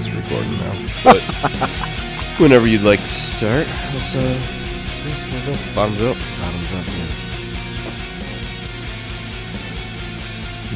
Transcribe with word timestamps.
All 0.00 0.06
right, 0.06 0.08
it's 0.16 0.30
recording 0.30 0.56
now. 0.58 0.86
But 1.04 1.20
whenever 2.40 2.66
you'd 2.66 2.80
like 2.82 3.00
to 3.00 3.06
start, 3.06 3.66
let's 3.92 4.14
uh, 4.14 4.20
yeah, 4.20 5.30
we'll 5.30 5.44
go. 5.54 5.58
bottoms 5.74 6.00
up. 6.00 6.16
Bottoms 6.40 6.72
up, 6.72 6.86
dude. 6.86 7.08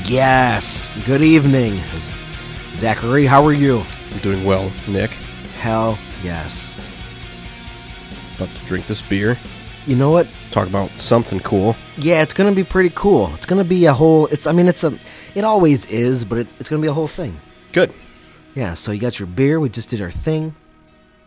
Yes. 0.06 0.86
Good 1.06 1.22
evening. 1.22 1.80
Zachary, 2.74 3.24
how 3.24 3.42
are 3.44 3.54
you? 3.54 3.82
I'm 4.12 4.18
doing 4.18 4.44
well, 4.44 4.70
Nick. 4.86 5.12
Hell 5.58 5.98
yes. 6.22 6.76
About 8.36 8.50
to 8.54 8.64
drink 8.66 8.86
this 8.86 9.00
beer. 9.00 9.38
You 9.86 9.96
know 9.96 10.10
what? 10.10 10.28
Talk 10.50 10.68
about 10.68 10.90
something 11.00 11.40
cool. 11.40 11.76
Yeah, 11.96 12.20
it's 12.22 12.34
gonna 12.34 12.52
be 12.52 12.64
pretty 12.64 12.90
cool. 12.94 13.32
It's 13.32 13.46
gonna 13.46 13.64
be 13.64 13.86
a 13.86 13.94
whole. 13.94 14.26
It's. 14.26 14.46
I 14.46 14.52
mean, 14.52 14.66
it's 14.66 14.84
a. 14.84 14.98
It 15.34 15.44
always 15.44 15.86
is, 15.86 16.26
but 16.26 16.38
it, 16.38 16.54
it's 16.60 16.68
gonna 16.68 16.82
be 16.82 16.88
a 16.88 16.92
whole 16.92 17.08
thing. 17.08 17.40
Good. 17.72 17.94
Yeah. 18.54 18.74
So 18.74 18.92
you 18.92 19.00
got 19.00 19.18
your 19.18 19.26
beer. 19.26 19.58
We 19.60 19.68
just 19.68 19.88
did 19.90 20.00
our 20.00 20.10
thing. 20.10 20.54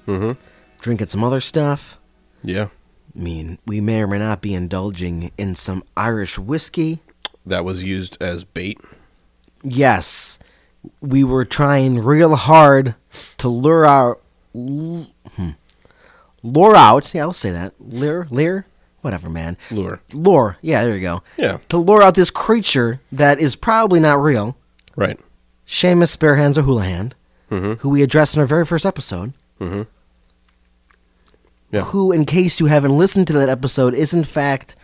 Mm-hmm. 0.07 0.31
Drinking 0.79 1.07
some 1.07 1.23
other 1.23 1.41
stuff. 1.41 1.99
Yeah, 2.43 2.67
I 3.15 3.19
mean, 3.19 3.57
we 3.65 3.81
may 3.81 4.01
or 4.03 4.07
may 4.07 4.19
not 4.19 4.41
be 4.41 4.53
indulging 4.53 5.31
in 5.37 5.55
some 5.55 5.83
Irish 5.97 6.37
whiskey. 6.37 6.99
that 7.45 7.65
was 7.65 7.83
used 7.83 8.15
as 8.21 8.43
bait. 8.43 8.79
Yes, 9.63 10.37
we 11.01 11.23
were 11.23 11.43
trying 11.43 11.99
real 11.99 12.35
hard 12.35 12.93
to 13.39 13.49
lure 13.49 13.85
out, 13.85 14.21
l- 14.55 15.07
hmm, 15.35 15.49
lure 16.43 16.75
out. 16.75 17.13
Yeah, 17.13 17.23
I'll 17.23 17.33
say 17.33 17.51
that. 17.51 17.73
Lure, 17.79 18.27
lure, 18.29 18.65
whatever, 19.01 19.29
man. 19.29 19.57
Lure. 19.71 19.99
Lure. 20.13 20.57
Yeah, 20.61 20.85
there 20.85 20.95
you 20.95 21.01
go. 21.01 21.23
Yeah. 21.37 21.57
To 21.69 21.77
lure 21.77 22.03
out 22.03 22.13
this 22.15 22.29
creature 22.31 23.01
that 23.11 23.39
is 23.39 23.55
probably 23.55 23.99
not 23.99 24.21
real, 24.21 24.55
Right. 24.95 25.19
Seamus 25.67 26.17
Barehands 26.17 26.57
O'Houlihan, 26.57 27.13
Mm-hmm. 27.51 27.73
who 27.75 27.89
we 27.89 28.01
addressed 28.03 28.35
in 28.35 28.41
our 28.41 28.45
very 28.45 28.65
first 28.65 28.85
episode. 28.85 29.31
Mm-hmm. 29.61 29.83
Yeah. 31.71 31.81
Who, 31.81 32.11
in 32.11 32.25
case 32.25 32.59
you 32.59 32.65
haven't 32.65 32.97
listened 32.97 33.27
to 33.27 33.33
that 33.33 33.47
episode, 33.49 33.93
is 33.93 34.13
in 34.13 34.23
fact 34.25 34.75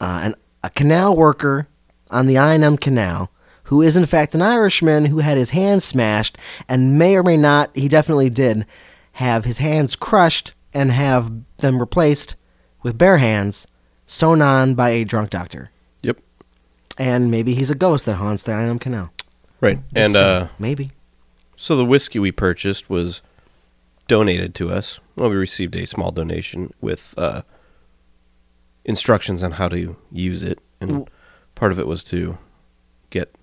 uh, 0.00 0.20
an, 0.24 0.34
a 0.62 0.68
canal 0.70 1.16
worker 1.16 1.66
on 2.10 2.26
the 2.26 2.36
I&M 2.38 2.76
Canal, 2.76 3.30
who 3.64 3.80
is 3.82 3.96
in 3.96 4.04
fact 4.06 4.34
an 4.34 4.42
Irishman 4.42 5.06
who 5.06 5.18
had 5.18 5.38
his 5.38 5.50
hand 5.50 5.82
smashed 5.82 6.36
and 6.68 6.98
may 6.98 7.16
or 7.16 7.22
may 7.22 7.36
not, 7.38 7.70
he 7.74 7.88
definitely 7.88 8.30
did, 8.30 8.66
have 9.12 9.44
his 9.46 9.58
hands 9.58 9.96
crushed 9.96 10.54
and 10.74 10.90
have 10.90 11.30
them 11.58 11.78
replaced 11.78 12.36
with 12.82 12.98
bare 12.98 13.16
hands 13.18 13.66
sewn 14.06 14.40
on 14.42 14.74
by 14.74 14.90
a 14.90 15.04
drunk 15.04 15.30
doctor. 15.30 15.70
Yep. 16.02 16.18
And 16.98 17.30
maybe 17.30 17.54
he's 17.54 17.70
a 17.70 17.74
ghost 17.74 18.04
that 18.06 18.16
haunts 18.16 18.42
the 18.42 18.52
I&M 18.52 18.78
Canal. 18.78 19.10
Right. 19.60 19.78
Just 19.94 20.14
And 20.14 20.24
uh, 20.24 20.48
maybe. 20.58 20.90
so 21.56 21.76
the 21.76 21.84
whiskey 21.84 22.18
we 22.18 22.32
purchased 22.32 22.90
was 22.90 23.22
donated 24.08 24.54
to 24.56 24.70
us. 24.70 25.00
Well, 25.16 25.30
we 25.30 25.36
received 25.36 25.74
a 25.76 25.86
small 25.86 26.10
donation 26.12 26.72
with 26.80 27.14
uh, 27.16 27.42
instructions 28.84 29.42
on 29.42 29.52
how 29.52 29.68
to 29.68 29.96
use 30.12 30.42
it, 30.42 30.58
and 30.80 31.08
part 31.54 31.72
of 31.72 31.78
it 31.78 31.86
was 31.86 32.04
to 32.04 32.38
get 33.10 33.34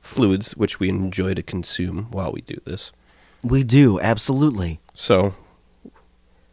fluids, 0.00 0.56
which 0.56 0.80
we 0.80 0.88
enjoy 0.88 1.34
to 1.34 1.42
consume 1.42 2.08
while 2.10 2.32
we 2.32 2.40
do 2.40 2.56
this. 2.64 2.92
We 3.42 3.62
do, 3.62 4.00
absolutely. 4.00 4.80
So 4.92 5.34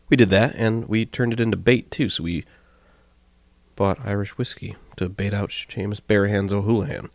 we 0.10 0.16
did 0.16 0.30
that, 0.30 0.54
and 0.56 0.88
we 0.88 1.06
turned 1.06 1.34
it 1.34 1.40
into 1.40 1.58
bait 1.58 1.92
too. 1.92 2.10
So 2.10 2.24
we 2.24 2.46
bought 3.76 4.00
Irish 4.06 4.38
whiskey 4.38 4.76
to 4.96 5.10
bait 5.10 5.34
out 5.34 5.50
Seamus 5.50 6.00
Barehands 6.00 6.52
O'Houlihan. 6.52 7.10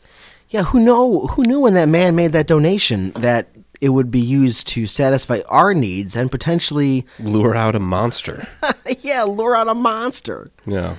Yeah, 0.53 0.63
who 0.65 0.81
know 0.81 1.27
who 1.29 1.43
knew 1.45 1.61
when 1.61 1.75
that 1.75 1.89
man 1.89 2.15
made 2.15 2.33
that 2.33 2.47
donation 2.47 3.11
that 3.13 3.49
it 3.81 3.89
would 3.89 4.11
be 4.11 4.21
used 4.21 4.69
to 4.69 4.87
satisfy 4.87 5.41
our 5.49 5.75
needs 5.75 6.15
and 6.15 6.31
potentially 6.31 7.05
Lure 7.19 7.57
out 7.57 7.75
a 7.75 7.81
monster. 7.81 8.47
yeah, 9.01 9.25
lure 9.25 9.57
out 9.57 9.69
a 9.69 9.75
monster. 9.75 10.47
yeah. 10.67 10.97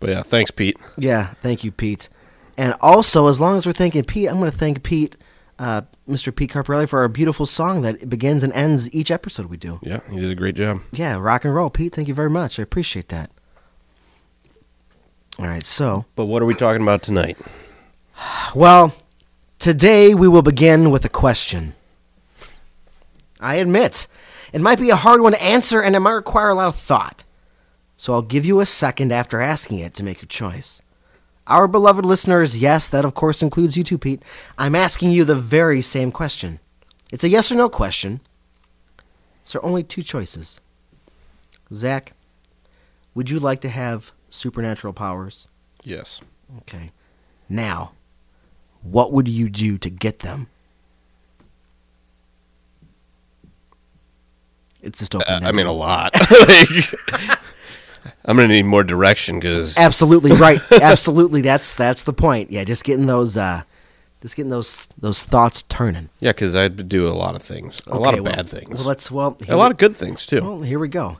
But 0.00 0.10
yeah, 0.10 0.22
thanks, 0.22 0.50
Pete. 0.50 0.76
Yeah, 0.96 1.26
thank 1.42 1.62
you, 1.62 1.70
Pete. 1.70 2.08
And 2.56 2.74
also, 2.80 3.28
as 3.28 3.40
long 3.40 3.56
as 3.56 3.66
we're 3.66 3.72
thanking 3.72 4.04
Pete, 4.04 4.28
I'm 4.28 4.38
going 4.38 4.50
to 4.50 4.56
thank 4.56 4.82
Pete, 4.82 5.16
uh, 5.58 5.82
Mr. 6.08 6.34
Pete 6.34 6.50
Carparelli, 6.50 6.88
for 6.88 7.00
our 7.00 7.08
beautiful 7.08 7.46
song 7.46 7.82
that 7.82 8.08
begins 8.08 8.42
and 8.42 8.52
ends 8.52 8.92
each 8.94 9.10
episode 9.10 9.46
we 9.46 9.56
do. 9.56 9.78
Yeah, 9.82 10.00
you 10.10 10.20
did 10.20 10.30
a 10.30 10.34
great 10.34 10.54
job. 10.56 10.80
Yeah, 10.92 11.16
rock 11.18 11.44
and 11.44 11.54
roll, 11.54 11.70
Pete. 11.70 11.94
Thank 11.94 12.08
you 12.08 12.14
very 12.14 12.30
much. 12.30 12.58
I 12.58 12.62
appreciate 12.62 13.08
that. 13.08 13.30
All 15.38 15.46
right, 15.46 15.64
so 15.64 16.04
But 16.16 16.28
what 16.28 16.42
are 16.42 16.46
we 16.46 16.54
talking 16.54 16.82
about 16.82 17.02
tonight? 17.02 17.38
Well, 18.54 18.94
today 19.58 20.14
we 20.14 20.28
will 20.28 20.42
begin 20.42 20.90
with 20.90 21.04
a 21.04 21.08
question. 21.08 21.74
I 23.40 23.56
admit, 23.56 24.06
it 24.52 24.60
might 24.60 24.78
be 24.78 24.90
a 24.90 24.96
hard 24.96 25.20
one 25.20 25.32
to 25.32 25.42
answer 25.42 25.80
and 25.80 25.96
it 25.96 26.00
might 26.00 26.12
require 26.12 26.50
a 26.50 26.54
lot 26.54 26.68
of 26.68 26.76
thought. 26.76 27.24
So 27.96 28.12
I'll 28.12 28.22
give 28.22 28.44
you 28.44 28.60
a 28.60 28.66
second 28.66 29.12
after 29.12 29.40
asking 29.40 29.78
it 29.78 29.94
to 29.94 30.02
make 30.02 30.20
your 30.20 30.28
choice. 30.28 30.82
Our 31.46 31.66
beloved 31.66 32.04
listeners, 32.04 32.58
yes, 32.58 32.88
that 32.88 33.04
of 33.04 33.14
course 33.14 33.42
includes 33.42 33.76
you 33.76 33.84
too, 33.84 33.98
Pete. 33.98 34.22
I'm 34.58 34.74
asking 34.74 35.10
you 35.10 35.24
the 35.24 35.34
very 35.34 35.80
same 35.80 36.12
question. 36.12 36.60
It's 37.10 37.24
a 37.24 37.28
yes 37.28 37.50
or 37.50 37.56
no 37.56 37.68
question. 37.68 38.20
So 39.42 39.58
there 39.58 39.64
are 39.64 39.68
only 39.68 39.82
two 39.82 40.02
choices. 40.02 40.60
Zach, 41.72 42.12
would 43.14 43.30
you 43.30 43.38
like 43.38 43.60
to 43.62 43.68
have 43.68 44.12
supernatural 44.30 44.92
powers? 44.92 45.48
Yes. 45.84 46.20
Okay. 46.58 46.92
Now, 47.48 47.92
what 48.82 49.12
would 49.12 49.28
you 49.28 49.48
do 49.48 49.78
to 49.78 49.90
get 49.90 50.20
them? 50.20 50.48
It's 54.82 54.98
just 54.98 55.14
open. 55.14 55.44
Uh, 55.44 55.48
I 55.48 55.52
mean, 55.52 55.66
a 55.66 55.72
lot. 55.72 56.14
Like, 56.48 57.38
I'm 58.24 58.36
gonna 58.36 58.48
need 58.48 58.64
more 58.64 58.82
direction 58.84 59.38
because 59.38 59.78
absolutely 59.78 60.32
right. 60.36 60.60
absolutely, 60.72 61.40
that's 61.40 61.74
that's 61.76 62.02
the 62.02 62.12
point. 62.12 62.50
Yeah, 62.50 62.64
just 62.64 62.82
getting 62.84 63.06
those, 63.06 63.36
uh, 63.36 63.62
just 64.20 64.34
getting 64.36 64.50
those 64.50 64.86
those 64.98 65.22
thoughts 65.24 65.62
turning. 65.62 66.08
yeah, 66.20 66.30
because 66.32 66.54
I'd 66.56 66.88
do 66.88 67.06
a 67.08 67.14
lot 67.14 67.34
of 67.36 67.42
things, 67.42 67.80
a 67.86 67.96
lot 67.98 68.18
of 68.18 68.24
well- 68.24 68.34
bad 68.34 68.48
things, 68.48 68.76
Well, 68.78 68.86
let's 68.88 69.10
well 69.10 69.36
a 69.48 69.56
lot 69.56 69.70
of 69.70 69.76
good 69.78 69.96
things 69.96 70.26
too. 70.26 70.40
Well, 70.42 70.62
here 70.62 70.78
we 70.80 70.88
go. 70.88 71.18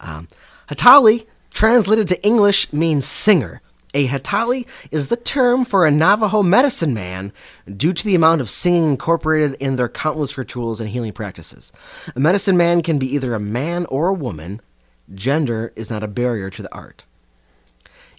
Um, 0.00 0.26
Hatali, 0.68 1.26
translated 1.50 2.08
to 2.08 2.22
English, 2.24 2.72
means 2.72 3.04
singer. 3.06 3.60
A 3.94 4.06
Hatali 4.06 4.66
is 4.90 5.08
the 5.08 5.16
term 5.16 5.66
for 5.66 5.86
a 5.86 5.90
Navajo 5.90 6.42
medicine 6.42 6.94
man 6.94 7.30
due 7.76 7.92
to 7.92 8.04
the 8.04 8.14
amount 8.14 8.40
of 8.40 8.48
singing 8.48 8.84
incorporated 8.84 9.54
in 9.60 9.76
their 9.76 9.88
countless 9.88 10.38
rituals 10.38 10.80
and 10.80 10.88
healing 10.88 11.12
practices. 11.12 11.72
A 12.16 12.20
medicine 12.20 12.56
man 12.56 12.80
can 12.80 12.98
be 12.98 13.14
either 13.14 13.34
a 13.34 13.40
man 13.40 13.84
or 13.86 14.08
a 14.08 14.14
woman. 14.14 14.62
Gender 15.14 15.74
is 15.76 15.90
not 15.90 16.02
a 16.02 16.08
barrier 16.08 16.48
to 16.48 16.62
the 16.62 16.74
art. 16.74 17.04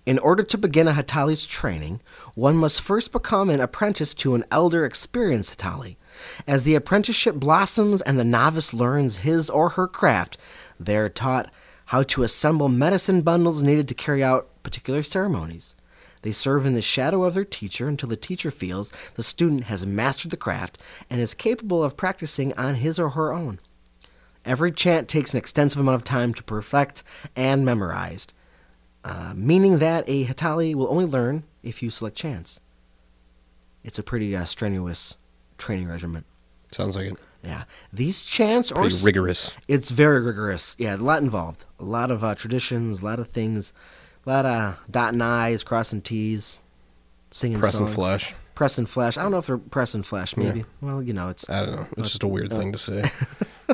In 0.05 0.19
order 0.19 0.43
to 0.43 0.57
begin 0.57 0.87
a 0.87 0.91
Hatali's 0.91 1.45
training, 1.45 2.01
one 2.35 2.57
must 2.57 2.81
first 2.81 3.11
become 3.11 3.49
an 3.49 3.61
apprentice 3.61 4.13
to 4.15 4.35
an 4.35 4.43
elder 4.51 4.85
experienced 4.85 5.57
Hatali. 5.57 5.95
As 6.45 6.65
the 6.65 6.75
apprenticeship 6.75 7.35
blossoms 7.35 8.01
and 8.01 8.19
the 8.19 8.25
novice 8.25 8.73
learns 8.73 9.19
his 9.19 9.49
or 9.49 9.69
her 9.69 9.87
craft, 9.87 10.37
they 10.79 10.97
are 10.97 11.09
taught 11.09 11.49
how 11.87 12.03
to 12.03 12.23
assemble 12.23 12.69
medicine 12.69 13.21
bundles 13.21 13.63
needed 13.63 13.87
to 13.87 13.93
carry 13.93 14.23
out 14.23 14.47
particular 14.63 15.03
ceremonies. 15.03 15.75
They 16.23 16.31
serve 16.31 16.65
in 16.65 16.73
the 16.73 16.81
shadow 16.81 17.25
of 17.25 17.33
their 17.33 17.45
teacher 17.45 17.87
until 17.87 18.09
the 18.09 18.15
teacher 18.15 18.49
feels 18.49 18.93
the 19.15 19.23
student 19.23 19.65
has 19.65 19.85
mastered 19.85 20.31
the 20.31 20.37
craft 20.37 20.77
and 21.09 21.19
is 21.19 21.33
capable 21.33 21.83
of 21.83 21.97
practicing 21.97 22.53
on 22.53 22.75
his 22.75 22.97
or 22.97 23.09
her 23.09 23.33
own. 23.33 23.59
Every 24.45 24.71
chant 24.71 25.07
takes 25.07 25.33
an 25.33 25.37
extensive 25.37 25.79
amount 25.79 25.95
of 25.95 26.03
time 26.03 26.33
to 26.33 26.43
perfect 26.43 27.03
and 27.35 27.65
memorized, 27.65 28.33
uh, 29.03 29.33
meaning 29.35 29.79
that 29.79 30.05
a 30.07 30.25
Hatali 30.25 30.73
will 30.73 30.89
only 30.89 31.05
learn 31.05 31.43
if 31.61 31.83
you 31.83 31.89
select 31.89 32.15
chants. 32.15 32.59
It's 33.83 33.99
a 33.99 34.03
pretty 34.03 34.35
uh, 34.35 34.45
strenuous 34.45 35.17
training 35.57 35.87
regimen. 35.87 36.23
Sounds 36.71 36.95
like 36.95 37.11
it. 37.11 37.17
Yeah, 37.43 37.63
these 37.91 38.23
chants 38.23 38.71
are 38.71 38.81
Pretty 38.81 39.03
rigorous. 39.03 39.55
It's 39.67 39.91
very 39.91 40.21
rigorous. 40.21 40.75
Yeah, 40.79 40.95
a 40.95 40.97
lot 40.97 41.21
involved. 41.21 41.65
A 41.79 41.83
lot 41.83 42.09
of 42.09 42.23
uh, 42.23 42.35
traditions, 42.35 43.01
a 43.01 43.05
lot 43.05 43.19
of 43.19 43.27
things, 43.27 43.73
a 44.25 44.29
lot 44.29 44.45
of 44.45 44.77
dotting 44.89 45.21
I's, 45.21 45.61
crossing 45.63 46.01
T's, 46.01 46.61
singing 47.31 47.59
Press 47.59 47.73
and 47.77 47.87
songs. 47.87 47.95
flesh. 47.95 48.35
Press 48.55 48.77
and 48.77 48.87
flash. 48.87 49.17
I 49.17 49.23
don't 49.23 49.31
know 49.31 49.39
if 49.39 49.47
they're 49.47 49.57
press 49.57 49.93
and 49.93 50.05
flash. 50.05 50.37
Maybe. 50.37 50.59
Yeah. 50.59 50.65
Well, 50.79 51.03
you 51.03 51.11
know, 51.11 51.27
it's 51.29 51.49
I 51.49 51.65
don't 51.65 51.75
know. 51.75 51.87
It's 51.97 52.11
just 52.11 52.23
a 52.23 52.27
weird 52.27 52.49
thing 52.51 52.71
to 52.71 52.77
say. 52.77 53.01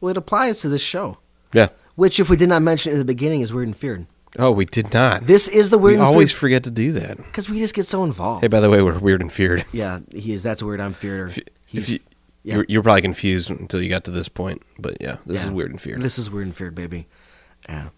well, 0.00 0.10
it 0.10 0.16
applies 0.16 0.60
to 0.60 0.68
this 0.68 0.82
show, 0.82 1.18
Yeah. 1.52 1.68
which, 1.96 2.20
if 2.20 2.30
we 2.30 2.36
did 2.36 2.48
not 2.48 2.62
mention 2.62 2.92
in 2.92 2.98
the 2.98 3.04
beginning, 3.04 3.40
is 3.40 3.52
weird 3.52 3.68
and 3.68 3.76
feared. 3.76 4.06
Oh, 4.38 4.50
we 4.52 4.64
did 4.66 4.92
not. 4.92 5.22
This 5.26 5.48
is 5.48 5.70
the 5.70 5.78
we 5.78 5.84
weird 5.90 5.98
and 6.00 6.06
always 6.08 6.30
feared 6.30 6.40
forget 6.40 6.64
to 6.64 6.70
do 6.70 6.92
that. 6.92 7.16
because 7.16 7.50
we 7.50 7.58
just 7.58 7.74
get 7.74 7.86
so 7.86 8.04
involved. 8.04 8.42
Hey, 8.42 8.48
by 8.48 8.60
the 8.60 8.70
way, 8.70 8.80
we're 8.82 8.98
weird 8.98 9.20
and 9.22 9.32
feared. 9.32 9.64
yeah, 9.72 10.00
he 10.12 10.32
is. 10.32 10.42
That's 10.42 10.62
weird. 10.62 10.80
I'm 10.80 10.92
feared. 10.92 11.30
Or 11.30 11.42
If 11.72 11.88
you, 11.90 11.98
yeah. 12.48 12.54
you're, 12.56 12.66
you're 12.68 12.82
probably 12.82 13.02
confused 13.02 13.50
until 13.50 13.80
you 13.82 13.88
got 13.88 14.04
to 14.04 14.10
this 14.10 14.28
point, 14.28 14.62
but 14.78 14.96
yeah, 15.00 15.16
this 15.26 15.42
Yeah. 15.42 15.46
is 15.48 15.50
weird 15.52 15.70
and 15.70 15.80
feared. 15.80 16.02
This 16.02 16.18
is 16.18 16.30
weird 16.30 16.46
and 16.46 16.56
feared, 16.56 16.74
baby. 16.74 17.06
Yeah. 17.68 17.88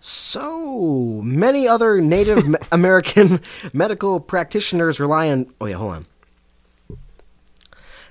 So 0.00 1.20
many 1.24 1.66
other 1.66 2.00
Native 2.00 2.54
American 2.72 3.40
medical 3.72 4.20
practitioners 4.20 5.00
rely 5.00 5.30
on. 5.30 5.52
Oh 5.60 5.66
yeah, 5.66 5.76
hold 5.76 5.92
on. 5.94 6.06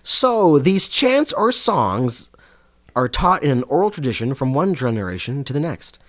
So 0.04 0.60
these 0.60 0.88
chants 0.88 1.34
or 1.34 1.52
songs 1.52 2.30
are 2.96 3.08
taught 3.08 3.44
in 3.44 3.52
an 3.52 3.64
oral 3.64 3.92
tradition 3.92 4.34
from 4.34 4.54
one 4.54 4.74
generation 4.74 5.44
to 5.46 5.54
the 5.54 5.60
next. 5.60 6.00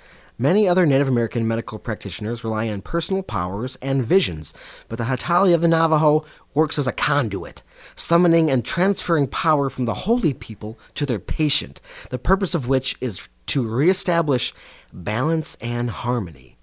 Many 0.41 0.69
other 0.69 0.87
Native 0.87 1.09
American 1.09 1.49
medical 1.49 1.79
practitioners 1.81 2.45
rely 2.45 2.69
on 2.69 2.81
personal 2.81 3.25
powers 3.25 3.77
and 3.83 4.03
visions, 4.05 4.55
but 4.89 4.97
the 4.97 5.05
Hatali 5.05 5.53
of 5.53 5.61
the 5.63 5.69
Navajo 5.69 6.25
works 6.55 6.79
as 6.79 6.87
a 6.87 6.93
conduit, 6.93 7.63
summoning 7.99 8.51
and 8.51 8.65
transferring 8.65 9.27
power 9.27 9.69
from 9.69 9.85
the 9.85 9.95
holy 9.95 10.33
people 10.33 10.79
to 10.95 11.05
their 11.05 11.19
patient, 11.19 11.81
the 12.11 12.19
purpose 12.19 12.55
of 12.55 12.69
which 12.69 12.97
is 13.01 13.29
to 13.47 13.67
reestablish 13.67 14.55
balance 14.93 15.57
and 15.61 15.91
harmony. 15.91 16.55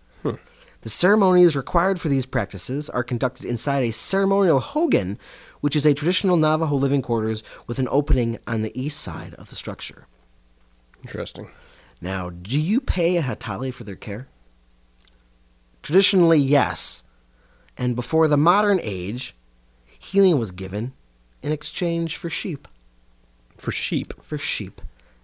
The 0.81 0.89
ceremonies 0.89 1.55
required 1.55 1.99
for 1.99 2.09
these 2.09 2.27
practices 2.27 2.91
are 2.91 3.03
conducted 3.03 3.43
inside 3.43 3.81
a 3.81 3.91
ceremonial 3.91 4.59
hogan, 4.59 5.17
which 5.59 5.75
is 5.75 5.83
a 5.83 5.95
traditional 5.95 6.37
Navajo 6.37 6.75
living 6.75 7.01
quarters 7.01 7.41
with 7.65 7.79
an 7.79 7.87
opening 7.89 8.37
on 8.45 8.61
the 8.61 8.79
east 8.79 8.99
side 9.01 9.33
of 9.33 9.49
the 9.49 9.55
structure. 9.55 10.05
Interesting. 11.01 11.49
Now, 12.01 12.29
do 12.29 12.61
you 12.61 12.79
pay 12.79 13.17
a 13.17 13.23
Hatali 13.23 13.73
for 13.73 13.83
their 13.83 13.95
care? 13.95 14.27
Traditionally, 15.81 16.37
yes. 16.37 17.01
And 17.75 17.95
before 17.95 18.27
the 18.27 18.37
modern 18.37 18.79
age, 18.83 19.35
healing 19.97 20.37
was 20.37 20.51
given 20.51 20.93
in 21.45 21.51
exchange 21.51 22.17
for 22.17 22.29
sheep. 22.29 22.67
For 23.57 23.71
sheep. 23.71 24.13
For 24.23 24.37
sheep. 24.37 24.81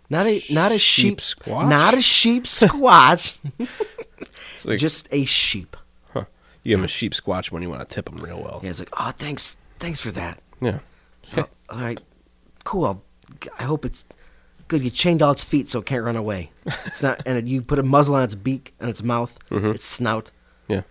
Not 0.09 0.27
a 0.27 0.41
not 0.51 0.71
a 0.71 0.77
sheep, 0.77 1.19
Sheep 1.19 1.39
squatch? 1.39 1.67
Not 1.69 1.93
a 1.95 2.01
sheep 2.01 2.43
squatch. 2.43 3.37
It's 4.53 4.67
like, 4.67 4.77
just 4.79 5.07
a 5.11 5.25
sheep. 5.25 5.75
huh. 6.13 6.25
You 6.63 6.71
give 6.71 6.79
them 6.79 6.85
a 6.85 6.87
sheep 6.87 7.13
squatch 7.13 7.51
when 7.51 7.63
you 7.63 7.69
want 7.71 7.81
to 7.81 7.87
tip 7.95 8.05
them 8.05 8.17
real 8.17 8.39
well. 8.39 8.59
Yeah, 8.63 8.69
it's 8.69 8.77
like, 8.79 8.89
oh, 8.99 9.11
thanks, 9.17 9.57
thanks 9.79 9.99
for 9.99 10.11
that. 10.11 10.39
Yeah. 10.61 10.77
So, 11.25 11.47
all 11.69 11.79
right, 11.79 11.99
cool. 12.63 12.85
I'll, 12.85 13.03
I 13.57 13.63
hope 13.63 13.83
it's 13.83 14.05
good. 14.67 14.83
You 14.83 14.91
chained 14.91 15.23
all 15.23 15.31
its 15.31 15.43
feet 15.43 15.69
so 15.69 15.79
it 15.79 15.87
can't 15.87 16.03
run 16.03 16.15
away. 16.15 16.51
It's 16.85 17.01
not, 17.01 17.23
and 17.25 17.49
you 17.49 17.63
put 17.63 17.79
a 17.79 17.83
muzzle 17.83 18.13
on 18.15 18.21
its 18.23 18.35
beak 18.35 18.75
and 18.79 18.91
its 18.91 19.01
mouth, 19.01 19.39
mm-hmm. 19.49 19.71
its 19.71 19.85
snout, 19.85 20.29
Yeah. 20.67 20.83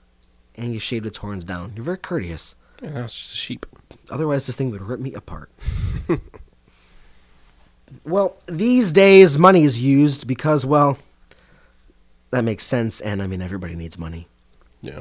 and 0.57 0.73
you 0.73 0.81
shaved 0.81 1.07
its 1.07 1.19
horns 1.19 1.45
down. 1.45 1.73
You're 1.77 1.85
very 1.85 1.99
courteous. 1.99 2.57
Yeah, 2.83 2.91
that's 2.91 3.15
just 3.15 3.35
a 3.35 3.37
sheep. 3.37 3.67
Otherwise, 4.11 4.47
this 4.47 4.57
thing 4.57 4.71
would 4.71 4.83
rip 4.83 5.01
me 5.01 5.15
apart. 5.15 5.51
well, 8.05 8.37
these 8.47 8.93
days, 8.93 9.39
money 9.39 9.63
is 9.63 9.83
used 9.83 10.27
because, 10.27 10.67
well, 10.67 10.99
that 12.31 12.45
makes 12.45 12.65
sense, 12.65 13.01
and 13.01 13.23
I 13.23 13.27
mean, 13.27 13.43
everybody 13.43 13.75
needs 13.75 13.99
money. 13.99 14.29
Yeah. 14.83 15.01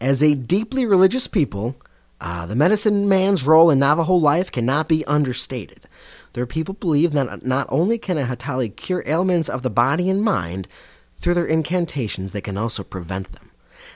As 0.00 0.22
a 0.22 0.34
deeply 0.34 0.86
religious 0.86 1.26
people, 1.26 1.76
uh, 2.20 2.46
the 2.46 2.56
medicine 2.56 3.08
man's 3.08 3.46
role 3.46 3.70
in 3.70 3.78
Navajo 3.78 4.14
life 4.14 4.50
cannot 4.50 4.88
be 4.88 5.04
understated. 5.06 5.86
Their 6.32 6.46
people 6.46 6.74
believe 6.74 7.12
that 7.12 7.44
not 7.44 7.66
only 7.70 7.98
can 7.98 8.18
a 8.18 8.24
Hatali 8.24 8.74
cure 8.74 9.02
ailments 9.06 9.48
of 9.48 9.62
the 9.62 9.70
body 9.70 10.10
and 10.10 10.22
mind, 10.22 10.68
through 11.16 11.34
their 11.34 11.46
incantations, 11.46 12.32
they 12.32 12.40
can 12.40 12.56
also 12.56 12.82
prevent 12.82 13.32
them. 13.32 13.50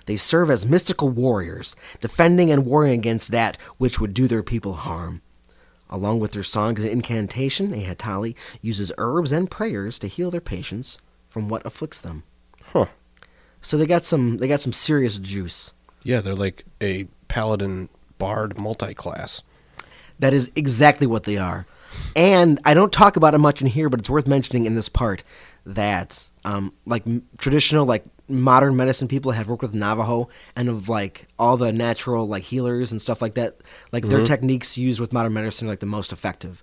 They 0.07 0.17
serve 0.17 0.51
as 0.51 0.67
mystical 0.67 1.09
warriors, 1.09 1.77
defending 2.01 2.51
and 2.51 2.67
warring 2.67 2.93
against 2.93 3.31
that 3.31 3.57
which 3.79 4.01
would 4.01 4.15
do 4.15 4.27
their 4.27 4.43
people 4.43 4.75
harm. 4.75 5.23
Along 5.89 6.21
with 6.21 6.33
their 6.33 6.43
songs 6.43 6.83
and 6.83 6.91
incantation, 6.91 7.75
a 7.75 7.85
Hatali 7.85 8.37
uses 8.63 8.93
herbs 8.97 9.33
and 9.33 9.51
prayers 9.51 9.99
to 9.99 10.07
heal 10.07 10.31
their 10.31 10.41
patients 10.41 10.99
from 11.27 11.49
what 11.49 11.67
afflicts 11.67 12.01
them. 12.01 12.23
Huh. 12.73 12.87
So 13.61 13.77
they 13.77 13.87
got 13.87 14.05
some 14.05 14.39
they 14.39 14.49
got 14.49 14.61
some 14.61 14.73
serious 14.73 15.19
juice. 15.19 15.73
Yeah, 16.03 16.21
they're 16.21 16.35
like 16.35 16.65
a 16.81 17.07
paladin 17.29 17.89
bard 18.19 18.57
multi-class. 18.57 19.43
That 20.19 20.33
is 20.33 20.53
exactly 20.55 21.07
what 21.07 21.25
they 21.25 21.37
are. 21.37 21.67
And 22.15 22.61
I 22.65 22.75
don't 22.75 22.93
talk 22.93 23.17
about 23.17 23.35
it 23.35 23.39
much 23.39 23.61
in 23.61 23.67
here, 23.67 23.89
but 23.89 24.01
it's 24.01 24.11
worth 24.11 24.29
mentioning 24.29 24.67
in 24.67 24.77
this 24.77 24.89
part 24.89 25.23
that, 25.67 26.29
um, 26.45 26.73
like 26.87 27.05
traditional, 27.39 27.85
like 27.85 28.05
modern 28.31 28.77
medicine 28.77 29.09
people 29.09 29.33
have 29.33 29.49
worked 29.49 29.63
with 29.63 29.75
Navajo 29.75 30.29
and 30.57 30.69
of 30.69 30.89
like 30.89 31.27
all 31.39 31.57
the 31.57 31.73
natural 31.73 32.27
like 32.27 32.45
healers 32.45 32.93
and 32.93 33.01
stuff 33.03 33.21
like 33.21 33.35
that. 33.35 33.59
Like 33.93 34.05
their 34.07 34.25
techniques 34.25 34.79
used 34.79 35.01
with 35.01 35.13
modern 35.13 35.33
medicine 35.33 35.67
are 35.67 35.71
like 35.71 35.81
the 35.81 35.87
most 35.87 36.13
effective. 36.13 36.63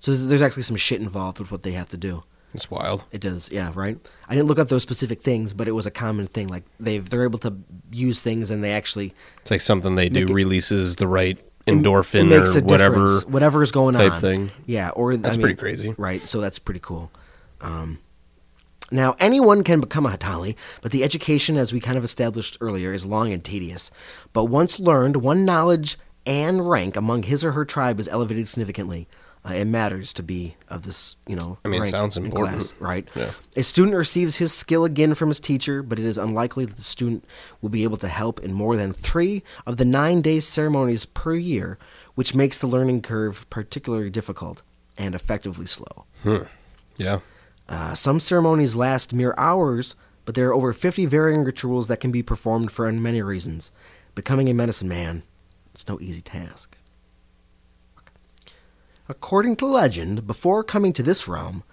So 0.00 0.10
there's- 0.12 0.26
there's 0.28 0.42
actually 0.42 0.62
some 0.64 0.76
shit 0.76 1.00
involved 1.00 1.38
with 1.38 1.50
what 1.50 1.62
they 1.62 1.72
have 1.72 1.88
to 1.90 1.96
do. 1.96 2.24
It's 2.54 2.70
wild. 2.70 3.04
It 3.12 3.20
does, 3.22 3.50
yeah, 3.50 3.72
right. 3.74 3.96
I 4.28 4.34
didn't 4.34 4.46
look 4.48 4.58
up 4.58 4.68
those 4.68 4.82
specific 4.82 5.22
things, 5.22 5.54
but 5.54 5.68
it 5.68 5.72
was 5.72 5.86
a 5.86 5.90
common 5.90 6.26
thing. 6.26 6.48
Like 6.48 6.64
they've 6.80 7.08
they're 7.08 7.24
able 7.24 7.38
to 7.40 7.54
use 7.92 8.20
things 8.20 8.50
and 8.50 8.62
they 8.62 8.72
actually 8.72 9.14
It's 9.40 9.50
like 9.50 9.60
something 9.62 9.94
they 9.94 10.08
do 10.08 10.24
it- 10.24 10.30
releases 10.30 10.96
the 10.96 11.06
right 11.08 11.38
endorphin 11.66 12.28
makes 12.28 12.56
or 12.56 12.60
whatever. 12.62 12.94
difference. 13.06 13.24
whatever's 13.26 13.70
going 13.70 13.94
type 13.94 14.12
on 14.14 14.20
thing. 14.20 14.50
Yeah, 14.66 14.90
or 14.90 15.16
That's 15.16 15.38
I 15.38 15.40
pretty 15.40 15.54
crazy. 15.56 15.94
right? 15.96 16.20
So 16.20 16.40
that's 16.40 16.58
pretty 16.58 16.80
cool. 16.80 17.10
Um, 17.60 18.00
now 18.92 19.14
anyone 19.18 19.64
can 19.64 19.80
become 19.80 20.06
a 20.06 20.10
Hatali, 20.10 20.56
but 20.80 20.92
the 20.92 21.02
education, 21.02 21.56
as 21.56 21.72
we 21.72 21.80
kind 21.80 21.98
of 21.98 22.04
established 22.04 22.58
earlier, 22.60 22.92
is 22.92 23.06
long 23.06 23.32
and 23.32 23.42
tedious. 23.42 23.90
But 24.32 24.44
once 24.44 24.78
learned, 24.78 25.16
one 25.16 25.44
knowledge 25.44 25.98
and 26.26 26.68
rank 26.68 26.96
among 26.96 27.24
his 27.24 27.44
or 27.44 27.52
her 27.52 27.64
tribe 27.64 27.98
is 27.98 28.08
elevated 28.08 28.48
significantly. 28.48 29.08
Uh, 29.44 29.54
it 29.54 29.64
matters 29.64 30.12
to 30.12 30.22
be 30.22 30.54
of 30.68 30.84
this, 30.84 31.16
you 31.26 31.34
know. 31.34 31.58
I 31.64 31.68
mean, 31.68 31.84
sounds 31.86 32.16
important. 32.16 32.58
class, 32.58 32.74
right? 32.78 33.08
Yeah. 33.16 33.32
A 33.56 33.64
student 33.64 33.96
receives 33.96 34.36
his 34.36 34.52
skill 34.52 34.84
again 34.84 35.14
from 35.14 35.30
his 35.30 35.40
teacher, 35.40 35.82
but 35.82 35.98
it 35.98 36.04
is 36.04 36.16
unlikely 36.16 36.64
that 36.64 36.76
the 36.76 36.82
student 36.82 37.24
will 37.60 37.68
be 37.68 37.82
able 37.82 37.96
to 37.98 38.08
help 38.08 38.38
in 38.38 38.52
more 38.52 38.76
than 38.76 38.92
three 38.92 39.42
of 39.66 39.78
the 39.78 39.84
nine 39.84 40.22
day 40.22 40.38
ceremonies 40.38 41.06
per 41.06 41.34
year, 41.34 41.76
which 42.14 42.36
makes 42.36 42.58
the 42.60 42.68
learning 42.68 43.02
curve 43.02 43.48
particularly 43.50 44.10
difficult 44.10 44.62
and 44.96 45.12
effectively 45.12 45.66
slow. 45.66 46.04
Hmm. 46.22 46.44
Yeah. 46.96 47.18
Uh, 47.68 47.94
some 47.94 48.20
ceremonies 48.20 48.76
last 48.76 49.12
mere 49.12 49.34
hours, 49.38 49.96
but 50.24 50.34
there 50.34 50.48
are 50.48 50.54
over 50.54 50.72
50 50.72 51.06
varying 51.06 51.44
rituals 51.44 51.88
that 51.88 52.00
can 52.00 52.10
be 52.10 52.22
performed 52.22 52.70
for 52.70 52.90
many 52.92 53.22
reasons. 53.22 53.72
Becoming 54.14 54.48
a 54.48 54.54
medicine 54.54 54.88
man 54.88 55.22
is 55.74 55.88
no 55.88 56.00
easy 56.00 56.22
task. 56.22 56.76
According 59.08 59.56
to 59.56 59.66
legend, 59.66 60.26
before 60.26 60.62
coming 60.62 60.92
to 60.92 61.02
this 61.02 61.26
realm, 61.26 61.64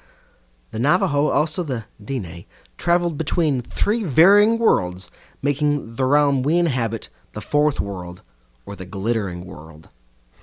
the 0.72 0.80
Navajo, 0.80 1.28
also 1.30 1.64
the 1.64 1.86
Dine, 2.04 2.46
traveled 2.78 3.18
between 3.18 3.62
three 3.62 4.04
varying 4.04 4.58
worlds, 4.58 5.12
making 5.42 5.96
the 5.96 6.06
realm 6.06 6.44
we 6.44 6.58
inhabit 6.58 7.10
the 7.34 7.42
fourth 7.42 7.80
world, 7.80 8.22
or 8.66 8.76
the 8.76 8.86
glittering 8.86 9.46
world. 9.46 9.90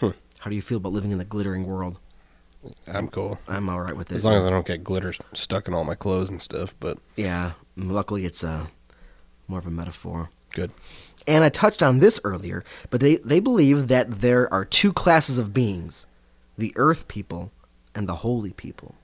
Hmm. 0.00 0.10
How 0.40 0.50
do 0.50 0.56
you 0.56 0.62
feel 0.62 0.78
about 0.78 0.92
living 0.92 1.12
in 1.12 1.18
the 1.18 1.24
glittering 1.24 1.66
world? 1.66 1.98
I'm 2.86 3.08
cool. 3.08 3.38
I'm 3.48 3.68
all 3.68 3.80
right 3.80 3.96
with 3.96 4.08
this. 4.08 4.16
As 4.18 4.24
long 4.24 4.34
as 4.34 4.44
I 4.44 4.50
don't 4.50 4.66
get 4.66 4.84
glitter 4.84 5.14
stuck 5.34 5.68
in 5.68 5.74
all 5.74 5.84
my 5.84 5.94
clothes 5.94 6.30
and 6.30 6.40
stuff, 6.42 6.74
but 6.80 6.98
Yeah, 7.16 7.52
luckily 7.76 8.24
it's 8.24 8.42
uh, 8.44 8.66
more 9.48 9.58
of 9.58 9.66
a 9.66 9.70
metaphor. 9.70 10.30
good. 10.54 10.70
And 11.28 11.42
I 11.42 11.48
touched 11.48 11.82
on 11.82 11.98
this 11.98 12.20
earlier, 12.22 12.62
but 12.90 13.00
they, 13.00 13.16
they 13.16 13.40
believe 13.40 13.88
that 13.88 14.20
there 14.20 14.52
are 14.54 14.64
two 14.64 14.92
classes 14.92 15.38
of 15.38 15.52
beings 15.52 16.06
the 16.56 16.72
earth 16.76 17.08
people 17.08 17.50
and 17.94 18.08
the 18.08 18.14
holy 18.16 18.52
people. 18.52 18.94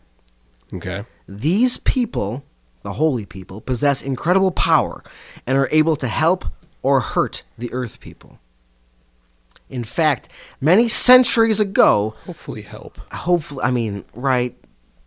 Okay. 0.73 1.05
These 1.29 1.79
people, 1.79 2.45
the 2.83 2.95
holy 2.95 3.27
people, 3.27 3.61
possess 3.61 4.01
incredible 4.03 4.51
power 4.53 5.03
and 5.47 5.59
are 5.59 5.69
able 5.73 5.97
to 5.97 6.07
help 6.09 6.45
or 6.83 7.01
hurt 7.01 7.43
the 7.59 7.73
earth 7.73 8.01
people. 8.01 8.39
In 9.73 9.85
fact, 9.85 10.29
many 10.61 10.87
centuries 10.89 11.59
ago, 11.61 12.15
Hopefully 12.27 12.63
help. 12.63 12.99
hopefully, 13.13 13.63
I 13.65 13.71
mean, 13.71 14.05
right, 14.15 14.55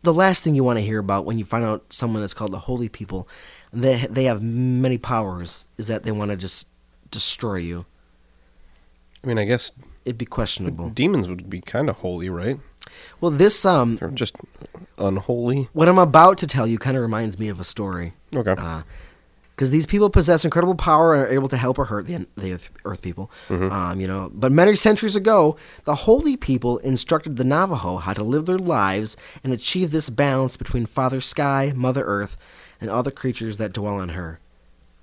the 0.03 0.13
last 0.13 0.43
thing 0.43 0.55
you 0.55 0.63
want 0.63 0.77
to 0.79 0.83
hear 0.85 0.99
about 0.99 1.25
when 1.25 1.37
you 1.39 1.45
find 1.45 1.63
out 1.63 1.85
someone 1.93 2.23
is 2.23 2.33
called 2.33 2.51
the 2.51 2.59
holy 2.59 2.89
people, 2.89 3.27
they 3.71 4.05
they 4.09 4.25
have 4.25 4.41
many 4.43 4.97
powers, 4.97 5.67
is 5.77 5.87
that 5.87 6.03
they 6.03 6.11
want 6.11 6.31
to 6.31 6.37
just 6.37 6.67
destroy 7.11 7.57
you. 7.57 7.85
I 9.23 9.27
mean, 9.27 9.37
I 9.39 9.45
guess 9.45 9.71
It'd 10.05 10.17
be 10.19 10.25
questionable. 10.25 10.89
demons 10.89 11.27
would 11.27 11.49
be 11.49 11.61
kind 11.61 11.89
of 11.89 11.97
holy, 11.97 12.29
right? 12.29 12.57
Well, 13.19 13.31
this 13.31 13.65
um, 13.65 13.97
Or 14.01 14.09
just 14.11 14.35
unholy. 14.99 15.67
what 15.73 15.87
I'm 15.89 15.97
about 15.97 16.37
to 16.39 16.47
tell 16.47 16.67
you 16.67 16.77
kind 16.77 16.95
of 16.95 17.01
reminds 17.01 17.39
me 17.39 17.47
of 17.49 17.59
a 17.59 17.63
story. 17.63 18.13
Okay. 18.35 18.55
Because 19.55 19.71
these 19.71 19.85
people 19.85 20.09
possess 20.09 20.43
incredible 20.43 20.75
power 20.75 21.13
and 21.13 21.23
are 21.23 21.27
able 21.27 21.47
to 21.47 21.55
help 21.55 21.79
or 21.79 21.85
hurt 21.85 22.07
the, 22.07 22.27
the 22.35 22.51
earth, 22.51 22.69
earth 22.83 23.01
people. 23.01 23.31
Um, 23.49 24.01
you 24.01 24.07
know, 24.07 24.29
but 24.33 24.51
many 24.51 24.75
centuries 24.75 25.15
ago, 25.15 25.55
the 25.85 25.95
holy 25.95 26.35
people 26.35 26.77
instructed 26.79 27.37
the 27.37 27.45
Navajo 27.45 27.97
how 27.97 28.11
to 28.13 28.23
live 28.23 28.45
their 28.45 28.57
lives 28.57 29.15
and 29.43 29.53
achieve 29.53 29.91
this 29.91 30.09
balance 30.09 30.57
between 30.57 30.85
Father 30.85 31.21
Sky, 31.21 31.71
Mother 31.73 32.03
Earth, 32.03 32.35
and 32.81 32.89
all 32.89 33.01
the 33.03 33.11
creatures 33.11 33.55
that 33.57 33.71
dwell 33.71 33.95
on 33.95 34.09
her. 34.09 34.39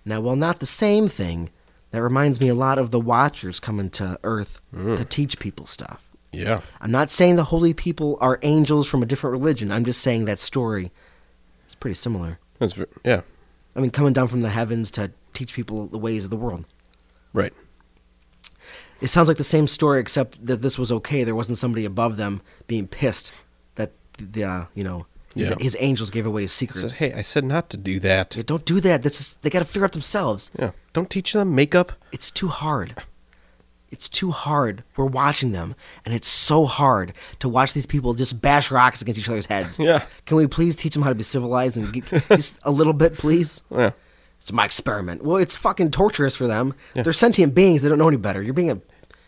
Now, 0.04 0.20
while 0.20 0.36
not 0.36 0.60
the 0.60 0.66
same 0.66 1.08
thing, 1.08 1.48
that 1.90 2.02
reminds 2.02 2.40
me 2.40 2.48
a 2.48 2.54
lot 2.54 2.78
of 2.78 2.90
the 2.90 3.00
Watchers 3.00 3.58
coming 3.60 3.88
to 3.90 4.18
Earth 4.22 4.60
to 4.72 5.04
teach 5.04 5.38
people 5.38 5.64
stuff. 5.66 6.02
yeah. 6.32 6.60
I'm 6.80 6.90
not 6.90 7.08
saying 7.10 7.36
the 7.36 7.44
holy 7.44 7.72
people 7.74 8.18
are 8.20 8.38
angels 8.42 8.86
from 8.86 9.02
a 9.02 9.06
different 9.06 9.32
religion. 9.32 9.70
I'm 9.70 9.84
just 9.84 10.00
saying 10.00 10.24
that 10.26 10.38
story 10.38 10.90
is 11.68 11.74
pretty 11.74 11.94
similar. 11.94 12.38
That's 12.58 12.76
yeah. 13.04 13.22
I 13.76 13.80
mean, 13.80 13.90
coming 13.90 14.12
down 14.12 14.28
from 14.28 14.42
the 14.42 14.50
heavens 14.50 14.90
to 14.92 15.10
teach 15.32 15.54
people 15.54 15.86
the 15.86 15.98
ways 15.98 16.24
of 16.24 16.30
the 16.30 16.36
world. 16.36 16.64
Right. 17.32 17.52
It 19.00 19.08
sounds 19.08 19.26
like 19.28 19.36
the 19.38 19.44
same 19.44 19.66
story, 19.66 19.98
except 20.00 20.44
that 20.46 20.62
this 20.62 20.78
was 20.78 20.92
okay. 20.92 21.24
There 21.24 21.34
wasn't 21.34 21.58
somebody 21.58 21.84
above 21.84 22.16
them 22.16 22.40
being 22.66 22.86
pissed 22.86 23.32
that 23.74 23.92
the 24.18 24.44
uh, 24.44 24.64
you 24.74 24.84
know 24.84 25.06
his, 25.34 25.50
Yeah. 25.50 25.56
his 25.58 25.76
angels 25.80 26.10
gave 26.10 26.26
away 26.26 26.42
his 26.42 26.52
Said, 26.52 26.68
secrets. 26.72 26.98
hey, 26.98 27.12
I 27.14 27.22
said 27.22 27.44
not 27.44 27.68
to 27.70 27.76
do 27.76 27.98
that. 28.00 28.36
Yeah, 28.36 28.42
don't 28.46 28.64
do 28.64 28.80
that. 28.80 29.02
This 29.02 29.20
is 29.20 29.36
they 29.42 29.50
got 29.50 29.58
to 29.60 29.64
figure 29.64 29.84
out 29.84 29.92
themselves. 29.92 30.50
Yeah. 30.58 30.70
Don't 30.92 31.10
teach 31.10 31.32
them 31.32 31.54
makeup. 31.54 31.92
It's 32.12 32.30
too 32.30 32.48
hard. 32.48 32.94
It's 33.92 34.08
too 34.08 34.30
hard. 34.32 34.82
We're 34.96 35.04
watching 35.04 35.52
them, 35.52 35.76
and 36.04 36.12
it's 36.14 36.26
so 36.28 36.64
hard 36.64 37.12
to 37.38 37.48
watch 37.48 37.72
these 37.74 37.86
people 37.86 38.14
just 38.14 38.40
bash 38.40 38.70
rocks 38.72 39.02
against 39.02 39.20
each 39.20 39.28
other's 39.28 39.46
heads. 39.46 39.78
Yeah. 39.78 40.02
Can 40.26 40.36
we 40.38 40.46
please 40.48 40.74
teach 40.74 40.94
them 40.94 41.02
how 41.02 41.10
to 41.10 41.14
be 41.14 41.22
civilized 41.22 41.76
and 41.76 41.92
get, 41.92 42.06
just 42.28 42.58
a 42.64 42.70
little 42.70 42.94
bit, 42.94 43.14
please? 43.14 43.62
Yeah. 43.70 43.90
It's 44.40 44.50
my 44.52 44.64
experiment. 44.64 45.22
Well, 45.22 45.36
it's 45.36 45.56
fucking 45.56 45.92
torturous 45.92 46.34
for 46.34 46.48
them. 46.48 46.74
Yeah. 46.94 47.02
They're 47.02 47.12
sentient 47.12 47.54
beings. 47.54 47.82
They 47.82 47.88
don't 47.88 47.98
know 47.98 48.08
any 48.08 48.16
better. 48.16 48.42
You're 48.42 48.54
being 48.54 48.70
a 48.72 48.76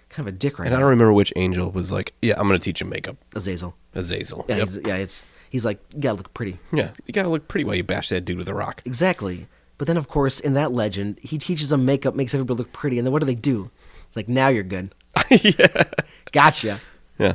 kind 0.08 0.26
of 0.26 0.28
a 0.28 0.32
dick 0.32 0.58
right 0.58 0.66
And 0.66 0.74
I 0.74 0.80
don't 0.80 0.88
remember 0.90 1.12
which 1.12 1.32
angel 1.36 1.70
was 1.70 1.92
like, 1.92 2.14
yeah, 2.22 2.34
I'm 2.36 2.48
going 2.48 2.58
to 2.58 2.64
teach 2.64 2.80
him 2.80 2.88
makeup. 2.88 3.16
Azazel. 3.36 3.74
Azazel. 3.94 4.44
Yeah, 4.48 4.56
Yep. 4.56 4.64
he's, 4.64 4.76
yeah. 4.86 4.96
It's 4.96 5.24
he's 5.50 5.64
like 5.64 5.78
you 5.94 6.00
gotta 6.00 6.16
look 6.16 6.34
pretty. 6.34 6.56
Yeah. 6.72 6.90
You 7.06 7.12
got 7.12 7.24
to 7.24 7.28
look 7.28 7.46
pretty 7.46 7.64
while 7.64 7.76
you 7.76 7.84
bash 7.84 8.08
that 8.08 8.24
dude 8.24 8.38
with 8.38 8.48
a 8.48 8.54
rock. 8.54 8.82
Exactly. 8.84 9.46
But 9.76 9.86
then, 9.88 9.96
of 9.96 10.08
course, 10.08 10.38
in 10.40 10.54
that 10.54 10.72
legend, 10.72 11.18
he 11.20 11.36
teaches 11.36 11.68
them 11.70 11.84
makeup, 11.84 12.14
makes 12.14 12.32
everybody 12.32 12.58
look 12.58 12.72
pretty, 12.72 12.96
and 12.98 13.04
then 13.06 13.12
what 13.12 13.18
do 13.20 13.26
they 13.26 13.34
do? 13.34 13.70
It's 14.14 14.16
like 14.16 14.28
now 14.28 14.46
you're 14.46 14.62
good. 14.62 14.94
yeah. 15.30 15.82
Gotcha. 16.30 16.78
Yeah. 17.18 17.34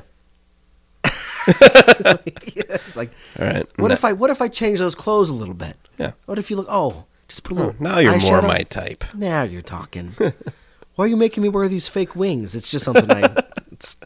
it's 1.48 2.96
like 2.96 3.12
All 3.38 3.46
right. 3.46 3.66
What 3.78 3.90
Now- 3.90 3.94
if 3.94 4.06
I 4.06 4.14
what 4.14 4.30
if 4.30 4.42
I 4.42 4.48
change 4.48 4.80
those 4.80 4.96
clothes 4.96 5.30
a 5.30 5.34
little 5.34 5.54
bit? 5.54 5.76
Yeah. 5.98 6.12
What 6.26 6.40
if 6.40 6.50
you 6.50 6.56
look? 6.56 6.68
Oh, 6.70 7.04
just 7.28 7.44
put 7.44 7.58
a 7.58 7.62
Oh, 7.62 7.66
little. 7.68 7.84
now 7.84 8.00
you're 8.00 8.18
more 8.22 8.42
my 8.42 8.64
type. 8.64 9.04
Now 9.14 9.44
you're 9.44 9.62
talking. 9.62 10.16
Why 10.96 11.06
are 11.06 11.08
you 11.08 11.18
making 11.18 11.44
me 11.44 11.50
wear 11.50 11.68
these 11.68 11.88
fake 11.90 12.16
wings? 12.16 12.56
It's 12.56 12.72
just 12.72 12.86
something 12.86 13.10
I. 13.12 13.36
It's, 13.72 13.98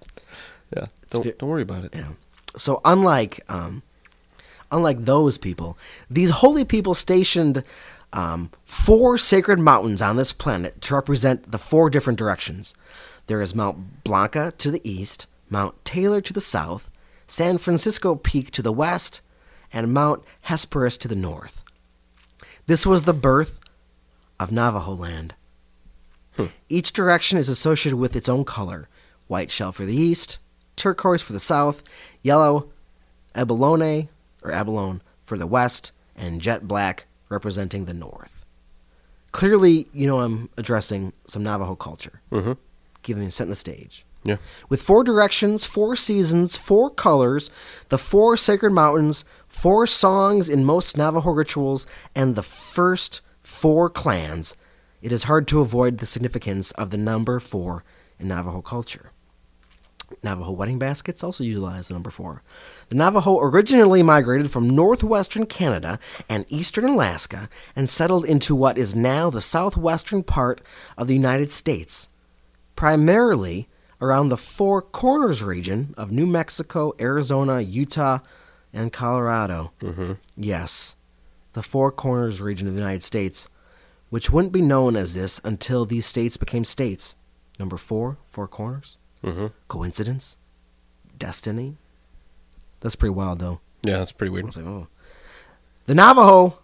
Yeah. 0.76 0.86
Don't, 1.12 1.38
don't 1.38 1.50
worry 1.50 1.62
about 1.62 1.86
it. 1.86 1.94
yeah. 1.94 2.10
So 2.56 2.82
unlike 2.86 3.40
um, 3.50 3.84
unlike 4.72 5.02
those 5.02 5.38
people, 5.38 5.78
these 6.10 6.30
holy 6.32 6.66
people 6.66 6.96
stationed 6.96 7.64
um, 8.14 8.52
four 8.64 9.18
sacred 9.18 9.60
mountains 9.60 10.02
on 10.02 10.16
this 10.16 10.32
planet 10.32 10.82
to 10.82 10.96
represent 10.96 11.52
the 11.52 11.58
four 11.58 11.90
different 11.90 12.20
directions. 12.20 12.74
There 13.28 13.42
is 13.42 13.56
Mount 13.56 14.04
Blanca 14.04 14.54
to 14.60 14.72
the 14.72 14.88
east, 14.90 15.28
Mount 15.50 15.84
Taylor 15.84 16.22
to 16.22 16.34
the 16.34 16.42
south, 16.42 16.92
San 17.28 17.58
Francisco 17.58 18.16
Peak 18.16 18.52
to 18.52 18.62
the 18.62 18.72
west, 18.72 19.22
and 19.74 19.94
Mount 19.94 20.24
Hesperus 20.42 20.98
to 21.00 21.08
the 21.08 21.16
north. 21.16 21.64
This 22.68 22.86
was 22.86 23.04
the 23.04 23.14
birth 23.14 23.60
of 24.40 24.52
Navajo 24.52 24.94
land. 24.94 25.36
Each 26.70 26.92
direction 26.92 27.38
is 27.38 27.50
associated 27.50 27.98
with 27.98 28.16
its 28.16 28.30
own 28.30 28.46
color 28.46 28.90
white 29.28 29.50
shell 29.50 29.72
for 29.72 29.86
the 29.86 29.96
east, 29.96 30.40
turquoise 30.76 31.22
for 31.22 31.34
the 31.34 31.40
south, 31.40 31.84
yellow 32.22 32.70
abalone 33.36 34.10
or 34.44 34.52
abalone 34.52 35.00
for 35.24 35.38
the 35.38 35.48
west, 35.48 35.92
and 36.16 36.42
jet 36.42 36.68
black 36.68 37.08
representing 37.34 37.86
the 37.86 37.94
north. 37.94 38.46
Clearly, 39.32 39.88
you 39.94 40.08
know 40.08 40.20
I'm 40.20 40.50
addressing 40.58 41.12
some 41.26 41.44
Navajo 41.44 41.76
culture, 41.76 42.22
Mm-hmm. 42.32 42.54
giving 43.02 43.30
setting 43.32 43.50
the 43.50 43.56
stage. 43.56 44.06
Yeah. 44.24 44.38
With 44.70 44.82
four 44.82 45.04
directions, 45.04 45.66
four 45.66 45.98
seasons, 45.98 46.56
four 46.56 46.90
colors, 46.90 47.50
the 47.90 47.98
four 47.98 48.38
sacred 48.38 48.72
mountains, 48.72 49.26
four 49.48 49.86
songs 49.86 50.48
in 50.48 50.64
most 50.64 50.96
Navajo 50.98 51.32
rituals, 51.32 51.86
and 52.16 52.36
the 52.36 52.44
first 52.44 53.20
four 53.42 53.90
clans, 53.90 54.56
it 55.02 55.12
is 55.12 55.26
hard 55.26 55.46
to 55.50 55.60
avoid 55.60 55.98
the 55.98 56.06
significance 56.06 56.72
of 56.72 56.90
the 56.92 56.98
number 56.98 57.40
four 57.42 57.84
in 58.18 58.30
Navajo 58.30 58.62
culture. 58.62 59.12
Navajo 60.24 60.52
wedding 60.52 60.80
baskets 60.80 61.24
also 61.24 61.44
utilize 61.44 61.88
the 61.90 61.94
number 61.96 62.12
four. 62.12 62.44
The 62.94 63.00
Navajo 63.00 63.40
originally 63.40 64.04
migrated 64.04 64.52
from 64.52 64.70
northwestern 64.70 65.48
Canada 65.48 65.98
and 66.30 66.46
eastern 66.50 66.86
Alaska 66.86 67.50
and 67.76 67.90
settled 67.90 68.24
into 68.24 68.56
what 68.56 68.78
is 68.78 68.94
now 68.94 69.32
the 69.32 69.42
southwestern 69.42 70.22
part 70.22 70.62
of 70.96 71.08
the 71.08 71.16
United 71.16 71.52
States, 71.52 72.08
primarily 72.76 73.68
around 74.00 74.30
the 74.30 74.38
Four 74.38 74.80
Corners 74.84 75.44
region 75.44 75.96
of 75.98 76.12
New 76.12 76.28
Mexico, 76.28 76.94
Arizona, 77.00 77.62
Utah, 77.62 78.20
and 78.72 78.94
Colorado. 78.94 79.72
Mm-hmm. 79.82 80.12
Yes, 80.38 80.96
the 81.54 81.64
Four 81.64 81.92
Corners 81.92 82.44
region 82.44 82.68
of 82.68 82.76
the 82.76 82.80
United 82.80 83.02
States, 83.02 83.50
which 84.12 84.30
wouldn't 84.30 84.54
be 84.54 84.62
known 84.62 84.96
as 84.96 85.16
this 85.16 85.42
until 85.44 85.86
these 85.86 86.06
states 86.06 86.38
became 86.38 86.64
states. 86.64 87.16
Number 87.58 87.78
four, 87.78 88.20
Four 88.28 88.48
Corners. 88.48 89.00
Mm-hmm. 89.24 89.48
Coincidence? 89.68 90.38
Destiny? 91.18 91.78
That's 92.84 92.96
pretty 92.96 93.16
wild, 93.16 93.40
though. 93.40 93.60
Yeah, 93.84 93.98
that's 93.98 94.12
pretty 94.12 94.30
I 94.30 94.34
weird. 94.34 94.46
was 94.46 94.58
like, 94.58 94.68
oh. 94.68 94.88
The 95.88 95.96
Navajo 95.96 96.60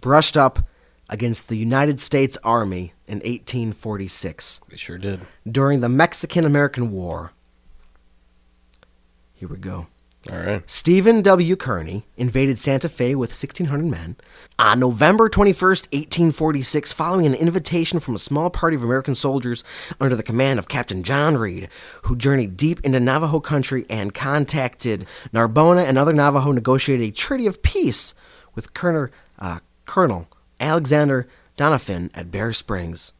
brushed 0.00 0.36
up 0.36 0.66
against 1.08 1.48
the 1.48 1.56
United 1.56 2.00
States 2.00 2.36
Army 2.42 2.94
in 3.06 3.18
1846 3.18 4.60
They 4.68 4.76
sure 4.76 4.98
did. 4.98 5.20
during 5.50 5.80
the 5.80 5.88
Mexican 5.88 6.44
American 6.44 6.90
War. 6.90 7.32
Here 9.34 9.48
we 9.48 9.56
go. 9.58 9.86
All 10.28 10.36
right. 10.36 10.70
Stephen 10.70 11.22
W. 11.22 11.56
Kearny 11.56 12.02
invaded 12.18 12.58
Santa 12.58 12.90
Fe 12.90 13.14
with 13.14 13.30
1,600 13.30 13.86
men. 13.86 14.16
On 14.58 14.78
November 14.78 15.30
21st, 15.30 15.88
1846, 15.92 16.92
following 16.92 17.24
an 17.24 17.32
invitation 17.32 18.00
from 18.00 18.14
a 18.14 18.18
small 18.18 18.50
party 18.50 18.76
of 18.76 18.84
American 18.84 19.14
soldiers 19.14 19.64
under 19.98 20.14
the 20.14 20.22
command 20.22 20.58
of 20.58 20.68
Captain 20.68 21.02
John 21.02 21.38
Reid, 21.38 21.70
who 22.02 22.16
journeyed 22.16 22.58
deep 22.58 22.80
into 22.84 23.00
Navajo 23.00 23.40
country 23.40 23.86
and 23.88 24.12
contacted 24.12 25.06
Narbona 25.32 25.88
and 25.88 25.96
other 25.96 26.12
Navajo, 26.12 26.52
negotiated 26.52 27.08
a 27.08 27.12
treaty 27.12 27.46
of 27.46 27.62
peace 27.62 28.12
with 28.54 28.74
Colonel, 28.74 29.08
uh, 29.38 29.60
Colonel 29.86 30.28
Alexander 30.60 31.26
Doniphan 31.56 32.10
at 32.14 32.30
Bear 32.30 32.52
Springs. 32.52 33.14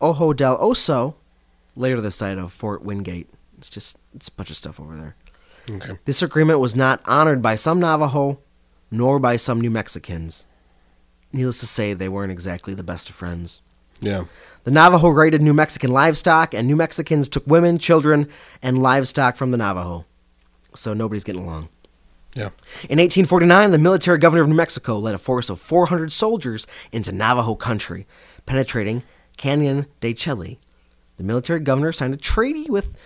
Ojo 0.00 0.32
del 0.32 0.56
Oso, 0.58 1.14
later 1.74 2.00
the 2.00 2.12
site 2.12 2.38
of 2.38 2.52
Fort 2.52 2.84
Wingate. 2.84 3.28
It's 3.58 3.70
just 3.70 3.98
it's 4.14 4.28
a 4.28 4.32
bunch 4.32 4.50
of 4.50 4.56
stuff 4.56 4.78
over 4.78 4.94
there. 4.94 5.16
Okay. 5.70 5.98
This 6.04 6.22
agreement 6.22 6.60
was 6.60 6.76
not 6.76 7.00
honored 7.06 7.40
by 7.40 7.54
some 7.56 7.80
Navajo 7.80 8.38
nor 8.90 9.18
by 9.18 9.36
some 9.36 9.60
New 9.60 9.70
Mexicans. 9.70 10.46
Needless 11.32 11.60
to 11.60 11.66
say, 11.66 11.94
they 11.94 12.08
weren't 12.08 12.32
exactly 12.32 12.74
the 12.74 12.84
best 12.84 13.08
of 13.08 13.14
friends. 13.16 13.60
Yeah. 14.00 14.24
The 14.64 14.70
Navajo 14.70 15.08
raided 15.08 15.42
New 15.42 15.54
Mexican 15.54 15.90
livestock, 15.90 16.54
and 16.54 16.68
New 16.68 16.76
Mexicans 16.76 17.28
took 17.28 17.46
women, 17.46 17.78
children, 17.78 18.28
and 18.62 18.82
livestock 18.82 19.36
from 19.36 19.50
the 19.50 19.56
Navajo. 19.56 20.04
So 20.74 20.94
nobody's 20.94 21.24
getting 21.24 21.42
along. 21.42 21.68
Yeah. 22.34 22.50
In 22.88 22.98
1849, 22.98 23.70
the 23.70 23.78
military 23.78 24.18
governor 24.18 24.42
of 24.42 24.48
New 24.48 24.54
Mexico 24.54 24.98
led 24.98 25.14
a 25.14 25.18
force 25.18 25.50
of 25.50 25.60
400 25.60 26.12
soldiers 26.12 26.66
into 26.92 27.12
Navajo 27.12 27.54
country, 27.54 28.06
penetrating 28.46 29.02
Canyon 29.36 29.86
de 30.00 30.14
Chelly. 30.14 30.58
The 31.16 31.24
military 31.24 31.60
governor 31.60 31.92
signed 31.92 32.14
a 32.14 32.16
treaty 32.16 32.68
with 32.68 33.00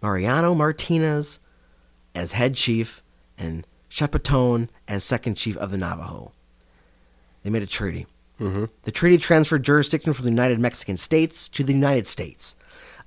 Mariano 0.00 0.54
Martinez 0.54 1.40
as 2.14 2.32
head 2.32 2.54
chief 2.54 3.02
and 3.38 3.66
Chapaton 3.90 4.68
as 4.88 5.04
second 5.04 5.36
chief 5.36 5.56
of 5.58 5.70
the 5.70 5.78
Navajo. 5.78 6.32
They 7.42 7.50
made 7.50 7.62
a 7.62 7.66
treaty. 7.66 8.06
Mm-hmm. 8.40 8.64
The 8.82 8.90
treaty 8.90 9.18
transferred 9.18 9.62
jurisdiction 9.62 10.12
from 10.12 10.24
the 10.24 10.30
United 10.30 10.58
Mexican 10.58 10.96
States 10.96 11.48
to 11.50 11.62
the 11.62 11.72
United 11.72 12.06
States. 12.06 12.56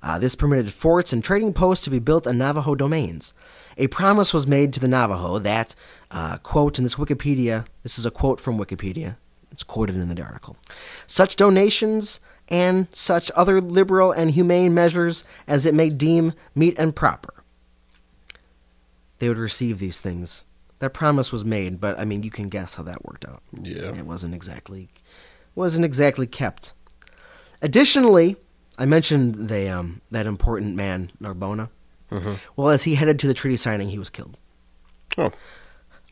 Uh, 0.02 0.18
this 0.18 0.34
permitted 0.34 0.72
forts 0.72 1.12
and 1.12 1.24
trading 1.24 1.52
posts 1.52 1.84
to 1.84 1.90
be 1.90 1.98
built 1.98 2.26
on 2.26 2.38
Navajo 2.38 2.74
domains. 2.74 3.34
A 3.76 3.88
promise 3.88 4.32
was 4.32 4.46
made 4.46 4.72
to 4.72 4.80
the 4.80 4.88
Navajo 4.88 5.38
that, 5.38 5.74
uh, 6.10 6.38
quote, 6.38 6.78
in 6.78 6.84
this 6.84 6.94
Wikipedia, 6.94 7.66
this 7.82 7.98
is 7.98 8.06
a 8.06 8.10
quote 8.10 8.40
from 8.40 8.58
Wikipedia, 8.58 9.16
it's 9.50 9.62
quoted 9.62 9.96
in 9.96 10.08
the 10.08 10.22
article, 10.22 10.56
such 11.06 11.36
donations 11.36 12.20
and 12.48 12.86
such 12.92 13.30
other 13.34 13.60
liberal 13.60 14.12
and 14.12 14.30
humane 14.30 14.72
measures 14.72 15.24
as 15.46 15.66
it 15.66 15.74
may 15.74 15.88
deem 15.88 16.32
meet 16.54 16.78
and 16.78 16.94
proper. 16.94 17.34
They 19.18 19.28
would 19.28 19.38
receive 19.38 19.78
these 19.78 20.00
things. 20.00 20.46
That 20.78 20.90
promise 20.92 21.32
was 21.32 21.44
made, 21.44 21.80
but 21.80 21.98
I 21.98 22.04
mean, 22.04 22.22
you 22.22 22.30
can 22.30 22.48
guess 22.48 22.74
how 22.74 22.82
that 22.82 23.04
worked 23.04 23.24
out. 23.24 23.42
Yeah. 23.62 23.94
It 23.94 24.04
wasn't 24.06 24.34
exactly 24.34 24.88
wasn't 25.54 25.84
exactly 25.86 26.26
kept. 26.26 26.74
Additionally, 27.62 28.36
I 28.78 28.84
mentioned 28.84 29.48
the 29.48 29.68
um, 29.70 30.02
that 30.10 30.26
important 30.26 30.76
man 30.76 31.10
Narbona. 31.20 31.70
Mm-hmm. 32.12 32.34
Well, 32.56 32.68
as 32.68 32.82
he 32.84 32.94
headed 32.94 33.18
to 33.20 33.26
the 33.26 33.34
treaty 33.34 33.56
signing, 33.56 33.88
he 33.88 33.98
was 33.98 34.10
killed. 34.10 34.36
Oh. 35.16 35.32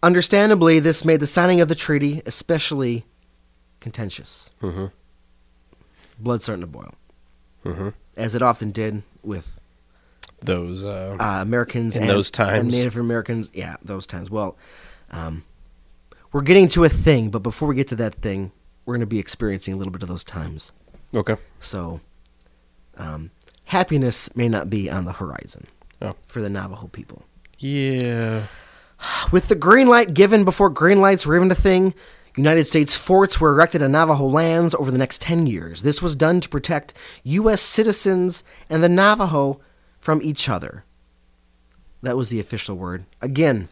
Understandably, 0.02 0.80
this 0.80 1.04
made 1.04 1.20
the 1.20 1.26
signing 1.26 1.60
of 1.60 1.68
the 1.68 1.74
treaty 1.74 2.22
especially 2.26 3.04
contentious. 3.80 4.50
Mm-hmm. 4.62 4.86
Blood 6.18 6.42
starting 6.42 6.60
to 6.62 6.66
boil, 6.66 6.94
Mm-hmm. 7.64 7.88
as 8.16 8.34
it 8.34 8.42
often 8.42 8.70
did 8.70 9.02
with 9.22 9.60
Those. 10.44 10.84
Uh, 10.84 11.14
uh, 11.18 11.38
Americans 11.42 11.96
In 11.96 12.02
and, 12.02 12.10
those 12.10 12.30
times. 12.30 12.58
and 12.60 12.70
Native 12.70 12.96
Americans. 12.96 13.50
Yeah, 13.54 13.76
those 13.82 14.06
times. 14.06 14.30
Well, 14.30 14.56
um, 15.10 15.44
we're 16.32 16.42
getting 16.42 16.68
to 16.68 16.84
a 16.84 16.88
thing, 16.88 17.30
but 17.30 17.40
before 17.40 17.68
we 17.68 17.74
get 17.74 17.88
to 17.88 17.96
that 17.96 18.14
thing, 18.16 18.52
we're 18.84 18.94
going 18.94 19.00
to 19.00 19.06
be 19.06 19.18
experiencing 19.18 19.74
a 19.74 19.76
little 19.76 19.92
bit 19.92 20.02
of 20.02 20.08
those 20.08 20.24
times. 20.24 20.72
okay. 21.14 21.36
So, 21.60 22.00
um, 22.96 23.30
happiness 23.64 24.34
may 24.36 24.48
not 24.48 24.68
be 24.68 24.90
on 24.90 25.04
the 25.04 25.12
horizon 25.12 25.66
Oh. 26.02 26.10
for 26.28 26.40
the 26.42 26.50
Navajo 26.50 26.88
people. 26.88 27.22
Yeah. 27.58 28.42
With 29.32 29.48
the 29.48 29.54
green 29.54 29.86
light 29.88 30.12
given 30.14 30.44
before 30.44 30.70
green 30.70 31.00
lights 31.00 31.26
were 31.26 31.36
even 31.36 31.50
a 31.50 31.54
thing, 31.54 31.94
United 32.36 32.66
States 32.66 32.94
forts 32.96 33.40
were 33.40 33.50
erected 33.52 33.82
on 33.82 33.92
Navajo 33.92 34.24
lands 34.24 34.74
over 34.74 34.90
the 34.90 34.98
next 34.98 35.20
10 35.22 35.46
years. 35.46 35.82
This 35.82 36.02
was 36.02 36.14
done 36.16 36.40
to 36.40 36.48
protect 36.48 36.92
U.S. 37.22 37.62
citizens 37.62 38.42
and 38.68 38.82
the 38.82 38.88
Navajo 38.88 39.60
from 40.04 40.20
each 40.22 40.50
other. 40.50 40.84
That 42.02 42.14
was 42.18 42.28
the 42.28 42.38
official 42.38 42.76
word. 42.76 43.06
Again, 43.22 43.68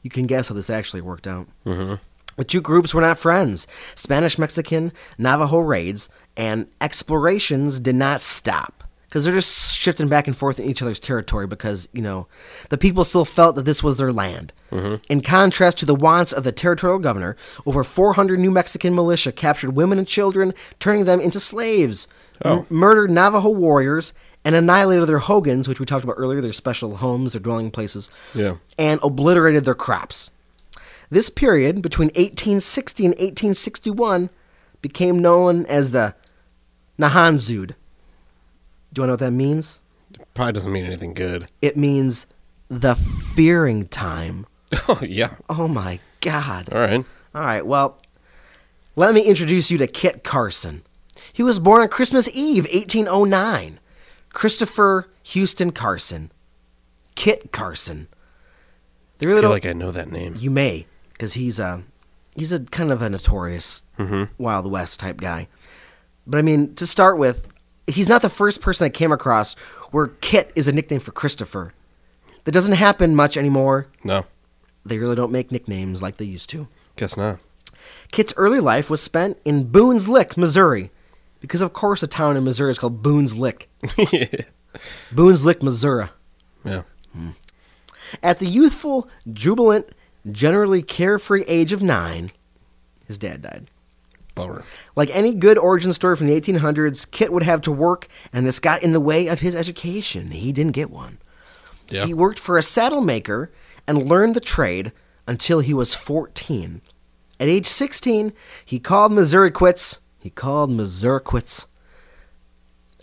you 0.00 0.10
can 0.10 0.28
guess 0.28 0.46
how 0.46 0.54
this 0.54 0.70
actually 0.70 1.00
worked 1.00 1.26
out. 1.26 1.48
Mm-hmm. 1.66 1.94
The 2.36 2.44
two 2.44 2.60
groups 2.60 2.94
were 2.94 3.00
not 3.00 3.18
friends. 3.18 3.66
Spanish 3.96 4.38
Mexican 4.38 4.92
Navajo 5.18 5.58
raids 5.58 6.08
and 6.36 6.68
explorations 6.80 7.80
did 7.80 7.96
not 7.96 8.20
stop 8.20 8.84
because 9.08 9.24
they're 9.24 9.34
just 9.34 9.76
shifting 9.76 10.06
back 10.06 10.28
and 10.28 10.36
forth 10.36 10.60
in 10.60 10.66
each 10.68 10.82
other's 10.82 11.00
territory 11.00 11.48
because, 11.48 11.88
you 11.92 12.02
know, 12.02 12.28
the 12.68 12.78
people 12.78 13.02
still 13.02 13.24
felt 13.24 13.56
that 13.56 13.64
this 13.64 13.82
was 13.82 13.96
their 13.96 14.12
land. 14.12 14.52
Mm-hmm. 14.70 14.96
In 15.10 15.20
contrast 15.20 15.78
to 15.78 15.86
the 15.86 15.94
wants 15.96 16.32
of 16.32 16.44
the 16.44 16.52
territorial 16.52 17.00
governor, 17.00 17.36
over 17.64 17.82
400 17.82 18.38
New 18.38 18.52
Mexican 18.52 18.94
militia 18.94 19.32
captured 19.32 19.70
women 19.74 19.98
and 19.98 20.06
children, 20.06 20.54
turning 20.78 21.06
them 21.06 21.18
into 21.20 21.40
slaves, 21.40 22.06
Oh. 22.44 22.58
m- 22.60 22.66
murdered 22.68 23.10
Navajo 23.10 23.48
warriors, 23.48 24.12
and 24.46 24.54
annihilated 24.54 25.06
their 25.08 25.18
hogans, 25.18 25.68
which 25.68 25.80
we 25.80 25.84
talked 25.86 26.04
about 26.04 26.14
earlier, 26.16 26.40
their 26.40 26.52
special 26.52 26.96
homes, 26.98 27.32
their 27.32 27.40
dwelling 27.42 27.70
places, 27.70 28.08
Yeah. 28.32 28.56
and 28.78 29.00
obliterated 29.02 29.64
their 29.64 29.74
crops. 29.74 30.30
This 31.10 31.28
period, 31.28 31.82
between 31.82 32.08
1860 32.14 33.04
and 33.06 33.14
1861, 33.14 34.30
became 34.82 35.18
known 35.18 35.66
as 35.66 35.90
the 35.90 36.14
Nahanzud. 36.98 37.74
Do 38.92 39.02
you 39.02 39.06
know 39.06 39.12
what 39.14 39.20
that 39.20 39.32
means? 39.32 39.80
Probably 40.34 40.52
doesn't 40.52 40.72
mean 40.72 40.86
anything 40.86 41.12
good. 41.14 41.48
It 41.60 41.76
means 41.76 42.26
the 42.68 42.94
fearing 42.94 43.86
time. 43.88 44.46
Oh 44.88 45.00
yeah. 45.00 45.34
Oh 45.48 45.68
my 45.68 46.00
God. 46.20 46.68
All 46.72 46.80
right. 46.80 47.04
All 47.34 47.44
right, 47.44 47.64
well, 47.66 47.98
let 48.96 49.14
me 49.14 49.20
introduce 49.22 49.70
you 49.70 49.78
to 49.78 49.86
Kit 49.86 50.22
Carson. 50.24 50.82
He 51.32 51.42
was 51.42 51.58
born 51.58 51.82
on 51.82 51.88
Christmas 51.88 52.28
Eve, 52.32 52.64
1809. 52.72 53.78
Christopher 54.36 55.08
Houston 55.22 55.70
Carson. 55.70 56.30
Kit 57.14 57.52
Carson. 57.52 58.06
The 59.16 59.34
I 59.34 59.40
feel 59.40 59.48
like 59.48 59.64
I 59.64 59.72
know 59.72 59.90
that 59.90 60.12
name. 60.12 60.34
You 60.38 60.50
may, 60.50 60.84
because 61.12 61.32
he's 61.32 61.58
a 61.58 61.84
he's 62.34 62.52
a 62.52 62.60
kind 62.60 62.92
of 62.92 63.00
a 63.00 63.08
notorious 63.08 63.82
mm-hmm. 63.98 64.24
Wild 64.36 64.70
West 64.70 65.00
type 65.00 65.22
guy. 65.22 65.48
But 66.26 66.36
I 66.36 66.42
mean, 66.42 66.74
to 66.74 66.86
start 66.86 67.16
with, 67.16 67.48
he's 67.86 68.10
not 68.10 68.20
the 68.20 68.28
first 68.28 68.60
person 68.60 68.84
I 68.84 68.90
came 68.90 69.10
across 69.10 69.54
where 69.90 70.08
Kit 70.08 70.52
is 70.54 70.68
a 70.68 70.72
nickname 70.72 71.00
for 71.00 71.12
Christopher. 71.12 71.72
That 72.44 72.52
doesn't 72.52 72.74
happen 72.74 73.16
much 73.16 73.38
anymore. 73.38 73.86
No. 74.04 74.26
They 74.84 74.98
really 74.98 75.16
don't 75.16 75.32
make 75.32 75.50
nicknames 75.50 76.02
like 76.02 76.18
they 76.18 76.26
used 76.26 76.50
to. 76.50 76.68
Guess 76.96 77.16
not. 77.16 77.38
Kit's 78.12 78.34
early 78.36 78.60
life 78.60 78.90
was 78.90 79.00
spent 79.00 79.38
in 79.46 79.70
Boone's 79.70 80.10
Lick, 80.10 80.36
Missouri, 80.36 80.90
because 81.46 81.62
of 81.62 81.72
course 81.72 82.02
a 82.02 82.06
town 82.08 82.36
in 82.36 82.44
Missouri 82.44 82.72
is 82.72 82.78
called 82.78 83.02
Boone's 83.02 83.36
Lick. 83.36 83.68
yeah. 84.12 84.26
Boone's 85.12 85.44
Lick, 85.44 85.62
Missouri. 85.62 86.08
Yeah. 86.64 86.82
Hmm. 87.12 87.30
At 88.22 88.40
the 88.40 88.46
youthful, 88.46 89.08
jubilant, 89.30 89.88
generally 90.30 90.82
carefree 90.82 91.44
age 91.46 91.72
of 91.72 91.82
nine, 91.82 92.30
his 93.06 93.16
dad 93.16 93.42
died. 93.42 93.70
Bummer. 94.34 94.64
Like 94.96 95.08
any 95.14 95.34
good 95.34 95.56
origin 95.56 95.92
story 95.92 96.14
from 96.16 96.26
the 96.26 96.38
1800s, 96.38 97.10
Kit 97.10 97.32
would 97.32 97.44
have 97.44 97.62
to 97.62 97.72
work, 97.72 98.06
and 98.32 98.46
this 98.46 98.60
got 98.60 98.82
in 98.82 98.92
the 98.92 99.00
way 99.00 99.28
of 99.28 99.40
his 99.40 99.56
education. 99.56 100.32
He 100.32 100.52
didn't 100.52 100.72
get 100.72 100.90
one. 100.90 101.18
Yeah. 101.88 102.04
He 102.04 102.12
worked 102.12 102.38
for 102.38 102.58
a 102.58 102.62
saddle 102.62 103.00
maker 103.00 103.50
and 103.86 104.08
learned 104.08 104.34
the 104.34 104.40
trade 104.40 104.92
until 105.26 105.60
he 105.60 105.72
was 105.72 105.94
14. 105.94 106.82
At 107.38 107.48
age 107.48 107.66
16, 107.66 108.32
he 108.64 108.78
called 108.78 109.12
Missouri 109.12 109.50
quits. 109.50 110.00
He 110.26 110.30
called 110.30 110.72
Missouri 110.72 111.20
quits 111.20 111.66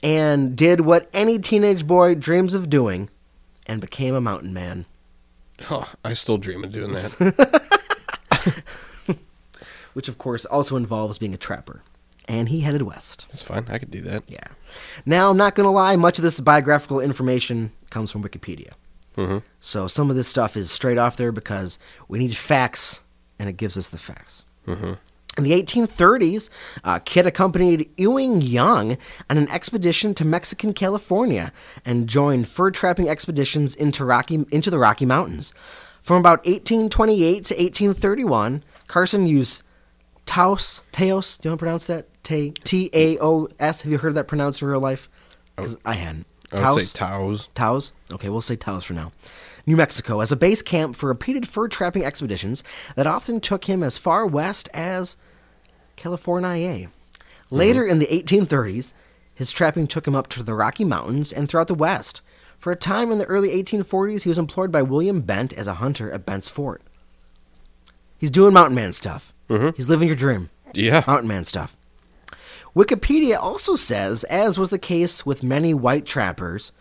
and 0.03 0.57
did 0.57 0.81
what 0.81 1.09
any 1.13 1.39
teenage 1.39 1.87
boy 1.87 2.15
dreams 2.15 2.53
of 2.53 2.69
doing 2.69 3.09
and 3.65 3.79
became 3.79 4.13
a 4.13 4.19
mountain 4.19 4.53
man. 4.53 4.83
Oh, 5.71 5.89
I 6.03 6.15
still 6.15 6.37
dream 6.37 6.65
of 6.65 6.73
doing 6.73 6.91
that. 6.91 7.61
which 9.93 10.09
of 10.09 10.17
course 10.17 10.43
also 10.43 10.75
involves 10.75 11.17
being 11.17 11.33
a 11.33 11.37
trapper. 11.37 11.81
And 12.27 12.49
he 12.49 12.59
headed 12.59 12.81
west. 12.81 13.27
That's 13.29 13.41
fine. 13.41 13.67
I 13.69 13.77
could 13.77 13.89
do 13.89 14.01
that. 14.01 14.23
Yeah. 14.27 14.47
Now, 15.05 15.29
I'm 15.29 15.37
not 15.37 15.55
going 15.55 15.65
to 15.65 15.71
lie, 15.71 15.95
much 15.95 16.19
of 16.19 16.23
this 16.23 16.41
biographical 16.41 16.99
information 16.99 17.71
comes 17.89 18.11
from 18.11 18.21
Wikipedia. 18.21 18.73
Mm-hmm. 19.15 19.37
So 19.61 19.87
some 19.87 20.09
of 20.09 20.17
this 20.17 20.27
stuff 20.27 20.57
is 20.57 20.69
straight 20.69 20.97
off 20.97 21.15
there 21.15 21.31
because 21.31 21.79
we 22.09 22.19
need 22.19 22.35
facts, 22.35 23.01
and 23.39 23.47
it 23.47 23.55
gives 23.55 23.77
us 23.77 23.87
the 23.87 23.97
facts. 23.97 24.45
Mm-hmm. 24.67 24.95
In 25.37 25.43
the 25.43 25.51
1830s, 25.51 26.49
uh, 26.83 26.99
Kit 26.99 27.25
accompanied 27.25 27.89
Ewing 27.97 28.41
Young 28.41 28.97
on 29.29 29.37
an 29.37 29.49
expedition 29.49 30.13
to 30.15 30.25
Mexican 30.25 30.73
California 30.73 31.51
and 31.85 32.07
joined 32.07 32.47
fur 32.47 32.69
trapping 32.69 33.09
expeditions 33.09 33.73
into, 33.73 34.05
Rocky, 34.05 34.45
into 34.51 34.69
the 34.69 34.77
Rocky 34.77 35.07
Mountains. 35.07 35.51
From 36.03 36.17
about 36.17 36.45
1828 36.45 37.45
to 37.45 37.53
1831, 37.55 38.63
Carson 38.87 39.25
used 39.25 39.63
Taos, 40.25 40.83
Taos, 40.91 41.37
do 41.37 41.47
you 41.47 41.51
want 41.51 41.59
to 41.59 41.63
pronounce 41.63 41.87
that? 41.87 42.07
T 42.23 42.89
A 42.93 43.17
O 43.19 43.49
S. 43.59 43.81
Have 43.81 43.91
you 43.91 43.97
heard 43.97 44.15
that 44.15 44.27
pronounced 44.27 44.61
in 44.61 44.67
real 44.67 44.79
life? 44.79 45.09
Because 45.55 45.77
I 45.85 45.93
hadn't. 45.93 46.25
I 46.53 46.71
would 46.71 46.83
say 46.83 46.97
Taos. 46.97 47.49
Taos? 47.53 47.91
Okay, 48.11 48.29
we'll 48.29 48.41
say 48.41 48.55
Taos 48.55 48.85
for 48.85 48.93
now. 48.93 49.11
New 49.65 49.77
Mexico 49.77 50.19
as 50.19 50.31
a 50.31 50.35
base 50.35 50.61
camp 50.61 50.95
for 50.95 51.07
repeated 51.07 51.47
fur 51.47 51.67
trapping 51.67 52.03
expeditions 52.03 52.63
that 52.95 53.07
often 53.07 53.39
took 53.39 53.65
him 53.65 53.81
as 53.81 53.97
far 53.97 54.25
west 54.27 54.69
as 54.73 55.15
California. 55.95 56.47
Mm-hmm. 56.87 57.55
Later 57.55 57.85
in 57.85 57.99
the 57.99 58.07
1830s, 58.07 58.93
his 59.33 59.51
trapping 59.51 59.87
took 59.87 60.07
him 60.07 60.15
up 60.15 60.27
to 60.29 60.43
the 60.43 60.53
Rocky 60.53 60.83
Mountains 60.83 61.31
and 61.31 61.47
throughout 61.49 61.67
the 61.67 61.73
West. 61.75 62.21
For 62.57 62.71
a 62.71 62.75
time 62.77 63.11
in 63.11 63.17
the 63.17 63.25
early 63.25 63.49
1840s, 63.63 64.23
he 64.23 64.29
was 64.29 64.37
employed 64.37 64.71
by 64.71 64.81
William 64.81 65.21
Bent 65.21 65.53
as 65.53 65.67
a 65.67 65.75
hunter 65.75 66.11
at 66.11 66.25
Bent's 66.25 66.49
Fort. 66.49 66.81
He's 68.17 68.31
doing 68.31 68.53
mountain 68.53 68.75
man 68.75 68.93
stuff. 68.93 69.33
Mm-hmm. 69.49 69.75
He's 69.75 69.89
living 69.89 70.07
your 70.07 70.15
dream 70.15 70.49
Yeah. 70.73 71.03
mountain 71.07 71.27
man 71.27 71.45
stuff. 71.45 71.75
Wikipedia 72.75 73.37
also 73.37 73.75
says, 73.75 74.23
as 74.25 74.57
was 74.57 74.69
the 74.69 74.79
case 74.79 75.25
with 75.25 75.43
many 75.43 75.73
white 75.73 76.05
trappers, 76.05 76.71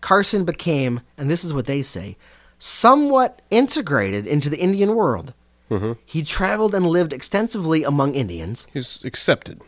Carson 0.00 0.44
became, 0.44 1.00
and 1.16 1.30
this 1.30 1.44
is 1.44 1.52
what 1.52 1.66
they 1.66 1.82
say, 1.82 2.16
somewhat 2.58 3.40
integrated 3.50 4.26
into 4.26 4.48
the 4.50 4.58
Indian 4.58 4.94
world. 4.94 5.34
Mm-hmm. 5.70 5.92
He 6.06 6.22
traveled 6.22 6.74
and 6.74 6.86
lived 6.86 7.12
extensively 7.12 7.84
among 7.84 8.14
Indians, 8.14 8.66
He's 8.72 9.02
accepted. 9.04 9.60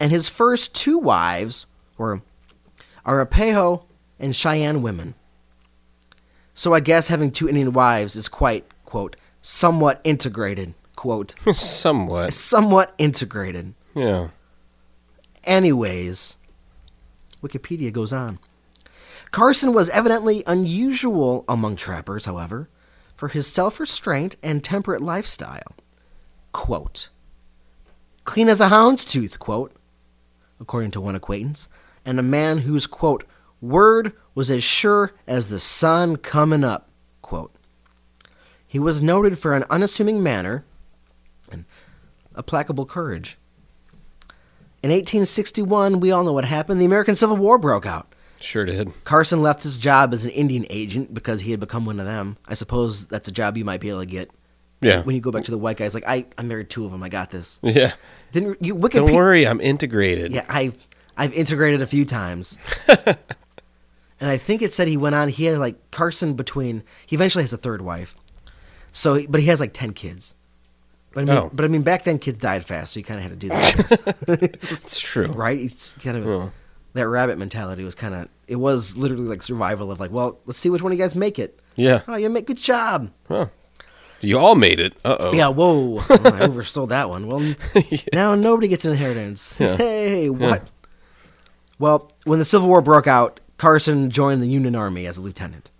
and 0.00 0.10
his 0.10 0.28
first 0.28 0.74
two 0.74 0.98
wives 0.98 1.66
were 1.96 2.20
Arapaho 3.06 3.84
and 4.18 4.34
Cheyenne 4.36 4.82
women. 4.82 5.14
So 6.52 6.72
I 6.74 6.80
guess 6.80 7.08
having 7.08 7.30
two 7.30 7.48
Indian 7.48 7.72
wives 7.72 8.16
is 8.16 8.28
quite, 8.28 8.64
quote, 8.84 9.16
somewhat 9.40 10.00
integrated, 10.04 10.74
quote, 10.94 11.34
Somewhat. 11.54 12.32
somewhat 12.34 12.94
integrated. 12.98 13.74
Yeah. 13.94 14.28
Anyways, 15.44 16.36
Wikipedia 17.42 17.92
goes 17.92 18.12
on. 18.12 18.38
Carson 19.36 19.74
was 19.74 19.90
evidently 19.90 20.42
unusual 20.46 21.44
among 21.46 21.76
trappers, 21.76 22.24
however, 22.24 22.70
for 23.14 23.28
his 23.28 23.46
self 23.46 23.78
restraint 23.78 24.34
and 24.42 24.64
temperate 24.64 25.02
lifestyle. 25.02 25.76
Quote, 26.52 27.10
clean 28.24 28.48
as 28.48 28.62
a 28.62 28.70
hound's 28.70 29.04
tooth, 29.04 29.38
quote, 29.38 29.72
according 30.58 30.90
to 30.92 31.02
one 31.02 31.14
acquaintance, 31.14 31.68
and 32.02 32.18
a 32.18 32.22
man 32.22 32.60
whose, 32.60 32.86
quote, 32.86 33.24
word 33.60 34.14
was 34.34 34.50
as 34.50 34.64
sure 34.64 35.12
as 35.26 35.50
the 35.50 35.58
sun 35.58 36.16
coming 36.16 36.64
up, 36.64 36.88
quote. 37.20 37.54
He 38.66 38.78
was 38.78 39.02
noted 39.02 39.38
for 39.38 39.52
an 39.52 39.64
unassuming 39.68 40.22
manner 40.22 40.64
and 41.52 41.66
a 42.34 42.42
placable 42.42 42.86
courage. 42.86 43.36
In 44.82 44.88
1861, 44.88 46.00
we 46.00 46.10
all 46.10 46.24
know 46.24 46.32
what 46.32 46.46
happened. 46.46 46.80
The 46.80 46.86
American 46.86 47.14
Civil 47.14 47.36
War 47.36 47.58
broke 47.58 47.84
out. 47.84 48.14
Sure 48.40 48.64
did. 48.64 48.92
Carson 49.04 49.42
left 49.42 49.62
his 49.62 49.78
job 49.78 50.12
as 50.12 50.24
an 50.24 50.30
Indian 50.32 50.66
agent 50.70 51.12
because 51.14 51.40
he 51.40 51.50
had 51.50 51.60
become 51.60 51.84
one 51.86 51.98
of 51.98 52.06
them. 52.06 52.36
I 52.46 52.54
suppose 52.54 53.08
that's 53.08 53.28
a 53.28 53.32
job 53.32 53.56
you 53.56 53.64
might 53.64 53.80
be 53.80 53.88
able 53.88 54.00
to 54.00 54.06
get 54.06 54.30
Yeah. 54.80 55.02
when 55.02 55.14
you 55.14 55.20
go 55.22 55.30
back 55.30 55.44
to 55.44 55.50
the 55.50 55.58
white 55.58 55.76
guys. 55.78 55.94
Like 55.94 56.04
I, 56.06 56.26
I 56.38 56.42
married 56.42 56.68
two 56.70 56.84
of 56.84 56.92
them. 56.92 57.02
I 57.02 57.08
got 57.08 57.30
this. 57.30 57.58
Yeah. 57.62 57.92
Didn't 58.32 58.62
you? 58.62 58.76
Don't 58.78 59.12
worry, 59.14 59.46
I'm 59.46 59.60
integrated. 59.60 60.32
Yeah, 60.32 60.44
I've 60.48 60.86
I've 61.16 61.32
integrated 61.32 61.80
a 61.80 61.86
few 61.86 62.04
times. 62.04 62.58
and 62.88 64.30
I 64.30 64.36
think 64.36 64.62
it 64.62 64.72
said 64.72 64.88
he 64.88 64.96
went 64.96 65.14
on. 65.14 65.28
He 65.28 65.44
had 65.46 65.58
like 65.58 65.90
Carson 65.90 66.34
between. 66.34 66.82
He 67.06 67.16
eventually 67.16 67.42
has 67.44 67.52
a 67.52 67.56
third 67.58 67.80
wife. 67.82 68.14
So, 68.92 69.26
but 69.28 69.40
he 69.40 69.46
has 69.46 69.60
like 69.60 69.72
ten 69.72 69.92
kids. 69.92 70.34
But 71.12 71.22
I 71.22 71.26
mean, 71.26 71.36
Oh. 71.36 71.50
but 71.52 71.64
I 71.64 71.68
mean, 71.68 71.82
back 71.82 72.04
then 72.04 72.18
kids 72.18 72.38
died 72.38 72.64
fast, 72.64 72.92
so 72.92 72.98
you 73.00 73.04
kind 73.04 73.18
of 73.24 73.30
had 73.30 73.40
to 73.40 73.46
do 73.46 73.48
that, 73.48 74.50
It's 74.52 75.00
true. 75.00 75.28
right? 75.28 75.58
He's 75.58 75.96
kind 76.02 76.16
of. 76.18 76.52
That 76.96 77.08
rabbit 77.08 77.38
mentality 77.38 77.84
was 77.84 77.94
kind 77.94 78.14
of 78.14 78.28
it 78.48 78.56
was 78.56 78.96
literally 78.96 79.24
like 79.24 79.42
survival 79.42 79.90
of 79.90 80.00
like, 80.00 80.10
well, 80.10 80.38
let's 80.46 80.58
see 80.58 80.70
which 80.70 80.82
one 80.82 80.92
of 80.92 80.98
you 80.98 81.04
guys 81.04 81.14
make 81.14 81.38
it. 81.38 81.60
Yeah. 81.76 82.02
Oh, 82.08 82.16
you 82.16 82.28
make 82.30 82.46
good 82.46 82.56
job. 82.56 83.10
Huh. 83.28 83.46
You 84.20 84.38
all 84.38 84.54
made 84.54 84.80
it. 84.80 84.94
Uh 85.04 85.16
oh. 85.20 85.32
Yeah, 85.32 85.48
whoa. 85.48 85.98
Oh, 86.10 86.14
I 86.14 86.46
oversold 86.46 86.88
that 86.88 87.08
one. 87.08 87.26
Well, 87.26 87.54
now 88.12 88.34
nobody 88.34 88.68
gets 88.68 88.84
an 88.84 88.92
inheritance. 88.92 89.58
Yeah. 89.60 89.76
Hey, 89.76 90.30
what? 90.30 90.68
Well, 91.78 92.10
when 92.24 92.38
the 92.38 92.44
Civil 92.44 92.68
War 92.68 92.80
broke 92.80 93.06
out, 93.06 93.40
Carson 93.58 94.10
joined 94.10 94.42
the 94.42 94.48
Union 94.48 94.74
Army 94.74 95.06
as 95.06 95.18
a 95.18 95.20
lieutenant. 95.20 95.70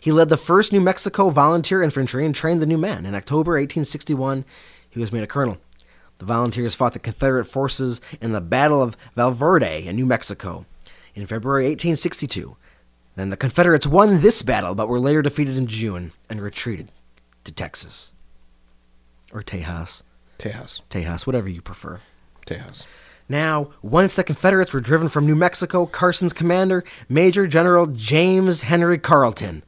He 0.00 0.12
led 0.12 0.28
the 0.28 0.36
1st 0.36 0.72
New 0.72 0.80
Mexico 0.80 1.30
Volunteer 1.30 1.82
Infantry 1.82 2.24
and 2.24 2.34
trained 2.34 2.62
the 2.62 2.66
new 2.66 2.78
men. 2.78 3.06
In 3.06 3.14
October 3.14 3.52
1861, 3.52 4.44
he 4.88 5.00
was 5.00 5.12
made 5.12 5.22
a 5.24 5.26
colonel. 5.26 5.58
The 6.18 6.24
volunteers 6.24 6.74
fought 6.74 6.92
the 6.92 6.98
Confederate 6.98 7.44
forces 7.44 8.00
in 8.20 8.32
the 8.32 8.40
Battle 8.40 8.82
of 8.82 8.96
Valverde 9.14 9.86
in 9.86 9.96
New 9.96 10.06
Mexico 10.06 10.66
in 11.14 11.26
February 11.26 11.64
1862. 11.64 12.56
Then 13.16 13.30
the 13.30 13.36
Confederates 13.36 13.86
won 13.86 14.20
this 14.20 14.42
battle, 14.42 14.74
but 14.74 14.88
were 14.88 15.00
later 15.00 15.22
defeated 15.22 15.56
in 15.56 15.66
June 15.66 16.12
and 16.28 16.40
retreated 16.40 16.92
to 17.44 17.52
Texas. 17.52 18.14
Or 19.32 19.42
Tejas. 19.42 20.02
Tejas. 20.38 20.82
Tejas, 20.90 21.26
whatever 21.26 21.48
you 21.48 21.62
prefer. 21.62 22.00
Tejas. 22.46 22.84
Now, 23.28 23.70
once 23.82 24.14
the 24.14 24.22
Confederates 24.22 24.72
were 24.72 24.80
driven 24.80 25.08
from 25.08 25.26
New 25.26 25.34
Mexico, 25.34 25.86
Carson's 25.86 26.32
commander, 26.32 26.84
Major 27.08 27.46
General 27.46 27.86
James 27.86 28.62
Henry 28.62 28.98
Carleton, 28.98 29.64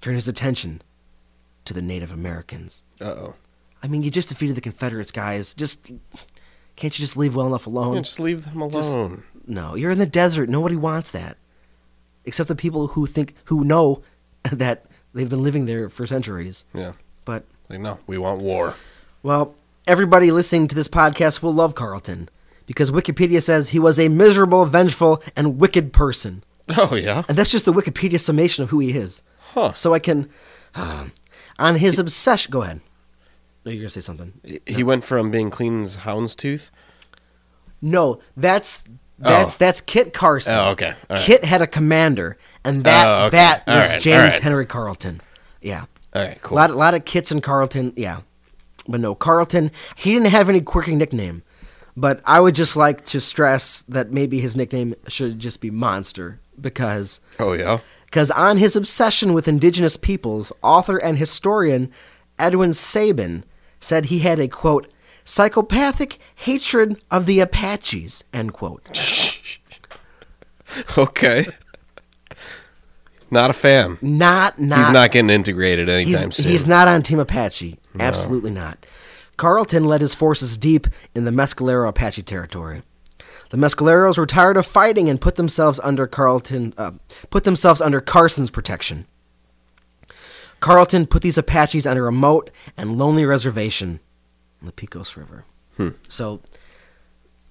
turned 0.00 0.14
his 0.14 0.28
attention 0.28 0.80
to 1.66 1.74
the 1.74 1.82
Native 1.82 2.12
Americans. 2.12 2.82
Uh 3.00 3.04
oh. 3.04 3.34
I 3.82 3.86
mean, 3.88 4.02
you 4.02 4.10
just 4.10 4.28
defeated 4.28 4.56
the 4.56 4.60
Confederates, 4.60 5.10
guys. 5.12 5.54
Just 5.54 5.86
can't 6.76 6.96
you 6.98 7.02
just 7.02 7.16
leave 7.16 7.34
well 7.36 7.46
enough 7.46 7.66
alone? 7.66 7.94
Yeah, 7.96 8.00
just 8.02 8.20
leave 8.20 8.44
them 8.44 8.70
Just- 8.70 8.94
alone. 8.94 9.24
No, 9.46 9.74
you're 9.74 9.90
in 9.90 9.98
the 9.98 10.04
desert. 10.06 10.48
Nobody 10.50 10.76
wants 10.76 11.10
that, 11.12 11.38
except 12.26 12.48
the 12.48 12.54
people 12.54 12.88
who 12.88 13.06
think 13.06 13.34
who 13.44 13.64
know 13.64 14.02
that 14.52 14.84
they've 15.14 15.28
been 15.28 15.42
living 15.42 15.64
there 15.66 15.88
for 15.88 16.06
centuries. 16.06 16.66
Yeah. 16.74 16.92
But 17.24 17.44
Like, 17.68 17.80
no, 17.80 17.98
we 18.06 18.18
want 18.18 18.42
war. 18.42 18.74
Well, 19.22 19.54
everybody 19.86 20.30
listening 20.30 20.68
to 20.68 20.74
this 20.74 20.88
podcast 20.88 21.42
will 21.42 21.54
love 21.54 21.74
Carleton 21.74 22.28
because 22.66 22.90
Wikipedia 22.90 23.42
says 23.42 23.70
he 23.70 23.78
was 23.78 23.98
a 23.98 24.08
miserable, 24.08 24.64
vengeful, 24.66 25.22
and 25.36 25.58
wicked 25.60 25.92
person. 25.92 26.42
Oh, 26.76 26.94
yeah? 26.94 27.22
And 27.30 27.38
that's 27.38 27.50
just 27.50 27.64
the 27.64 27.72
Wikipedia 27.72 28.20
summation 28.20 28.62
of 28.62 28.68
who 28.68 28.78
he 28.80 28.90
is. 28.90 29.22
Huh. 29.54 29.72
So 29.72 29.94
I 29.94 29.98
can. 29.98 30.28
on 31.58 31.76
his 31.76 31.98
obsession. 31.98 32.50
Go 32.50 32.60
ahead. 32.62 32.80
No, 33.68 33.72
you're 33.72 33.80
going 33.82 33.88
to 33.88 34.00
say 34.00 34.00
something. 34.00 34.32
He 34.66 34.82
went 34.82 35.04
from 35.04 35.30
being 35.30 35.50
clean 35.50 35.82
as 35.82 35.98
houndstooth. 35.98 36.70
No, 37.82 38.18
that's. 38.34 38.84
That's 39.18 39.56
Oh. 39.56 39.58
that's 39.58 39.82
Kit 39.82 40.14
Carson. 40.14 40.54
Oh, 40.54 40.70
okay. 40.70 40.94
All 41.10 41.16
right. 41.16 41.18
Kit 41.18 41.44
had 41.44 41.60
a 41.60 41.66
commander, 41.66 42.38
and 42.64 42.84
that 42.84 43.06
Oh, 43.06 43.26
okay. 43.26 43.36
that 43.36 43.66
was 43.66 43.92
right, 43.92 44.00
James 44.00 44.16
all 44.16 44.28
right. 44.28 44.40
Henry 44.40 44.64
Carleton. 44.64 45.20
Yeah. 45.60 45.84
All 46.14 46.22
right, 46.22 46.40
cool. 46.40 46.56
A 46.56 46.60
lot, 46.60 46.70
lot 46.70 46.94
of 46.94 47.04
Kits 47.04 47.30
and 47.30 47.42
Carleton, 47.42 47.92
yeah. 47.94 48.20
But 48.88 49.00
no, 49.00 49.14
Carleton, 49.14 49.70
he 49.96 50.14
didn't 50.14 50.28
have 50.28 50.48
any 50.48 50.62
quirky 50.62 50.94
nickname. 50.94 51.42
But 51.94 52.22
I 52.24 52.40
would 52.40 52.54
just 52.54 52.74
like 52.74 53.04
to 53.06 53.20
stress 53.20 53.82
that 53.82 54.12
maybe 54.12 54.40
his 54.40 54.56
nickname 54.56 54.94
should 55.08 55.38
just 55.40 55.60
be 55.60 55.70
Monster 55.70 56.40
because 56.58 57.20
oh, 57.38 57.52
yeah? 57.52 57.80
because 58.06 58.30
on 58.30 58.56
his 58.56 58.76
obsession 58.76 59.34
with 59.34 59.46
indigenous 59.46 59.98
peoples, 59.98 60.52
author 60.62 60.96
and 60.96 61.18
historian 61.18 61.90
Edwin 62.38 62.72
Sabin 62.72 63.44
said 63.80 64.06
he 64.06 64.20
had 64.20 64.38
a 64.38 64.48
quote 64.48 64.88
psychopathic 65.24 66.18
hatred 66.34 67.00
of 67.10 67.26
the 67.26 67.40
Apaches 67.40 68.24
end 68.32 68.52
quote. 68.52 68.96
Okay. 70.96 71.46
Not 73.30 73.50
a 73.50 73.54
fan. 73.54 73.98
Not 74.00 74.58
not 74.58 74.78
He's 74.78 74.92
not 74.92 75.12
getting 75.12 75.30
integrated 75.30 75.88
anytime 75.88 76.30
he's, 76.30 76.36
soon. 76.36 76.50
he's 76.50 76.66
not 76.66 76.88
on 76.88 77.02
Team 77.02 77.18
Apache. 77.18 77.78
Absolutely 77.98 78.50
not. 78.50 78.86
Carleton 79.36 79.84
led 79.84 80.00
his 80.00 80.14
forces 80.14 80.56
deep 80.56 80.86
in 81.14 81.24
the 81.24 81.30
Mescalero 81.30 81.88
Apache 81.88 82.22
territory. 82.22 82.82
The 83.50 83.56
Mescaleros 83.56 84.18
were 84.18 84.26
tired 84.26 84.56
of 84.56 84.66
fighting 84.66 85.08
and 85.08 85.20
put 85.20 85.36
themselves 85.36 85.80
under 85.82 86.06
Carleton, 86.06 86.74
uh, 86.76 86.92
put 87.30 87.44
themselves 87.44 87.80
under 87.80 88.00
Carson's 88.00 88.50
protection. 88.50 89.06
Carleton 90.60 91.06
put 91.06 91.22
these 91.22 91.38
Apaches 91.38 91.86
on 91.86 91.96
a 91.96 92.02
remote 92.02 92.50
and 92.76 92.96
lonely 92.98 93.24
reservation 93.24 94.00
on 94.60 94.66
the 94.66 94.72
Pecos 94.72 95.16
River. 95.16 95.44
So 96.08 96.40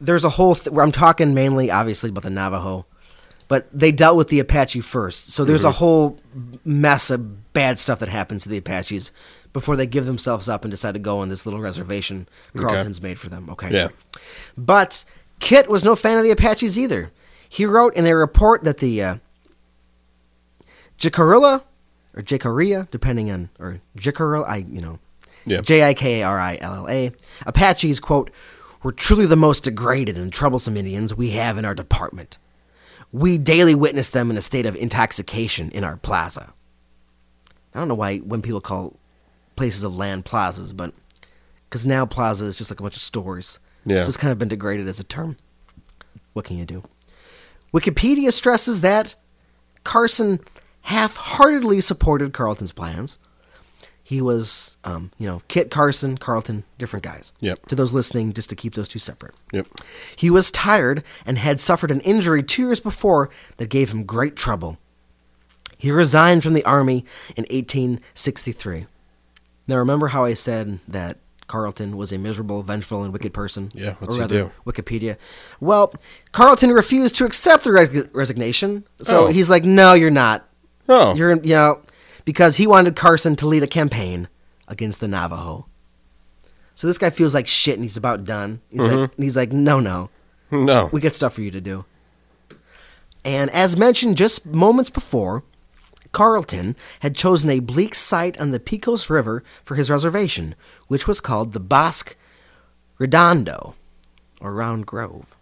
there's 0.01 0.25
a 0.25 0.29
whole 0.29 0.53
th- 0.55 0.67
where 0.73 0.83
I'm 0.83 0.91
talking 0.91 1.33
mainly, 1.33 1.71
obviously, 1.71 2.09
about 2.09 2.23
the 2.23 2.29
Navajo, 2.29 2.85
but 3.47 3.67
they 3.71 3.93
dealt 3.93 4.17
with 4.17 4.27
the 4.27 4.39
Apache 4.39 4.81
first. 4.81 5.27
So 5.29 5.45
there's 5.45 5.63
a 5.63 5.71
whole 5.71 6.17
mess 6.65 7.09
of 7.09 7.53
bad 7.53 7.79
stuff 7.79 7.99
that 7.99 8.09
happens 8.09 8.43
to 8.43 8.49
the 8.49 8.57
Apaches 8.57 9.13
before 9.53 9.77
they 9.77 9.87
give 9.87 10.05
themselves 10.05 10.49
up 10.49 10.65
and 10.65 10.71
decide 10.71 10.93
to 10.95 10.99
go 10.99 11.19
on 11.19 11.29
this 11.29 11.45
little 11.45 11.61
reservation 11.61 12.27
Carleton's 12.55 13.01
made 13.01 13.17
for 13.17 13.29
them. 13.29 13.49
Okay. 13.51 13.71
Yeah. 13.73 13.87
But 14.57 15.05
Kit 15.39 15.69
was 15.69 15.85
no 15.85 15.95
fan 15.95 16.17
of 16.17 16.23
the 16.23 16.31
Apaches 16.31 16.77
either. 16.77 17.11
He 17.47 17.65
wrote 17.65 17.95
in 17.95 18.05
a 18.05 18.13
report 18.13 18.65
that 18.65 18.79
the 18.79 19.01
uh, 19.01 19.15
Jicarilla 20.99 21.63
or 22.17 22.21
Jicarilla, 22.23 22.89
depending 22.91 23.31
on 23.31 23.49
or 23.59 23.79
Jicarilla, 23.97 24.45
I 24.47 24.57
you 24.57 24.81
know, 24.81 24.99
Yeah. 25.45 25.61
J 25.61 25.83
I 25.83 25.93
K 25.93 26.21
A 26.21 26.27
R 26.27 26.39
I 26.39 26.57
L 26.59 26.73
L 26.73 26.89
A, 26.89 27.11
Apaches 27.45 27.99
quote 27.99 28.31
were 28.83 28.91
truly 28.91 29.25
the 29.25 29.35
most 29.35 29.63
degraded 29.63 30.17
and 30.17 30.33
troublesome 30.33 30.75
Indians 30.75 31.15
we 31.15 31.31
have 31.31 31.57
in 31.57 31.65
our 31.65 31.75
department. 31.75 32.37
We 33.11 33.37
daily 33.37 33.75
witness 33.75 34.09
them 34.09 34.29
in 34.29 34.37
a 34.37 34.41
state 34.41 34.65
of 34.65 34.75
intoxication 34.75 35.69
in 35.71 35.83
our 35.83 35.97
plaza. 35.97 36.53
I 37.73 37.79
don't 37.79 37.87
know 37.87 37.95
why 37.95 38.17
when 38.17 38.41
people 38.41 38.61
call 38.61 38.97
places 39.55 39.83
of 39.83 39.95
land 39.97 40.25
plazas, 40.25 40.73
but 40.73 40.93
because 41.69 41.85
now 41.85 42.05
plaza 42.05 42.45
is 42.45 42.55
just 42.55 42.71
like 42.71 42.79
a 42.79 42.83
bunch 42.83 42.95
of 42.95 43.01
stores. 43.01 43.59
Yeah. 43.85 44.01
So 44.01 44.07
it's 44.09 44.17
kind 44.17 44.31
of 44.31 44.37
been 44.37 44.47
degraded 44.49 44.87
as 44.87 44.99
a 44.99 45.03
term. 45.03 45.37
What 46.33 46.45
can 46.45 46.57
you 46.57 46.65
do? 46.65 46.83
Wikipedia 47.73 48.31
stresses 48.31 48.81
that 48.81 49.15
Carson 49.83 50.39
half-heartedly 50.87 51.81
supported 51.81 52.31
Carleton's 52.33 52.71
plans. 52.71 53.19
He 54.01 54.21
was, 54.21 54.77
um, 54.85 55.11
you 55.17 55.27
know, 55.27 55.41
Kit 55.49 55.69
Carson, 55.69 56.17
Carleton, 56.17 56.63
different 56.77 57.03
guys. 57.03 57.33
Yep. 57.41 57.65
To 57.67 57.75
those 57.75 57.93
listening, 57.93 58.31
just 58.31 58.49
to 58.51 58.55
keep 58.55 58.73
those 58.73 58.87
two 58.87 58.99
separate. 58.99 59.35
Yep. 59.51 59.67
He 60.15 60.29
was 60.29 60.49
tired 60.49 61.03
and 61.25 61.37
had 61.37 61.59
suffered 61.59 61.91
an 61.91 61.99
injury 62.01 62.41
two 62.41 62.63
years 62.63 62.79
before 62.79 63.29
that 63.57 63.69
gave 63.69 63.91
him 63.91 64.05
great 64.05 64.37
trouble. 64.37 64.77
He 65.77 65.91
resigned 65.91 66.41
from 66.43 66.53
the 66.53 66.63
army 66.63 67.03
in 67.35 67.43
1863. 67.49 68.85
Now, 69.67 69.75
remember 69.75 70.07
how 70.07 70.23
I 70.23 70.35
said 70.35 70.79
that 70.87 71.17
Carleton 71.47 71.97
was 71.97 72.13
a 72.13 72.17
miserable, 72.17 72.63
vengeful, 72.63 73.03
and 73.03 73.11
wicked 73.11 73.33
person? 73.33 73.71
Yeah, 73.75 73.95
what's 73.99 74.17
or 74.17 74.21
he 74.21 74.27
do? 74.29 74.51
Wikipedia. 74.65 75.17
Well, 75.59 75.93
Carleton 76.31 76.71
refused 76.71 77.15
to 77.15 77.25
accept 77.25 77.65
the 77.65 77.73
res- 77.73 78.07
resignation, 78.13 78.85
so 79.01 79.25
Oh. 79.25 79.27
he's 79.27 79.49
like, 79.49 79.65
"No, 79.65 79.93
you're 79.93 80.09
not. 80.09 80.47
Oh. 80.89 81.15
You're, 81.15 81.35
you 81.43 81.53
know, 81.53 81.81
because 82.25 82.57
he 82.57 82.67
wanted 82.67 82.95
Carson 82.95 83.35
to 83.37 83.47
lead 83.47 83.63
a 83.63 83.67
campaign 83.67 84.27
against 84.67 84.99
the 84.99 85.07
Navajo." 85.07 85.65
So 86.75 86.87
this 86.87 86.97
guy 86.97 87.09
feels 87.09 87.33
like 87.33 87.47
shit, 87.47 87.75
and 87.75 87.83
he's 87.83 87.97
about 87.97 88.23
done. 88.25 88.61
He's 88.69 88.81
Mm-hmm. 88.81 88.95
like, 88.97 89.15
he's 89.17 89.35
like, 89.37 89.51
"No, 89.51 89.79
no." 89.79 90.09
no. 90.51 90.89
We 90.91 91.01
got 91.01 91.13
stuff 91.15 91.33
for 91.33 91.41
you 91.41 91.51
to 91.51 91.59
do. 91.61 91.85
And 93.25 93.49
as 93.49 93.75
mentioned 93.77 94.15
just 94.17 94.45
moments 94.45 94.89
before, 94.89 95.43
Carleton 96.13 96.75
had 97.01 97.15
chosen 97.15 97.49
a 97.49 97.59
bleak 97.59 97.93
site 97.93 98.39
on 98.39 98.51
the 98.51 98.59
Pecos 98.59 99.09
River 99.09 99.43
for 99.63 99.75
his 99.75 99.89
reservation, 99.91 100.55
which 100.87 101.05
was 101.07 101.19
called 101.19 101.51
the 101.53 101.59
Bosque 101.59 102.15
Redondo, 102.97 103.75
or 104.39 104.53
Round 104.53 104.85
Grove. 104.85 105.35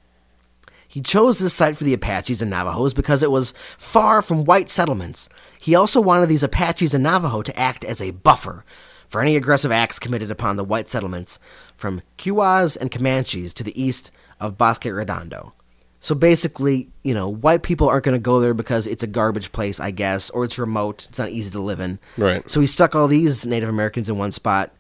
He 0.96 1.02
chose 1.02 1.40
this 1.40 1.54
site 1.54 1.76
for 1.76 1.84
the 1.84 1.94
Apaches 1.94 2.42
and 2.42 2.50
Navajos 2.50 2.94
because 2.94 3.22
it 3.22 3.30
was 3.30 3.52
far 3.78 4.22
from 4.22 4.46
white 4.46 4.70
settlements. 4.70 5.28
He 5.60 5.76
also 5.76 6.00
wanted 6.00 6.30
these 6.30 6.42
Apaches 6.42 6.94
and 6.94 7.04
Navajo 7.04 7.42
to 7.42 7.60
act 7.60 7.84
as 7.84 8.00
a 8.00 8.12
buffer 8.12 8.64
for 9.10 9.20
any 9.20 9.36
aggressive 9.36 9.74
acts 9.74 10.00
committed 10.00 10.32
upon 10.32 10.56
the 10.56 10.64
white 10.64 10.88
settlements 10.88 11.38
from 11.76 12.02
Kiowas 12.18 12.78
and 12.80 12.92
Comanches 12.92 13.54
to 13.56 13.64
the 13.66 13.78
east 13.84 14.10
of 14.40 14.58
Bosque 14.58 14.86
Redondo. 14.86 15.52
So 16.00 16.16
basically, 16.16 16.88
you 17.04 17.14
know, 17.14 17.28
white 17.28 17.64
people 17.64 17.90
aren't 17.90 18.06
going 18.06 18.16
to 18.16 18.22
go 18.22 18.40
there 18.40 18.54
because 18.54 18.88
it's 18.88 19.04
a 19.04 19.08
garbage 19.08 19.52
place, 19.52 19.82
I 19.82 19.92
guess, 19.92 20.30
or 20.30 20.46
it's 20.46 20.58
remote. 20.58 21.08
It's 21.10 21.20
not 21.20 21.30
easy 21.30 21.52
to 21.52 21.60
live 21.60 21.82
in. 21.82 22.00
Right. 22.18 22.50
So 22.50 22.62
he 22.62 22.68
stuck 22.68 22.96
all 22.96 23.10
these 23.10 23.46
Native 23.46 23.68
Americans 23.68 24.08
in 24.08 24.18
one 24.18 24.32
spot. 24.32 24.74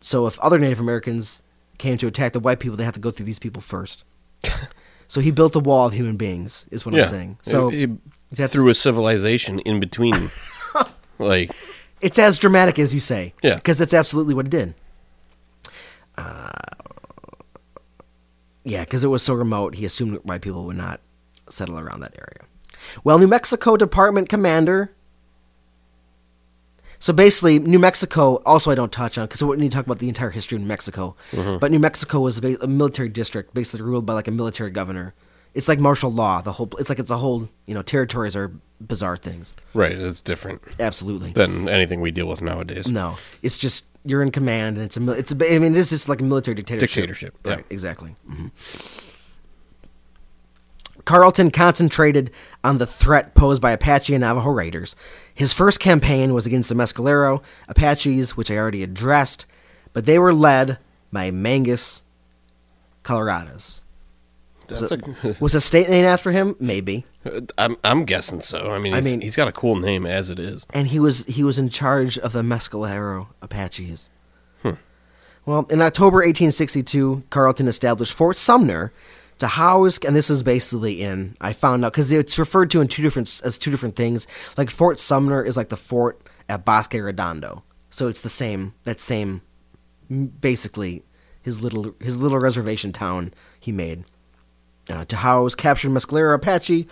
So 0.00 0.26
if 0.26 0.40
other 0.40 0.58
Native 0.58 0.80
Americans 0.80 1.40
came 1.78 1.98
to 1.98 2.08
attack 2.08 2.32
the 2.32 2.40
white 2.40 2.58
people, 2.58 2.76
they 2.76 2.82
have 2.82 2.94
to 2.94 3.00
go 3.00 3.12
through 3.12 3.26
these 3.26 3.38
people 3.38 3.62
first. 3.62 4.02
so 5.12 5.20
he 5.20 5.30
built 5.30 5.54
a 5.54 5.60
wall 5.60 5.88
of 5.88 5.92
human 5.92 6.16
beings, 6.16 6.66
is 6.70 6.86
what 6.86 6.94
yeah. 6.94 7.02
I'm 7.02 7.08
saying. 7.08 7.38
So 7.42 7.68
he, 7.68 7.86
threw 8.34 8.70
a 8.70 8.74
civilization 8.74 9.58
in 9.58 9.78
between. 9.78 10.30
like, 11.18 11.54
it's 12.00 12.18
as 12.18 12.38
dramatic 12.38 12.78
as 12.78 12.94
you 12.94 13.00
say. 13.00 13.34
Yeah. 13.42 13.56
Because 13.56 13.76
that's 13.76 13.92
absolutely 13.92 14.32
what 14.32 14.46
it 14.46 14.50
did. 14.50 14.74
Uh, 16.16 16.48
yeah, 18.64 18.80
because 18.84 19.04
it 19.04 19.08
was 19.08 19.22
so 19.22 19.34
remote, 19.34 19.74
he 19.74 19.84
assumed 19.84 20.18
white 20.24 20.40
people 20.40 20.64
would 20.64 20.78
not 20.78 21.02
settle 21.46 21.78
around 21.78 22.00
that 22.00 22.14
area. 22.16 22.48
Well, 23.04 23.18
New 23.18 23.28
Mexico 23.28 23.76
Department 23.76 24.30
Commander. 24.30 24.94
So 27.02 27.12
basically, 27.12 27.58
New 27.58 27.80
Mexico. 27.80 28.40
Also, 28.46 28.70
I 28.70 28.76
don't 28.76 28.92
touch 28.92 29.18
on 29.18 29.26
because 29.26 29.42
we 29.42 29.56
need 29.56 29.72
to 29.72 29.76
talk 29.76 29.86
about 29.86 29.98
the 29.98 30.06
entire 30.06 30.30
history 30.30 30.54
of 30.54 30.62
New 30.62 30.68
Mexico. 30.68 31.16
But 31.32 31.72
New 31.72 31.80
Mexico 31.80 32.20
was 32.20 32.38
a, 32.38 32.56
a 32.62 32.68
military 32.68 33.08
district, 33.08 33.52
basically 33.54 33.84
ruled 33.84 34.06
by 34.06 34.12
like 34.12 34.28
a 34.28 34.30
military 34.30 34.70
governor. 34.70 35.12
It's 35.52 35.66
like 35.66 35.80
martial 35.80 36.12
law. 36.12 36.42
The 36.42 36.52
whole. 36.52 36.70
It's 36.78 36.88
like 36.88 37.00
it's 37.00 37.10
a 37.10 37.16
whole. 37.16 37.48
You 37.66 37.74
know, 37.74 37.82
territories 37.82 38.36
are 38.36 38.52
bizarre 38.80 39.16
things. 39.16 39.52
Right. 39.74 39.98
It's 39.98 40.22
different 40.22 40.62
Absolutely. 40.78 41.32
than 41.32 41.68
anything 41.68 42.00
we 42.00 42.12
deal 42.12 42.28
with 42.28 42.40
nowadays. 42.40 42.88
No, 42.88 43.16
it's 43.42 43.58
just 43.58 43.86
you're 44.04 44.22
in 44.22 44.30
command, 44.30 44.76
and 44.76 44.84
it's 44.84 44.96
a. 44.96 45.10
It's 45.10 45.32
a, 45.32 45.54
I 45.54 45.58
mean, 45.58 45.72
it 45.72 45.78
is 45.78 45.90
just 45.90 46.08
like 46.08 46.20
a 46.20 46.24
military 46.24 46.54
dictatorship. 46.54 46.88
Dictatorship, 46.88 47.36
yeah. 47.44 47.54
Right. 47.54 47.64
Exactly. 47.68 48.14
hmm 48.28 48.46
Carleton 51.04 51.50
concentrated 51.50 52.30
on 52.62 52.78
the 52.78 52.86
threat 52.86 53.34
posed 53.34 53.60
by 53.60 53.72
Apache 53.72 54.14
and 54.14 54.20
Navajo 54.22 54.50
raiders. 54.50 54.94
His 55.34 55.52
first 55.52 55.80
campaign 55.80 56.32
was 56.32 56.46
against 56.46 56.68
the 56.68 56.74
Mescalero 56.74 57.42
Apaches, 57.68 58.36
which 58.36 58.50
I 58.50 58.56
already 58.56 58.82
addressed, 58.82 59.46
but 59.92 60.06
they 60.06 60.18
were 60.18 60.32
led 60.34 60.78
by 61.12 61.30
Mangus 61.30 62.02
Colorados. 63.02 63.82
That's 64.68 64.92
a, 64.92 65.36
Was 65.40 65.54
a 65.54 65.60
state 65.60 65.88
named 65.90 66.06
after 66.06 66.30
him? 66.30 66.56
Maybe. 66.60 67.04
I'm 67.58 67.76
I'm 67.84 68.04
guessing 68.04 68.40
so. 68.40 68.70
I 68.70 68.78
mean, 68.78 68.94
I 68.94 69.00
mean- 69.00 69.20
he's 69.20 69.36
got 69.36 69.48
a 69.48 69.52
cool 69.52 69.76
name 69.76 70.06
as 70.06 70.30
it 70.30 70.38
is. 70.38 70.66
and 70.72 70.86
he 70.88 70.98
was 70.98 71.26
he 71.26 71.44
was 71.44 71.58
in 71.58 71.68
charge 71.68 72.18
of 72.18 72.32
the 72.32 72.42
Mescalero 72.42 73.26
Apaches. 73.42 74.08
Hmm. 74.62 74.70
Well, 75.44 75.66
in 75.68 75.82
October 75.82 76.18
1862, 76.18 77.24
Carleton 77.28 77.66
established 77.68 78.12
Fort 78.14 78.36
Sumner 78.36 78.92
to 79.42 79.48
house, 79.48 79.98
and 79.98 80.16
this 80.16 80.30
is 80.30 80.42
basically 80.42 81.02
in 81.02 81.36
I 81.40 81.52
found 81.52 81.84
out 81.84 81.92
because 81.92 82.10
it's 82.10 82.38
referred 82.38 82.70
to 82.70 82.80
in 82.80 82.88
two 82.88 83.02
different 83.02 83.40
as 83.44 83.58
two 83.58 83.70
different 83.70 83.96
things. 83.96 84.26
Like 84.56 84.70
Fort 84.70 84.98
Sumner 84.98 85.42
is 85.42 85.56
like 85.56 85.68
the 85.68 85.76
fort 85.76 86.22
at 86.48 86.64
Bosque 86.64 86.94
Redondo, 86.94 87.64
so 87.90 88.08
it's 88.08 88.20
the 88.20 88.28
same 88.28 88.74
that 88.84 89.00
same 89.00 89.42
basically 90.40 91.02
his 91.42 91.60
little 91.60 91.94
his 92.00 92.16
little 92.16 92.38
reservation 92.38 92.92
town 92.92 93.34
he 93.58 93.72
made 93.72 94.04
uh, 94.88 95.04
to 95.06 95.16
house 95.16 95.54
captured 95.54 95.90
Mescalero 95.90 96.34
Apache, 96.34 96.86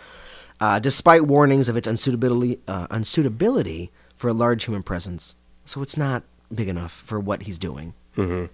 uh, 0.61 0.79
despite 0.79 1.27
warnings 1.27 1.69
of 1.69 1.77
its 1.77 1.89
unsuitability, 1.89 2.59
uh, 2.67 2.89
unsuitability 2.89 3.91
for 4.17 4.29
a 4.29 4.33
large 4.33 4.65
human 4.65 4.83
presence. 4.83 5.37
So 5.65 5.83
it's 5.83 5.97
not 5.97 6.25
big 6.53 6.69
enough 6.69 6.93
for 6.93 7.21
what 7.21 7.43
he's 7.43 7.59
doing. 7.59 7.95
Mm-hmm. 8.17 8.47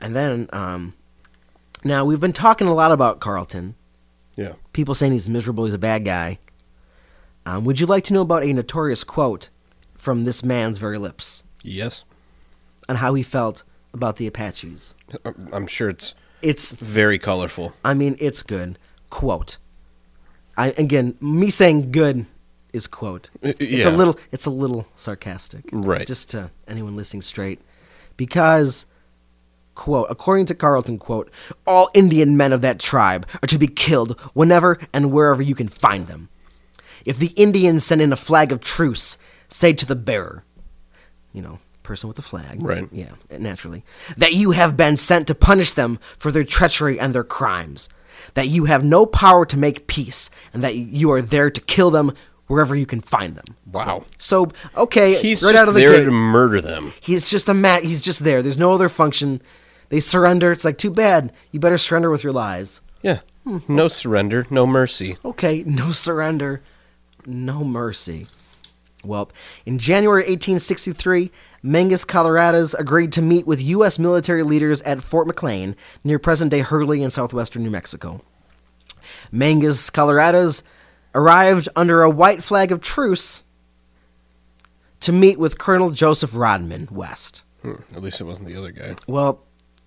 And 0.00 0.16
then, 0.16 0.48
um, 0.52 0.94
now 1.84 2.04
we've 2.04 2.20
been 2.20 2.32
talking 2.32 2.66
a 2.68 2.74
lot 2.74 2.92
about 2.92 3.20
Carleton. 3.20 3.74
Yeah. 4.36 4.52
People 4.72 4.94
saying 4.94 5.12
he's 5.12 5.28
miserable, 5.28 5.64
he's 5.64 5.74
a 5.74 5.78
bad 5.78 6.04
guy. 6.04 6.38
Um, 7.44 7.64
would 7.64 7.80
you 7.80 7.86
like 7.86 8.04
to 8.04 8.14
know 8.14 8.22
about 8.22 8.44
a 8.44 8.52
notorious 8.52 9.04
quote 9.04 9.50
from 9.96 10.24
this 10.24 10.44
man's 10.44 10.78
very 10.78 10.98
lips 10.98 11.44
Yes. 11.62 12.04
on 12.88 12.96
how 12.96 13.14
he 13.14 13.22
felt 13.22 13.64
about 13.92 14.16
the 14.16 14.26
Apaches? 14.26 14.94
I'm 15.24 15.48
I'm 15.52 15.66
sure 15.66 15.88
it's 15.90 16.14
It's 16.40 16.72
very 16.72 17.18
colorful. 17.18 17.72
I 17.84 17.94
mean, 17.94 18.16
it's 18.20 18.42
good. 18.42 18.78
Quote. 19.10 19.58
I 20.56 20.68
again, 20.78 21.16
me 21.20 21.50
saying 21.50 21.92
good 21.92 22.26
is 22.72 22.86
quote. 22.86 23.28
Uh, 23.44 23.52
It's 23.58 23.86
a 23.86 23.90
little 23.90 24.18
it's 24.30 24.46
a 24.46 24.50
little 24.50 24.86
sarcastic. 24.96 25.64
Right. 25.72 26.06
Just 26.06 26.30
to 26.30 26.50
anyone 26.68 26.94
listening 26.94 27.22
straight. 27.22 27.60
Because 28.16 28.86
quote, 29.74 30.06
according 30.10 30.46
to 30.46 30.54
Carleton, 30.54 30.98
quote, 30.98 31.30
all 31.66 31.90
Indian 31.94 32.36
men 32.36 32.52
of 32.52 32.60
that 32.62 32.78
tribe 32.78 33.26
are 33.42 33.46
to 33.46 33.58
be 33.58 33.66
killed 33.68 34.18
whenever 34.34 34.78
and 34.92 35.12
wherever 35.12 35.42
you 35.42 35.54
can 35.54 35.68
find 35.68 36.06
them. 36.06 36.28
If 37.04 37.18
the 37.18 37.28
Indians 37.36 37.84
send 37.84 38.00
in 38.00 38.12
a 38.12 38.16
flag 38.16 38.52
of 38.52 38.60
truce, 38.60 39.18
say 39.48 39.72
to 39.72 39.86
the 39.86 39.96
bearer, 39.96 40.44
you 41.32 41.42
know, 41.42 41.58
person 41.82 42.06
with 42.06 42.16
the 42.16 42.22
flag. 42.22 42.64
Right. 42.64 42.88
Yeah, 42.92 43.12
naturally. 43.38 43.84
That 44.16 44.34
you 44.34 44.52
have 44.52 44.76
been 44.76 44.96
sent 44.96 45.26
to 45.26 45.34
punish 45.34 45.72
them 45.72 45.98
for 46.16 46.30
their 46.30 46.44
treachery 46.44 47.00
and 47.00 47.12
their 47.14 47.24
crimes. 47.24 47.88
That 48.34 48.46
you 48.48 48.66
have 48.66 48.84
no 48.84 49.04
power 49.04 49.44
to 49.46 49.56
make 49.56 49.88
peace, 49.88 50.30
and 50.52 50.62
that 50.62 50.76
you 50.76 51.10
are 51.10 51.20
there 51.20 51.50
to 51.50 51.60
kill 51.62 51.90
them 51.90 52.12
wherever 52.46 52.76
you 52.76 52.86
can 52.86 53.00
find 53.00 53.34
them. 53.34 53.56
Wow. 53.70 54.04
So, 54.18 54.48
okay, 54.76 55.20
He's 55.20 55.42
right 55.42 55.56
out 55.56 55.68
of 55.68 55.74
the 55.74 55.80
there 55.80 55.96
gate, 55.96 56.04
to 56.04 56.10
murder 56.10 56.60
them. 56.60 56.92
he's 57.00 57.28
just 57.28 57.48
a 57.48 57.54
mat. 57.54 57.82
He's 57.82 58.00
just 58.00 58.22
there. 58.22 58.42
There's 58.42 58.58
no 58.58 58.72
other 58.72 58.88
function. 58.88 59.42
They 59.92 60.00
surrender. 60.00 60.50
It's 60.50 60.64
like 60.64 60.78
too 60.78 60.90
bad. 60.90 61.34
You 61.50 61.60
better 61.60 61.76
surrender 61.76 62.08
with 62.10 62.24
your 62.24 62.32
lives. 62.32 62.80
Yeah. 63.02 63.18
No 63.68 63.88
surrender, 63.88 64.46
no 64.48 64.66
mercy. 64.66 65.18
Okay, 65.22 65.64
no 65.66 65.90
surrender, 65.90 66.62
no 67.26 67.62
mercy. 67.62 68.24
Well, 69.04 69.30
in 69.66 69.78
January 69.78 70.22
1863, 70.22 71.30
Mangus 71.62 72.06
Colorados 72.06 72.72
agreed 72.78 73.12
to 73.12 73.20
meet 73.20 73.46
with 73.46 73.60
U.S. 73.60 73.98
military 73.98 74.42
leaders 74.44 74.80
at 74.82 75.02
Fort 75.02 75.28
McLane, 75.28 75.74
near 76.04 76.18
present 76.18 76.50
day 76.50 76.60
Hurley 76.60 77.02
in 77.02 77.10
southwestern 77.10 77.62
New 77.62 77.70
Mexico. 77.70 78.22
Mangus 79.30 79.90
Colorados 79.90 80.62
arrived 81.14 81.68
under 81.76 82.00
a 82.02 82.08
white 82.08 82.42
flag 82.42 82.72
of 82.72 82.80
truce 82.80 83.44
to 85.00 85.12
meet 85.12 85.38
with 85.38 85.58
Colonel 85.58 85.90
Joseph 85.90 86.34
Rodman 86.34 86.88
West. 86.90 87.42
Hmm, 87.60 87.74
At 87.94 88.02
least 88.02 88.22
it 88.22 88.24
wasn't 88.24 88.48
the 88.48 88.56
other 88.56 88.70
guy. 88.70 88.94
Well, 89.06 89.42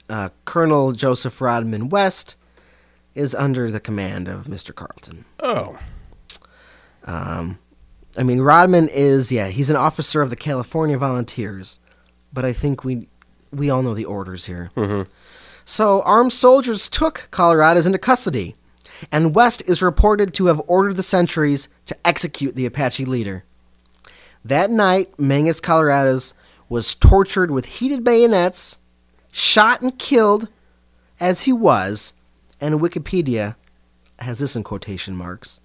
uh, 0.09 0.29
Colonel 0.45 0.91
Joseph 0.91 1.41
Rodman 1.41 1.89
West 1.89 2.35
is 3.13 3.33
under 3.33 3.71
the 3.71 3.79
command 3.79 4.27
of 4.27 4.45
Mr. 4.45 4.73
Carleton. 4.75 5.25
Oh. 5.39 5.77
Um, 7.05 7.59
I 8.17 8.23
mean, 8.23 8.41
Rodman 8.41 8.89
is 8.89 9.31
yeah, 9.31 9.47
he's 9.47 9.69
an 9.69 9.75
officer 9.75 10.21
of 10.21 10.29
the 10.29 10.35
California 10.35 10.97
Volunteers, 10.97 11.79
but 12.33 12.45
I 12.45 12.53
think 12.53 12.83
we 12.83 13.07
we 13.51 13.69
all 13.69 13.83
know 13.83 13.93
the 13.93 14.05
orders 14.05 14.45
here. 14.45 14.71
So 15.65 16.01
armed 16.03 16.33
soldiers 16.33 16.87
took 16.87 17.27
Colorados 17.31 17.85
into 17.87 17.97
custody, 17.97 18.55
and 19.11 19.33
West 19.35 19.63
is 19.67 19.81
reported 19.81 20.33
to 20.35 20.45
have 20.47 20.61
ordered 20.67 20.95
the 20.95 21.03
sentries 21.03 21.69
to 21.87 21.97
execute 22.05 22.55
the 22.55 22.65
Apache 22.65 23.05
leader. 23.05 23.43
That 24.43 24.69
night, 24.69 25.17
Mangus 25.19 25.59
Colorados 25.59 26.33
was 26.69 26.93
tortured 26.95 27.49
with 27.49 27.65
heated 27.65 28.03
bayonets, 28.03 28.77
shot 29.37 29.81
and 29.81 29.99
killed 29.99 30.47
as 31.19 31.41
he 31.43 31.51
was, 31.51 32.13
and 32.61 32.79
Wikipedia 32.79 33.55
has 34.19 34.39
this 34.39 34.55
in 34.55 34.63
quotation 34.63 35.13
marks. 35.13 35.59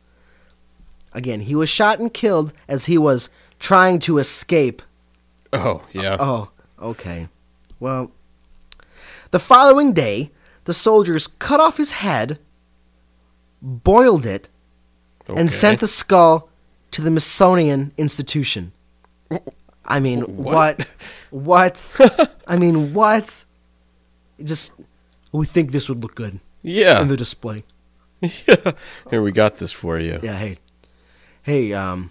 Again, 1.13 1.39
he 1.41 1.55
was 1.55 1.69
shot 1.69 2.01
and 2.01 2.13
killed 2.13 2.53
as 2.67 2.87
he 2.87 2.99
was 2.99 3.31
trying 3.61 4.01
to 4.01 4.19
escape. 4.19 4.83
Oh, 5.53 5.85
yeah. 5.93 6.17
Oh, 6.19 6.51
okay. 6.81 7.29
Well, 7.79 8.11
the 9.31 9.39
following 9.39 9.93
day, 9.93 10.33
the 10.65 10.75
soldiers 10.75 11.29
cut 11.29 11.61
off 11.61 11.77
his 11.77 11.93
head, 11.93 12.41
boiled 13.63 14.27
it, 14.27 14.49
Okay. 15.29 15.41
and 15.41 15.49
sent 15.49 15.79
the 15.79 15.87
skull 15.87 16.49
to 16.91 17.03
the 17.03 17.09
Smithsonian 17.11 17.93
Institution. 17.97 18.73
I 19.85 20.01
mean, 20.01 20.23
what? 20.23 20.91
What? 21.31 21.95
I 22.49 22.57
mean, 22.57 22.93
what? 22.95 23.45
Just, 24.45 24.73
we 25.33 25.47
think 25.47 25.73
this 25.73 25.89
would 25.89 26.03
look 26.03 26.15
good 26.15 26.41
Yeah. 26.63 27.01
in 27.03 27.09
the 27.09 27.17
display. 27.17 27.65
Yeah. 28.47 28.73
Here, 29.09 29.23
we 29.23 29.33
got 29.33 29.57
this 29.57 29.73
for 29.73 29.99
you. 29.99 30.21
Yeah, 30.23 30.37
hey, 30.37 30.59
hey, 31.43 31.73
um, 31.73 32.11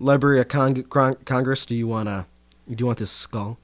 Library 0.00 0.40
of 0.40 0.48
Cong- 0.48 0.82
Cong- 0.84 1.16
Congress, 1.24 1.64
do 1.66 1.76
you 1.76 1.86
wanna, 1.86 2.26
do 2.68 2.74
you 2.82 2.86
want 2.86 2.98
this 2.98 3.12
skull? 3.12 3.56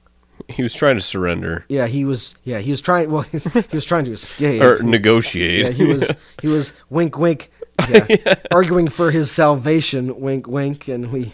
He 0.47 0.63
was 0.63 0.73
trying 0.73 0.95
to 0.95 1.01
surrender 1.01 1.65
Yeah, 1.69 1.87
he 1.87 2.05
was. 2.05 2.35
Yeah, 2.45 2.59
he 2.59 2.71
was 2.71 2.79
trying. 2.81 3.11
Well, 3.11 3.21
he 3.31 3.37
was 3.75 3.83
trying 3.85 4.05
to 4.05 4.11
escape. 4.13 4.61
or 4.61 4.81
negotiate. 4.81 5.65
yeah, 5.65 5.71
he 5.71 5.83
was. 5.85 6.13
He 6.41 6.47
was 6.47 6.73
wink, 6.89 7.17
wink. 7.19 7.49
Yeah, 7.89 8.35
arguing 8.51 8.87
for 8.87 9.11
his 9.11 9.29
salvation. 9.31 10.19
Wink, 10.21 10.47
wink. 10.47 10.87
And 10.87 11.11
we. 11.11 11.33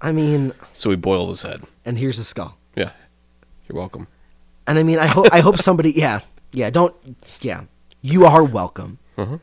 I 0.00 0.12
mean, 0.12 0.52
so 0.72 0.90
he 0.90 0.96
boiled 0.96 1.28
his 1.30 1.42
head. 1.42 1.62
and 1.84 1.96
here's 1.98 2.16
the 2.18 2.24
skull. 2.24 2.56
Yeah. 2.74 2.90
You're 3.68 3.76
welcome. 3.78 4.06
And 4.66 4.78
I 4.78 4.82
mean, 4.82 4.98
I 4.98 5.06
hope. 5.06 5.26
I 5.32 5.40
hope 5.40 5.58
somebody. 5.58 5.92
Yeah, 5.92 6.20
yeah. 6.52 6.70
Don't. 6.70 6.94
Yeah, 7.40 7.64
you 8.00 8.24
are 8.24 8.42
welcome. 8.42 8.98
Uh-huh. 9.18 9.38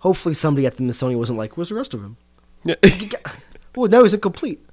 Hopefully, 0.00 0.34
somebody 0.34 0.66
at 0.66 0.72
the 0.74 0.78
Smithsonian 0.78 1.18
wasn't 1.18 1.38
like, 1.38 1.56
"Where's 1.56 1.70
the 1.70 1.74
rest 1.74 1.94
of 1.94 2.00
him?" 2.02 2.16
Yeah. 2.64 2.74
Well, 3.74 3.88
no, 3.88 4.02
he's 4.02 4.12
incomplete. 4.14 4.64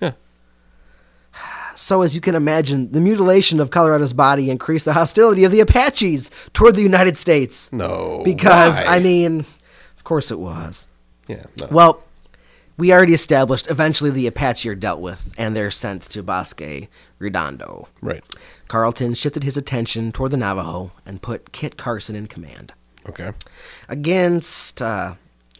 Yeah. 0.00 0.12
So, 1.74 2.02
as 2.02 2.14
you 2.14 2.20
can 2.20 2.34
imagine, 2.34 2.90
the 2.90 3.00
mutilation 3.00 3.60
of 3.60 3.70
Colorado's 3.70 4.12
body 4.12 4.50
increased 4.50 4.84
the 4.84 4.92
hostility 4.94 5.44
of 5.44 5.52
the 5.52 5.60
Apaches 5.60 6.30
toward 6.52 6.74
the 6.74 6.82
United 6.82 7.16
States. 7.16 7.72
no. 7.72 8.20
Because, 8.24 8.82
why? 8.82 8.96
I 8.96 9.00
mean, 9.00 9.40
of 9.96 10.02
course 10.04 10.30
it 10.32 10.40
was. 10.40 10.88
Yeah. 11.28 11.44
No. 11.60 11.68
Well, 11.70 12.02
we 12.76 12.92
already 12.92 13.14
established 13.14 13.70
eventually 13.70 14.10
the 14.10 14.26
Apache 14.26 14.68
are 14.68 14.74
dealt 14.74 15.00
with 15.00 15.32
and 15.38 15.54
they're 15.54 15.70
sent 15.70 16.02
to 16.02 16.22
Bosque 16.22 16.88
Redondo. 17.20 17.88
right. 18.00 18.24
Carleton 18.68 19.14
shifted 19.14 19.44
his 19.44 19.56
attention 19.56 20.12
toward 20.12 20.30
the 20.30 20.36
Navajo 20.36 20.92
and 21.04 21.22
put 21.22 21.52
Kit 21.52 21.76
Carson 21.76 22.14
in 22.14 22.26
command. 22.26 22.72
Okay. 23.08 23.32
Against 23.88 24.82
uh, 24.82 25.14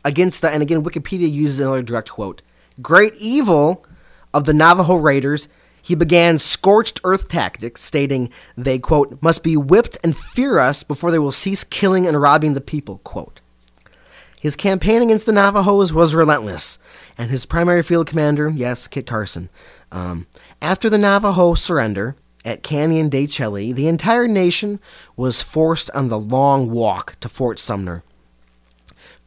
against 0.04 0.42
the 0.42 0.50
and 0.50 0.62
again 0.62 0.84
Wikipedia 0.84 1.30
uses 1.30 1.60
another 1.60 1.82
direct 1.82 2.10
quote. 2.10 2.42
Great 2.80 3.14
evil 3.16 3.84
of 4.32 4.44
the 4.44 4.54
Navajo 4.54 4.94
raiders, 4.96 5.48
he 5.80 5.94
began 5.94 6.38
scorched 6.38 7.00
earth 7.02 7.28
tactics, 7.28 7.82
stating 7.82 8.30
they 8.56 8.78
quote 8.78 9.20
must 9.22 9.42
be 9.42 9.56
whipped 9.56 9.96
and 10.04 10.14
fear 10.14 10.58
us 10.58 10.82
before 10.82 11.10
they 11.10 11.18
will 11.18 11.32
cease 11.32 11.64
killing 11.64 12.06
and 12.06 12.20
robbing 12.20 12.54
the 12.54 12.60
people. 12.60 12.98
Quote. 12.98 13.40
His 14.40 14.54
campaign 14.54 15.02
against 15.02 15.26
the 15.26 15.32
Navajos 15.32 15.92
was 15.92 16.14
relentless, 16.14 16.78
and 17.16 17.28
his 17.28 17.44
primary 17.44 17.82
field 17.82 18.06
commander, 18.06 18.48
yes, 18.48 18.86
Kit 18.86 19.04
Carson. 19.04 19.48
Um, 19.90 20.28
after 20.62 20.88
the 20.88 20.98
Navajo 20.98 21.54
surrender 21.54 22.14
at 22.48 22.62
Canyon 22.62 23.10
de 23.10 23.26
Chelly, 23.26 23.74
the 23.74 23.88
entire 23.88 24.26
nation 24.26 24.80
was 25.16 25.42
forced 25.42 25.90
on 25.90 26.08
the 26.08 26.18
long 26.18 26.70
walk 26.70 27.16
to 27.20 27.28
Fort 27.28 27.58
Sumner. 27.58 28.02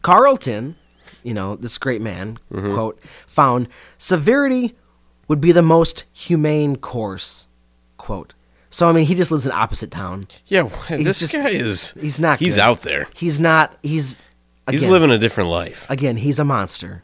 Carleton, 0.02 0.76
you 1.22 1.36
know, 1.36 1.56
this 1.56 1.78
great 1.78 2.02
man, 2.02 2.40
mm-hmm. 2.52 2.74
quote, 2.74 3.00
found 3.28 3.68
severity 4.00 4.74
would 5.28 5.40
be 5.40 5.52
the 5.52 5.62
most 5.62 6.06
humane 6.12 6.76
course, 6.78 7.48
quote. 7.98 8.34
So, 8.72 8.90
I 8.90 8.92
mean, 8.92 9.06
he 9.06 9.14
just 9.14 9.30
lives 9.30 9.46
in 9.46 9.52
opposite 9.52 9.92
town. 9.92 10.26
Yeah, 10.48 10.68
He's 10.88 11.06
this 11.06 11.20
just- 11.20 11.36
guy 11.36 11.50
is. 11.50 11.92
He's 11.92 12.20
not 12.20 12.40
He's 12.40 12.56
good. 12.56 12.62
out 12.62 12.82
there. 12.82 13.08
He's 13.16 13.40
not, 13.40 13.78
he's, 13.84 14.24
He's 14.68 14.82
again, 14.82 14.92
living 14.92 15.12
a 15.12 15.20
different 15.20 15.52
life. 15.52 15.86
again, 15.90 16.18
he's 16.18 16.40
a 16.40 16.46
monster. 16.46 17.04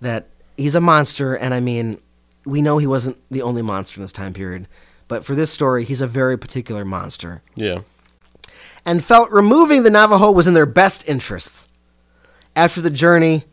That 0.00 0.26
he's 0.56 0.74
a 0.74 0.80
monster, 0.80 1.34
and 1.34 1.52
I 1.52 1.60
mean, 1.60 2.00
we 2.46 2.62
know 2.62 2.78
he 2.78 2.86
wasn't 2.86 3.20
the 3.30 3.42
only 3.42 3.60
monster 3.62 3.98
in 4.00 4.02
this 4.02 4.12
time 4.12 4.32
period, 4.32 4.68
but 5.14 5.24
for 5.24 5.36
this 5.36 5.52
story, 5.52 5.84
he's 5.84 6.00
a 6.00 6.08
very 6.08 6.36
particular 6.36 6.84
monster, 6.84 7.40
Yeah. 7.54 7.82
and 8.84 9.02
felt 9.04 9.30
removing 9.30 9.84
the 9.84 9.90
Navajo 9.90 10.32
was 10.32 10.48
in 10.48 10.54
their 10.54 10.66
best 10.66 11.08
interests. 11.08 11.68
After 12.56 12.80
the 12.80 12.90
journey, 12.90 13.44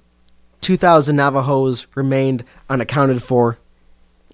two 0.59 0.75
thousand 0.75 1.17
Navajos 1.17 1.85
remained 1.95 2.43
unaccounted 2.67 3.21
for, 3.21 3.59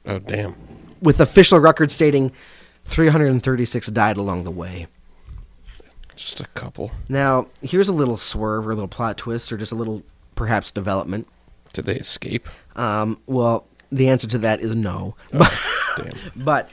Oh 0.06 0.20
damn. 0.20 0.56
with 1.02 1.20
official 1.20 1.60
records 1.60 1.94
stating 1.94 2.32
three 2.86 3.10
hundred 3.10 3.32
and 3.32 3.44
thirty-six 3.44 3.88
died 3.88 4.16
along 4.16 4.46
the 4.46 4.52
way. 4.52 4.88
Just 6.16 6.40
a 6.40 6.46
couple. 6.54 6.92
Now, 7.10 7.48
here's 7.62 7.90
a 7.90 7.94
little 7.94 8.16
swerve 8.16 8.66
or 8.66 8.72
a 8.72 8.76
little 8.76 8.88
plot 8.88 9.18
twist, 9.18 9.52
or 9.52 9.58
just 9.58 9.74
a 9.74 9.76
little 9.76 10.02
perhaps 10.36 10.72
development. 10.72 11.28
Did 11.74 11.84
they 11.88 11.98
escape? 11.98 12.48
Um, 12.78 13.20
well, 13.28 13.68
the 13.92 14.08
answer 14.08 14.28
to 14.28 14.38
that 14.40 14.62
is 14.62 14.74
no. 14.78 15.16
But, 15.98 16.14
Damn. 16.14 16.44
but 16.46 16.70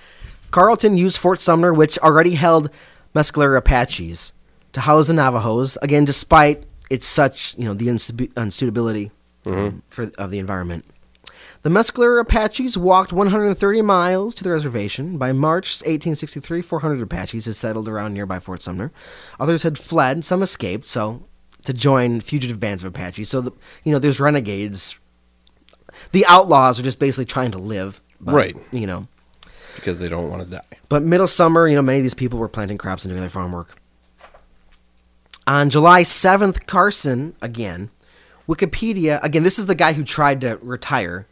Carleton 0.55 0.97
used 0.97 1.19
Fort 1.19 1.41
Sumner, 1.41 1.75
which 1.75 1.99
already 1.99 2.37
held 2.37 2.71
Mescalero 3.13 3.57
Apaches, 3.57 4.33
to 4.73 4.83
house 4.83 5.09
the 5.09 5.13
Navajos. 5.13 5.77
Again, 5.83 6.05
despite 6.05 6.65
its 6.89 7.09
such 7.09 7.59
you 7.59 7.65
know 7.65 7.75
the 7.75 7.89
unsuitability 7.89 9.11
um, 9.47 9.83
for 9.91 10.13
of 10.17 10.31
the 10.31 10.39
environment. 10.39 10.85
The 11.63 11.71
Mescalero 11.71 12.21
Apaches 12.21 12.79
walked 12.79 13.13
130 13.13 13.83
miles 13.83 14.33
to 14.37 14.45
the 14.45 14.51
reservation. 14.51 15.19
By 15.19 15.33
March 15.33 15.81
1863, 15.81 16.63
400 16.63 17.03
Apaches 17.03 17.47
had 17.47 17.57
settled 17.57 17.89
around 17.89 18.15
nearby 18.15 18.39
Fort 18.39 18.63
Sumner. 18.63 18.93
Others 19.41 19.65
had 19.65 19.77
fled. 19.77 20.25
Some 20.25 20.41
escaped. 20.41 20.87
So 20.87 21.25
to 21.65 21.73
join 21.73 22.21
fugitive 22.21 22.61
bands 22.61 22.85
of 22.85 22.91
Apaches. 22.95 23.29
So 23.29 23.41
the, 23.41 23.53
you 23.83 23.91
know, 23.91 23.99
there's 23.99 24.21
renegades. 24.21 25.01
The 26.13 26.25
outlaws 26.29 26.79
are 26.79 26.85
just 26.85 27.01
basically 27.01 27.25
trying 27.25 27.51
to 27.53 27.59
live. 27.59 28.01
but, 28.21 28.35
Right. 28.35 28.57
You 28.71 28.87
know. 28.87 29.09
Because 29.77 29.99
they 29.99 30.09
don't 30.09 30.31
want 30.31 30.43
to 30.45 30.51
die. 30.51 30.79
But 30.89 31.03
middle 31.03 31.27
summer, 31.27 31.67
you 31.69 31.75
know, 31.77 31.83
many 31.83 31.99
of 31.99 32.03
these 32.05 32.15
people 32.15 32.39
were 32.39 32.49
planting 32.49 32.79
crops 32.79 33.05
and 33.05 33.11
doing 33.11 33.21
their 33.21 33.31
farm 33.31 33.53
work. 33.53 33.77
On 35.47 35.69
July 35.69 36.03
7th, 36.03 36.67
Carson, 36.67 37.35
again, 37.43 37.91
Wikipedia, 38.49 39.23
again, 39.23 39.43
this 39.43 39.59
is 39.59 39.67
the 39.67 39.75
guy 39.75 39.93
who 39.93 40.05
tried 40.05 40.41
to 40.43 40.59
retire. 40.63 41.27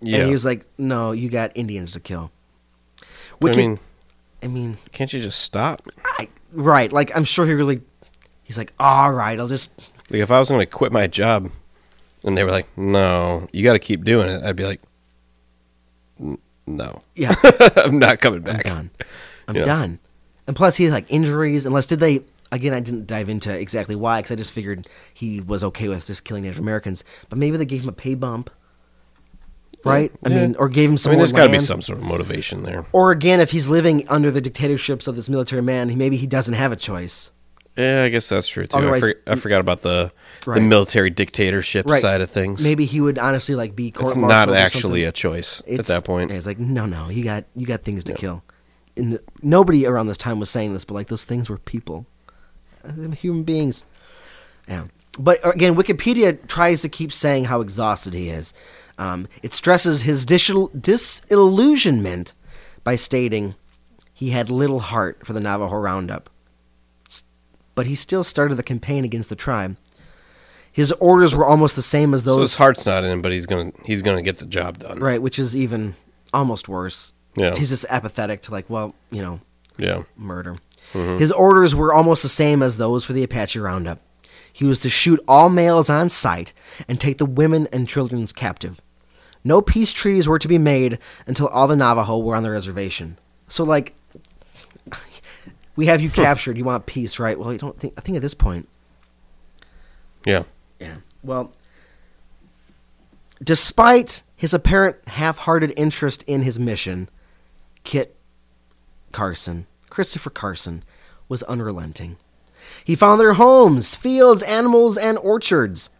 Yeah. 0.00 0.18
And 0.18 0.26
he 0.26 0.32
was 0.32 0.44
like, 0.44 0.66
no, 0.76 1.12
you 1.12 1.28
got 1.28 1.52
Indians 1.54 1.92
to 1.92 2.00
kill. 2.00 2.32
I 3.42 3.54
mean, 3.54 3.78
I 4.42 4.46
mean, 4.48 4.76
can't 4.92 5.12
you 5.12 5.20
just 5.20 5.40
stop? 5.40 5.82
I, 6.18 6.28
right. 6.52 6.92
Like, 6.92 7.14
I'm 7.16 7.24
sure 7.24 7.46
he 7.46 7.52
really, 7.52 7.82
he's 8.42 8.58
like, 8.58 8.72
all 8.78 9.12
right, 9.12 9.38
I'll 9.38 9.48
just, 9.48 9.92
Like 10.10 10.20
if 10.20 10.30
I 10.30 10.38
was 10.38 10.48
going 10.48 10.60
to 10.60 10.66
quit 10.66 10.92
my 10.92 11.06
job, 11.06 11.50
and 12.24 12.38
they 12.38 12.42
were 12.42 12.50
like, 12.50 12.66
"No, 12.78 13.46
you 13.52 13.62
got 13.62 13.74
to 13.74 13.78
keep 13.78 14.02
doing 14.02 14.28
it," 14.30 14.42
I'd 14.42 14.56
be 14.56 14.64
like, 14.64 14.80
"N- 14.80 14.88
"No, 16.66 17.02
yeah, 17.14 17.34
I'm 17.76 17.98
not 17.98 18.20
coming 18.20 18.40
back. 18.40 18.54
I'm 18.54 18.56
back." 18.58 18.64
done. 18.64 18.90
I'm 19.48 19.56
Yeah. 19.56 19.62
done. 19.64 19.98
And 20.46 20.54
plus, 20.56 20.76
he 20.76 20.84
had 20.84 20.92
like 20.92 21.06
injuries. 21.10 21.66
Unless 21.66 21.86
did 21.86 22.00
they? 22.00 22.20
Again, 22.52 22.72
I 22.74 22.80
didn't 22.80 23.06
dive 23.06 23.28
into 23.28 23.50
exactly 23.56 23.96
why 23.96 24.18
because 24.20 24.30
I 24.32 24.36
just 24.36 24.52
figured 24.52 24.86
he 25.12 25.40
was 25.40 25.64
okay 25.64 25.88
with 25.88 26.06
just 26.06 26.24
killing 26.24 26.44
Native 26.44 26.58
Americans. 26.58 27.02
But 27.28 27.38
maybe 27.38 27.56
they 27.56 27.64
gave 27.64 27.82
him 27.82 27.88
a 27.88 27.92
pay 27.92 28.14
bump, 28.14 28.50
right? 29.84 30.12
I 30.24 30.28
mean, 30.28 30.54
or 30.58 30.68
gave 30.68 30.88
him 30.88 30.94
I 30.94 30.96
some 30.96 31.10
mean, 31.10 31.18
more 31.18 31.22
there's 31.22 31.32
got 31.32 31.46
to 31.46 31.52
be 31.52 31.58
some 31.58 31.82
sort 31.82 31.98
of 31.98 32.04
motivation 32.04 32.62
there. 32.62 32.86
Or 32.92 33.10
again, 33.10 33.40
if 33.40 33.50
he's 33.50 33.68
living 33.68 34.06
under 34.08 34.30
the 34.30 34.40
dictatorships 34.40 35.08
of 35.08 35.16
this 35.16 35.28
military 35.28 35.62
man, 35.62 35.96
maybe 35.98 36.16
he 36.16 36.26
doesn't 36.26 36.54
have 36.54 36.70
a 36.72 36.76
choice. 36.76 37.32
Yeah, 37.76 38.04
I 38.04 38.08
guess 38.08 38.28
that's 38.28 38.46
true 38.46 38.66
too. 38.66 38.76
I, 38.76 39.00
for, 39.00 39.12
I 39.26 39.34
forgot 39.36 39.60
about 39.60 39.82
the 39.82 40.12
Right. 40.46 40.56
the 40.56 40.60
military 40.60 41.08
dictatorship 41.10 41.86
Right. 41.88 42.00
side 42.02 42.20
of 42.20 42.30
things. 42.30 42.62
Maybe 42.62 42.84
he 42.84 43.00
would 43.00 43.18
honestly 43.18 43.54
like 43.54 43.74
be 43.74 43.90
court. 43.90 44.10
it's 44.10 44.16
not 44.16 44.52
actually 44.54 45.04
a 45.04 45.12
choice 45.12 45.62
at 45.68 45.86
that 45.86 46.04
point. 46.04 46.30
It's 46.30 46.46
like 46.46 46.58
no, 46.58 46.86
no, 46.86 47.08
you 47.08 47.24
got 47.24 47.44
you 47.56 47.66
got 47.66 47.82
things 47.82 48.04
to 48.04 48.12
kill. 48.14 48.42
And 48.96 49.18
nobody 49.42 49.86
around 49.86 50.06
this 50.06 50.18
time 50.18 50.38
was 50.38 50.50
saying 50.50 50.72
this, 50.72 50.84
but 50.84 50.94
like 50.94 51.08
those 51.08 51.24
things 51.24 51.48
were 51.50 51.58
people, 51.58 52.06
Uh, 52.86 53.10
human 53.12 53.42
beings. 53.42 53.84
Yeah, 54.68 54.84
but 55.18 55.38
again, 55.44 55.74
Wikipedia 55.74 56.46
tries 56.46 56.82
to 56.82 56.88
keep 56.88 57.12
saying 57.12 57.44
how 57.46 57.60
exhausted 57.60 58.12
he 58.14 58.28
is. 58.28 58.52
Um, 58.98 59.26
it 59.42 59.52
stresses 59.54 60.02
his 60.02 60.24
dis- 60.26 60.50
disillusionment 60.78 62.34
by 62.84 62.96
stating 62.96 63.54
he 64.12 64.30
had 64.30 64.50
little 64.50 64.78
heart 64.80 65.26
for 65.26 65.32
the 65.32 65.40
Navajo 65.40 65.76
Roundup, 65.76 66.30
but 67.74 67.86
he 67.86 67.94
still 67.94 68.24
started 68.24 68.54
the 68.56 68.62
campaign 68.62 69.04
against 69.04 69.28
the 69.28 69.36
tribe. 69.36 69.76
His 70.72 70.90
orders 70.92 71.36
were 71.36 71.44
almost 71.44 71.76
the 71.76 71.82
same 71.82 72.14
as 72.14 72.24
those. 72.24 72.36
So 72.36 72.40
his 72.42 72.58
heart's 72.58 72.86
not 72.86 73.04
in 73.04 73.10
him, 73.12 73.22
but 73.22 73.32
he's 73.32 73.46
gonna 73.46 73.72
he's 73.84 74.02
gonna 74.02 74.22
get 74.22 74.38
the 74.38 74.46
job 74.46 74.78
done. 74.78 74.98
Right, 74.98 75.22
which 75.22 75.38
is 75.38 75.56
even 75.56 75.94
almost 76.32 76.68
worse. 76.68 77.14
Yeah. 77.36 77.54
He's 77.56 77.68
just 77.70 77.86
apathetic 77.90 78.42
to 78.42 78.50
like, 78.52 78.68
well, 78.68 78.94
you 79.10 79.22
know, 79.22 79.40
Yeah. 79.78 80.02
murder. 80.16 80.56
Mm-hmm. 80.92 81.18
His 81.18 81.32
orders 81.32 81.74
were 81.74 81.92
almost 81.92 82.22
the 82.22 82.28
same 82.28 82.62
as 82.62 82.76
those 82.76 83.04
for 83.04 83.12
the 83.12 83.22
Apache 83.24 83.58
Roundup. 83.58 84.00
He 84.52 84.64
was 84.64 84.78
to 84.80 84.88
shoot 84.88 85.18
all 85.26 85.48
males 85.50 85.90
on 85.90 86.08
sight 86.08 86.52
and 86.88 87.00
take 87.00 87.18
the 87.18 87.26
women 87.26 87.66
and 87.72 87.88
children 87.88 88.24
captive. 88.28 88.80
No 89.42 89.60
peace 89.60 89.92
treaties 89.92 90.28
were 90.28 90.38
to 90.38 90.46
be 90.48 90.58
made 90.58 90.98
until 91.26 91.48
all 91.48 91.66
the 91.66 91.76
Navajo 91.76 92.18
were 92.18 92.36
on 92.36 92.44
the 92.44 92.50
reservation. 92.50 93.18
So, 93.48 93.64
like, 93.64 93.94
we 95.76 95.86
have 95.86 96.00
you 96.00 96.10
captured. 96.10 96.56
You 96.56 96.64
want 96.64 96.86
peace, 96.86 97.18
right? 97.18 97.38
Well, 97.38 97.50
I 97.50 97.56
don't 97.56 97.78
think. 97.78 97.94
I 97.96 98.00
think 98.00 98.16
at 98.16 98.22
this 98.22 98.34
point, 98.34 98.68
Yeah. 100.24 100.44
yeah. 100.80 100.98
Well, 101.22 101.52
despite 103.42 104.22
his 104.36 104.54
apparent 104.54 104.96
half-hearted 105.08 105.72
interest 105.76 106.22
in 106.26 106.42
his 106.42 106.58
mission, 106.58 107.08
Kit 107.82 108.16
Carson, 109.12 109.66
Christopher 109.90 110.30
Carson, 110.30 110.84
was 111.28 111.42
unrelenting. 111.44 112.16
He 112.84 112.94
found 112.96 113.20
their 113.20 113.34
homes, 113.34 113.94
fields, 113.94 114.42
animals, 114.42 114.96
and 114.96 115.18
orchards 115.18 115.90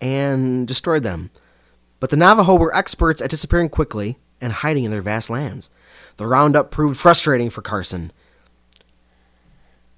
and 0.00 0.66
destroyed 0.68 1.02
them. 1.02 1.30
But 2.00 2.10
the 2.10 2.16
Navajo 2.16 2.54
were 2.56 2.74
experts 2.74 3.22
at 3.22 3.30
disappearing 3.30 3.68
quickly 3.68 4.18
and 4.40 4.52
hiding 4.52 4.84
in 4.84 4.90
their 4.90 5.00
vast 5.00 5.30
lands. 5.30 5.70
The 6.16 6.26
roundup 6.26 6.70
proved 6.70 6.98
frustrating 6.98 7.50
for 7.50 7.62
Carson. 7.62 8.12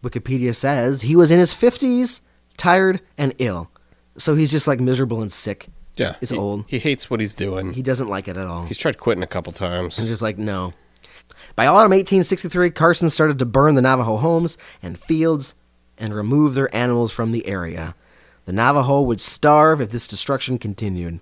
Wikipedia 0.03 0.55
says 0.55 1.03
he 1.03 1.17
was 1.17 1.31
in 1.31 1.39
his 1.39 1.53
50s, 1.53 2.21
tired, 2.57 3.01
and 3.19 3.35
ill. 3.39 3.71
So 4.17 4.35
he's 4.35 4.51
just 4.51 4.67
like 4.67 4.81
miserable 4.81 5.21
and 5.21 5.33
sick. 5.33 5.69
Yeah. 5.97 6.14
He's 6.21 6.31
he, 6.31 6.39
old. 6.39 6.64
He 6.69 6.79
hates 6.79 7.11
what 7.11 7.21
he's 7.21 7.35
doing. 7.35 7.73
He 7.73 7.83
doesn't 7.83 8.09
like 8.09 8.29
it 8.29 8.37
at 8.37 8.47
all. 8.47 8.67
he's 8.67 8.79
tried 8.79 8.99
quitting 8.99 9.23
a 9.23 9.27
couple 9.27 9.53
times. 9.53 9.99
And 9.99 10.09
just 10.09 10.23
like, 10.23 10.39
no. 10.39 10.75
By 11.55 11.67
autumn 11.67 11.93
1863, 11.93 12.71
Carson 12.71 13.11
started 13.11 13.39
to 13.39 13.47
burn 13.47 13.75
the 13.75 13.83
Navajo 13.83 14.17
homes 14.17 14.59
and 14.83 14.99
fields 14.99 15.55
and 15.99 16.14
remove 16.14 16.55
their 16.55 16.75
animals 16.75 17.12
from 17.12 17.33
the 17.33 17.47
area. 17.47 17.95
The 18.45 18.53
Navajo 18.53 19.01
would 19.03 19.21
starve 19.21 19.81
if 19.81 19.91
this 19.91 20.07
destruction 20.07 20.59
continued. 20.59 21.21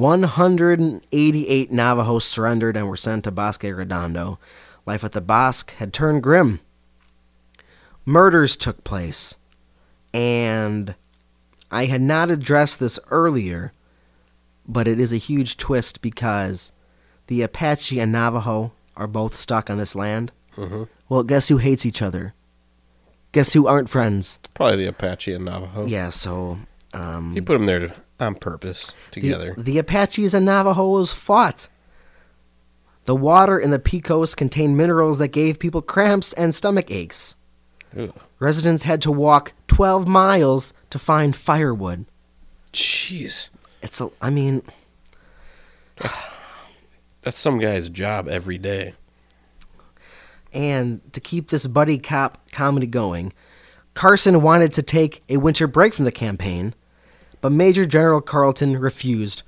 188 0.00 1.70
Navajos 1.70 2.24
surrendered 2.24 2.76
and 2.76 2.88
were 2.88 2.96
sent 2.96 3.24
to 3.24 3.30
Bosque 3.30 3.62
Redondo. 3.62 4.38
Life 4.86 5.04
at 5.04 5.12
the 5.12 5.20
Bosque 5.20 5.72
had 5.74 5.92
turned 5.92 6.22
grim. 6.22 6.60
Murders 8.04 8.56
took 8.56 8.82
place. 8.82 9.36
And 10.12 10.94
I 11.70 11.84
had 11.84 12.00
not 12.00 12.30
addressed 12.30 12.80
this 12.80 12.98
earlier, 13.10 13.72
but 14.66 14.88
it 14.88 14.98
is 14.98 15.12
a 15.12 15.18
huge 15.18 15.56
twist 15.56 16.00
because 16.00 16.72
the 17.28 17.42
Apache 17.42 18.00
and 18.00 18.10
Navajo 18.10 18.72
are 18.96 19.06
both 19.06 19.34
stuck 19.34 19.70
on 19.70 19.78
this 19.78 19.94
land. 19.94 20.32
Mm-hmm. 20.56 20.84
Well, 21.08 21.22
guess 21.22 21.48
who 21.48 21.58
hates 21.58 21.86
each 21.86 22.02
other? 22.02 22.34
guess 23.32 23.52
who 23.52 23.66
aren't 23.66 23.88
friends? 23.88 24.40
Probably 24.54 24.78
the 24.78 24.86
Apache 24.86 25.32
and 25.32 25.44
Navajo. 25.44 25.86
Yeah, 25.86 26.08
so 26.10 26.58
um, 26.92 27.32
He 27.34 27.40
put 27.40 27.52
them 27.54 27.66
there 27.66 27.78
to, 27.80 27.94
on 28.20 28.34
purpose 28.34 28.92
the, 29.12 29.20
together. 29.20 29.54
the 29.56 29.78
Apaches 29.78 30.34
and 30.34 30.46
Navajos 30.46 31.12
fought. 31.12 31.68
The 33.04 33.16
water 33.16 33.58
in 33.58 33.70
the 33.70 33.78
Pecos 33.78 34.34
contained 34.34 34.76
minerals 34.76 35.18
that 35.18 35.28
gave 35.28 35.58
people 35.58 35.82
cramps 35.82 36.32
and 36.34 36.54
stomach 36.54 36.90
aches. 36.90 37.36
Residents 38.38 38.84
had 38.84 39.02
to 39.02 39.10
walk 39.10 39.52
12 39.66 40.06
miles 40.06 40.72
to 40.90 40.98
find 40.98 41.34
firewood. 41.34 42.04
Jeez. 42.72 43.48
It's 43.82 44.00
a, 44.00 44.10
I 44.20 44.30
mean, 44.30 44.62
That's 45.96 46.24
that's 47.22 47.36
some 47.38 47.58
guy's 47.58 47.88
job 47.88 48.28
every 48.28 48.58
day. 48.58 48.94
and 50.52 51.00
to 51.12 51.20
keep 51.20 51.48
this 51.48 51.66
buddy 51.66 51.98
cop 51.98 52.50
comedy 52.52 52.86
going, 52.86 53.32
Carson 53.94 54.40
wanted 54.42 54.72
to 54.74 54.82
take 54.82 55.22
a 55.28 55.36
winter 55.38 55.66
break 55.66 55.92
from 55.94 56.04
the 56.04 56.12
campaign, 56.12 56.74
but 57.40 57.52
Major 57.52 57.84
General 57.84 58.20
Carleton 58.20 58.76
refused, 58.78 59.42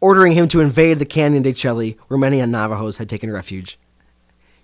ordering 0.00 0.32
him 0.32 0.48
to 0.48 0.60
invade 0.60 0.98
the 0.98 1.04
Canyon 1.04 1.42
de 1.42 1.52
Chelly, 1.52 1.98
where 2.08 2.18
many 2.18 2.44
Navajos 2.44 2.98
had 2.98 3.08
taken 3.08 3.30
refuge. 3.30 3.78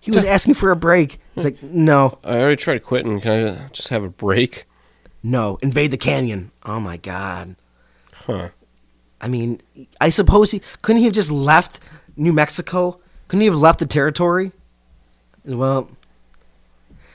He 0.00 0.10
was 0.10 0.24
asking 0.26 0.54
for 0.54 0.70
a 0.70 0.76
break. 0.76 1.18
He's 1.34 1.44
like, 1.44 1.62
no, 1.62 2.18
I 2.24 2.38
already 2.38 2.56
tried 2.56 2.84
quitting. 2.84 3.20
Can 3.20 3.48
I 3.48 3.68
just 3.68 3.88
have 3.88 4.04
a 4.04 4.08
break? 4.10 4.66
no, 5.24 5.58
invade 5.62 5.90
the 5.90 5.96
canyon. 5.96 6.50
Oh 6.64 6.78
my 6.78 6.98
God. 6.98 7.56
Huh. 8.12 8.50
I 9.20 9.28
mean, 9.28 9.60
I 10.00 10.10
suppose 10.10 10.50
he 10.50 10.60
couldn't 10.82 10.98
he 10.98 11.06
have 11.06 11.14
just 11.14 11.30
left 11.30 11.80
New 12.14 12.32
Mexico? 12.32 13.00
Couldn't 13.26 13.40
he 13.40 13.46
have 13.46 13.56
left 13.56 13.78
the 13.78 13.86
territory? 13.86 14.52
Well, 15.46 15.88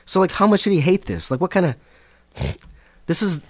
so 0.04 0.18
like, 0.18 0.32
how 0.32 0.48
much 0.48 0.64
did 0.64 0.72
he 0.72 0.80
hate 0.80 1.04
this? 1.06 1.30
Like, 1.30 1.40
what 1.40 1.52
kind 1.52 1.66
of? 1.66 1.76
This 3.06 3.22
is 3.22 3.42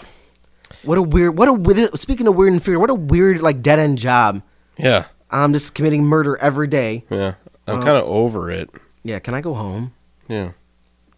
what 0.82 0.98
a 0.98 1.02
weird. 1.02 1.36
What 1.36 1.48
a 1.48 1.96
speaking 1.96 2.26
of 2.26 2.34
weird 2.36 2.52
and 2.52 2.62
fear. 2.62 2.78
What 2.78 2.90
a 2.90 2.94
weird 2.94 3.42
like 3.42 3.62
dead 3.62 3.78
end 3.78 3.98
job. 3.98 4.42
Yeah. 4.78 5.06
I'm 5.30 5.52
just 5.52 5.74
committing 5.74 6.04
murder 6.04 6.36
every 6.38 6.66
day. 6.66 7.04
Yeah. 7.10 7.34
I'm 7.66 7.76
Well- 7.78 7.86
kind 7.86 7.96
of 7.98 8.04
over 8.04 8.50
it. 8.50 8.70
Yeah, 9.02 9.18
can 9.18 9.34
I 9.34 9.40
go 9.40 9.54
home? 9.54 9.92
Yeah. 10.28 10.52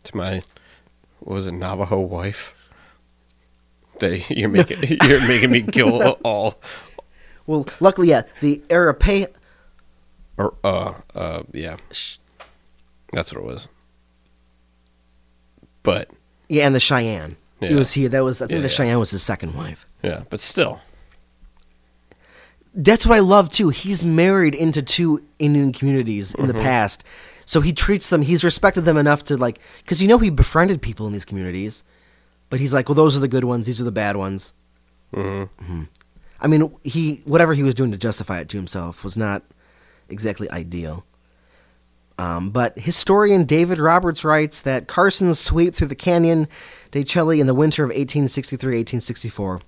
To 0.04 0.16
my 0.16 0.42
what 1.20 1.34
was 1.36 1.46
it, 1.46 1.52
Navajo 1.52 2.00
wife? 2.00 2.54
They 4.00 4.24
you're 4.28 4.48
making 4.48 4.82
you're 5.02 5.26
making 5.28 5.50
me 5.50 5.62
kill 5.62 6.16
all 6.24 6.60
Well, 7.46 7.66
luckily, 7.80 8.08
yeah, 8.08 8.22
the 8.40 8.62
Arapaho. 8.70 9.26
or 10.36 10.54
uh 10.64 10.94
uh 11.14 11.42
yeah. 11.52 11.76
Sh- 11.90 12.18
That's 13.12 13.32
what 13.32 13.40
it 13.42 13.46
was. 13.46 13.68
But 15.82 16.10
Yeah, 16.48 16.66
and 16.66 16.74
the 16.74 16.80
Cheyenne. 16.80 17.36
It 17.70 17.74
was 17.76 17.92
he. 17.92 18.06
That 18.08 18.24
was 18.24 18.40
I 18.42 18.46
think 18.46 18.52
Yeah, 18.52 18.58
the 18.58 18.62
yeah. 18.64 18.68
Cheyenne 18.68 18.98
was 18.98 19.10
his 19.10 19.22
second 19.22 19.54
wife. 19.54 19.86
yeah, 20.02 20.24
but 20.30 20.40
still. 20.40 20.80
that's 22.74 23.06
what 23.06 23.14
I 23.16 23.20
love 23.20 23.50
too. 23.50 23.68
He's 23.68 24.04
married 24.04 24.54
into 24.54 24.82
two 24.82 25.22
Indian 25.38 25.72
communities 25.72 26.34
in 26.34 26.46
Mm-hmm. 26.46 26.56
the 26.56 26.62
past, 26.62 27.04
so 27.44 27.60
he 27.60 27.72
treats 27.72 28.08
them. 28.08 28.22
He's 28.22 28.44
respected 28.44 28.82
them 28.82 28.96
enough 28.96 29.24
to 29.24 29.36
like, 29.36 29.58
because 29.82 30.00
you 30.02 30.08
know 30.08 30.18
he 30.18 30.30
befriended 30.30 30.80
people 30.80 31.06
in 31.06 31.12
these 31.12 31.24
communities, 31.24 31.84
but 32.50 32.60
he's 32.60 32.72
like, 32.72 32.88
well, 32.88 32.94
those 32.96 33.16
are 33.16 33.20
the 33.20 33.28
good 33.28 33.44
ones. 33.44 33.66
These 33.66 33.80
are 33.80 33.84
the 33.84 33.92
bad 33.92 34.16
ones. 34.16 34.54
Mhm. 35.14 35.88
I 36.40 36.46
mean, 36.48 36.74
he 36.82 37.20
whatever 37.24 37.54
he 37.54 37.62
was 37.62 37.74
doing 37.74 37.90
to 37.92 37.98
justify 37.98 38.40
it 38.40 38.48
to 38.50 38.56
himself 38.56 39.04
was 39.04 39.16
not 39.16 39.42
exactly 40.08 40.50
ideal. 40.50 41.04
Um, 42.18 42.50
but 42.50 42.78
historian 42.78 43.44
David 43.44 43.78
Roberts 43.78 44.24
writes 44.24 44.60
that 44.60 44.86
Carson's 44.86 45.40
sweep 45.40 45.74
through 45.74 45.88
the 45.88 45.94
Canyon 45.94 46.46
de 46.90 47.04
Chelly 47.04 47.40
in 47.40 47.46
the 47.46 47.54
winter 47.54 47.84
of 47.84 47.90
1863-1864 47.90 49.62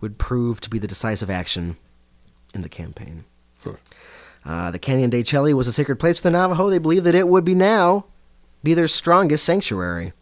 would 0.00 0.18
prove 0.18 0.60
to 0.60 0.70
be 0.70 0.78
the 0.78 0.86
decisive 0.86 1.30
action 1.30 1.76
in 2.54 2.60
the 2.60 2.68
campaign. 2.68 3.24
Uh, 4.44 4.70
the 4.70 4.78
Canyon 4.78 5.10
de 5.10 5.22
Chelly 5.22 5.54
was 5.54 5.66
a 5.66 5.72
sacred 5.72 5.96
place 5.96 6.18
for 6.18 6.24
the 6.24 6.30
Navajo. 6.30 6.68
They 6.68 6.78
believed 6.78 7.06
that 7.06 7.14
it 7.14 7.28
would 7.28 7.44
be 7.44 7.54
now 7.54 8.04
be 8.62 8.74
their 8.74 8.88
strongest 8.88 9.44
sanctuary. 9.44 10.12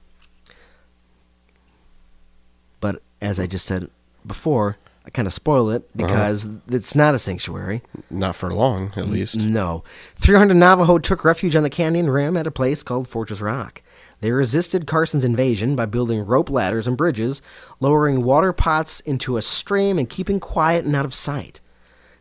But 2.81 3.03
as 3.21 3.39
I 3.39 3.47
just 3.47 3.67
said 3.67 3.89
before, 4.27 4.77
I 5.05 5.11
kind 5.11 5.27
of 5.27 5.33
spoil 5.33 5.71
it 5.71 5.83
uh-huh. 5.83 6.07
because 6.07 6.49
it's 6.69 6.95
not 6.95 7.15
a 7.15 7.19
sanctuary. 7.19 7.83
Not 8.11 8.37
for 8.37 8.53
long, 8.53 8.93
at 8.97 9.09
least. 9.09 9.37
No. 9.41 9.83
300 10.15 10.55
Navajo 10.55 10.99
took 10.99 11.25
refuge 11.25 11.57
on 11.57 11.65
the 11.65 11.71
canyon 11.71 12.09
rim 12.09 12.37
at 12.37 12.47
a 12.47 12.53
place 12.53 12.83
called 12.83 13.09
Fortress 13.09 13.41
Rock. 13.41 13.83
They 14.21 14.31
resisted 14.31 14.87
Carson's 14.87 15.25
invasion 15.25 15.75
by 15.75 15.87
building 15.87 16.25
rope 16.25 16.49
ladders 16.49 16.87
and 16.87 16.97
bridges, 16.97 17.43
lowering 17.81 18.23
water 18.23 18.53
pots 18.53 19.01
into 19.01 19.37
a 19.37 19.43
stream, 19.43 19.99
and 19.99 20.09
keeping 20.09 20.39
quiet 20.39 20.85
and 20.85 20.95
out 20.95 21.05
of 21.05 21.15
sight. 21.15 21.61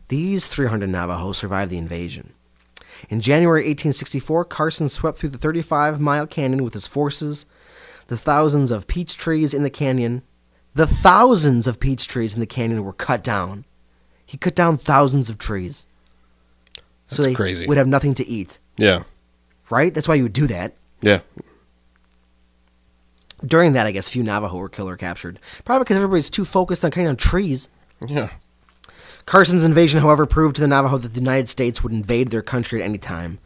These 0.07 0.47
300 0.47 0.89
Navajo 0.89 1.31
survived 1.31 1.71
the 1.71 1.77
invasion. 1.77 2.33
In 3.09 3.21
January 3.21 3.61
1864, 3.61 4.45
Carson 4.45 4.89
swept 4.89 5.17
through 5.17 5.29
the 5.29 5.37
35 5.37 6.01
mile 6.01 6.25
canyon 6.25 6.63
with 6.63 6.73
his 6.73 6.87
forces. 6.87 7.45
The 8.07 8.17
thousands 8.17 8.71
of 8.71 8.87
peach 8.87 9.15
trees 9.15 9.53
in 9.53 9.63
the 9.63 9.69
canyon, 9.69 10.23
the 10.73 10.87
thousands 10.87 11.67
of 11.67 11.79
peach 11.79 12.07
trees 12.07 12.33
in 12.33 12.39
the 12.39 12.45
canyon 12.45 12.83
were 12.83 12.93
cut 12.93 13.23
down. 13.23 13.65
He 14.25 14.37
cut 14.37 14.55
down 14.55 14.77
thousands 14.77 15.29
of 15.29 15.37
trees. 15.37 15.87
so 17.07 17.21
they 17.23 17.33
crazy. 17.33 17.67
would 17.67 17.77
have 17.77 17.87
nothing 17.87 18.13
to 18.15 18.25
eat, 18.27 18.57
Yeah. 18.77 19.03
right? 19.69 19.93
That's 19.93 20.07
why 20.07 20.15
you 20.15 20.23
would 20.23 20.31
do 20.33 20.47
that. 20.47 20.73
Yeah. 21.01 21.19
During 23.45 23.73
that, 23.73 23.87
I 23.87 23.91
guess 23.91 24.07
few 24.07 24.23
Navajo 24.23 24.55
were 24.57 24.69
killed 24.69 24.89
or 24.91 24.97
captured. 24.97 25.39
Probably 25.65 25.83
because 25.83 25.97
everybody's 25.97 26.29
too 26.29 26.45
focused 26.45 26.85
on 26.85 26.91
cutting 26.91 27.05
down 27.07 27.15
trees. 27.17 27.69
Yeah. 28.07 28.29
Carson's 29.25 29.63
invasion, 29.63 29.99
however, 30.01 30.25
proved 30.25 30.55
to 30.55 30.61
the 30.61 30.67
Navajo 30.67 30.97
that 30.99 31.09
the 31.13 31.19
United 31.19 31.49
States 31.49 31.83
would 31.83 31.91
invade 31.91 32.29
their 32.29 32.41
country 32.41 32.81
at 32.81 32.85
any 32.85 32.97
time. 32.97 33.39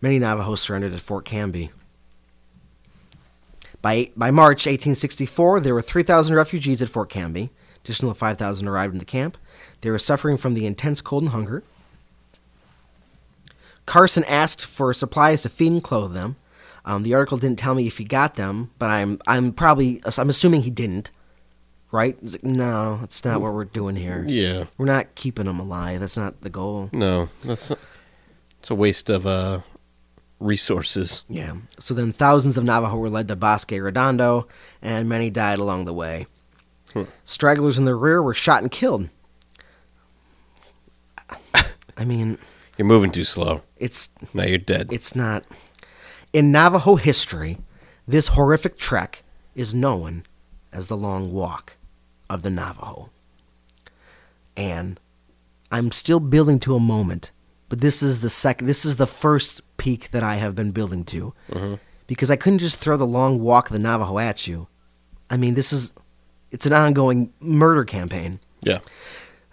Many 0.00 0.18
Navajos 0.18 0.60
surrendered 0.60 0.92
at 0.92 1.00
Fort 1.00 1.24
Canby. 1.24 1.70
By, 3.84 4.10
by 4.16 4.30
March 4.30 4.64
1864, 4.64 5.60
there 5.60 5.74
were 5.74 5.82
3,000 5.82 6.34
refugees 6.34 6.80
at 6.80 6.88
Fort 6.88 7.10
Canby. 7.10 7.50
Additional 7.84 8.14
5,000 8.14 8.66
arrived 8.66 8.94
in 8.94 8.98
the 8.98 9.04
camp. 9.04 9.36
They 9.82 9.90
were 9.90 9.98
suffering 9.98 10.38
from 10.38 10.54
the 10.54 10.64
intense 10.64 11.02
cold 11.02 11.24
and 11.24 11.32
hunger. 11.32 11.62
Carson 13.84 14.24
asked 14.24 14.64
for 14.64 14.94
supplies 14.94 15.42
to 15.42 15.50
feed 15.50 15.70
and 15.70 15.84
clothe 15.84 16.14
them. 16.14 16.36
Um, 16.86 17.02
the 17.02 17.12
article 17.12 17.36
didn't 17.36 17.58
tell 17.58 17.74
me 17.74 17.86
if 17.86 17.98
he 17.98 18.04
got 18.04 18.36
them, 18.36 18.70
but 18.78 18.88
I'm 18.88 19.20
I'm 19.26 19.52
probably 19.52 20.00
I'm 20.16 20.30
assuming 20.30 20.62
he 20.62 20.70
didn't. 20.70 21.10
Right? 21.92 22.16
Like, 22.22 22.42
no, 22.42 22.96
that's 23.02 23.22
not 23.22 23.42
what 23.42 23.52
we're 23.52 23.66
doing 23.66 23.96
here. 23.96 24.24
Yeah. 24.26 24.64
We're 24.78 24.86
not 24.86 25.14
keeping 25.14 25.44
them 25.44 25.60
alive. 25.60 26.00
That's 26.00 26.16
not 26.16 26.40
the 26.40 26.48
goal. 26.48 26.88
No. 26.94 27.28
That's 27.44 27.70
it's 28.60 28.70
a 28.70 28.74
waste 28.74 29.10
of 29.10 29.26
uh 29.26 29.60
resources. 30.40 31.24
Yeah. 31.28 31.56
So 31.78 31.94
then 31.94 32.12
thousands 32.12 32.56
of 32.58 32.64
Navajo 32.64 32.96
were 32.96 33.08
led 33.10 33.28
to 33.28 33.36
Bosque 33.36 33.70
Redondo, 33.72 34.46
and 34.82 35.08
many 35.08 35.30
died 35.30 35.58
along 35.58 35.84
the 35.84 35.94
way. 35.94 36.26
Hmm. 36.92 37.04
Stragglers 37.24 37.78
in 37.78 37.84
the 37.86 37.94
rear 37.94 38.22
were 38.22 38.34
shot 38.34 38.62
and 38.62 38.70
killed. 38.70 39.08
I 41.96 42.04
mean, 42.04 42.38
You're 42.76 42.86
moving 42.86 43.10
too 43.12 43.24
slow. 43.24 43.62
it's 43.76 44.08
Now 44.32 44.44
you're 44.44 44.58
dead. 44.58 44.88
it's 44.92 45.14
not. 45.14 45.44
In 46.32 46.50
Navajo 46.50 46.96
history, 46.96 47.58
this 48.06 48.28
horrific 48.28 48.76
trek 48.76 49.22
is 49.54 49.72
known 49.72 50.24
as 50.72 50.88
the 50.88 50.96
Long 50.96 51.32
Walk 51.32 51.76
of 52.28 52.42
the 52.42 52.50
Navajo. 52.50 53.10
And 54.56 54.98
I'm 55.70 55.92
still 55.92 56.20
building 56.20 56.58
to 56.60 56.74
a 56.74 56.80
moment, 56.80 57.30
but 57.68 57.80
this 57.80 58.02
is 58.02 58.20
the 58.20 58.30
second. 58.30 58.66
This 58.66 58.84
is 58.84 58.96
the 58.96 59.06
first 59.06 59.62
peak 59.76 60.10
that 60.10 60.22
I 60.22 60.36
have 60.36 60.54
been 60.54 60.70
building 60.70 61.04
to, 61.04 61.34
because 62.06 62.30
I 62.30 62.36
couldn't 62.36 62.58
just 62.60 62.78
throw 62.78 62.96
the 62.96 63.06
Long 63.06 63.40
Walk 63.40 63.68
of 63.68 63.72
the 63.72 63.78
Navajo 63.78 64.18
at 64.18 64.46
you. 64.46 64.68
I 65.30 65.36
mean, 65.36 65.54
this 65.54 65.72
is 65.72 65.94
it's 66.50 66.66
an 66.66 66.72
ongoing 66.72 67.32
murder 67.40 67.84
campaign. 67.84 68.40
yeah. 68.62 68.78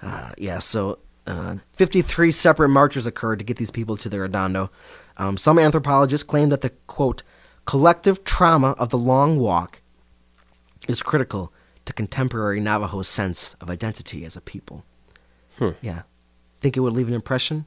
Uh, 0.04 0.32
yeah, 0.38 0.58
so 0.58 0.98
uh, 1.28 1.58
53 1.74 2.32
separate 2.32 2.70
marches 2.70 3.06
occurred 3.06 3.38
to 3.38 3.46
get 3.46 3.58
these 3.58 3.70
people 3.70 3.96
to 3.98 4.10
the 4.10 4.20
Redondo. 4.20 4.72
Um, 5.18 5.38
some 5.38 5.60
anthropologists 5.60 6.24
claim 6.24 6.50
that 6.50 6.62
the, 6.62 6.72
quote, 6.88 7.22
collective 7.66 8.24
trauma 8.24 8.72
of 8.80 8.90
the 8.90 8.98
long 8.98 9.38
walk 9.38 9.82
is 10.88 11.04
critical 11.04 11.54
to 11.86 11.94
contemporary 11.94 12.60
Navajo 12.60 13.04
sense 13.04 13.54
of 13.62 13.70
identity 13.70 14.26
as 14.26 14.36
a 14.36 14.42
people. 14.42 14.84
Hmm. 15.60 15.70
Yeah. 15.82 16.02
Think 16.60 16.78
it 16.78 16.80
would 16.80 16.94
leave 16.94 17.08
an 17.08 17.14
impression? 17.14 17.66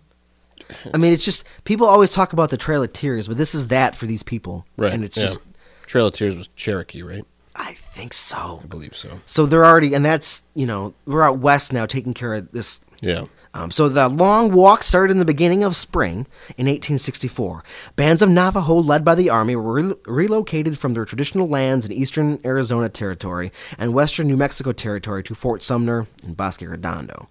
I 0.93 0.99
mean, 0.99 1.13
it's 1.13 1.25
just, 1.25 1.47
people 1.65 1.87
always 1.87 2.13
talk 2.13 2.33
about 2.33 2.51
the 2.51 2.57
Trail 2.57 2.83
of 2.83 2.93
Tears, 2.93 3.29
but 3.29 3.37
this 3.37 3.55
is 3.55 3.69
that 3.69 3.95
for 3.95 4.07
these 4.07 4.23
people. 4.23 4.67
Right. 4.77 4.93
And 4.93 5.05
it's 5.05 5.17
yeah. 5.17 5.25
just, 5.25 5.41
Trail 5.87 6.09
of 6.09 6.15
Tears 6.15 6.37
was 6.37 6.49
Cherokee, 6.57 7.03
right? 7.03 7.25
I 7.57 7.75
think 7.75 8.13
so. 8.13 8.61
I 8.63 8.67
believe 8.67 8.97
so. 8.97 9.21
So 9.27 9.47
they're 9.47 9.65
already, 9.65 9.95
and 9.95 10.05
that's, 10.05 10.43
you 10.55 10.67
know, 10.67 10.95
we're 11.07 11.23
out 11.23 11.39
west 11.39 11.73
now 11.73 11.87
taking 11.87 12.15
care 12.15 12.35
of 12.35 12.51
this 12.53 12.81
Yeah. 13.01 13.25
Um, 13.57 13.71
so 13.71 13.89
the 13.89 14.09
long 14.09 14.53
walk 14.53 14.83
started 14.83 15.13
in 15.13 15.21
the 15.21 15.25
beginning 15.25 15.63
of 15.63 15.77
spring 15.77 16.27
in 16.57 16.67
1864. 16.67 17.63
Bands 17.95 18.21
of 18.21 18.29
Navajo, 18.29 18.75
led 18.75 19.05
by 19.05 19.15
the 19.15 19.31
army, 19.31 19.55
were 19.55 19.73
re- 19.75 19.95
relocated 20.07 20.77
from 20.77 20.95
their 20.95 21.05
traditional 21.05 21.47
lands 21.47 21.87
in 21.87 21.93
eastern 21.93 22.41
Arizona 22.45 22.89
Territory 22.89 23.53
and 23.79 23.95
western 23.95 24.27
New 24.27 24.37
Mexico 24.37 24.73
Territory 24.73 25.23
to 25.23 25.37
Fort 25.37 25.63
Sumner 25.63 26.09
in 26.25 26.35
Bosque 26.35 26.63
Redondo. 26.63 27.29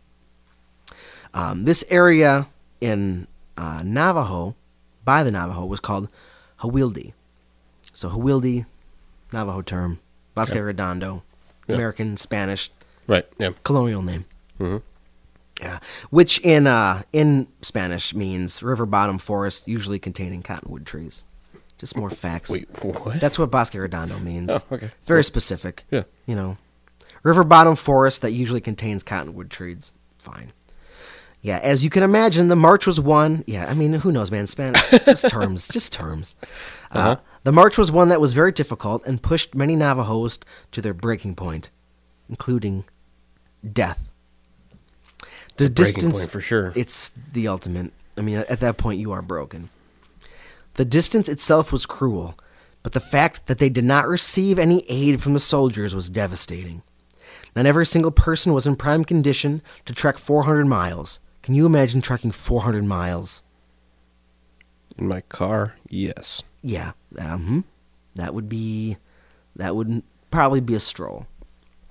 Um, 1.34 1.65
this 1.65 1.84
area 1.89 2.47
in 2.84 3.27
uh, 3.57 3.81
Navajo, 3.86 4.55
by 5.05 5.23
the 5.23 5.31
Navajo, 5.31 5.65
was 5.65 5.79
called 5.79 6.09
Hawildi. 6.59 7.13
So 7.93 8.09
Hawildi, 8.09 8.65
Navajo 9.31 9.61
term, 9.61 9.99
Bosque 10.36 10.55
Redondo, 10.55 11.23
Yeah. 11.67 11.75
American, 11.75 12.17
Spanish, 12.17 12.69
Right. 13.07 13.25
Yeah. 13.39 13.51
colonial 13.63 14.01
name. 14.01 14.25
Mhm. 14.59 14.81
Yeah, 15.61 15.79
which 16.09 16.39
in 16.39 16.67
uh, 16.67 17.03
in 17.13 17.47
Spanish 17.61 18.13
means 18.13 18.63
river 18.63 18.86
bottom 18.86 19.17
forest, 19.19 19.67
usually 19.67 19.99
containing 19.99 20.41
cottonwood 20.41 20.86
trees. 20.86 21.25
Just 21.77 21.95
more 21.95 22.09
facts. 22.09 22.49
Wait. 22.49 22.67
What? 22.84 23.19
That's 23.21 23.38
what 23.38 23.51
Bosque 23.51 23.73
Redondo 23.75 24.17
means. 24.19 24.51
Oh, 24.51 24.75
okay. 24.75 24.89
Very 25.05 25.23
specific. 25.23 25.84
Yeah. 25.91 26.03
You 26.25 26.36
know, 26.36 26.57
river 27.23 27.43
bottom 27.43 27.75
forest 27.75 28.21
that 28.23 28.31
usually 28.31 28.61
contains 28.61 29.03
cottonwood 29.03 29.49
trees. 29.51 29.93
Fine. 30.17 30.51
Yeah, 31.44 31.60
as 31.62 31.84
you 31.84 31.89
can 31.89 32.04
imagine, 32.04 32.48
the 32.48 32.56
march 32.56 32.88
was 32.88 33.00
one. 33.02 33.44
Yeah, 33.46 33.68
I 33.70 33.74
mean, 33.74 33.91
who 33.94 34.12
knows, 34.14 34.32
man? 34.32 34.48
Spanish, 34.48 34.89
just 34.89 35.30
terms, 35.30 35.68
just 35.68 35.91
terms. 35.91 36.36
uh 36.89 36.98
Uh-huh. 36.98 37.16
the 37.44 37.52
march 37.52 37.78
was 37.78 37.91
one 37.91 38.08
that 38.10 38.22
was 38.22 38.32
very 38.32 38.54
difficult 38.54 39.06
and 39.06 39.22
pushed 39.22 39.54
many 39.54 39.76
Navajos 39.76 40.39
to 40.72 40.82
their 40.82 40.94
breaking 40.94 41.36
point, 41.36 41.70
including 42.30 42.86
death. 43.70 44.10
The 45.58 45.68
distance 45.70 46.20
point 46.20 46.32
for 46.32 46.41
sure. 46.41 46.72
It's 46.76 47.10
the 47.10 47.48
ultimate. 47.50 47.91
I 48.18 48.22
mean, 48.22 48.38
at 48.38 48.62
that 48.62 48.78
point, 48.78 49.00
you 49.00 49.12
are 49.12 49.22
broken. 49.22 49.70
The 50.76 50.86
distance 50.86 51.28
itself 51.28 51.72
was 51.74 51.86
cruel, 51.86 52.36
but 52.84 52.94
the 52.94 53.00
fact 53.00 53.48
that 53.48 53.60
they 53.60 53.70
did 53.70 53.84
not 53.84 54.08
receive 54.08 54.58
any 54.58 54.86
aid 54.89 55.22
from 55.22 55.34
the 55.34 55.39
soldiers 55.39 55.94
was 55.94 56.10
devastating. 56.10 56.84
Not 57.56 57.66
every 57.66 57.86
single 57.86 58.12
person 58.12 58.54
was 58.54 58.66
in 58.66 58.76
prime 58.78 59.04
condition 59.04 59.62
to 59.86 59.94
trek 59.94 60.18
400 60.18 60.66
miles. 60.66 61.20
Can 61.44 61.54
you 61.54 61.66
imagine 61.66 62.02
trekking 62.02 62.32
400 62.32 62.84
miles? 62.84 63.44
In 64.98 65.08
my 65.08 65.22
car. 65.22 65.76
Yes. 65.89 66.41
Yeah, 66.62 66.94
um, 67.20 67.66
that 68.16 68.34
would 68.34 68.48
be, 68.48 68.98
that 69.58 69.76
would 69.76 70.02
probably 70.32 70.62
be 70.62 70.74
a 70.76 70.80
stroll. 70.80 71.28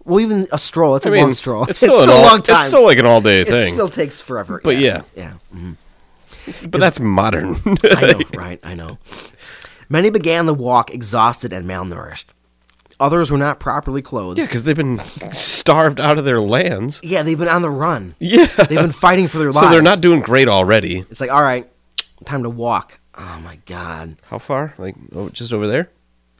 Well, 0.05 0.21
even 0.21 0.49
a 0.51 0.59
stroll, 0.59 0.97
it's 0.97 1.07
a 1.07 1.11
mean, 1.11 1.21
long 1.23 1.35
stroll. 1.35 1.65
It's 1.69 1.79
still, 1.79 2.03
an 2.03 2.09
a 2.09 2.13
all, 2.13 2.23
long 2.23 2.43
time. 2.43 2.55
It's 2.55 2.67
still 2.67 2.83
like 2.85 2.99
an 2.99 3.07
all 3.07 3.21
day 3.21 3.45
thing. 3.45 3.69
it 3.69 3.75
still 3.75 3.89
takes 3.89 4.21
forever. 4.21 4.61
But 4.65 4.79
yeah, 4.79 5.03
yeah. 5.15 5.35
mhm. 5.55 5.77
but 6.71 6.81
that's 6.81 6.99
modern. 6.99 7.57
I 7.85 8.13
know, 8.13 8.21
right? 8.35 8.59
I 8.65 8.75
know. 8.75 8.99
Many 9.89 10.11
began 10.11 10.47
the 10.47 10.55
walk 10.55 10.93
exhausted 10.93 11.53
and 11.53 11.67
malnourished. 11.67 12.25
Others 13.03 13.33
were 13.33 13.39
not 13.39 13.59
properly 13.59 14.01
clothed. 14.01 14.39
yeah, 14.39 14.45
because 14.45 14.63
they've 14.63 14.77
been 14.77 15.01
starved 15.33 15.99
out 16.01 16.19
of 16.19 16.25
their 16.25 16.41
lands. 16.41 17.01
Yeah, 17.03 17.23
they've 17.25 17.39
been 17.39 17.49
on 17.49 17.63
the 17.63 17.71
run. 17.71 18.15
Yeah. 18.21 18.47
They've 18.47 18.79
been 18.79 18.93
fighting 18.93 19.27
for 19.27 19.39
their 19.39 19.49
lives. 19.49 19.61
so 19.67 19.71
they're 19.71 19.83
not 19.83 20.01
doing 20.01 20.21
great 20.21 20.49
already. 20.49 20.99
It's 21.11 21.21
like, 21.21 21.33
all 21.33 21.43
right, 21.43 21.69
time 22.25 22.45
to 22.45 22.51
walk. 22.51 23.01
Oh 23.15 23.41
my 23.45 23.59
god, 23.67 24.17
How 24.27 24.39
far? 24.39 24.73
Like 24.79 24.95
oh, 25.15 25.29
just 25.29 25.53
over 25.53 25.67
there? 25.67 25.91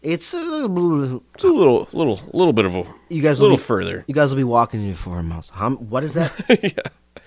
it's 0.03 0.35
a 0.35 0.41
little. 0.41 1.23
It's 1.35 1.45
a 1.45 1.49
little, 1.49 1.89
little, 1.93 2.21
little 2.33 2.53
bit 2.53 2.65
of 2.65 2.75
a. 2.75 2.85
You 3.09 3.23
guys 3.23 3.41
a 3.41 3.43
will 3.43 3.51
little 3.51 3.57
be, 3.59 3.63
further. 3.63 4.05
You 4.07 4.15
guys 4.15 4.31
will 4.33 4.39
be 4.39 4.45
walking 4.45 4.83
in 4.83 4.95
four 4.95 5.23
miles. 5.23 5.51
How, 5.51 5.71
what 5.71 6.03
is 6.05 6.15
that? 6.15 6.33
yeah. 6.63 6.71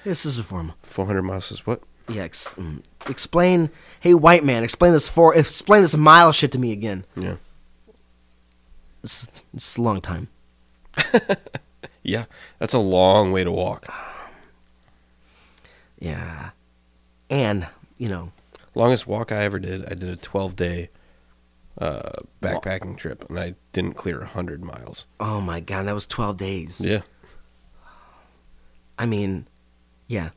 this 0.03 0.25
is 0.25 0.39
a 0.39 0.43
form. 0.43 0.73
Four 0.83 1.05
hundred 1.05 1.23
miles 1.23 1.51
is 1.51 1.65
what? 1.65 1.81
Yeah, 2.09 2.23
ex- 2.23 2.55
mm, 2.55 2.83
explain. 3.09 3.69
Hey, 3.99 4.13
white 4.13 4.43
man, 4.43 4.63
explain 4.63 4.93
this 4.93 5.07
four. 5.07 5.35
Explain 5.35 5.81
this 5.81 5.95
mile 5.95 6.31
shit 6.31 6.51
to 6.53 6.59
me 6.59 6.71
again. 6.71 7.05
Yeah. 7.15 7.35
It's, 9.05 9.27
it's 9.53 9.77
a 9.77 9.81
long 9.81 10.01
time. 10.01 10.27
Yeah. 12.07 12.25
That's 12.59 12.75
a 12.75 12.79
long 12.79 13.31
way 13.31 13.43
to 13.43 13.51
walk. 13.51 13.87
Yeah, 15.99 16.51
and 17.31 17.67
you 17.97 18.09
know, 18.09 18.31
Longest 18.75 19.07
walk 19.07 19.31
I 19.31 19.43
ever 19.43 19.57
did. 19.57 19.85
I 19.85 19.95
did 19.95 20.09
a 20.09 20.15
twelve 20.15 20.55
day 20.55 20.89
uh, 21.79 22.11
backpacking 22.41 22.97
trip, 22.97 23.25
and 23.29 23.39
I 23.39 23.55
didn't 23.71 23.93
clear 23.93 24.23
hundred 24.23 24.63
miles. 24.63 25.07
oh 25.19 25.41
my 25.41 25.61
god, 25.61 25.87
that 25.87 25.93
was 25.93 26.05
twelve 26.05 26.37
days. 26.37 26.85
Yeah. 26.85 27.01
I 28.99 29.05
mean, 29.07 29.47
yeah. 30.07 30.29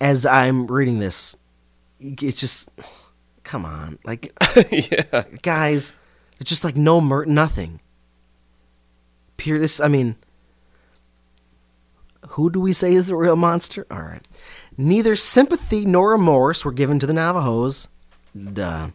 As 0.00 0.24
I'm 0.24 0.66
reading 0.68 1.00
this, 1.00 1.36
it's 2.00 2.40
just, 2.40 2.68
come 3.44 3.64
on, 3.64 3.98
like, 4.04 4.32
yeah. 4.70 5.24
guys, 5.42 5.92
it's 6.42 6.48
just 6.48 6.64
like 6.64 6.76
no 6.76 7.00
mer, 7.00 7.24
nothing. 7.24 7.78
Pure. 9.36 9.60
This, 9.60 9.80
I 9.80 9.86
mean, 9.86 10.16
who 12.30 12.50
do 12.50 12.60
we 12.60 12.72
say 12.72 12.94
is 12.94 13.06
the 13.06 13.14
real 13.14 13.36
monster? 13.36 13.86
All 13.92 14.02
right. 14.02 14.26
Neither 14.76 15.14
sympathy 15.14 15.86
nor 15.86 16.10
remorse 16.10 16.64
were 16.64 16.72
given 16.72 16.98
to 16.98 17.06
the 17.06 17.12
Navajos. 17.12 17.86
Duh. 18.36 18.88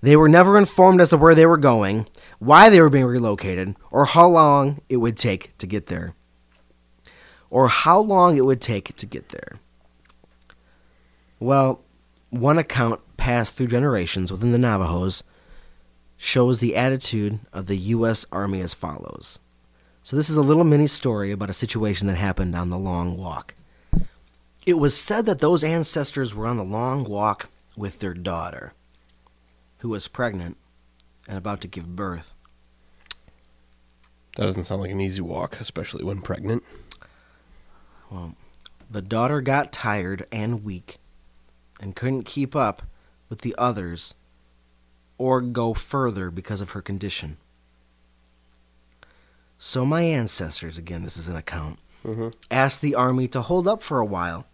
They 0.00 0.16
were 0.16 0.30
never 0.30 0.56
informed 0.56 1.02
as 1.02 1.10
to 1.10 1.18
where 1.18 1.34
they 1.34 1.44
were 1.44 1.58
going, 1.58 2.06
why 2.38 2.70
they 2.70 2.80
were 2.80 2.88
being 2.88 3.04
relocated, 3.04 3.76
or 3.90 4.06
how 4.06 4.26
long 4.26 4.80
it 4.88 4.96
would 4.96 5.18
take 5.18 5.56
to 5.58 5.66
get 5.66 5.88
there. 5.88 6.14
Or 7.50 7.68
how 7.68 8.00
long 8.00 8.38
it 8.38 8.46
would 8.46 8.62
take 8.62 8.96
to 8.96 9.04
get 9.04 9.28
there. 9.28 9.60
Well, 11.38 11.82
one 12.30 12.56
account 12.56 13.02
passed 13.18 13.58
through 13.58 13.66
generations 13.66 14.32
within 14.32 14.52
the 14.52 14.58
Navajos 14.58 15.22
shows 16.22 16.60
the 16.60 16.76
attitude 16.76 17.40
of 17.52 17.66
the 17.66 17.76
U.S. 17.76 18.24
Army 18.30 18.60
as 18.60 18.72
follows. 18.72 19.40
So, 20.04 20.14
this 20.14 20.30
is 20.30 20.36
a 20.36 20.42
little 20.42 20.62
mini 20.62 20.86
story 20.86 21.32
about 21.32 21.50
a 21.50 21.54
situation 21.54 22.06
that 22.06 22.16
happened 22.16 22.54
on 22.54 22.70
the 22.70 22.78
long 22.78 23.16
walk. 23.18 23.54
It 24.64 24.74
was 24.74 24.96
said 24.96 25.26
that 25.26 25.40
those 25.40 25.64
ancestors 25.64 26.32
were 26.32 26.46
on 26.46 26.56
the 26.56 26.64
long 26.64 27.02
walk 27.02 27.50
with 27.76 27.98
their 27.98 28.14
daughter, 28.14 28.72
who 29.78 29.88
was 29.88 30.06
pregnant 30.06 30.56
and 31.26 31.36
about 31.36 31.60
to 31.62 31.68
give 31.68 31.96
birth. 31.96 32.34
That 34.36 34.44
doesn't 34.44 34.64
sound 34.64 34.80
like 34.80 34.92
an 34.92 35.00
easy 35.00 35.22
walk, 35.22 35.58
especially 35.60 36.04
when 36.04 36.20
pregnant. 36.20 36.62
Well, 38.10 38.36
the 38.88 39.02
daughter 39.02 39.40
got 39.40 39.72
tired 39.72 40.26
and 40.30 40.62
weak 40.62 40.98
and 41.80 41.96
couldn't 41.96 42.26
keep 42.26 42.54
up 42.54 42.82
with 43.28 43.40
the 43.40 43.56
others 43.58 44.14
or 45.22 45.40
go 45.40 45.72
further 45.72 46.32
because 46.32 46.60
of 46.60 46.70
her 46.70 46.82
condition. 46.82 47.36
So, 49.56 49.86
my 49.86 50.02
ancestors, 50.02 50.76
again, 50.78 51.04
this 51.04 51.16
is 51.16 51.28
an 51.28 51.36
account, 51.36 51.78
Mhm. 52.04 52.34
asked 52.50 52.80
the 52.80 52.96
army 52.96 53.28
to 53.28 53.42
hold 53.42 53.68
up 53.68 53.84
for 53.84 54.00
a 54.00 54.04
while 54.04 54.46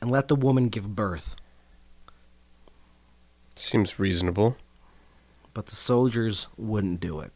and 0.00 0.12
let 0.12 0.28
the 0.28 0.36
woman 0.36 0.68
give 0.68 0.94
birth. 0.94 1.34
Seems 3.56 3.98
reasonable. 3.98 4.56
but 5.54 5.68
the 5.68 5.74
soldiers 5.74 6.48
wouldn't 6.58 7.00
do 7.00 7.18
it. 7.20 7.32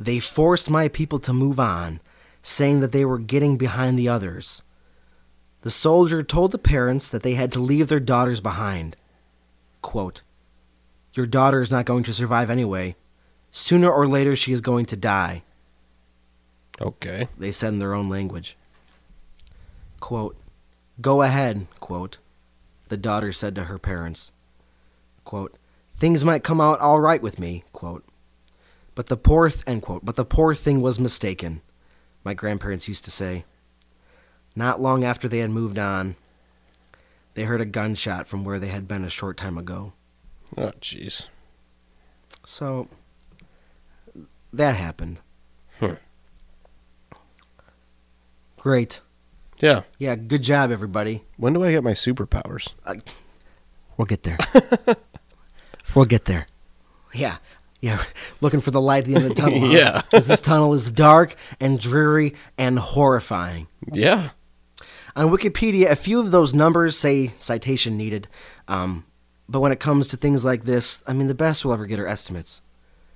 They 0.00 0.18
forced 0.18 0.68
my 0.68 0.88
people 0.88 1.20
to 1.20 1.32
move 1.32 1.60
on, 1.60 2.00
saying 2.42 2.80
that 2.80 2.90
they 2.90 3.04
were 3.04 3.20
getting 3.20 3.56
behind 3.56 3.96
the 3.96 4.08
others. 4.08 4.62
The 5.60 5.70
soldier 5.70 6.20
told 6.20 6.50
the 6.50 6.58
parents 6.58 7.08
that 7.10 7.22
they 7.22 7.34
had 7.34 7.52
to 7.52 7.60
leave 7.60 7.86
their 7.86 8.00
daughters 8.00 8.40
behind. 8.40 8.96
Quote, 9.82 10.22
Your 11.14 11.26
daughter 11.26 11.60
is 11.60 11.70
not 11.70 11.84
going 11.84 12.02
to 12.04 12.12
survive 12.12 12.50
anyway. 12.50 12.96
Sooner 13.50 13.90
or 13.90 14.06
later, 14.06 14.36
she 14.36 14.52
is 14.52 14.60
going 14.60 14.84
to 14.86 14.96
die, 14.96 15.42
Okay. 16.80 17.28
they 17.38 17.50
said 17.50 17.72
in 17.72 17.78
their 17.78 17.94
own 17.94 18.08
language. 18.08 18.56
Quote, 20.00 20.36
Go 21.00 21.22
ahead, 21.22 21.66
quote, 21.80 22.18
the 22.88 22.96
daughter 22.96 23.32
said 23.32 23.54
to 23.54 23.64
her 23.64 23.78
parents. 23.78 24.32
Quote, 25.24 25.56
Things 25.96 26.24
might 26.24 26.44
come 26.44 26.60
out 26.60 26.78
all 26.80 27.00
right 27.00 27.22
with 27.22 27.38
me, 27.38 27.64
quote. 27.72 28.04
But 28.94 29.06
the 29.06 29.16
poor, 29.16 29.48
th- 29.48 29.62
end 29.66 29.82
quote, 29.82 30.04
but 30.04 30.16
the 30.16 30.24
poor 30.24 30.54
thing 30.54 30.80
was 30.80 30.98
mistaken, 31.00 31.60
my 32.24 32.34
grandparents 32.34 32.88
used 32.88 33.04
to 33.04 33.10
say. 33.10 33.44
Not 34.54 34.80
long 34.80 35.04
after 35.04 35.28
they 35.28 35.38
had 35.38 35.50
moved 35.50 35.78
on, 35.78 36.16
they 37.38 37.44
heard 37.44 37.60
a 37.60 37.64
gunshot 37.64 38.26
from 38.26 38.42
where 38.44 38.58
they 38.58 38.66
had 38.66 38.88
been 38.88 39.04
a 39.04 39.08
short 39.08 39.36
time 39.36 39.56
ago. 39.56 39.92
Oh, 40.56 40.72
jeez. 40.80 41.28
So, 42.44 42.88
that 44.52 44.74
happened. 44.74 45.20
Hmm. 45.78 45.92
Great. 48.58 49.00
Yeah. 49.60 49.82
Yeah, 50.00 50.16
good 50.16 50.42
job, 50.42 50.72
everybody. 50.72 51.22
When 51.36 51.52
do 51.52 51.62
I 51.62 51.70
get 51.70 51.84
my 51.84 51.92
superpowers? 51.92 52.70
We'll 53.96 54.06
get 54.06 54.24
there. 54.24 54.38
we'll 55.94 56.06
get 56.06 56.24
there. 56.24 56.44
Yeah. 57.14 57.36
Yeah. 57.80 58.02
Looking 58.40 58.60
for 58.60 58.72
the 58.72 58.80
light 58.80 59.04
at 59.04 59.04
the 59.04 59.14
end 59.14 59.24
of 59.26 59.28
the 59.36 59.40
tunnel. 59.40 59.60
huh? 59.60 59.66
Yeah. 59.70 60.02
'Cause 60.10 60.26
this 60.26 60.40
tunnel 60.40 60.74
is 60.74 60.90
dark 60.90 61.36
and 61.60 61.78
dreary 61.78 62.34
and 62.56 62.80
horrifying. 62.80 63.68
Yeah. 63.92 64.30
On 65.18 65.30
Wikipedia, 65.30 65.90
a 65.90 65.96
few 65.96 66.20
of 66.20 66.30
those 66.30 66.54
numbers 66.54 66.96
say 66.96 67.32
citation 67.38 67.96
needed. 67.96 68.28
Um, 68.68 69.04
but 69.48 69.60
when 69.60 69.72
it 69.72 69.80
comes 69.80 70.08
to 70.08 70.16
things 70.16 70.44
like 70.44 70.62
this, 70.64 71.02
I 71.06 71.12
mean, 71.12 71.26
the 71.26 71.34
best 71.34 71.64
we'll 71.64 71.74
ever 71.74 71.86
get 71.86 71.98
are 71.98 72.06
estimates. 72.06 72.62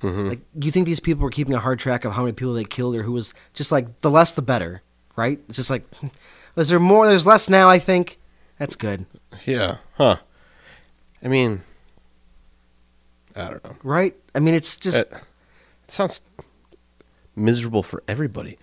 Like, 0.02 0.40
do 0.58 0.66
you 0.66 0.72
think 0.72 0.86
these 0.86 0.98
people 0.98 1.22
were 1.22 1.30
keeping 1.30 1.54
a 1.54 1.60
hard 1.60 1.78
track 1.78 2.04
of 2.04 2.14
how 2.14 2.22
many 2.22 2.32
people 2.32 2.54
they 2.54 2.64
killed 2.64 2.96
or 2.96 3.04
who 3.04 3.12
was 3.12 3.32
just 3.54 3.70
like 3.70 4.00
the 4.00 4.10
less 4.10 4.32
the 4.32 4.42
better, 4.42 4.82
right? 5.14 5.38
It's 5.48 5.58
just 5.58 5.70
like, 5.70 5.84
is 6.56 6.70
there 6.70 6.80
more? 6.80 7.06
There's 7.06 7.24
less 7.24 7.48
now, 7.48 7.68
I 7.68 7.78
think. 7.78 8.18
That's 8.58 8.74
good, 8.74 9.06
Yeah. 9.46 9.76
Huh. 9.96 10.16
I 11.22 11.28
mean, 11.28 11.62
I 13.36 13.48
don't 13.48 13.62
know. 13.64 13.76
right? 13.84 14.16
I 14.34 14.40
mean, 14.40 14.54
it's 14.54 14.76
just, 14.76 15.06
It, 15.12 15.18
it 15.84 15.90
sounds 15.92 16.20
miserable 17.36 17.84
for 17.84 18.02
everybody. 18.08 18.58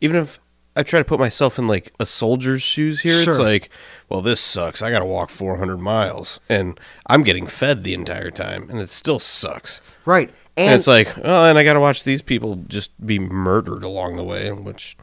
Even 0.00 0.16
if 0.16 0.40
I 0.76 0.82
try 0.82 0.98
to 0.98 1.04
put 1.04 1.20
myself 1.20 1.58
in 1.58 1.68
like 1.68 1.92
a 2.00 2.06
soldier's 2.06 2.62
shoes 2.62 3.00
here, 3.00 3.14
Sure. 3.16 3.34
it's 3.34 3.40
like, 3.40 3.70
well, 4.08 4.20
this 4.20 4.40
sucks. 4.40 4.82
I 4.82 4.90
got 4.90 4.98
to 5.00 5.04
walk 5.04 5.30
400 5.30 5.76
miles 5.78 6.40
and 6.48 6.78
I'm 7.06 7.22
getting 7.22 7.46
fed 7.46 7.84
the 7.84 7.94
entire 7.94 8.30
time 8.30 8.68
and 8.70 8.80
it 8.80 8.88
still 8.88 9.18
sucks. 9.18 9.80
right. 10.04 10.30
And, 10.56 10.68
And, 10.70 10.74
it's 10.76 10.86
like, 10.86 11.16
oh, 11.18 11.44
and 11.44 11.58
I 11.58 11.64
got 11.64 11.72
to 11.72 11.80
watch 11.80 12.04
these 12.04 12.22
people 12.22 12.56
just 12.68 12.92
be 13.04 13.18
murdered 13.18 13.82
along 13.82 14.16
the 14.16 14.22
way, 14.22 14.52
which, 14.52 14.96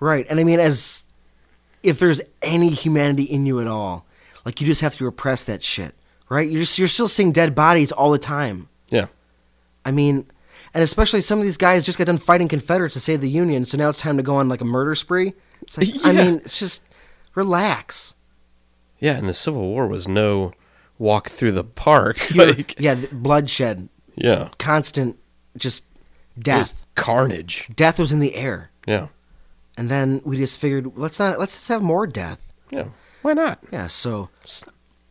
right. 0.00 0.26
And 0.28 0.40
I 0.40 0.44
mean, 0.44 0.58
as 0.58 1.04
if 1.84 2.00
there's 2.00 2.20
any 2.42 2.70
humanity 2.70 3.22
in 3.22 3.46
you 3.46 3.60
at 3.60 3.68
all, 3.68 4.06
like 4.44 4.60
you 4.60 4.66
just 4.66 4.80
have 4.80 4.94
to 4.96 5.04
repress 5.04 5.44
that 5.44 5.62
shit, 5.62 5.94
right? 6.28 6.48
You're 6.50 6.62
just, 6.62 6.78
you're 6.80 6.88
still 6.88 7.06
seeing 7.06 7.30
dead 7.30 7.54
bodies 7.54 7.92
all 7.92 8.10
the 8.10 8.18
time. 8.18 8.68
yeah. 8.90 9.06
I 9.84 9.90
mean, 9.92 10.26
and 10.78 10.84
especially 10.84 11.20
some 11.20 11.40
of 11.40 11.44
these 11.44 11.56
guys 11.56 11.84
just 11.84 11.98
got 11.98 12.06
done 12.06 12.18
fighting 12.18 12.46
Confederates 12.46 12.94
to 12.94 13.00
save 13.00 13.20
the 13.20 13.28
Union, 13.28 13.64
so 13.64 13.76
now 13.76 13.88
it's 13.88 14.00
time 14.00 14.16
to 14.16 14.22
go 14.22 14.36
on 14.36 14.48
like 14.48 14.60
a 14.60 14.64
murder 14.64 14.94
spree. 14.94 15.32
It's 15.60 15.76
like, 15.76 15.88
I 16.04 16.12
mean, 16.24 16.36
it's 16.36 16.56
just 16.60 16.84
relax. 17.34 18.14
Yeah. 19.00 19.16
And 19.16 19.28
the 19.28 19.34
Civil 19.34 19.62
War 19.62 19.88
was 19.88 20.06
no 20.06 20.52
walk 20.96 21.30
through 21.30 21.50
the 21.50 21.64
park. 21.64 22.18
Pure- 22.18 22.46
like, 22.54 22.80
yeah, 22.80 22.94
th- 22.94 23.10
bloodshed, 23.10 23.88
yeah. 24.14 24.50
constant, 24.58 25.16
just 25.56 25.84
death. 26.38 26.86
Carnage. 26.94 27.68
Death 27.74 27.98
was 27.98 28.12
in 28.12 28.20
the 28.20 28.36
air, 28.36 28.70
Yeah. 28.86 29.08
and 29.76 29.88
then 29.88 30.20
we 30.24 30.36
just 30.36 30.60
figured 30.60 30.96
let's 30.96 31.18
not 31.18 31.40
let's 31.40 31.54
just 31.54 31.66
have 31.68 31.82
more 31.82 32.06
death. 32.06 32.40
Yeah. 32.70 32.86
Why 33.22 33.32
not? 33.32 33.58
Yeah, 33.72 33.88
so 33.88 34.28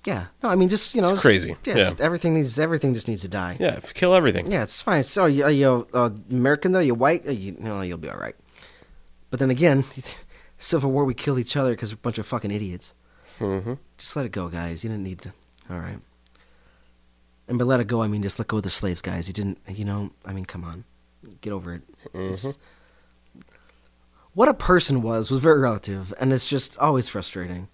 yeah, 0.07 0.27
no, 0.41 0.47
I 0.49 0.55
mean 0.55 0.69
just 0.69 0.95
you 0.95 1.01
know, 1.01 1.09
It's 1.09 1.17
just- 1.17 1.25
crazy. 1.25 1.55
Just 1.63 1.99
everything 2.01 2.33
needs 2.33 2.57
everything 2.57 2.93
just 2.93 3.07
needs 3.09 3.21
to 3.23 3.27
die. 3.27 3.57
Yeah. 3.59 3.79
Kill 3.93 4.13
everything. 4.15 4.49
Yeah, 4.51 4.63
it's 4.63 4.81
fine. 4.81 5.03
So 5.03 5.25
you, 5.25 5.47
you 5.49 5.87
uh, 5.93 6.09
American 6.31 6.71
though, 6.71 6.79
you're 6.79 6.95
white, 6.95 7.27
uh, 7.27 7.31
you, 7.31 7.55
no, 7.59 7.81
you'll 7.81 7.97
be 7.97 8.09
all 8.09 8.17
right. 8.17 8.35
But 9.29 9.39
then 9.39 9.49
again, 9.51 9.83
Civil 10.57 10.91
War, 10.91 11.03
we 11.03 11.13
killed 11.13 11.39
each 11.39 11.57
other 11.57 11.71
because 11.71 11.93
we're 11.93 11.97
a 11.99 12.07
bunch 12.07 12.17
of 12.17 12.25
fucking 12.25 12.51
idiots. 12.51 12.95
Mm-hmm. 13.39 13.73
Just 13.97 14.15
let 14.15 14.25
it 14.25 14.31
go, 14.31 14.47
guys. 14.47 14.83
You 14.83 14.89
didn't 14.89 15.03
need 15.03 15.19
to. 15.21 15.33
All 15.69 15.77
right. 15.79 15.99
And 17.49 17.59
by 17.59 17.65
let 17.65 17.79
it 17.81 17.87
go, 17.87 18.01
I 18.01 18.07
mean 18.07 18.23
just 18.23 18.39
let 18.39 18.47
go 18.47 18.57
of 18.57 18.63
the 18.63 18.69
slaves, 18.69 19.01
guys. 19.01 19.27
You 19.27 19.33
didn't, 19.33 19.59
you 19.67 19.83
know. 19.85 20.11
I 20.25 20.31
mean, 20.33 20.45
come 20.45 20.63
on, 20.63 20.85
get 21.41 21.51
over 21.53 21.73
it. 21.75 21.81
It's- 22.13 22.57
What 24.33 24.47
a 24.49 24.53
person 24.53 25.01
was 25.01 25.31
was 25.31 25.41
very 25.41 25.59
relative, 25.59 26.13
and 26.19 26.31
it's 26.31 26.47
just 26.47 26.77
always 26.77 27.07
frustrating. 27.09 27.67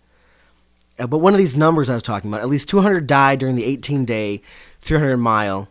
Uh, 0.99 1.07
but 1.07 1.19
one 1.19 1.33
of 1.33 1.39
these 1.39 1.57
numbers 1.57 1.89
I 1.89 1.95
was 1.95 2.03
talking 2.03 2.29
about, 2.29 2.41
at 2.41 2.49
least 2.49 2.69
200 2.69 3.07
died 3.07 3.39
during 3.39 3.55
the 3.55 3.77
18-day, 3.77 4.41
300-mile, 4.81 5.67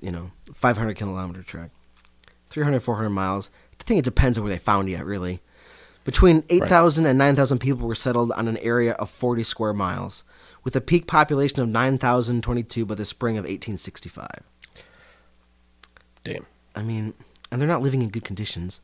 you 0.00 0.10
know, 0.10 0.30
500 0.52 0.96
kilometer 0.96 1.42
trek. 1.42 1.70
300, 2.48 2.80
400 2.80 3.10
miles. 3.10 3.50
I 3.80 3.84
think 3.84 3.98
it 3.98 4.04
depends 4.04 4.38
on 4.38 4.44
where 4.44 4.52
they 4.52 4.58
found 4.58 4.90
you, 4.90 5.02
really. 5.04 5.40
Between 6.04 6.42
8,000 6.48 7.06
and 7.06 7.18
9,000 7.18 7.58
people 7.58 7.86
were 7.86 7.94
settled 7.94 8.32
on 8.32 8.48
an 8.48 8.56
area 8.58 8.92
of 8.94 9.10
40 9.10 9.42
square 9.42 9.74
miles, 9.74 10.24
with 10.64 10.74
a 10.74 10.80
peak 10.80 11.06
population 11.06 11.60
of 11.60 11.68
9,022 11.68 12.86
by 12.86 12.94
the 12.94 13.04
spring 13.04 13.36
of 13.36 13.42
1865. 13.44 14.26
Damn. 16.24 16.46
I 16.74 16.82
mean, 16.82 17.14
and 17.52 17.60
they're 17.60 17.68
not 17.68 17.82
living 17.82 18.02
in 18.02 18.08
good 18.08 18.24
conditions. 18.24 18.80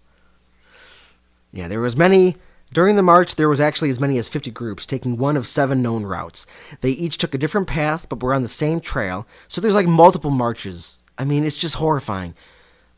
Yeah, 1.53 1.69
there 1.69 1.81
was 1.81 1.97
many 1.97 2.37
during 2.75 2.97
the 2.97 3.03
march. 3.03 3.37
There 3.37 3.49
was 3.49 3.61
actually 3.61 3.89
as 3.89 4.01
many 4.01 4.19
as 4.19 4.29
50 4.29 4.51
groups 4.51 4.85
taking 4.85 5.17
one 5.17 5.37
of 5.37 5.47
seven 5.47 5.81
known 5.81 6.05
routes. 6.05 6.47
They 6.83 6.91
each 6.91 7.17
took 7.17 7.35
a 7.35 7.39
different 7.39 7.69
path, 7.69 8.09
but 8.09 8.23
were 8.23 8.35
on 8.35 8.43
the 8.43 8.49
same 8.49 8.81
trail. 8.81 9.27
So 9.49 9.61
there's 9.61 9.75
like 9.75 9.87
multiple 9.87 10.31
marches. 10.31 11.01
I 11.17 11.25
mean, 11.25 11.45
it's 11.45 11.57
just 11.57 11.77
horrifying. 11.77 12.35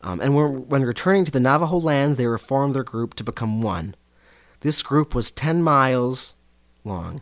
Um, 0.01 0.19
and 0.19 0.35
when, 0.35 0.67
when 0.67 0.83
returning 0.83 1.25
to 1.25 1.31
the 1.31 1.39
Navajo 1.39 1.77
lands, 1.77 2.17
they 2.17 2.27
reformed 2.27 2.73
their 2.73 2.83
group 2.83 3.13
to 3.15 3.23
become 3.23 3.61
one. 3.61 3.95
This 4.61 4.83
group 4.83 5.15
was 5.15 5.31
10 5.31 5.61
miles 5.61 6.35
long. 6.83 7.21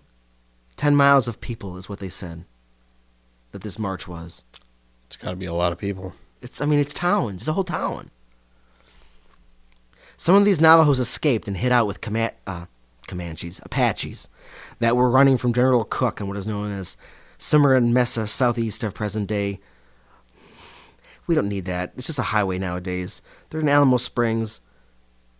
10 0.77 0.95
miles 0.95 1.27
of 1.27 1.41
people 1.41 1.77
is 1.77 1.87
what 1.87 1.99
they 1.99 2.09
said 2.09 2.45
that 3.51 3.63
this 3.63 3.79
march 3.79 4.07
was. 4.07 4.43
It's 5.07 5.15
got 5.15 5.29
to 5.29 5.35
be 5.35 5.45
a 5.45 5.53
lot 5.53 5.71
of 5.71 5.77
people. 5.77 6.13
It's 6.41 6.61
I 6.61 6.65
mean 6.65 6.79
it's 6.79 6.93
towns. 6.93 7.43
It's 7.43 7.47
a 7.47 7.53
whole 7.53 7.63
town. 7.63 8.11
Some 10.17 10.35
of 10.35 10.45
these 10.45 10.61
Navajos 10.61 10.99
escaped 10.99 11.47
and 11.47 11.57
hid 11.57 11.71
out 11.71 11.87
with 11.87 12.01
Coma- 12.01 12.31
uh, 12.47 12.65
Comanches, 13.07 13.61
Apaches, 13.63 14.29
that 14.79 14.95
were 14.95 15.09
running 15.09 15.37
from 15.37 15.53
General 15.53 15.83
Cook 15.83 16.19
in 16.21 16.27
what 16.27 16.37
is 16.37 16.47
known 16.47 16.71
as 16.71 16.97
Cimarron 17.37 17.93
Mesa, 17.93 18.27
southeast 18.27 18.83
of 18.83 18.93
present 18.93 19.27
day. 19.27 19.59
We 21.27 21.35
don't 21.35 21.49
need 21.49 21.65
that. 21.65 21.93
It's 21.97 22.07
just 22.07 22.19
a 22.19 22.23
highway 22.23 22.57
nowadays. 22.59 23.21
They're 23.49 23.61
in 23.61 23.69
Alamo 23.69 23.97
Springs. 23.97 24.61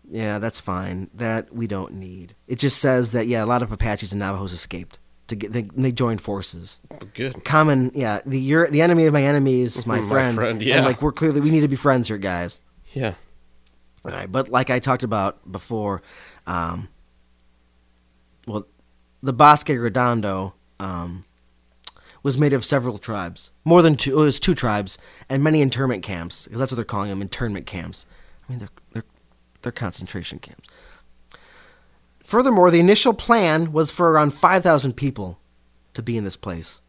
Yeah, 0.10 0.40
that's 0.40 0.60
fine. 0.60 1.10
That 1.14 1.54
we 1.54 1.68
don't 1.68 1.94
need. 1.94 2.36
It 2.48 2.60
just 2.60 2.80
says 2.80 3.12
that 3.12 3.28
yeah, 3.28 3.44
a 3.44 3.46
lot 3.48 3.62
of 3.62 3.72
Apaches 3.72 4.12
and 4.12 4.20
Navajos 4.20 4.54
escaped 4.54 5.00
to 5.28 5.36
get 5.36 5.52
they, 5.54 5.64
they 5.64 5.92
joined 5.92 6.22
forces 6.22 6.82
good. 7.16 7.44
common 7.44 7.90
yeah 7.96 8.20
the 8.28 8.40
you're 8.40 8.68
the 8.68 8.80
enemy 8.84 9.08
of 9.08 9.14
my 9.14 9.24
enemy 9.24 9.62
is 9.62 9.84
my 9.88 10.00
My 10.00 10.08
friend 10.08 10.36
friend, 10.36 10.52
and 10.60 10.62
yeah. 10.62 10.86
like 10.86 11.02
we're 11.02 11.12
clearly 11.12 11.42
we 11.42 11.50
need 11.50 11.62
to 11.62 11.68
be 11.68 11.76
friends 11.76 12.10
here 12.10 12.20
guys 12.20 12.60
Yeah. 12.94 13.16
All 14.14 14.20
right 14.20 14.32
but 14.32 14.50
like 14.50 14.70
i 14.70 14.80
talked 14.80 15.04
about 15.04 15.52
before 15.52 16.02
um 16.48 16.88
well 18.48 18.66
the 19.22 19.34
bosque 19.34 19.70
redondo 19.70 20.54
um 20.80 21.24
was 22.24 22.38
made 22.38 22.54
of 22.54 22.66
several 22.66 22.98
tribes 22.98 23.52
more 23.64 23.82
than 23.82 23.96
two 23.96 24.12
it 24.20 24.24
was 24.24 24.40
two 24.40 24.56
tribes 24.56 24.98
and 25.30 25.44
many 25.44 25.62
internment 25.62 26.04
camps 26.04 26.46
because 26.46 26.60
that's 26.60 26.72
what 26.72 26.76
they're 26.76 26.86
calling 26.86 27.10
them 27.10 27.22
internment 27.22 27.66
camps 27.66 28.06
i 28.48 28.52
mean 28.52 28.60
they're 28.60 28.70
they're 28.94 29.06
they're 29.62 29.72
concentration 29.72 30.40
camps 30.40 30.68
furthermore 32.24 32.72
the 32.72 32.80
initial 32.80 33.14
plan 33.14 33.72
was 33.72 33.92
for 33.92 34.12
around 34.12 34.34
5000 34.34 34.94
people 34.94 35.40
to 35.94 36.02
be 36.02 36.18
in 36.18 36.24
this 36.24 36.36
place 36.36 36.82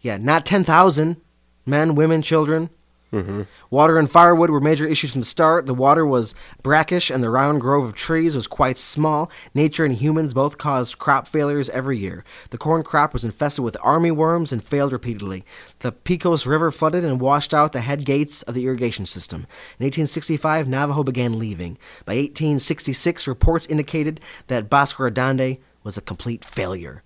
yeah, 0.00 0.16
not 0.16 0.46
10,000 0.46 1.20
men, 1.66 1.94
women, 1.94 2.22
children. 2.22 2.70
Mm-hmm. 3.12 3.42
Water 3.70 3.98
and 3.98 4.08
firewood 4.08 4.50
were 4.50 4.60
major 4.60 4.86
issues 4.86 5.12
from 5.12 5.22
the 5.22 5.26
start. 5.26 5.66
The 5.66 5.74
water 5.74 6.06
was 6.06 6.34
brackish, 6.62 7.10
and 7.10 7.22
the 7.22 7.30
round 7.30 7.60
grove 7.60 7.84
of 7.84 7.94
trees 7.94 8.36
was 8.36 8.46
quite 8.46 8.78
small. 8.78 9.30
Nature 9.52 9.84
and 9.84 9.94
humans 9.94 10.32
both 10.32 10.58
caused 10.58 10.98
crop 10.98 11.26
failures 11.26 11.68
every 11.70 11.98
year. 11.98 12.24
The 12.50 12.58
corn 12.58 12.84
crop 12.84 13.12
was 13.12 13.24
infested 13.24 13.64
with 13.64 13.76
army 13.82 14.12
worms 14.12 14.52
and 14.52 14.62
failed 14.62 14.92
repeatedly. 14.92 15.44
The 15.80 15.90
Pecos 15.90 16.46
River 16.46 16.70
flooded 16.70 17.04
and 17.04 17.20
washed 17.20 17.52
out 17.52 17.72
the 17.72 17.80
head 17.80 18.04
gates 18.04 18.42
of 18.42 18.54
the 18.54 18.66
irrigation 18.66 19.06
system. 19.06 19.40
In 19.78 19.84
1865, 19.86 20.68
Navajo 20.68 21.02
began 21.02 21.38
leaving. 21.38 21.78
By 22.04 22.14
1866, 22.14 23.26
reports 23.26 23.66
indicated 23.66 24.20
that 24.46 24.70
Bosque 24.70 25.00
Redondo 25.00 25.56
was 25.82 25.96
a 25.96 26.02
complete 26.02 26.44
failure, 26.44 27.02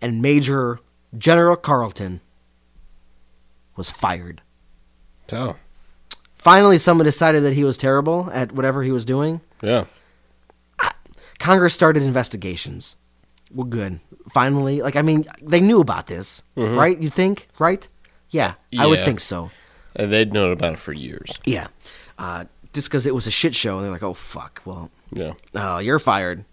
and 0.00 0.22
Major 0.22 0.78
General 1.16 1.56
Carleton 1.56 2.20
was 3.74 3.90
fired. 3.90 4.42
So, 5.30 5.56
Finally, 6.34 6.78
someone 6.78 7.04
decided 7.04 7.42
that 7.44 7.52
he 7.52 7.64
was 7.64 7.76
terrible 7.76 8.28
at 8.32 8.50
whatever 8.52 8.82
he 8.82 8.90
was 8.90 9.04
doing. 9.04 9.40
yeah. 9.62 9.84
Congress 11.38 11.72
started 11.72 12.02
investigations. 12.02 12.96
Well, 13.50 13.66
good. 13.66 14.00
Finally, 14.28 14.82
like 14.82 14.96
I 14.96 15.02
mean, 15.02 15.24
they 15.42 15.60
knew 15.60 15.80
about 15.80 16.06
this, 16.06 16.42
right? 16.56 16.98
You 17.00 17.08
think, 17.10 17.48
right? 17.58 17.86
Yeah, 18.30 18.54
I 18.78 18.86
would 18.86 19.04
think 19.04 19.20
so. 19.20 19.50
And 19.96 20.12
they'd 20.12 20.32
known 20.32 20.52
about 20.52 20.74
it 20.74 20.78
for 20.78 20.92
years. 20.92 21.30
Yeah, 21.46 21.68
uh, 22.18 22.44
just 22.72 22.88
because 22.88 23.06
it 23.06 23.14
was 23.14 23.26
a 23.26 23.30
shit 23.30 23.54
show, 23.54 23.76
and 23.76 23.84
they're 23.84 23.90
like, 23.92 24.02
"Oh 24.02 24.14
fuck, 24.14 24.60
well, 24.64 24.90
Yeah. 25.12 25.32
oh, 25.54 25.78
you're 25.78 25.98
fired." 25.98 26.44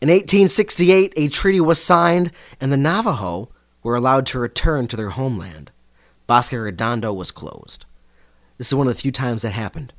In 0.00 0.08
1868, 0.10 1.12
a 1.16 1.28
treaty 1.28 1.60
was 1.60 1.82
signed, 1.82 2.32
and 2.60 2.72
the 2.72 2.76
Navajo 2.76 3.48
were 3.82 3.94
allowed 3.94 4.26
to 4.26 4.38
return 4.40 4.86
to 4.88 4.96
their 4.96 5.10
homeland. 5.10 5.70
Bosque 6.26 6.52
Redondo 6.52 7.12
was 7.12 7.30
closed. 7.30 7.84
This 8.58 8.68
is 8.68 8.74
one 8.74 8.86
of 8.86 8.94
the 8.94 9.00
few 9.00 9.12
times 9.12 9.42
that 9.42 9.52
happened. 9.52 9.92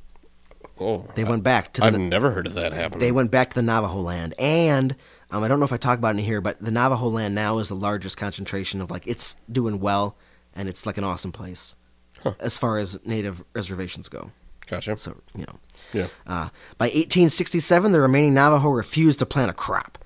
Oh, 0.78 1.06
They 1.14 1.24
went 1.24 1.42
back 1.42 1.72
to 1.74 1.80
the 1.80 1.86
I've 1.86 1.98
never 1.98 2.32
heard 2.32 2.46
of 2.46 2.54
that 2.54 2.72
happening. 2.74 3.00
they 3.00 3.12
went 3.12 3.30
back 3.30 3.50
to 3.50 3.54
the 3.54 3.62
Navajo 3.62 3.98
land, 4.00 4.34
and 4.38 4.94
um, 5.30 5.42
I 5.42 5.48
don't 5.48 5.58
know 5.58 5.64
if 5.64 5.72
I 5.72 5.78
talk 5.78 5.98
about 5.98 6.14
it 6.16 6.18
in 6.18 6.24
here, 6.24 6.40
but 6.42 6.58
the 6.62 6.70
Navajo 6.70 7.06
land 7.08 7.34
now 7.34 7.58
is 7.58 7.68
the 7.70 7.74
largest 7.74 8.18
concentration 8.18 8.80
of 8.82 8.90
like 8.90 9.06
it's 9.06 9.36
doing 9.50 9.80
well, 9.80 10.16
and 10.54 10.68
it's 10.68 10.84
like 10.84 10.98
an 10.98 11.04
awesome 11.04 11.32
place 11.32 11.76
Huh. 12.22 12.34
as 12.40 12.58
far 12.58 12.76
as 12.78 12.98
native 13.06 13.42
reservations 13.54 14.08
go. 14.10 14.32
Gotcha. 14.66 14.96
So 14.98 15.16
you 15.34 15.44
know, 15.46 15.58
Yeah. 15.94 16.08
uh, 16.26 16.48
by 16.76 16.86
1867, 16.86 17.92
the 17.92 18.00
remaining 18.00 18.34
Navajo 18.34 18.68
refused 18.68 19.18
to 19.20 19.26
plant 19.26 19.50
a 19.50 19.54
crop. 19.54 19.96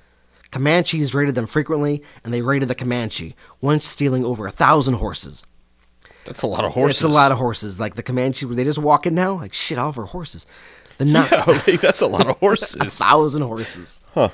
Comanches 0.52 1.14
raided 1.14 1.34
them 1.34 1.46
frequently, 1.46 2.02
and 2.24 2.32
they 2.34 2.42
raided 2.42 2.68
the 2.68 2.74
Comanche, 2.76 3.34
once 3.60 3.86
stealing 3.86 4.24
over 4.24 4.46
a 4.46 4.50
thousand 4.52 4.94
horses. 4.94 5.44
That's 6.24 6.42
a 6.42 6.46
lot 6.46 6.64
of 6.64 6.72
horses. 6.72 6.96
It's 6.98 7.04
a 7.04 7.08
lot 7.08 7.32
of 7.32 7.38
horses. 7.38 7.80
Like 7.80 7.94
the 7.94 8.02
Comanche, 8.02 8.46
were 8.46 8.54
they 8.54 8.64
just 8.64 8.78
walking 8.78 9.14
now? 9.14 9.34
Like 9.34 9.52
shit, 9.54 9.78
all 9.78 9.88
of 9.90 9.98
our 9.98 10.04
horses. 10.06 10.46
The 10.98 11.04
non- 11.06 11.28
Yeah, 11.30 11.44
like, 11.66 11.80
that's 11.80 12.00
a 12.00 12.06
lot 12.06 12.26
of 12.28 12.36
horses. 12.40 12.74
a 12.80 12.84
thousand 12.86 13.42
horses. 13.42 14.02
Huh. 14.14 14.28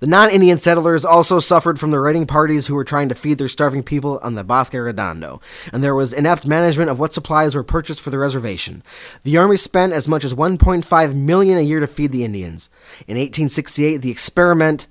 The 0.00 0.06
non-Indian 0.06 0.58
settlers 0.58 1.04
also 1.04 1.40
suffered 1.40 1.80
from 1.80 1.90
the 1.90 1.98
raiding 1.98 2.26
parties 2.28 2.68
who 2.68 2.76
were 2.76 2.84
trying 2.84 3.08
to 3.08 3.16
feed 3.16 3.38
their 3.38 3.48
starving 3.48 3.82
people 3.82 4.20
on 4.22 4.36
the 4.36 4.44
Bosque 4.44 4.74
Redondo, 4.74 5.40
and 5.72 5.82
there 5.82 5.94
was 5.94 6.12
inept 6.12 6.46
management 6.46 6.88
of 6.88 7.00
what 7.00 7.12
supplies 7.12 7.56
were 7.56 7.64
purchased 7.64 8.00
for 8.00 8.10
the 8.10 8.18
reservation. 8.18 8.84
The 9.24 9.36
army 9.36 9.56
spent 9.56 9.92
as 9.92 10.06
much 10.06 10.22
as 10.22 10.34
1.5 10.34 11.14
million 11.16 11.58
a 11.58 11.62
year 11.62 11.80
to 11.80 11.88
feed 11.88 12.12
the 12.12 12.22
Indians. 12.24 12.70
In 13.08 13.16
1868, 13.16 13.96
the 13.96 14.12
experiment, 14.12 14.86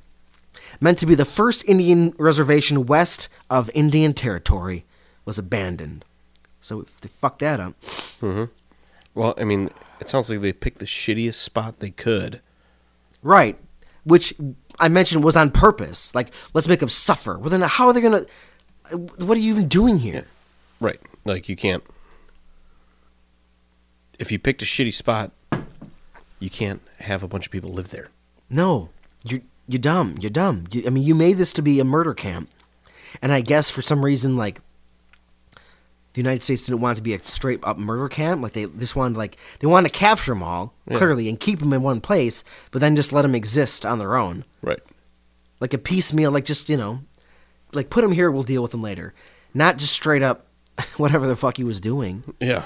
meant 0.82 0.98
to 0.98 1.06
be 1.06 1.16
the 1.16 1.24
first 1.24 1.64
Indian 1.70 2.14
reservation 2.20 2.86
west 2.86 3.30
of 3.50 3.72
Indian 3.74 4.12
Territory, 4.14 4.84
was 5.24 5.40
abandoned. 5.40 6.04
So 6.68 6.82
if 6.82 7.00
they 7.00 7.08
fucked 7.08 7.40
that 7.40 7.62
up. 7.62 7.80
Mm-hmm. 7.82 8.44
Well, 9.16 9.34
I 9.38 9.46
mean, 9.46 9.70
it 10.02 10.10
sounds 10.10 10.30
like 10.30 10.42
they 10.42 10.52
picked 10.52 10.80
the 10.80 10.86
shittiest 10.86 11.36
spot 11.36 11.80
they 11.80 11.92
could. 11.92 12.42
Right. 13.24 13.58
Which 14.04 14.34
I 14.78 14.90
mentioned 14.90 15.24
was 15.24 15.38
on 15.38 15.50
purpose. 15.50 16.14
Like, 16.14 16.32
let's 16.54 16.68
make 16.68 16.82
them 16.82 16.90
suffer. 16.90 17.38
Well, 17.38 17.50
then 17.50 17.62
how 17.62 17.88
are 17.88 17.94
they 17.94 18.02
going 18.02 18.26
to. 18.26 18.98
What 18.98 19.38
are 19.38 19.40
you 19.40 19.52
even 19.54 19.70
doing 19.70 20.00
here? 20.00 20.26
Right. 20.82 21.00
Like 21.24 21.48
you 21.48 21.56
can't. 21.56 21.86
If 24.20 24.30
you 24.30 24.38
picked 24.38 24.62
a 24.62 24.66
shitty 24.66 24.94
spot, 24.94 25.32
you 26.40 26.50
can't 26.50 26.82
have 27.00 27.24
a 27.24 27.30
bunch 27.30 27.46
of 27.46 27.52
people 27.52 27.72
live 27.72 27.92
there. 27.92 28.10
No. 28.50 28.90
You're, 29.24 29.42
you're 29.70 29.80
dumb. 29.80 30.18
You're 30.20 30.32
dumb. 30.32 30.66
You, 30.72 30.84
I 30.86 30.90
mean, 30.90 31.04
you 31.04 31.16
made 31.16 31.38
this 31.38 31.54
to 31.54 31.62
be 31.62 31.80
a 31.80 31.86
murder 31.86 32.14
camp. 32.14 32.50
And 33.22 33.32
I 33.32 33.40
guess 33.40 33.72
for 33.72 33.82
some 33.82 34.04
reason, 34.04 34.36
like, 34.36 34.60
the 36.18 36.22
United 36.24 36.42
States 36.42 36.64
didn't 36.64 36.82
want 36.82 36.96
it 36.98 37.00
to 37.00 37.04
be 37.04 37.14
a 37.14 37.20
straight 37.26 37.60
up 37.64 37.78
murder 37.78 38.10
camp. 38.10 38.42
Like, 38.42 38.54
they 38.54 38.66
just 38.66 38.96
wanted, 38.96 39.18
like, 39.18 39.38
they 39.60 39.68
wanted 39.68 39.94
to 39.94 39.98
capture 40.00 40.32
them 40.34 40.42
all, 40.42 40.74
Yeah. 40.90 40.98
clearly, 40.98 41.30
and 41.30 41.40
keep 41.40 41.60
them 41.60 41.72
in 41.74 41.84
one 41.84 42.02
place, 42.02 42.44
but 42.72 42.80
then 42.82 42.96
just 42.96 43.14
let 43.14 43.22
them 43.22 43.36
exist 43.36 43.86
on 43.86 44.00
their 44.00 44.16
own. 44.16 44.44
Right. 44.64 44.80
like 45.60 45.74
a 45.74 45.78
piecemeal, 45.80 46.32
like 46.32 46.46
just 46.46 46.70
you 46.70 46.78
know, 46.78 47.02
like 47.74 47.90
put 47.90 48.02
them 48.02 48.12
here, 48.12 48.30
we'll 48.30 48.44
deal 48.44 48.62
with 48.62 48.72
them 48.72 48.82
later, 48.84 49.14
not 49.56 49.78
just 49.78 49.94
straight 49.94 50.22
up 50.24 50.46
whatever 50.98 51.26
the 51.28 51.36
fuck 51.36 51.58
he 51.58 51.64
was 51.64 51.80
doing. 51.82 52.24
Yeah. 52.40 52.66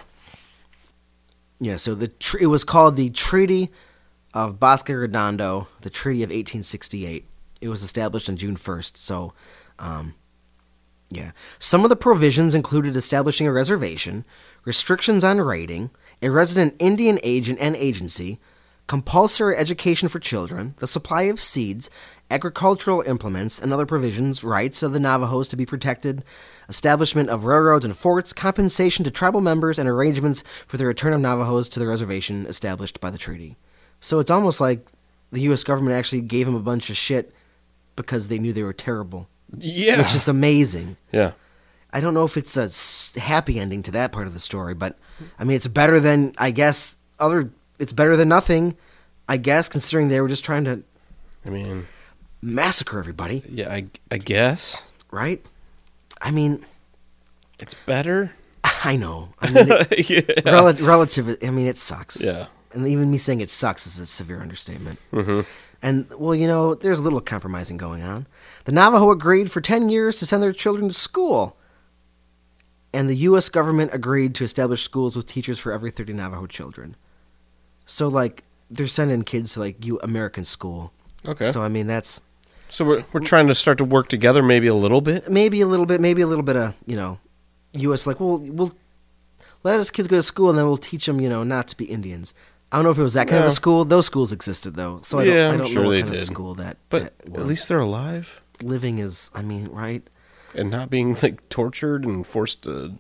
Yeah, 1.60 1.76
so 1.78 1.94
the 1.96 2.08
tr- 2.08 2.40
it 2.40 2.48
was 2.48 2.64
called 2.64 2.96
the 2.96 3.10
Treaty 3.12 3.70
of 4.34 4.60
Bosque 4.60 4.90
Redondo, 4.90 5.68
the 5.82 5.90
Treaty 5.90 6.24
of 6.24 6.30
1868. 6.30 7.26
It 7.62 7.70
was 7.70 7.84
established 7.84 8.28
on 8.30 8.36
June 8.38 8.56
1st. 8.56 8.98
So, 8.98 9.34
um, 9.78 10.16
yeah, 11.12 11.32
some 11.60 11.84
of 11.84 11.90
the 11.90 11.96
provisions 11.96 12.56
included 12.56 12.96
establishing 12.96 13.46
a 13.46 13.52
reservation, 13.52 14.24
restrictions 14.64 15.24
on 15.24 15.42
raiding, 15.42 15.92
a 16.22 16.30
resident 16.30 16.76
Indian 16.80 17.20
agent 17.22 17.60
and 17.60 17.76
agency, 17.76 18.40
compulsory 18.88 19.56
education 19.58 20.08
for 20.08 20.20
children, 20.20 20.74
the 20.78 20.88
supply 20.88 21.24
of 21.24 21.42
seeds, 21.42 21.90
agricultural 22.30 23.02
implements, 23.02 23.60
and 23.60 23.74
other 23.74 23.86
provisions, 23.86 24.42
rights 24.42 24.82
of 24.82 24.94
the 24.94 25.00
Navajos 25.02 25.50
to 25.50 25.58
be 25.58 25.66
protected, 25.66 26.24
establishment 26.70 27.30
of 27.30 27.44
railroads 27.44 27.84
and 27.84 27.96
forts, 27.96 28.32
compensation 28.32 29.04
to 29.04 29.12
tribal 29.12 29.42
members, 29.42 29.78
and 29.78 29.90
arrangements 29.90 30.46
for 30.66 30.78
the 30.78 30.86
return 30.86 31.12
of 31.12 31.20
Navajos 31.20 31.68
to 31.70 31.80
the 31.80 31.88
reservation 31.88 32.46
established 32.46 33.02
by 33.02 33.10
the 33.10 33.18
treaty. 33.18 33.58
So 34.00 34.20
it's 34.20 34.32
almost 34.32 34.62
like 34.62 34.86
the 35.32 35.42
U.S. 35.42 35.66
government 35.66 35.96
actually 35.96 36.22
gave 36.22 36.46
them 36.46 36.56
a 36.56 36.62
bunch 36.62 36.90
of 36.90 36.96
shit 36.96 37.34
because 37.98 38.30
they 38.30 38.40
knew 38.40 38.54
they 38.54 38.64
were 38.64 38.74
terrible, 38.74 39.28
Yeah. 39.58 39.98
which 39.98 40.16
is 40.16 40.28
amazing. 40.28 40.98
yeah. 41.12 41.34
I 41.94 42.00
don't 42.00 42.14
know 42.14 42.24
if 42.24 42.38
it's 42.38 42.56
a 42.56 43.20
happy 43.20 43.60
ending 43.60 43.84
to 43.84 43.92
that 43.92 44.14
part 44.14 44.26
of 44.26 44.34
the 44.34 44.40
story, 44.40 44.74
but 44.74 44.98
I 45.38 45.44
mean, 45.44 45.58
it's 45.58 45.68
better 45.68 46.00
than 46.00 46.32
I 46.38 46.52
guess 46.52 46.96
other. 47.20 47.52
It's 47.80 47.92
better 47.92 48.16
than 48.16 48.30
nothing, 48.30 48.78
I 49.28 49.36
guess, 49.36 49.68
considering 49.68 50.08
they 50.08 50.22
were 50.22 50.30
just 50.30 50.46
trying 50.46 50.64
to 50.66 50.84
I 51.46 51.50
mean, 51.50 51.88
massacre 52.42 52.98
everybody, 52.98 53.44
yeah. 53.50 53.70
I 53.70 53.88
I 54.10 54.20
guess 54.20 54.84
right? 55.12 55.46
I 56.22 56.32
mean, 56.32 56.64
it's 57.60 57.74
better. 57.74 58.32
I 58.64 58.96
know. 58.96 59.30
I 59.42 59.50
mean, 59.52 59.68
it, 59.70 60.10
yeah. 60.46 60.52
rel- 60.52 60.74
relative. 60.76 61.38
I 61.44 61.50
mean, 61.50 61.68
it 61.68 61.78
sucks. 61.78 62.22
Yeah. 62.24 62.48
And 62.74 62.88
even 62.88 63.12
me 63.12 63.18
saying 63.18 63.42
it 63.42 63.50
sucks 63.50 63.86
is 63.86 64.00
a 64.00 64.06
severe 64.06 64.42
understatement. 64.42 65.00
Mm-hmm. 65.12 65.42
And, 65.84 66.08
well, 66.18 66.34
you 66.34 66.48
know, 66.48 66.74
there's 66.76 67.00
a 67.00 67.04
little 67.04 67.20
compromising 67.22 67.76
going 67.78 68.02
on. 68.04 68.28
The 68.66 68.72
Navajo 68.72 69.12
agreed 69.12 69.52
for 69.52 69.62
10 69.62 69.90
years 69.90 70.20
to 70.20 70.26
send 70.26 70.44
their 70.44 70.52
children 70.52 70.90
to 70.90 70.94
school. 70.94 71.58
And 72.94 73.10
the 73.10 73.16
U.S. 73.16 73.50
government 73.50 73.92
agreed 73.94 74.36
to 74.36 74.44
establish 74.44 74.84
schools 74.84 75.16
with 75.16 75.26
teachers 75.26 75.60
for 75.60 75.72
every 75.72 75.92
30 75.92 76.14
Navajo 76.14 76.46
children. 76.46 76.96
So, 77.86 78.08
like, 78.08 78.44
they're 78.70 78.88
sending 78.88 79.24
kids 79.24 79.54
to, 79.54 79.62
like, 79.62 79.86
you 79.86 80.00
American 80.04 80.44
school. 80.44 80.92
Okay. 81.28 81.50
So, 81.50 81.64
I 81.64 81.70
mean, 81.70 81.88
that's 81.88 82.22
So 82.70 82.86
we're 82.86 83.06
we're 83.14 83.22
trying 83.22 83.48
to 83.48 83.56
start 83.56 83.78
to 83.80 83.86
work 83.86 84.10
together, 84.10 84.44
maybe 84.44 84.68
a 84.68 84.76
little 84.76 85.02
bit. 85.02 85.30
maybe 85.30 85.62
a 85.62 85.68
little 85.68 85.86
bit, 85.86 86.02
maybe 86.02 86.22
a 86.22 86.28
little 86.28 86.44
bit 86.44 86.58
of, 86.58 86.76
you 86.86 86.96
know, 86.96 87.20
U.S. 87.74 88.06
like, 88.06 88.20
well, 88.20 88.40
we'll 88.40 88.74
let 89.64 89.80
us 89.80 89.90
kids 89.92 90.08
go 90.08 90.18
to 90.18 90.24
school 90.24 90.50
and 90.50 90.58
then 90.58 90.66
we'll 90.66 90.78
teach 90.78 91.06
them, 91.06 91.22
you 91.22 91.30
know, 91.30 91.44
not 91.44 91.68
to 91.70 91.78
be 91.78 91.86
Indians. 91.86 92.34
I 92.72 92.78
don't 92.78 92.86
know 92.86 92.92
if 92.92 92.98
it 92.98 93.04
was 93.04 93.14
that 93.16 93.28
kind 93.28 93.42
of 93.42 93.48
a 93.48 93.52
school. 93.52 93.84
Those 93.86 94.06
schools 94.06 94.32
existed 94.32 94.76
though, 94.76 95.00
so 95.02 95.20
I 95.20 95.26
don't, 95.26 95.36
Yeah, 95.36 95.48
I 95.50 95.52
I'm 95.52 95.58
don't 95.60 95.68
sure 95.68 95.84
know 95.84 95.90
what 95.90 96.00
kind 96.00 96.12
of 96.14 96.18
school 96.18 96.56
that. 96.56 96.78
But 96.90 97.18
that 97.20 97.40
at 97.40 97.46
least 97.46 97.68
they're 97.68 97.80
alive 97.80 98.41
living 98.64 99.00
is, 99.00 99.30
I 99.34 99.42
mean, 99.42 99.68
right, 99.70 100.04
and 100.56 100.70
not 100.70 100.90
being 100.90 101.16
like 101.22 101.48
tortured 101.50 102.04
and 102.06 102.26
forced 102.26 102.62
to 102.64 102.94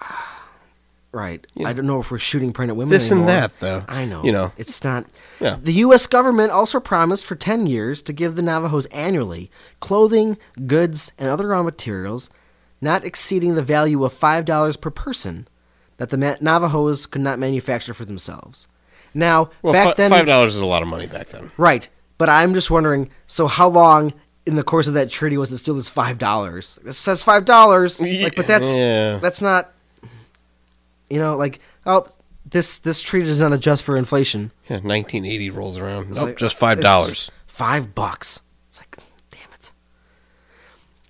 right. 1.12 1.46
You 1.54 1.66
I 1.66 1.72
don't 1.72 1.86
know 1.86 2.00
if 2.00 2.10
we're 2.10 2.18
shooting 2.18 2.52
pregnant 2.52 2.78
women. 2.78 2.90
this 2.90 3.10
and 3.10 3.28
that 3.28 3.58
though. 3.60 3.84
I 3.88 4.04
know. 4.04 4.24
You 4.24 4.32
know. 4.32 4.52
it's 4.56 4.82
not. 4.84 5.06
Yeah. 5.40 5.56
The 5.60 5.72
U.S. 5.74 6.06
government 6.06 6.50
also 6.52 6.80
promised 6.80 7.26
for 7.26 7.34
10 7.34 7.66
years 7.66 8.02
to 8.02 8.12
give 8.12 8.36
the 8.36 8.42
Navajos 8.42 8.86
annually 8.86 9.50
clothing, 9.80 10.38
goods, 10.66 11.12
and 11.18 11.28
other 11.28 11.48
raw 11.48 11.62
materials 11.62 12.30
not 12.80 13.04
exceeding 13.04 13.54
the 13.54 13.62
value 13.62 14.04
of 14.04 14.12
$5 14.12 14.80
per 14.80 14.90
person 14.90 15.46
that 15.98 16.10
the 16.10 16.16
Navajos 16.40 17.06
could 17.06 17.20
not 17.20 17.38
manufacture 17.38 17.94
for 17.94 18.04
themselves. 18.04 18.66
Now, 19.14 19.50
Well, 19.62 19.72
back 19.72 19.84
fi- 19.88 19.94
then. 19.94 20.10
five 20.10 20.26
dollars 20.26 20.56
is 20.56 20.60
a 20.62 20.66
lot 20.66 20.82
of 20.82 20.88
money 20.88 21.06
back 21.06 21.28
then. 21.28 21.52
Right. 21.56 21.88
But 22.18 22.28
I'm 22.28 22.54
just 22.54 22.70
wondering 22.72 23.10
so, 23.26 23.46
how 23.46 23.68
long 23.68 24.14
in 24.46 24.56
the 24.56 24.64
course 24.64 24.88
of 24.88 24.94
that 24.94 25.08
treaty 25.10 25.36
was 25.36 25.52
it 25.52 25.58
still 25.58 25.74
this 25.74 25.88
$5? 25.90 26.86
It 26.86 26.92
says 26.94 27.22
$5. 27.24 28.22
Like, 28.22 28.34
but 28.36 28.46
that's 28.46 28.76
Yeah. 28.76 29.18
that's 29.18 29.40
not. 29.40 29.72
You 31.10 31.18
know, 31.18 31.36
like, 31.36 31.60
oh, 31.84 32.06
this 32.48 32.78
this 32.78 33.02
treaty 33.02 33.26
does 33.26 33.40
not 33.40 33.52
adjust 33.52 33.82
for 33.82 33.96
inflation. 33.96 34.50
Yeah, 34.68 34.76
1980 34.76 35.50
rolls 35.50 35.76
around. 35.76 36.08
It's 36.08 36.18
Nope, 36.18 36.28
like, 36.28 36.36
just 36.38 36.56
uh, 36.56 36.58
five 36.58 36.80
dollars. 36.80 37.30
Five 37.46 37.94
bucks. 37.94 38.40
It's 38.70 38.78
like, 38.80 38.96
damn 39.30 39.52
it. 39.52 39.72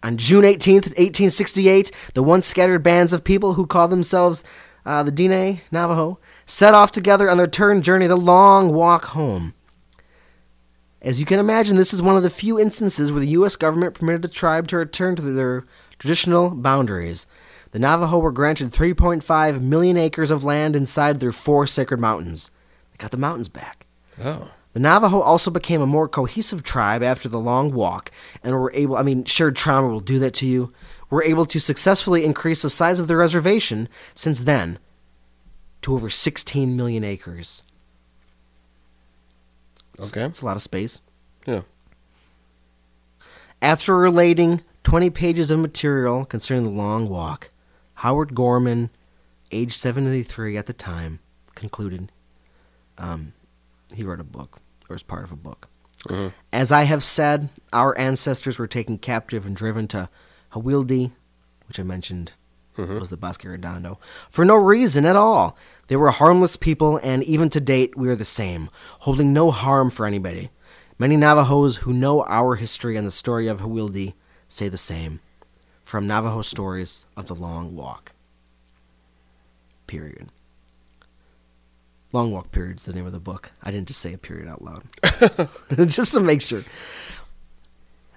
On 0.03 0.17
June 0.17 0.43
18th, 0.45 0.87
1868, 0.99 1.93
the 2.15 2.23
once 2.23 2.47
scattered 2.49 2.83
bands 2.83 3.13
of 3.13 3.23
people 3.23 3.55
who 3.55 3.65
called 3.67 3.93
themselves 3.93 4.43
uh, 4.85 5.05
the 5.05 5.13
Diné 5.13 5.61
Navajo 5.71 6.19
set 6.45 6.75
off 6.75 6.91
together 6.91 7.31
on 7.31 7.39
their 7.39 7.47
turn 7.47 7.81
journey, 7.83 8.09
the 8.09 8.17
long 8.17 8.73
walk 8.73 9.05
home. 9.07 9.55
As 11.03 11.19
you 11.19 11.27
can 11.27 11.41
imagine, 11.41 11.77
this 11.77 11.93
is 11.93 12.01
one 12.01 12.17
of 12.17 12.23
the 12.23 12.31
few 12.31 12.61
instances 12.61 13.11
where 13.11 13.21
the 13.21 13.29
U.S. 13.29 13.57
government 13.57 13.95
permitted 13.95 14.25
a 14.25 14.29
tribe 14.29 14.69
to 14.69 14.77
return 14.77 15.17
to 15.17 15.23
their 15.23 15.65
traditional 15.99 16.51
boundaries. 16.51 17.27
The 17.73 17.81
Navajo 17.81 18.21
were 18.21 18.31
granted 18.31 18.71
3.5 18.71 19.61
million 19.61 19.97
acres 19.97 20.31
of 20.31 20.45
land 20.45 20.77
inside 20.77 21.19
their 21.19 21.33
four 21.33 21.67
sacred 21.67 21.99
mountains. 21.99 22.53
They 22.93 22.99
got 22.99 23.11
the 23.11 23.17
mountains 23.17 23.49
back. 23.49 23.87
Oh, 24.23 24.49
The 24.75 24.81
Navajo 24.81 25.21
also 25.21 25.51
became 25.51 25.81
a 25.81 25.87
more 25.87 26.07
cohesive 26.07 26.63
tribe 26.63 27.03
after 27.03 27.29
the 27.29 27.41
long 27.41 27.73
walk 27.73 28.13
and 28.45 28.55
were 28.55 28.71
able, 28.73 28.97
I 28.97 29.03
mean, 29.03 29.25
shared 29.25 29.57
trauma 29.57 29.89
will 29.89 30.01
do 30.01 30.21
that 30.21 30.35
to 30.35 30.47
you, 30.47 30.73
were 31.11 31.25
able 31.25 31.47
to 31.47 31.59
successfully 31.59 32.25
increase 32.25 32.63
the 32.63 32.71
size 32.71 33.01
of 33.01 33.09
their 33.09 33.17
reservation 33.17 33.89
since 34.15 34.43
then 34.43 34.79
to 35.81 35.95
over 35.95 36.09
16 36.09 36.77
million 36.77 37.03
acres. 37.03 37.65
Okay. 40.01 40.21
That's 40.21 40.41
a 40.43 40.45
lot 40.45 40.57
of 40.57 40.63
space. 40.63 41.01
Yeah. 41.47 41.63
After 43.61 43.97
relating 43.97 44.61
20 44.85 45.11
pages 45.11 45.51
of 45.51 45.61
material 45.61 46.25
concerning 46.25 46.65
the 46.65 46.71
long 46.71 47.09
walk, 47.09 47.51
Howard 47.95 48.35
Gorman, 48.35 48.91
age 49.53 49.75
73 49.75 50.57
at 50.57 50.67
the 50.67 50.73
time, 50.73 51.21
concluded 51.55 52.11
um, 52.99 53.33
he 53.95 54.03
wrote 54.03 54.21
a 54.21 54.25
book, 54.25 54.61
or 54.89 54.95
was 54.95 55.03
part 55.03 55.25
of 55.25 55.33
a 55.33 55.37
book. 55.37 55.69
Mhm. 56.05 56.33
As 56.53 56.73
I 56.73 56.83
have 56.85 57.05
said, 57.05 57.49
our 57.73 57.97
ancestors 57.97 58.59
were 58.59 58.67
taken 58.67 58.99
captive 58.99 59.47
and 59.47 59.55
driven 59.55 59.87
to 59.89 60.09
Hawildi, 60.53 61.13
which 61.69 61.79
I 61.79 61.85
mentioned 61.85 62.33
Mm-hmm. 62.77 62.99
was 62.99 63.11
the 63.11 63.17
Bosque 63.19 63.45
Redondo, 63.45 63.99
for 64.31 64.45
no 64.45 64.55
reason 64.55 65.05
at 65.05 65.17
all. 65.17 65.59
They 65.89 65.97
were 65.97 66.11
harmless 66.11 66.57
people, 66.57 66.97
and 67.03 67.23
even 67.25 67.51
to 67.51 67.61
date, 67.61 67.97
we 67.97 68.09
are 68.09 68.17
the 68.17 68.25
same, 68.25 68.71
holding 69.01 69.33
no 69.33 69.51
harm 69.51 69.91
for 69.91 70.07
anybody. 70.07 70.51
Many 70.99 71.17
Navajos 71.17 71.79
who 71.79 71.93
know 71.93 72.25
our 72.25 72.55
history 72.55 72.97
and 72.97 73.07
the 73.07 73.11
story 73.11 73.47
of 73.47 73.61
Hawildi 73.61 74.15
say 74.49 74.69
the 74.69 74.79
same. 74.79 75.21
From 75.83 76.07
Navajo 76.07 76.43
Stories 76.43 77.05
of 77.17 77.27
the 77.27 77.35
Long 77.35 77.75
Walk. 77.75 78.13
Period. 79.87 80.29
Long 82.13 82.31
Walk 82.31 82.53
Period 82.53 82.77
is 82.77 82.85
the 82.85 82.93
name 82.93 83.07
of 83.07 83.13
the 83.13 83.19
book. 83.19 83.53
I 83.63 83.71
didn't 83.71 83.89
just 83.89 84.01
say 84.01 84.13
a 84.13 84.19
period 84.19 84.49
out 84.49 84.63
loud. 84.63 84.85
just 85.89 86.15
to 86.15 86.21
make 86.21 86.41
sure. 86.41 86.63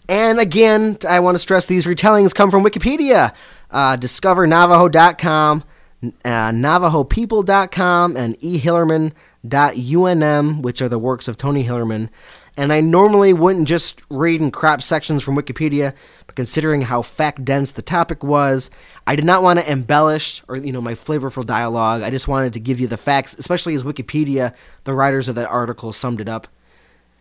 And 0.07 0.39
again, 0.39 0.97
I 1.07 1.19
want 1.19 1.35
to 1.35 1.39
stress 1.39 1.65
these 1.65 1.85
retellings 1.85 2.33
come 2.35 2.51
from 2.51 2.63
Wikipedia, 2.63 3.33
uh, 3.71 3.97
discovernavajo.com, 3.97 5.63
uh, 6.03 6.51
navajopeople.com, 6.51 8.15
and 8.15 8.39
ehillerman.unm, 8.39 10.61
which 10.61 10.81
are 10.81 10.89
the 10.89 10.99
works 10.99 11.27
of 11.27 11.37
Tony 11.37 11.63
Hillerman. 11.63 12.09
And 12.57 12.71
I 12.71 12.79
normally 12.79 13.33
wouldn't 13.33 13.67
just 13.67 14.01
read 14.09 14.39
and 14.39 14.53
crop 14.53 14.81
sections 14.81 15.21
from 15.23 15.35
Wikipedia, 15.35 15.93
but 16.25 16.35
considering 16.35 16.83
how 16.83 17.01
fact 17.01 17.43
dense 17.43 17.71
the 17.71 17.81
topic 17.81 18.23
was, 18.23 18.69
I 19.05 19.17
did 19.17 19.25
not 19.25 19.43
want 19.43 19.59
to 19.59 19.69
embellish 19.69 20.41
or 20.47 20.55
you 20.55 20.71
know 20.71 20.79
my 20.79 20.93
flavorful 20.93 21.45
dialogue. 21.45 22.01
I 22.01 22.11
just 22.11 22.29
wanted 22.29 22.53
to 22.53 22.61
give 22.61 22.79
you 22.79 22.87
the 22.87 22.95
facts, 22.95 23.33
especially 23.33 23.75
as 23.75 23.83
Wikipedia, 23.83 24.55
the 24.85 24.93
writers 24.93 25.27
of 25.27 25.35
that 25.35 25.49
article 25.49 25.91
summed 25.91 26.21
it 26.21 26.29
up. 26.29 26.47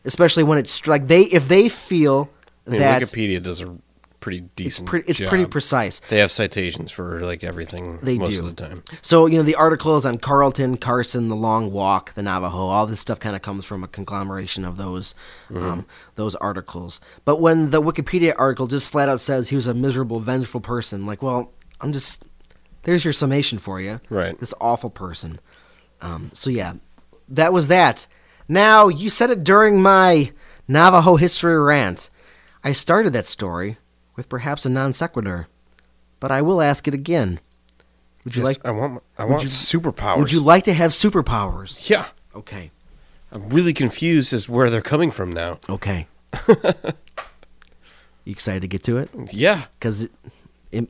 Especially 0.04 0.44
when 0.44 0.58
it's 0.58 0.86
like 0.86 1.08
they 1.08 1.22
if 1.22 1.48
they 1.48 1.68
feel 1.68 2.30
I 2.66 2.70
mean, 2.70 2.80
that 2.80 3.02
Wikipedia 3.02 3.42
does 3.42 3.60
a 3.60 3.76
pretty 4.24 4.38
it's 4.38 4.54
decent. 4.54 4.88
pretty 4.88 5.10
it's 5.10 5.20
pretty 5.20 5.44
precise. 5.44 6.00
They 6.08 6.18
have 6.18 6.30
citations 6.30 6.90
for 6.90 7.20
like 7.20 7.44
everything 7.44 7.98
They 8.00 8.16
most 8.16 8.30
do. 8.32 8.40
of 8.40 8.56
the 8.56 8.68
time. 8.68 8.82
So, 9.02 9.26
you 9.26 9.36
know, 9.36 9.42
the 9.42 9.54
articles 9.56 10.06
on 10.06 10.16
Carleton, 10.16 10.78
Carson, 10.78 11.28
the 11.28 11.36
Long 11.36 11.70
Walk, 11.70 12.14
the 12.14 12.22
Navajo, 12.22 12.68
all 12.68 12.86
this 12.86 13.00
stuff 13.00 13.20
kind 13.20 13.36
of 13.36 13.42
comes 13.42 13.66
from 13.66 13.84
a 13.84 13.88
conglomeration 13.88 14.64
of 14.64 14.78
those 14.78 15.14
um, 15.54 15.84
those 16.14 16.34
articles. 16.36 17.02
But 17.26 17.38
when 17.38 17.68
the 17.68 17.82
Wikipedia 17.82 18.32
article 18.38 18.66
just 18.66 18.90
flat 18.90 19.10
out 19.10 19.20
says 19.20 19.50
he 19.50 19.56
was 19.56 19.66
a 19.66 19.74
miserable, 19.74 20.20
vengeful 20.20 20.62
person, 20.62 21.04
like, 21.04 21.22
well, 21.22 21.52
I'm 21.82 21.92
just 21.92 22.24
there's 22.84 23.04
your 23.04 23.12
summation 23.12 23.58
for 23.58 23.78
you. 23.78 24.00
Right. 24.08 24.38
This 24.38 24.54
awful 24.58 24.90
person. 24.90 25.38
Um, 26.00 26.30
so 26.32 26.48
yeah, 26.48 26.74
that 27.28 27.52
was 27.52 27.68
that. 27.68 28.06
Now 28.48 28.88
you 28.88 29.10
said 29.10 29.28
it 29.28 29.44
during 29.44 29.82
my 29.82 30.32
Navajo 30.66 31.16
history 31.16 31.60
rant. 31.60 32.08
I 32.64 32.72
started 32.72 33.12
that 33.12 33.26
story 33.26 33.76
with 34.16 34.28
perhaps 34.28 34.64
a 34.66 34.68
non 34.70 34.92
sequitur, 34.92 35.46
but 36.18 36.32
I 36.32 36.42
will 36.42 36.60
ask 36.62 36.88
it 36.88 36.94
again. 36.94 37.38
Would 38.24 38.34
you 38.36 38.42
Yes, 38.42 38.56
like? 38.56 38.66
I 38.66 38.70
want. 38.70 39.02
I 39.18 39.24
want 39.26 39.42
you- 39.42 39.48
superpowers. 39.50 40.16
Would 40.18 40.32
you 40.32 40.40
like 40.40 40.64
to 40.64 40.72
have 40.72 40.90
superpowers? 40.92 41.88
Yeah. 41.90 42.06
Okay. 42.34 42.70
I'm 43.32 43.48
really 43.50 43.72
confused 43.72 44.32
as 44.32 44.48
where 44.48 44.70
they're 44.70 44.80
coming 44.80 45.10
from 45.10 45.30
now. 45.30 45.58
Okay. 45.68 46.06
you 48.24 48.30
excited 48.32 48.60
to 48.62 48.68
get 48.68 48.82
to 48.84 48.98
it? 48.98 49.10
Yeah. 49.32 49.64
Because 49.72 50.04
it, 50.04 50.12
it, 50.72 50.88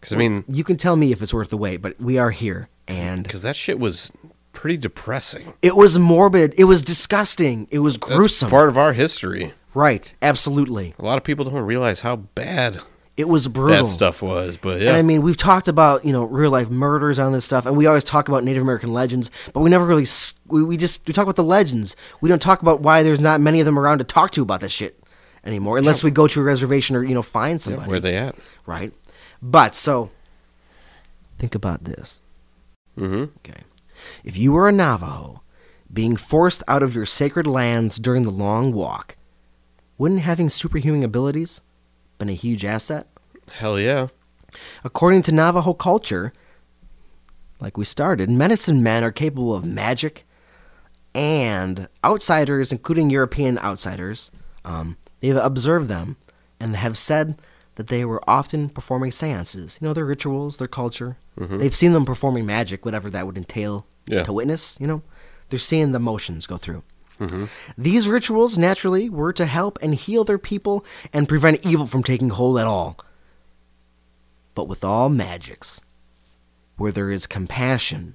Because 0.00 0.14
I 0.14 0.16
mean, 0.16 0.44
you 0.48 0.64
can 0.64 0.76
tell 0.76 0.96
me 0.96 1.12
if 1.12 1.22
it's 1.22 1.32
worth 1.34 1.50
the 1.50 1.56
wait, 1.56 1.78
but 1.78 2.00
we 2.00 2.18
are 2.18 2.30
here, 2.30 2.68
and 2.88 3.22
because 3.22 3.42
that 3.42 3.56
shit 3.56 3.78
was 3.78 4.10
pretty 4.52 4.76
depressing. 4.76 5.52
it 5.62 5.76
was 5.76 5.98
morbid. 5.98 6.54
It 6.56 6.64
was 6.64 6.82
disgusting. 6.82 7.68
It 7.70 7.78
was 7.80 7.96
That's 7.98 8.12
gruesome. 8.12 8.50
part 8.50 8.68
of 8.68 8.76
our 8.78 8.92
history. 8.92 9.52
Right. 9.74 10.14
Absolutely. 10.22 10.94
A 10.98 11.04
lot 11.04 11.18
of 11.18 11.24
people 11.24 11.44
don't 11.44 11.54
realize 11.62 12.00
how 12.00 12.16
bad 12.16 12.78
It 13.16 13.28
was 13.28 13.48
brutal. 13.48 13.76
that 13.84 13.86
stuff 13.86 14.22
was. 14.22 14.56
But 14.56 14.80
yeah, 14.80 14.88
And 14.88 14.96
I 14.96 15.02
mean, 15.02 15.22
we've 15.22 15.36
talked 15.36 15.68
about 15.68 16.04
you 16.04 16.12
know 16.12 16.24
real 16.24 16.50
life 16.50 16.70
murders 16.70 17.18
on 17.18 17.32
this 17.32 17.44
stuff, 17.44 17.66
and 17.66 17.76
we 17.76 17.86
always 17.86 18.04
talk 18.04 18.28
about 18.28 18.44
Native 18.44 18.62
American 18.62 18.92
legends, 18.92 19.30
but 19.52 19.60
we 19.60 19.70
never 19.70 19.84
really 19.84 20.06
we, 20.46 20.62
we 20.62 20.76
just 20.76 21.06
we 21.06 21.12
talk 21.14 21.24
about 21.24 21.36
the 21.36 21.44
legends. 21.44 21.96
We 22.20 22.28
don't 22.28 22.40
talk 22.42 22.62
about 22.62 22.80
why 22.80 23.02
there's 23.02 23.20
not 23.20 23.40
many 23.40 23.60
of 23.60 23.66
them 23.66 23.78
around 23.78 23.98
to 23.98 24.04
talk 24.04 24.30
to 24.32 24.42
about 24.42 24.60
this 24.60 24.72
shit 24.72 24.98
anymore, 25.44 25.78
unless 25.78 26.02
we 26.04 26.10
go 26.10 26.26
to 26.28 26.40
a 26.40 26.44
reservation 26.44 26.96
or 26.96 27.02
you 27.04 27.14
know 27.14 27.22
find 27.22 27.54
yeah, 27.60 27.64
somebody. 27.64 27.90
where 27.90 28.00
they 28.00 28.16
at? 28.16 28.34
right? 28.66 28.92
But 29.42 29.74
so 29.74 30.10
think 31.38 31.54
about 31.54 31.84
this. 31.84 32.20
Mm-hmm. 32.98 33.24
Okay. 33.38 33.62
If 34.24 34.36
you 34.36 34.52
were 34.52 34.68
a 34.68 34.72
Navajo 34.72 35.42
being 35.92 36.16
forced 36.16 36.62
out 36.68 36.82
of 36.82 36.94
your 36.94 37.06
sacred 37.06 37.46
lands 37.46 37.96
during 37.98 38.22
the 38.22 38.30
long 38.30 38.72
walk, 38.72 39.16
wouldn't 39.98 40.20
having 40.20 40.48
superhuman 40.48 41.02
abilities 41.02 41.60
been 42.18 42.28
a 42.28 42.32
huge 42.32 42.64
asset? 42.64 43.06
Hell 43.50 43.78
yeah. 43.78 44.08
According 44.84 45.22
to 45.22 45.32
Navajo 45.32 45.74
culture, 45.74 46.32
like 47.60 47.76
we 47.76 47.84
started, 47.84 48.30
medicine 48.30 48.82
men 48.82 49.02
are 49.04 49.12
capable 49.12 49.54
of 49.54 49.64
magic, 49.64 50.24
and 51.14 51.88
outsiders, 52.04 52.70
including 52.72 53.10
European 53.10 53.58
outsiders, 53.58 54.30
um, 54.64 54.96
they've 55.20 55.36
observed 55.36 55.88
them 55.88 56.16
and 56.60 56.76
have 56.76 56.96
said 56.96 57.40
that 57.76 57.88
they 57.88 58.04
were 58.04 58.22
often 58.28 58.68
performing 58.68 59.10
seances. 59.10 59.78
You 59.80 59.88
know, 59.88 59.94
their 59.94 60.04
rituals, 60.04 60.56
their 60.58 60.66
culture. 60.66 61.16
They've 61.36 61.74
seen 61.74 61.92
them 61.92 62.04
performing 62.04 62.46
magic, 62.46 62.84
whatever 62.84 63.10
that 63.10 63.24
would 63.26 63.36
entail 63.36 63.86
Yeah. 64.08 64.24
to 64.24 64.32
witness, 64.32 64.76
you 64.80 64.86
know. 64.88 65.02
They're 65.48 65.58
seeing 65.60 65.92
the 65.92 66.00
motions 66.00 66.46
go 66.46 66.56
through. 66.56 66.82
Mm-hmm. 67.20 67.44
These 67.76 68.08
rituals 68.08 68.56
naturally 68.56 69.10
were 69.10 69.32
to 69.32 69.46
help 69.46 69.78
and 69.82 69.94
heal 69.94 70.24
their 70.24 70.38
people 70.38 70.84
and 71.12 71.28
prevent 71.28 71.66
evil 71.66 71.86
from 71.86 72.02
taking 72.02 72.30
hold 72.30 72.58
at 72.58 72.66
all. 72.66 72.98
But 74.54 74.68
with 74.68 74.84
all 74.84 75.08
magics, 75.08 75.80
where 76.76 76.92
there 76.92 77.10
is 77.10 77.26
compassion, 77.26 78.14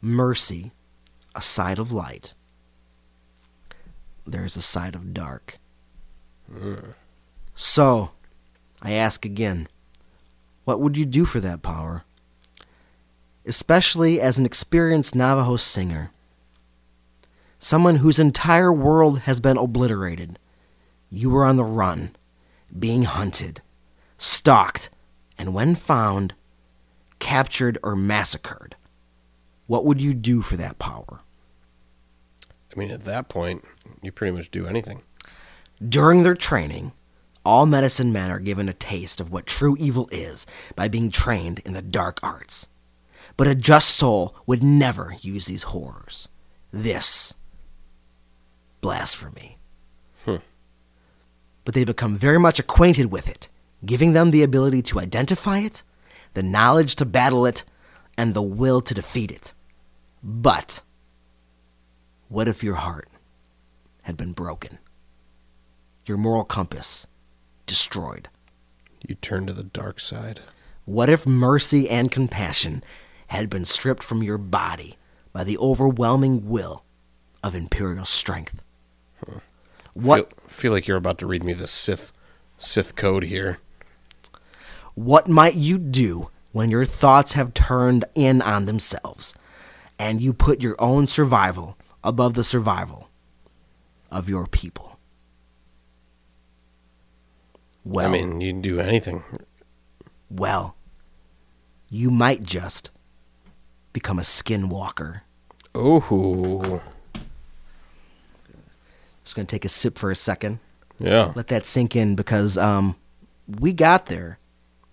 mercy, 0.00 0.72
a 1.34 1.40
side 1.40 1.78
of 1.78 1.92
light, 1.92 2.34
there 4.26 4.44
is 4.44 4.56
a 4.56 4.62
side 4.62 4.94
of 4.94 5.14
dark. 5.14 5.58
Mm. 6.52 6.94
So, 7.54 8.10
I 8.82 8.92
ask 8.92 9.24
again, 9.24 9.68
what 10.64 10.80
would 10.80 10.96
you 10.96 11.04
do 11.04 11.24
for 11.24 11.40
that 11.40 11.62
power? 11.62 12.04
Especially 13.46 14.20
as 14.20 14.38
an 14.38 14.46
experienced 14.46 15.14
Navajo 15.14 15.56
singer. 15.56 16.10
Someone 17.64 17.96
whose 17.96 18.18
entire 18.18 18.70
world 18.70 19.20
has 19.20 19.40
been 19.40 19.56
obliterated. 19.56 20.38
You 21.08 21.30
were 21.30 21.46
on 21.46 21.56
the 21.56 21.64
run, 21.64 22.14
being 22.78 23.04
hunted, 23.04 23.62
stalked, 24.18 24.90
and 25.38 25.54
when 25.54 25.74
found, 25.74 26.34
captured 27.20 27.78
or 27.82 27.96
massacred. 27.96 28.76
What 29.66 29.86
would 29.86 29.98
you 29.98 30.12
do 30.12 30.42
for 30.42 30.58
that 30.58 30.78
power? 30.78 31.20
I 32.70 32.78
mean, 32.78 32.90
at 32.90 33.06
that 33.06 33.30
point, 33.30 33.64
you 34.02 34.12
pretty 34.12 34.36
much 34.36 34.50
do 34.50 34.66
anything. 34.66 35.00
During 35.82 36.22
their 36.22 36.34
training, 36.34 36.92
all 37.46 37.64
medicine 37.64 38.12
men 38.12 38.30
are 38.30 38.40
given 38.40 38.68
a 38.68 38.74
taste 38.74 39.22
of 39.22 39.32
what 39.32 39.46
true 39.46 39.74
evil 39.80 40.06
is 40.12 40.46
by 40.76 40.88
being 40.88 41.08
trained 41.08 41.62
in 41.64 41.72
the 41.72 41.80
dark 41.80 42.20
arts. 42.22 42.66
But 43.38 43.48
a 43.48 43.54
just 43.54 43.88
soul 43.88 44.36
would 44.44 44.62
never 44.62 45.16
use 45.22 45.46
these 45.46 45.62
horrors. 45.62 46.28
This 46.70 47.32
blasphemy. 48.84 49.56
Hmm. 50.26 50.44
But 51.64 51.72
they 51.72 51.84
become 51.84 52.18
very 52.18 52.38
much 52.38 52.58
acquainted 52.58 53.10
with 53.10 53.30
it, 53.30 53.48
giving 53.82 54.12
them 54.12 54.30
the 54.30 54.42
ability 54.42 54.82
to 54.82 55.00
identify 55.00 55.60
it, 55.60 55.82
the 56.34 56.42
knowledge 56.42 56.94
to 56.96 57.06
battle 57.06 57.46
it, 57.46 57.64
and 58.18 58.34
the 58.34 58.42
will 58.42 58.82
to 58.82 58.92
defeat 58.92 59.30
it. 59.30 59.54
But 60.22 60.82
what 62.28 62.46
if 62.46 62.62
your 62.62 62.74
heart 62.74 63.08
had 64.02 64.18
been 64.18 64.32
broken? 64.32 64.78
Your 66.04 66.18
moral 66.18 66.44
compass 66.44 67.06
destroyed. 67.64 68.28
You 69.08 69.14
turn 69.14 69.46
to 69.46 69.54
the 69.54 69.62
dark 69.62 69.98
side. 69.98 70.40
What 70.84 71.08
if 71.08 71.26
mercy 71.26 71.88
and 71.88 72.12
compassion 72.12 72.84
had 73.28 73.48
been 73.48 73.64
stripped 73.64 74.02
from 74.02 74.22
your 74.22 74.36
body 74.36 74.98
by 75.32 75.42
the 75.42 75.56
overwhelming 75.56 76.50
will 76.50 76.84
of 77.42 77.54
imperial 77.54 78.04
strength? 78.04 78.62
What 79.94 80.30
Feel, 80.30 80.48
feel 80.48 80.72
like 80.72 80.86
you're 80.86 80.96
about 80.96 81.18
to 81.18 81.26
read 81.26 81.44
me 81.44 81.52
the 81.52 81.66
Sith 81.66 82.12
Sith 82.58 82.94
code 82.96 83.24
here. 83.24 83.58
what 84.94 85.28
might 85.28 85.54
you 85.54 85.78
do 85.78 86.28
when 86.52 86.70
your 86.70 86.84
thoughts 86.84 87.32
have 87.32 87.54
turned 87.54 88.04
in 88.14 88.42
on 88.42 88.66
themselves 88.66 89.34
and 89.98 90.20
you 90.20 90.32
put 90.32 90.62
your 90.62 90.76
own 90.78 91.06
survival 91.06 91.76
above 92.02 92.34
the 92.34 92.44
survival 92.44 93.08
of 94.10 94.28
your 94.28 94.46
people? 94.46 94.98
Well, 97.84 98.06
I 98.08 98.12
mean, 98.12 98.40
you 98.40 98.52
can 98.52 98.62
do 98.62 98.80
anything. 98.80 99.24
well, 100.30 100.76
you 101.90 102.10
might 102.10 102.42
just 102.42 102.90
become 103.92 104.18
a 104.18 104.22
skinwalker. 104.22 105.20
Oh, 105.74 106.82
Just 109.24 109.34
gonna 109.36 109.46
take 109.46 109.64
a 109.64 109.68
sip 109.68 109.98
for 109.98 110.10
a 110.10 110.16
second. 110.16 110.58
yeah, 110.98 111.32
let 111.34 111.48
that 111.48 111.66
sink 111.66 111.96
in 111.96 112.14
because 112.14 112.56
um 112.56 112.94
we 113.60 113.72
got 113.72 114.06
there 114.06 114.38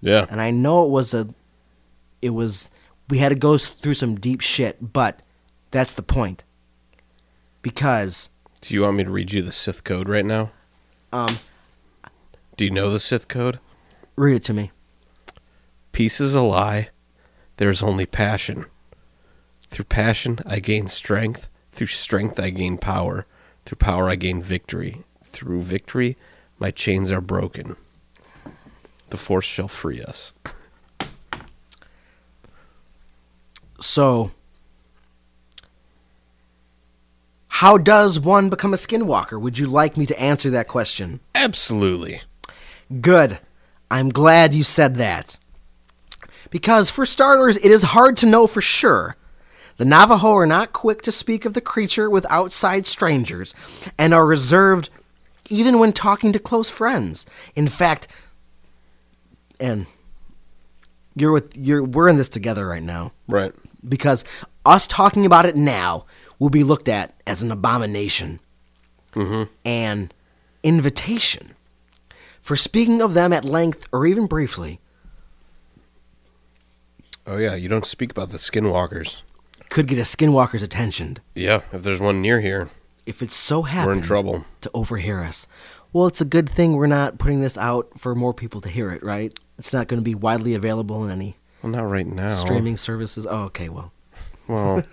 yeah. 0.02 0.26
and 0.30 0.42
I 0.42 0.52
know 0.52 0.84
it 0.86 0.90
was 0.90 1.14
a 1.14 1.28
it 2.22 2.32
was 2.32 2.70
we 3.10 3.18
had 3.20 3.30
to 3.30 3.36
go 3.36 3.58
through 3.58 3.94
some 3.94 4.16
deep 4.16 4.42
shit, 4.42 4.94
but 4.94 5.22
that's 5.72 5.94
the 5.94 6.02
point. 6.04 6.44
Because 7.62 8.30
Do 8.62 8.74
you 8.74 8.82
want 8.82 8.98
me 8.98 9.04
to 9.04 9.10
read 9.12 9.32
you 9.32 9.42
the 9.42 9.52
Sith 9.52 9.84
code 9.84 10.08
right 10.10 10.26
now? 10.26 10.52
Um, 11.14 11.40
Do 12.58 12.66
you 12.66 12.72
know 12.72 12.90
the 12.90 13.00
Sith 13.00 13.28
code? 13.28 13.60
read 14.16 14.36
it 14.36 14.44
to 14.44 14.54
me. 14.54 14.72
Peace 15.92 16.22
is 16.22 16.36
a 16.36 16.42
lie. 16.42 16.90
There's 17.58 17.84
only 17.84 18.06
passion. 18.06 18.66
Through 19.68 19.86
passion, 19.86 20.40
I 20.46 20.60
gain 20.60 20.88
strength. 20.88 21.50
Through 21.72 21.88
strength, 21.88 22.40
I 22.40 22.50
gain 22.50 22.78
power. 22.78 23.26
Through 23.72 23.78
power, 23.78 24.10
I 24.10 24.16
gain 24.16 24.44
victory. 24.44 25.02
Through 25.24 25.62
victory, 25.62 26.18
my 26.60 26.72
chains 26.72 27.10
are 27.10 27.22
broken. 27.22 27.78
The 29.12 29.16
force 29.16 29.46
shall 29.46 29.70
free 29.70 30.02
us. 30.02 30.34
So, 33.80 34.32
how 37.48 37.78
does 37.78 38.20
one 38.20 38.50
become 38.50 38.74
a 38.74 38.76
skinwalker? 38.76 39.40
Would 39.40 39.58
you 39.58 39.68
like 39.68 39.96
me 39.96 40.06
to 40.06 40.20
answer 40.20 40.50
that 40.50 40.68
question? 40.68 41.22
Absolutely. 41.34 42.24
Good. 43.00 43.40
I'm 43.90 44.10
glad 44.10 44.54
you 44.54 44.64
said 44.64 44.96
that. 44.96 45.38
Because, 46.50 46.90
for 46.90 47.06
starters, 47.06 47.56
it 47.56 47.72
is 47.72 47.84
hard 47.84 48.18
to 48.18 48.26
know 48.26 48.48
for 48.48 48.60
sure. 48.60 49.16
The 49.82 49.86
Navajo 49.86 50.34
are 50.36 50.46
not 50.46 50.74
quick 50.74 51.02
to 51.02 51.12
speak 51.12 51.44
of 51.44 51.56
the 51.56 51.60
creature 51.60 52.08
with 52.08 52.24
outside 52.30 52.86
strangers 52.86 53.56
and 53.98 54.14
are 54.14 54.28
reserved 54.28 54.92
even 55.50 55.80
when 55.80 55.92
talking 55.92 56.32
to 56.34 56.38
close 56.38 56.70
friends. 56.70 57.26
In 57.56 57.68
fact, 57.68 58.08
and 59.60 59.88
you're 61.16 61.32
with 61.32 61.58
you're 61.58 61.82
we're 61.84 62.10
in 62.10 62.18
this 62.18 62.30
together 62.30 62.68
right 62.68 62.84
now 62.84 63.12
Right. 63.28 63.54
because 63.90 64.24
us 64.68 64.86
talking 64.86 65.26
about 65.26 65.48
it 65.48 65.56
now 65.56 66.06
will 66.38 66.52
be 66.52 66.64
looked 66.64 66.88
at 66.88 67.16
as 67.26 67.42
an 67.42 67.50
abomination 67.50 68.40
mm-hmm. 69.14 69.52
and 69.66 70.14
invitation 70.62 71.56
for 72.40 72.56
speaking 72.56 73.02
of 73.02 73.16
them 73.16 73.34
at 73.34 73.44
length 73.46 73.88
or 73.92 74.06
even 74.06 74.28
briefly 74.28 74.80
Oh, 77.26 77.38
yeah, 77.38 77.56
you 77.56 77.70
don't 77.70 77.86
speak 77.86 78.12
about 78.12 78.32
the 78.32 78.38
skinwalkers. 78.38 79.22
Could 79.72 79.88
get 79.88 79.98
a 79.98 80.02
skinwalker's 80.04 80.62
attention 80.62 81.18
Yeah, 81.34 81.62
if 81.74 81.82
there's 81.82 82.00
one 82.00 82.22
near 82.22 82.40
here, 82.42 82.70
if 83.08 83.24
it's 83.24 83.34
so 83.34 83.64
happy. 83.64 83.88
we're 83.88 83.94
in 83.94 84.02
trouble. 84.02 84.46
to 84.62 84.70
overhear 84.76 85.24
us. 85.24 85.48
Well, 85.94 86.06
it's 86.06 86.22
a 86.22 86.26
good 86.26 86.48
thing 86.50 86.74
we're 86.74 86.86
not 86.88 87.18
putting 87.18 87.42
this 87.42 87.58
out 87.58 87.98
for 87.98 88.14
more 88.16 88.34
people 88.34 88.62
to 88.62 88.70
hear 88.70 88.92
it, 88.92 89.02
right? 89.04 89.38
It's 89.58 89.74
not 89.74 89.88
going 89.88 90.00
to 90.00 90.04
be 90.04 90.14
widely 90.16 90.54
available 90.54 91.04
in 91.04 91.10
any 91.12 91.38
Well, 91.64 91.72
not 91.72 91.90
right 91.90 92.06
now. 92.08 92.30
streaming 92.34 92.78
services. 92.78 93.26
Oh, 93.30 93.44
okay, 93.46 93.68
well. 93.70 93.92
Well, 94.48 94.84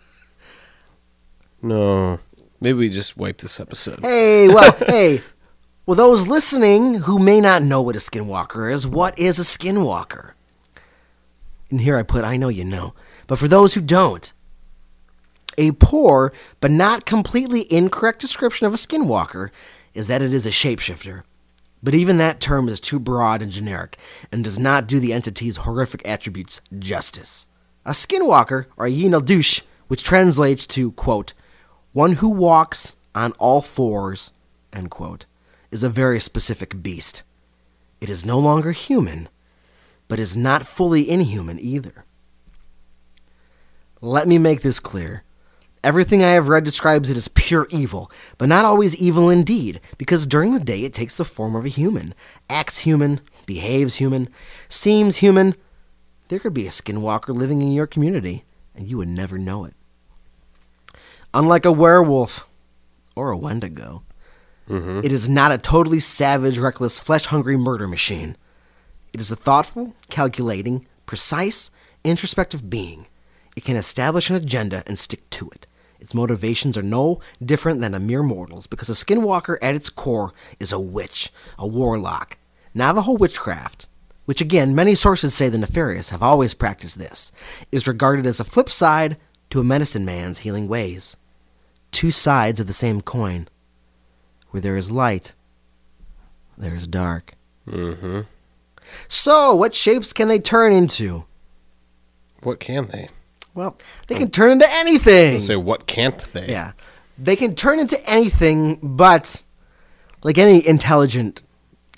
no. 1.63 2.19
Maybe 2.61 2.79
we 2.79 2.89
just 2.89 3.17
wipe 3.17 3.39
this 3.39 3.61
episode. 3.61 4.01
Hey, 4.01 4.49
well, 4.49 4.73
hey. 4.87 5.21
Well, 5.87 5.95
those 5.97 6.27
listening 6.29 6.95
who 7.03 7.19
may 7.19 7.41
not 7.41 7.63
know 7.63 7.81
what 7.81 7.97
a 7.97 8.01
skinwalker 8.01 8.73
is, 8.73 8.87
what 8.87 9.19
is 9.19 9.39
a 9.39 9.43
skinwalker? 9.43 10.33
And 11.71 11.81
here 11.81 11.97
I 11.97 12.03
put, 12.03 12.25
I 12.25 12.37
know 12.37 12.49
you 12.49 12.65
know. 12.65 12.95
But 13.27 13.39
for 13.39 13.49
those 13.49 13.75
who 13.75 13.81
don't, 13.81 14.33
a 15.59 15.73
poor 15.73 16.33
but 16.61 16.71
not 16.71 17.05
completely 17.05 17.71
incorrect 17.71 18.21
description 18.21 18.67
of 18.67 18.73
a 18.73 18.79
skinwalker 18.79 19.51
is 19.93 20.09
that 20.09 20.23
it 20.23 20.33
is 20.33 20.47
a 20.47 20.51
shapeshifter. 20.51 21.23
But 21.83 21.95
even 21.95 22.17
that 22.17 22.41
term 22.41 22.69
is 22.69 22.81
too 22.81 22.99
broad 22.99 23.43
and 23.43 23.53
generic 23.53 23.99
and 24.33 24.43
does 24.43 24.59
not 24.59 24.89
do 24.89 24.99
the 24.99 25.13
entity's 25.13 25.59
horrific 25.59 26.07
attributes 26.07 26.61
justice. 26.79 27.47
A 27.85 27.91
skinwalker, 27.91 28.67
or 28.77 28.87
a 28.87 28.91
Yinaldush, 28.91 29.63
which 29.89 30.05
translates 30.05 30.67
to, 30.69 30.93
quote, 30.93 31.35
one 31.93 32.15
who 32.15 32.29
walks 32.29 32.97
on 33.15 33.33
all 33.39 33.63
fours, 33.63 34.33
end 34.73 34.91
quote, 34.91 35.27
is 35.71 35.83
a 35.83 35.89
very 35.89 36.21
specific 36.21 36.83
beast. 36.83 37.23
It 38.01 38.11
is 38.11 38.25
no 38.25 38.39
longer 38.39 38.73
human, 38.73 39.29
but 40.07 40.19
is 40.19 40.37
not 40.37 40.67
fully 40.67 41.09
inhuman 41.09 41.59
either. 41.61 42.05
Let 44.01 44.29
me 44.29 44.39
make 44.39 44.61
this 44.63 44.79
clear. 44.79 45.25
Everything 45.85 46.25
I 46.25 46.31
have 46.31 46.49
read 46.49 46.65
describes 46.65 47.11
it 47.11 47.17
as 47.17 47.29
pure 47.29 47.69
evil, 47.71 48.11
but 48.37 48.49
not 48.49 48.65
always 48.65 48.97
evil 48.97 49.31
indeed, 49.31 49.81
because 49.97 50.27
during 50.27 50.53
the 50.53 50.61
day 50.61 50.83
it 50.83 50.93
takes 50.93 51.17
the 51.17 51.25
form 51.25 51.55
of 51.55 51.65
a 51.65 51.69
human, 51.69 52.15
acts 52.51 52.81
human, 52.81 53.21
behaves 53.47 53.97
human, 53.97 54.29
seems 54.69 55.19
human. 55.19 55.55
There 56.29 56.41
could 56.41 56.53
be 56.55 56.67
a 56.67 56.71
skinwalker 56.71 57.35
living 57.35 57.63
in 57.63 57.73
your 57.73 57.87
community, 57.87 58.45
and 58.75 58.89
you 58.89 58.97
would 58.97 59.09
never 59.09 59.39
know 59.39 59.65
it. 59.65 59.75
Unlike 61.33 61.65
a 61.65 61.73
werewolf 61.73 62.49
or 63.15 63.31
a 63.31 63.39
wendigo, 63.39 64.03
mm-hmm. 64.69 65.01
it 65.05 65.13
is 65.13 65.29
not 65.29 65.53
a 65.53 65.59
totally 65.59 66.01
savage, 66.01 66.59
reckless, 66.59 66.99
flesh 66.99 67.27
hungry 67.27 67.57
murder 67.57 67.87
machine. 67.87 68.37
It 69.13 69.21
is 69.21 69.31
a 69.31 69.37
thoughtful, 69.37 69.95
calculating, 70.11 70.87
precise, 71.07 71.71
introspective 72.03 72.69
being. 72.69 73.07
It 73.57 73.65
can 73.65 73.77
establish 73.77 74.29
an 74.29 74.37
agenda 74.37 74.83
and 74.87 74.99
stick 74.99 75.31
to 75.31 75.49
it. 75.51 75.68
Its 76.01 76.15
motivations 76.15 76.77
are 76.77 76.83
no 76.83 77.21
different 77.45 77.81
than 77.81 77.95
a 77.95 78.01
mere 78.01 78.23
mortal's 78.23 78.67
because 78.67 78.89
a 78.89 78.93
skinwalker 78.93 79.59
at 79.61 79.75
its 79.75 79.91
core 79.91 80.33
is 80.61 80.73
a 80.73 80.81
witch, 80.81 81.31
a 81.59 81.67
warlock. 81.67 82.39
Navajo 82.75 83.13
witchcraft, 83.13 83.89
which 84.25 84.41
again 84.41 84.75
many 84.75 84.95
sources 84.95 85.35
say 85.35 85.49
the 85.49 85.59
nefarious 85.59 86.11
have 86.11 86.23
always 86.23 86.55
practiced 86.55 86.99
this, 86.99 87.33
is 87.73 87.89
regarded 87.89 88.27
as 88.27 88.39
a 88.39 88.45
flip 88.45 88.71
side 88.71 89.17
to 89.51 89.61
a 89.61 89.65
medicine 89.65 90.05
man's 90.05 90.41
healing 90.41 90.69
ways. 90.69 91.17
Two 91.91 92.11
sides 92.11 92.61
of 92.61 92.67
the 92.67 92.73
same 92.73 93.01
coin. 93.01 93.49
Where 94.51 94.61
there 94.61 94.77
is 94.77 94.91
light, 94.91 95.35
there 96.57 96.75
is 96.75 96.87
dark. 96.87 97.35
Mm-hmm. 97.67 98.21
So, 99.09 99.55
what 99.55 99.75
shapes 99.75 100.13
can 100.13 100.29
they 100.29 100.39
turn 100.39 100.73
into? 100.73 101.25
What 102.43 102.61
can 102.61 102.87
they? 102.87 103.09
Well, 103.59 103.77
they 104.07 104.15
can 104.15 104.31
turn 104.31 104.53
into 104.53 104.67
anything. 104.71 105.41
Say, 105.41 105.57
what 105.57 105.89
can't 105.89 106.17
they? 106.33 106.47
Yeah. 106.47 106.73
They 107.19 107.35
can 107.35 107.57
turn 107.57 107.81
into 107.81 107.99
anything, 108.09 108.79
but 108.81 109.43
like 110.23 110.39
any 110.39 110.65
intelligent 110.65 111.43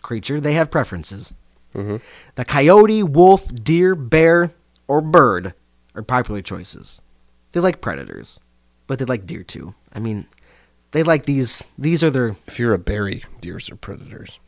creature, 0.00 0.40
they 0.40 0.54
have 0.54 0.70
preferences. 0.70 1.34
Mhm. 1.74 2.00
The 2.36 2.46
coyote, 2.46 3.02
wolf, 3.02 3.54
deer, 3.54 3.94
bear, 3.94 4.52
or 4.88 5.02
bird 5.02 5.52
are 5.94 6.00
popular 6.02 6.40
choices. 6.40 7.02
They 7.52 7.60
like 7.60 7.82
predators, 7.82 8.40
but 8.86 8.98
they 8.98 9.04
like 9.04 9.26
deer 9.26 9.42
too. 9.42 9.74
I 9.92 9.98
mean, 9.98 10.24
they 10.92 11.02
like 11.02 11.26
these. 11.26 11.62
These 11.76 12.02
are 12.02 12.08
their 12.08 12.36
If 12.46 12.58
you're 12.58 12.72
a 12.72 12.78
berry, 12.78 13.22
deers 13.42 13.68
are 13.68 13.76
predators. 13.76 14.40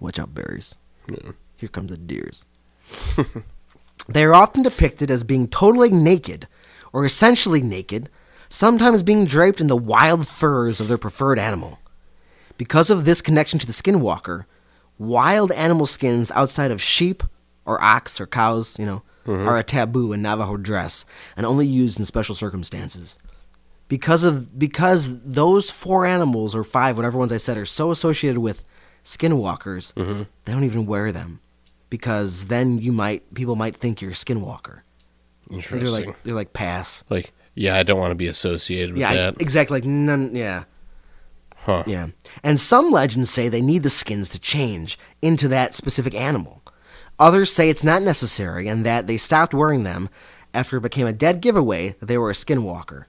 watch 0.00 0.18
out 0.18 0.34
berries. 0.34 0.78
Yeah. 1.06 1.32
Here 1.58 1.68
comes 1.68 1.90
the 1.90 1.98
deers. 1.98 2.46
they 4.08 4.24
are 4.24 4.34
often 4.34 4.62
depicted 4.62 5.10
as 5.10 5.24
being 5.24 5.48
totally 5.48 5.90
naked, 5.90 6.46
or 6.92 7.04
essentially 7.04 7.60
naked, 7.60 8.08
sometimes 8.48 9.02
being 9.02 9.24
draped 9.24 9.60
in 9.60 9.66
the 9.66 9.76
wild 9.76 10.28
furs 10.28 10.80
of 10.80 10.88
their 10.88 10.98
preferred 10.98 11.38
animal. 11.38 11.78
Because 12.56 12.90
of 12.90 13.04
this 13.04 13.22
connection 13.22 13.58
to 13.58 13.66
the 13.66 13.72
skinwalker, 13.72 14.44
wild 14.98 15.50
animal 15.52 15.86
skins 15.86 16.30
outside 16.32 16.70
of 16.70 16.80
sheep 16.80 17.22
or 17.64 17.82
ox 17.82 18.20
or 18.20 18.26
cows, 18.26 18.78
you 18.78 18.86
know, 18.86 19.02
mm-hmm. 19.26 19.48
are 19.48 19.58
a 19.58 19.64
taboo 19.64 20.12
in 20.12 20.22
Navajo 20.22 20.56
dress 20.56 21.04
and 21.36 21.46
only 21.46 21.66
used 21.66 21.98
in 21.98 22.04
special 22.04 22.34
circumstances. 22.34 23.18
Because 23.88 24.24
of 24.24 24.58
because 24.58 25.20
those 25.22 25.70
four 25.70 26.06
animals 26.06 26.54
or 26.54 26.64
five, 26.64 26.96
whatever 26.96 27.18
ones 27.18 27.32
I 27.32 27.36
said, 27.36 27.58
are 27.58 27.66
so 27.66 27.90
associated 27.90 28.40
with 28.40 28.64
skinwalkers, 29.04 29.92
mm-hmm. 29.94 30.22
they 30.44 30.52
don't 30.52 30.64
even 30.64 30.86
wear 30.86 31.12
them 31.12 31.40
because 31.90 32.46
then 32.46 32.78
you 32.78 32.92
might 32.92 33.32
people 33.34 33.56
might 33.56 33.76
think 33.76 34.00
you're 34.02 34.10
a 34.12 34.14
skinwalker. 34.14 34.80
Interesting. 35.50 35.78
They're 35.80 35.88
like 36.06 36.22
they're 36.22 36.34
like 36.34 36.52
pass. 36.52 37.04
Like 37.10 37.32
yeah, 37.54 37.76
I 37.76 37.82
don't 37.82 37.98
want 38.00 38.10
to 38.10 38.16
be 38.16 38.26
associated 38.26 38.92
with 38.94 39.00
that. 39.02 39.14
Yeah, 39.14 39.28
I- 39.28 39.30
that. 39.32 39.40
exactly. 39.40 39.78
Like 39.80 39.84
none. 39.88 40.34
Yeah. 40.34 40.64
huh. 41.56 41.84
Yeah. 41.86 42.08
And 42.42 42.58
some 42.58 42.90
legends 42.90 43.30
say 43.30 43.48
they 43.48 43.60
need 43.60 43.82
the 43.82 43.90
skins 43.90 44.28
to 44.30 44.40
change 44.40 44.98
into 45.22 45.48
that 45.48 45.74
specific 45.74 46.14
animal. 46.14 46.62
Others 47.18 47.52
say 47.52 47.70
it's 47.70 47.84
not 47.84 48.02
necessary 48.02 48.66
and 48.66 48.84
that 48.84 49.06
they 49.06 49.16
stopped 49.16 49.54
wearing 49.54 49.84
them 49.84 50.08
after 50.52 50.76
it 50.78 50.82
became 50.82 51.06
a 51.06 51.12
dead 51.12 51.40
giveaway 51.40 51.90
that 52.00 52.06
they 52.06 52.18
were 52.18 52.30
a 52.30 52.34
skinwalker. 52.34 53.04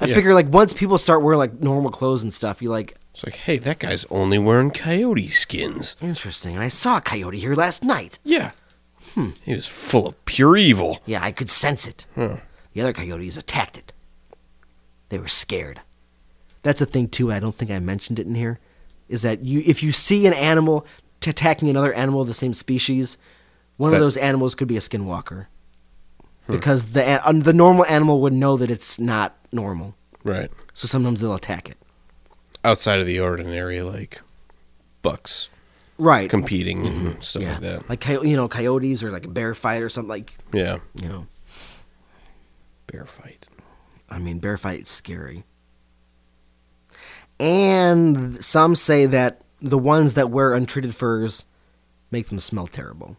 I 0.00 0.06
Yeah. 0.06 0.14
figure 0.14 0.34
like 0.34 0.48
once 0.48 0.72
people 0.72 0.96
start 0.98 1.22
wearing 1.22 1.38
like 1.38 1.60
normal 1.60 1.90
clothes 1.90 2.22
and 2.22 2.32
stuff, 2.32 2.62
you 2.62 2.70
like 2.70 2.94
It's 3.14 3.24
like, 3.24 3.36
hey, 3.36 3.58
that 3.58 3.78
guy's 3.78 4.04
only 4.10 4.38
wearing 4.38 4.70
coyote 4.72 5.28
skins. 5.28 5.94
interesting. 6.02 6.54
And 6.54 6.62
I 6.64 6.68
saw 6.68 6.96
a 6.96 7.00
coyote 7.00 7.38
here 7.38 7.54
last 7.54 7.82
night. 7.84 8.18
Yeah. 8.24 8.50
He 9.44 9.54
was 9.54 9.68
full 9.68 10.08
of 10.08 10.24
pure 10.24 10.56
evil. 10.56 10.98
Yeah, 11.06 11.22
I 11.22 11.30
could 11.30 11.48
sense 11.48 11.86
it. 11.86 12.06
Huh. 12.16 12.38
The 12.72 12.80
other 12.80 12.92
coyotes 12.92 13.36
attacked 13.36 13.78
it. 13.78 13.92
They 15.10 15.18
were 15.20 15.28
scared. 15.28 15.80
That's 16.64 16.80
a 16.80 16.86
thing 16.86 17.06
too. 17.08 17.30
I 17.30 17.38
don't 17.38 17.54
think 17.54 17.70
I 17.70 17.78
mentioned 17.78 18.18
it 18.18 18.26
in 18.26 18.34
here. 18.34 18.58
Is 19.08 19.22
that 19.22 19.42
you? 19.44 19.62
If 19.64 19.84
you 19.84 19.92
see 19.92 20.26
an 20.26 20.32
animal 20.32 20.84
t- 21.20 21.30
attacking 21.30 21.68
another 21.68 21.92
animal 21.92 22.22
of 22.22 22.26
the 22.26 22.34
same 22.34 22.54
species, 22.54 23.16
one 23.76 23.90
That- 23.92 23.98
of 23.98 24.02
those 24.02 24.16
animals 24.16 24.56
could 24.56 24.66
be 24.66 24.76
a 24.76 24.80
skinwalker, 24.80 25.46
because 26.48 26.86
the 26.92 27.20
um, 27.28 27.40
the 27.42 27.52
normal 27.52 27.84
animal 27.86 28.20
would 28.22 28.32
know 28.32 28.56
that 28.56 28.70
it's 28.70 28.98
not 28.98 29.36
normal. 29.52 29.94
Right. 30.24 30.50
So 30.72 30.88
sometimes 30.88 31.20
they'll 31.20 31.34
attack 31.36 31.68
it. 31.68 31.76
Outside 32.64 33.00
of 33.00 33.06
the 33.06 33.20
ordinary, 33.20 33.82
like 33.82 34.20
bucks 35.02 35.48
Right. 35.96 36.28
competing 36.28 36.86
and 36.86 36.96
mm-hmm. 37.08 37.20
stuff 37.20 37.42
yeah. 37.42 37.52
like 37.52 37.60
that. 37.60 37.88
Like 37.88 38.08
you 38.24 38.36
know, 38.36 38.48
coyotes 38.48 39.04
or 39.04 39.12
like 39.12 39.26
a 39.26 39.28
bear 39.28 39.54
fight 39.54 39.82
or 39.82 39.88
something 39.88 40.08
like 40.08 40.32
Yeah, 40.52 40.78
you 41.00 41.08
know. 41.08 41.26
bear 42.86 43.06
fight. 43.06 43.48
I 44.10 44.18
mean, 44.18 44.38
bear 44.38 44.56
fight 44.56 44.82
is 44.82 44.88
scary. 44.88 45.44
And 47.40 48.42
some 48.44 48.76
say 48.76 49.06
that 49.06 49.42
the 49.60 49.78
ones 49.78 50.14
that 50.14 50.30
wear 50.30 50.54
untreated 50.54 50.94
furs 50.94 51.46
make 52.10 52.28
them 52.28 52.38
smell 52.38 52.66
terrible. 52.66 53.16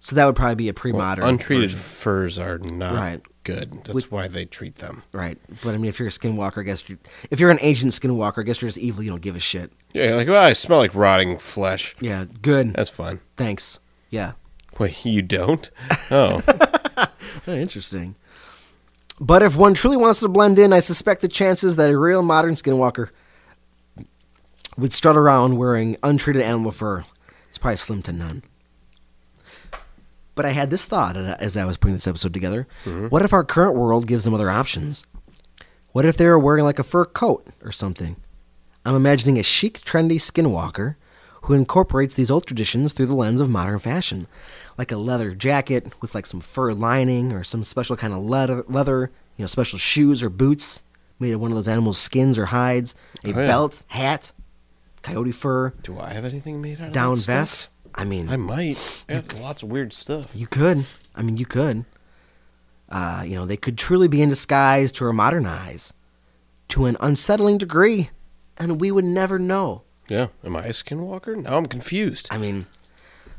So 0.00 0.16
that 0.16 0.26
would 0.26 0.36
probably 0.36 0.56
be 0.56 0.68
a 0.68 0.74
pre-modern 0.74 1.24
untreated 1.24 1.70
version. 1.70 1.78
furs 1.78 2.38
are 2.38 2.58
not 2.58 2.94
Right. 2.94 3.22
Good. 3.44 3.72
That's 3.84 3.94
With- 3.94 4.12
why 4.12 4.28
they 4.28 4.44
treat 4.44 4.76
them. 4.76 5.02
right? 5.12 5.38
But 5.62 5.74
I 5.74 5.76
mean, 5.78 5.88
if 5.88 5.98
you're 5.98 6.08
a 6.08 6.12
skinwalker, 6.12 6.58
I 6.58 6.62
guess 6.64 6.88
you 6.88 6.98
if 7.30 7.40
you're 7.40 7.50
an 7.50 7.58
ancient 7.60 7.92
skinwalker, 7.92 8.38
I 8.38 8.42
guess 8.42 8.60
you're 8.62 8.68
just 8.68 8.78
evil. 8.78 9.02
You 9.02 9.10
don't 9.10 9.22
give 9.22 9.36
a 9.36 9.40
shit. 9.40 9.72
Yeah, 9.92 10.04
you're 10.08 10.16
like 10.16 10.28
well, 10.28 10.44
I 10.44 10.52
smell 10.52 10.78
like 10.78 10.94
rotting 10.94 11.38
flesh. 11.38 11.94
Yeah, 12.00 12.24
good. 12.42 12.74
That's 12.74 12.90
fine. 12.90 13.20
Thanks. 13.36 13.80
Yeah, 14.10 14.32
Wait, 14.78 15.04
you 15.04 15.22
don't? 15.22 15.70
Oh, 16.10 16.42
Oh, 17.46 17.52
interesting. 17.54 18.14
But 19.20 19.42
if 19.42 19.56
one 19.56 19.74
truly 19.74 19.96
wants 19.96 20.20
to 20.20 20.28
blend 20.28 20.58
in, 20.58 20.72
I 20.72 20.80
suspect 20.80 21.20
the 21.20 21.28
chances 21.28 21.76
that 21.76 21.90
a 21.90 21.96
real 21.98 22.22
modern 22.22 22.54
skinwalker 22.54 23.10
would 24.76 24.92
strut 24.92 25.16
around 25.16 25.56
wearing 25.58 25.96
untreated 26.02 26.42
animal 26.42 26.72
fur 26.72 27.04
is 27.50 27.58
probably 27.58 27.76
slim 27.76 28.02
to 28.02 28.12
none. 28.12 28.42
But 30.34 30.44
I 30.46 30.50
had 30.50 30.70
this 30.70 30.84
thought 30.84 31.16
as 31.16 31.56
I 31.56 31.64
was 31.64 31.76
putting 31.76 31.94
this 31.94 32.06
episode 32.06 32.32
together. 32.32 32.66
Mm-hmm. 32.84 33.08
What 33.08 33.22
if 33.22 33.32
our 33.32 33.44
current 33.44 33.74
world 33.74 34.06
gives 34.06 34.24
them 34.24 34.32
other 34.34 34.50
options? 34.50 35.06
What 35.92 36.06
if 36.06 36.16
they 36.16 36.26
were 36.26 36.38
wearing 36.38 36.64
like 36.64 36.78
a 36.78 36.84
fur 36.84 37.04
coat 37.04 37.46
or 37.62 37.70
something? 37.72 38.16
I'm 38.84 38.94
imagining 38.94 39.38
a 39.38 39.42
chic, 39.42 39.80
trendy 39.80 40.14
skinwalker 40.16 40.96
who 41.42 41.54
incorporates 41.54 42.14
these 42.14 42.30
old 42.30 42.46
traditions 42.46 42.92
through 42.92 43.06
the 43.06 43.14
lens 43.14 43.40
of 43.40 43.50
modern 43.50 43.78
fashion, 43.78 44.26
like 44.78 44.90
a 44.90 44.96
leather 44.96 45.34
jacket 45.34 45.92
with 46.00 46.14
like 46.14 46.24
some 46.24 46.40
fur 46.40 46.72
lining 46.72 47.32
or 47.32 47.44
some 47.44 47.62
special 47.62 47.96
kind 47.96 48.12
of 48.14 48.20
leather, 48.20 48.64
leather, 48.68 49.10
you 49.36 49.42
know, 49.42 49.46
special 49.46 49.78
shoes 49.78 50.22
or 50.22 50.30
boots 50.30 50.82
made 51.18 51.32
of 51.32 51.40
one 51.40 51.50
of 51.50 51.56
those 51.56 51.68
animals' 51.68 51.98
skins 51.98 52.38
or 52.38 52.46
hides, 52.46 52.94
a 53.24 53.28
Oh, 53.28 53.40
yeah. 53.40 53.46
belt, 53.46 53.82
hat, 53.88 54.32
coyote 55.02 55.32
fur, 55.32 55.70
do 55.82 55.98
I 55.98 56.10
have 56.14 56.24
anything 56.24 56.62
made 56.62 56.80
out 56.80 56.86
of 56.88 56.92
down 56.92 57.16
vest. 57.16 57.70
I 57.94 58.04
mean, 58.04 58.28
I 58.28 58.36
might. 58.36 59.04
Got 59.08 59.38
lots 59.40 59.62
of 59.62 59.70
weird 59.70 59.92
stuff. 59.92 60.30
you 60.34 60.46
could. 60.46 60.84
I 61.14 61.22
mean, 61.22 61.36
you 61.36 61.46
could. 61.46 61.84
Uh, 62.88 63.22
you 63.26 63.34
know, 63.34 63.46
they 63.46 63.56
could 63.56 63.78
truly 63.78 64.08
be 64.08 64.20
in 64.22 64.28
disguise 64.28 64.92
to 64.92 65.04
our 65.04 65.12
modern 65.12 65.46
eyes, 65.46 65.92
to 66.68 66.84
an 66.86 66.96
unsettling 67.00 67.58
degree, 67.58 68.10
and 68.58 68.80
we 68.80 68.90
would 68.90 69.04
never 69.04 69.38
know. 69.38 69.82
Yeah. 70.08 70.28
Am 70.44 70.56
I 70.56 70.66
a 70.66 70.70
skinwalker? 70.70 71.36
Now 71.36 71.56
I'm 71.56 71.66
confused. 71.66 72.28
I 72.30 72.38
mean, 72.38 72.66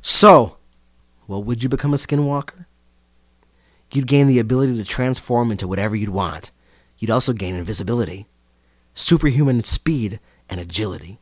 so, 0.01 0.57
well, 1.27 1.43
would 1.43 1.61
you 1.61 1.69
become 1.69 1.93
a 1.93 1.97
skinwalker? 1.97 2.65
You'd 3.91 4.07
gain 4.07 4.27
the 4.27 4.39
ability 4.39 4.75
to 4.77 4.83
transform 4.83 5.51
into 5.51 5.67
whatever 5.67 5.95
you'd 5.95 6.09
want. 6.09 6.51
You'd 6.97 7.11
also 7.11 7.31
gain 7.33 7.53
invisibility, 7.53 8.27
superhuman 8.95 9.61
speed, 9.63 10.19
and 10.49 10.59
agility. 10.59 11.19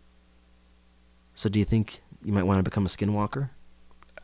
So, 1.33 1.49
do 1.49 1.59
you 1.59 1.65
think 1.65 2.01
you 2.23 2.31
might 2.33 2.43
want 2.43 2.59
to 2.59 2.63
become 2.63 2.85
a 2.85 2.89
skinwalker? 2.89 3.49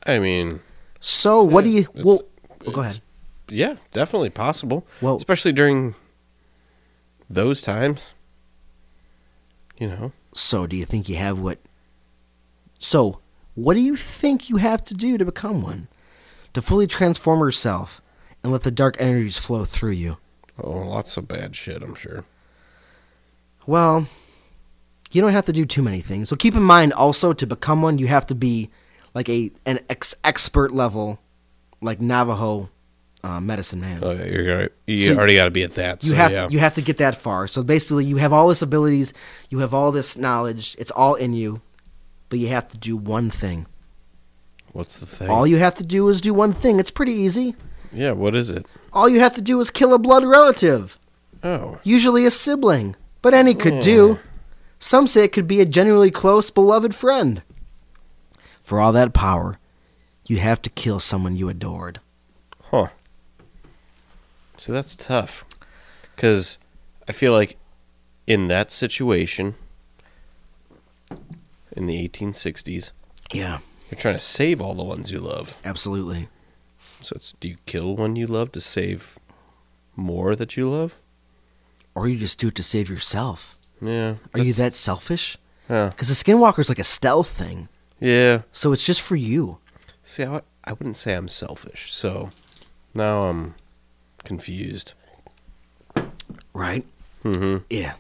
I 0.06 0.20
mean, 0.20 0.62
So, 1.00 1.44
what 1.44 1.66
Yeah, 1.66 1.72
do 1.72 1.78
you? 2.00 2.04
Well, 2.04 2.22
oh, 2.66 2.72
go 2.72 2.82
ahead. 2.82 3.00
yeah, 3.50 3.76
definitely 3.94 4.30
possible. 4.30 4.86
Well- 5.02 5.18
especially 5.18 5.52
during 5.52 5.96
those 7.30 7.62
times. 7.62 8.14
You 9.78 9.90
know, 9.90 10.12
So, 10.34 10.66
do 10.68 10.76
you 10.76 10.86
think 10.86 11.08
you 11.10 11.16
have 11.18 11.40
what? 11.40 11.60
So, 12.80 13.20
what 13.56 13.74
do 13.76 13.80
you 13.82 13.96
think 13.96 14.50
you 14.50 14.58
have 14.58 14.84
to 14.86 14.94
do 14.94 15.18
to 15.18 15.26
become 15.26 15.62
one? 15.62 15.88
To 16.54 16.62
fully 16.62 16.88
transform 16.88 17.40
yourself 17.40 18.02
and 18.44 18.52
let 18.52 18.64
the 18.64 18.72
dark 18.72 18.96
energies 19.00 19.38
flow 19.38 19.66
through 19.66 19.92
you? 19.92 20.18
oh, 20.64 20.72
lots 20.72 21.18
of 21.18 21.28
bad 21.28 21.56
shit. 21.56 21.84
I'm 21.84 21.94
sure. 21.96 22.24
Well, 23.68 24.08
you 25.12 25.22
don't 25.22 25.32
have 25.32 25.46
to 25.46 25.54
do 25.54 25.66
too 25.66 25.82
many 25.82 26.02
things. 26.02 26.30
So 26.30 26.36
keep 26.36 26.56
in 26.56 26.64
mind 26.64 26.94
also 26.94 27.34
to 27.34 27.48
become 27.48 27.82
one, 27.82 27.98
you 27.98 28.08
have 28.08 28.28
to 28.28 28.36
be 28.36 28.70
like 29.14 29.30
a 29.30 29.52
an 29.66 29.80
ex- 29.90 30.16
expert 30.24 30.72
level, 30.72 31.20
like 31.82 32.00
Navajo 32.02 32.70
uh, 33.24 33.40
medicine 33.40 33.82
man. 33.82 34.00
Oh, 34.04 34.12
yeah, 34.12 34.26
you're 34.26 34.46
gonna, 34.46 34.70
you 34.86 35.00
So 35.08 35.16
already 35.18 35.36
got 35.36 35.46
to 35.46 35.52
be 35.52 35.64
at 35.64 35.74
that. 35.76 36.04
you 36.04 36.12
so, 36.12 36.16
have 36.16 36.32
yeah. 36.32 36.48
to 36.48 36.52
you 36.54 36.60
have 36.60 36.76
to 36.76 36.82
get 36.82 36.98
that 36.98 37.16
far. 37.16 37.48
So 37.48 37.64
basically, 37.64 38.06
you 38.06 38.18
have 38.18 38.32
all 38.34 38.48
this 38.48 38.62
abilities, 38.62 39.14
you 39.50 39.60
have 39.60 39.74
all 39.74 39.92
this 39.92 40.18
knowledge. 40.18 40.76
It's 40.80 40.92
all 40.92 41.16
in 41.16 41.34
you, 41.34 41.62
but 42.30 42.40
you 42.40 42.48
have 42.50 42.68
to 42.70 42.78
do 42.78 42.96
one 42.98 43.30
thing. 43.30 43.66
What's 44.74 45.00
the 45.00 45.06
thing? 45.08 45.30
All 45.30 45.48
you 45.48 45.58
have 45.58 45.76
to 45.76 45.84
do 45.86 46.08
is 46.10 46.22
do 46.22 46.34
one 46.34 46.54
thing. 46.54 46.80
It's 46.80 46.92
pretty 46.92 47.14
easy. 47.14 47.56
yeah. 47.92 48.12
What 48.12 48.36
is 48.36 48.50
it? 48.50 48.66
All 48.94 49.10
you 49.10 49.20
have 49.20 49.34
to 49.36 49.42
do 49.42 49.60
is 49.60 49.72
kill 49.72 49.94
a 49.94 50.00
blood 50.00 50.24
relative, 50.24 50.98
Oh, 51.44 51.80
usually 51.84 52.26
a 52.26 52.32
sibling, 52.32 52.96
but 53.22 53.34
any 53.34 53.54
could 53.56 53.80
do. 53.80 54.20
Some 54.80 55.08
say 55.08 55.24
it 55.24 55.34
could 55.34 55.48
be 55.48 55.62
a 55.62 55.66
genuinely 55.66 56.12
close, 56.12 56.50
beloved 56.50 56.94
friend. 56.94 57.42
For 58.62 58.80
all 58.80 58.92
that 58.94 59.14
power, 59.14 59.60
you'd 60.28 60.40
have 60.40 60.62
to 60.64 60.70
kill 60.70 61.00
someone 61.00 61.36
you 61.36 61.50
adored. 61.50 62.00
huh. 62.66 62.88
So 64.58 64.74
that's 64.74 64.96
tough, 64.96 65.46
because 66.16 66.58
I 67.08 67.12
feel 67.12 67.32
like 67.32 67.58
in 68.26 68.48
that 68.48 68.72
situation, 68.72 69.54
in 71.72 71.86
the 71.88 72.08
1860s, 72.08 72.92
Yeah, 73.34 73.60
you're 73.92 74.00
trying 74.00 74.16
to 74.16 74.20
save 74.20 74.60
all 74.62 74.74
the 74.74 74.84
ones 74.84 75.12
you 75.12 75.20
love. 75.20 75.58
absolutely. 75.64 76.28
So 77.02 77.14
it's 77.16 77.34
do 77.40 77.48
you 77.50 77.58
kill 77.68 77.96
one 77.96 78.16
you 78.16 78.26
love 78.26 78.52
to 78.54 78.62
save 78.62 79.20
more 79.96 80.36
that 80.36 80.58
you 80.58 80.68
love? 80.70 80.96
Or 81.94 82.08
you 82.08 82.18
just 82.18 82.40
do 82.40 82.48
it 82.48 82.56
to 82.56 82.64
save 82.64 82.90
yourself. 82.90 83.57
Yeah. 83.82 84.16
Are 84.34 84.40
you 84.40 84.54
that 84.54 84.76
selfish? 84.76 85.38
Yeah. 85.70 85.90
Because 85.90 86.10
the 86.10 86.16
skinwalker's 86.16 86.70
like 86.70 86.80
a 86.80 86.84
stealth 86.84 87.28
thing, 87.30 87.68
Yeah. 88.00 88.42
so 88.52 88.72
it's 88.72 88.86
just 88.86 89.02
for 89.02 89.16
you. 89.16 89.58
See, 90.04 90.24
I, 90.24 90.42
I 90.64 90.74
wouldn't 90.74 90.98
say 90.98 91.14
I'm 91.14 91.28
selfish. 91.28 91.92
So 91.94 92.30
now 92.94 93.22
I'm 93.22 93.54
confused. 94.24 94.94
Right? 96.54 96.86
Mm-hmm. 97.24 97.64
Yeah. 97.70 97.94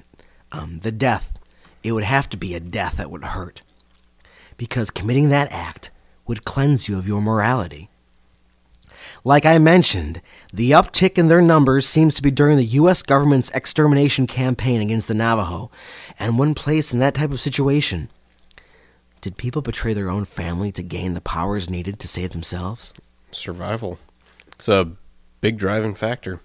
Um, 0.51 0.79
the 0.79 0.91
death, 0.91 1.31
it 1.83 1.91
would 1.91 2.03
have 2.05 2.29
to 2.29 2.37
be 2.37 2.55
a 2.55 2.59
death 2.59 2.97
that 2.97 3.11
would 3.11 3.23
hurt. 3.23 3.61
Because 4.55 4.89
committing 4.89 5.29
that 5.29 5.51
act 5.51 5.91
would 6.25 6.45
cleanse 6.45 6.87
you 6.89 6.97
of 6.97 7.07
your 7.07 7.21
morality. 7.21 7.89
Like 9.27 9.45
I 9.45 9.57
mentioned, 9.57 10.21
the 10.53 10.71
uptick 10.71 11.17
in 11.17 11.27
their 11.27 11.41
numbers 11.41 11.85
seems 11.85 12.15
to 12.15 12.21
be 12.21 12.31
during 12.31 12.55
the 12.55 12.63
U.S. 12.63 13.03
government's 13.03 13.49
extermination 13.49 14.25
campaign 14.25 14.79
against 14.79 15.09
the 15.09 15.13
Navajo. 15.13 15.69
And 16.17 16.39
when 16.39 16.55
placed 16.55 16.93
in 16.93 16.99
that 16.99 17.15
type 17.15 17.31
of 17.31 17.41
situation, 17.41 18.09
did 19.19 19.35
people 19.35 19.61
betray 19.61 19.91
their 19.91 20.09
own 20.09 20.23
family 20.23 20.71
to 20.71 20.81
gain 20.81 21.13
the 21.13 21.19
powers 21.19 21.69
needed 21.69 21.99
to 21.99 22.07
save 22.07 22.29
themselves? 22.29 22.93
Survival. 23.31 23.99
It's 24.55 24.69
a 24.69 24.91
big 25.41 25.57
driving 25.57 25.93
factor. 25.93 26.39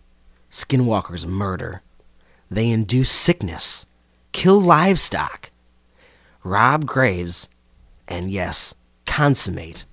Skinwalkers 0.51 1.25
murder. 1.25 1.83
They 2.51 2.69
induce 2.69 3.13
sickness, 3.13 3.87
kill 4.33 4.61
livestock, 4.61 5.53
rob 6.43 6.87
graves, 6.87 7.49
and 8.09 8.29
yes, 8.29 8.75
consummate 9.07 9.85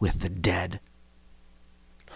with 0.00 0.20
the 0.20 0.30
dead. 0.30 0.80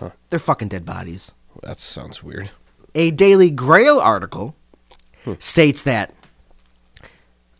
Huh. 0.00 0.10
They're 0.30 0.38
fucking 0.38 0.68
dead 0.68 0.84
bodies. 0.84 1.34
That 1.62 1.78
sounds 1.78 2.22
weird. 2.22 2.50
A 2.94 3.10
Daily 3.10 3.50
Grail 3.50 4.00
article 4.00 4.56
states 5.38 5.82
that 5.82 6.12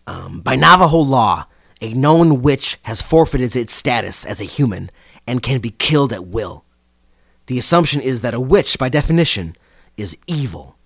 um, 0.07 0.41
by 0.41 0.57
Navajo 0.57 0.99
law, 0.99 1.47
a 1.81 1.93
known 1.93 2.43
witch 2.43 2.79
has 2.83 3.03
forfeited 3.03 3.55
its 3.55 3.73
status 3.73 4.25
as 4.25 4.41
a 4.41 4.45
human 4.45 4.91
and 5.27 5.43
can 5.43 5.61
be 5.61 5.71
killed 5.71 6.13
at 6.13 6.27
will. 6.27 6.65
The 7.47 7.59
assumption 7.59 8.01
is 8.01 8.23
that 8.23 8.35
a 8.35 8.41
witch, 8.41 8.79
by 8.79 8.89
definition, 8.89 9.55
is 9.97 10.17
evil. 10.27 10.77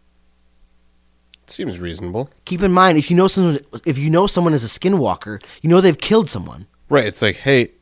Seems 1.46 1.78
reasonable. 1.78 2.30
Keep 2.46 2.62
in 2.62 2.72
mind, 2.72 2.98
if 2.98 3.10
you 3.10 3.16
know 3.16 3.28
someone, 3.28 3.60
if 3.86 3.96
you 3.96 4.10
know 4.10 4.26
someone 4.26 4.54
is 4.54 4.64
a 4.64 4.66
skinwalker, 4.66 5.42
you 5.62 5.70
know 5.70 5.80
they've 5.80 5.96
killed 5.96 6.28
someone. 6.28 6.66
Right. 6.88 7.04
It's 7.04 7.22
like, 7.22 7.36
hey, 7.36 7.72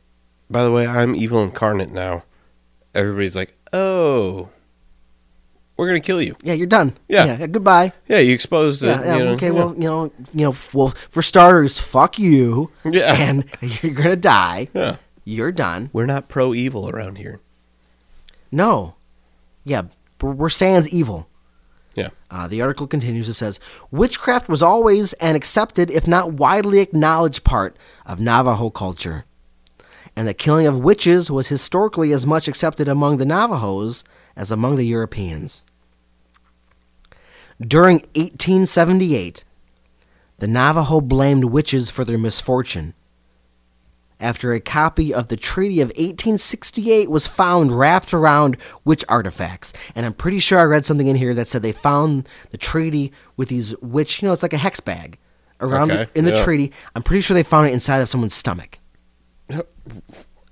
by 0.51 0.65
the 0.65 0.73
way, 0.73 0.87
I'm 0.87 1.15
evil 1.17 1.43
incarnate 1.43 1.91
now. 1.91 2.25
Everybody's 2.95 3.37
like, 3.37 3.57
oh, 3.73 4.49
we're 5.77 5.87
gonna 5.87 6.01
kill 6.01 6.21
you. 6.23 6.37
Yeah, 6.43 6.55
you're 6.55 6.67
done. 6.67 6.97
Yeah. 7.09 7.39
yeah 7.39 7.47
goodbye. 7.47 7.93
Yeah, 8.07 8.19
you 8.19 8.35
exposed 8.35 8.83
it. 8.83 8.87
Yeah, 8.87 9.05
yeah, 9.05 9.17
you 9.17 9.25
know, 9.25 9.31
okay. 9.33 9.47
yeah. 9.47 9.53
Well, 9.53 9.75
you 9.75 9.89
know, 9.89 10.05
you 10.35 10.45
know. 10.47 10.55
Well, 10.75 10.89
for 11.11 11.23
starters, 11.23 11.79
fuck 11.79 12.19
you. 12.19 12.71
Yeah. 12.85 13.15
And 13.15 13.45
you're 13.83 13.95
gonna 13.95 14.17
die. 14.17 14.69
yeah, 14.75 14.97
You're 15.25 15.53
done. 15.53 15.91
we're 15.93 16.07
not 16.07 16.29
pro 16.29 16.55
evil 16.55 16.89
around 16.89 17.19
here. 17.19 17.41
No. 18.51 18.95
Yeah, 19.65 19.83
we're, 20.21 20.33
we're 20.33 20.49
sans 20.51 20.89
evil. 20.91 21.29
Yeah. 21.95 22.09
Uh, 22.31 22.49
the 22.49 22.63
article 22.63 22.87
continues. 22.87 23.29
It 23.29 23.35
says 23.35 23.61
witchcraft 23.91 24.49
was 24.49 24.63
always 24.63 25.13
an 25.15 25.37
accepted, 25.37 25.91
if 25.91 26.07
not 26.07 26.33
widely 26.35 26.81
acknowledged, 26.81 27.45
part 27.45 27.77
of 28.07 28.21
Navajo 28.21 28.71
culture, 28.71 29.25
and 30.15 30.29
the 30.29 30.35
killing 30.35 30.67
of 30.67 30.79
witches 30.79 31.31
was 31.31 31.49
historically 31.49 32.13
as 32.13 32.27
much 32.27 32.49
accepted 32.49 32.89
among 32.89 33.17
the 33.17 33.25
Navajos 33.25 34.05
as 34.37 34.51
among 34.51 34.77
the 34.77 34.87
Europeans. 34.87 35.65
During 37.61 37.97
1878, 38.15 39.45
the 40.39 40.47
Navajo 40.47 41.01
blamed 41.01 41.45
witches 41.45 41.91
for 41.91 42.05
their 42.05 42.19
misfortune. 42.19 42.95
After 44.19 44.53
a 44.53 44.61
copy 44.61 45.13
of 45.13 45.29
the 45.29 45.37
Treaty 45.37 45.81
of 45.81 45.89
1868 45.89 47.11
was 47.11 47.27
found 47.27 47.73
wrapped 47.73 48.15
around 48.15 48.57
witch 48.85 49.05
artifacts. 49.09 49.73
And 49.97 50.07
I'm 50.07 50.13
pretty 50.13 50.39
sure 50.39 50.59
I 50.59 50.65
read 50.65 50.85
something 50.85 51.09
in 51.09 51.17
here 51.17 51.35
that 51.35 51.49
said 51.49 51.63
they 51.63 51.73
found 51.73 52.29
the 52.51 52.59
treaty 52.59 53.13
with 53.37 53.49
these 53.49 53.77
witch, 53.81 54.23
you 54.23 54.29
know, 54.29 54.33
it's 54.33 54.43
like 54.43 54.53
a 54.53 54.59
hex 54.59 54.79
bag 54.79 55.19
around 55.61 55.91
Okay, 55.91 56.09
the, 56.13 56.19
in 56.19 56.25
the 56.25 56.35
yeah. 56.35 56.45
treaty. 56.45 56.73
I'm 56.95 57.03
pretty 57.03 57.21
sure 57.21 57.35
they 57.35 57.43
found 57.43 57.69
it 57.69 57.73
inside 57.73 58.01
of 58.01 58.09
someone's 58.09 58.35
stomach. 58.35 58.79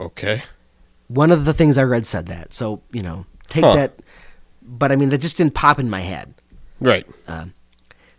Okay. 0.01 0.43
One 1.09 1.31
of 1.31 1.45
the 1.45 1.53
things 1.53 1.77
I 1.79 1.83
read 1.85 2.07
said 2.07 2.27
that. 2.27 2.53
So, 2.53 2.83
you 2.93 3.03
know, 3.03 3.27
take 3.49 3.65
Huh. 3.65 3.75
that. 3.75 3.99
But 4.63 4.93
I 4.93 4.97
mean, 4.97 5.09
that 5.11 5.19
just 5.19 5.37
didn't 5.37 5.55
pop 5.55 5.79
in 5.79 5.91
my 5.91 6.01
head. 6.01 6.35
Right. 6.81 7.07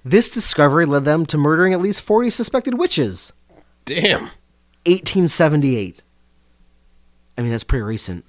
This 0.03 0.29
discovery 0.29 0.85
led 0.85 1.05
them 1.05 1.25
to 1.27 1.37
murdering 1.37 1.73
at 1.73 1.81
least 1.81 2.01
40 2.01 2.29
suspected 2.29 2.73
witches. 2.75 3.33
Damn. 3.85 4.29
1878. 4.85 6.01
I 7.37 7.41
mean, 7.41 7.51
that's 7.51 7.63
pretty 7.63 7.83
recent. 7.83 8.25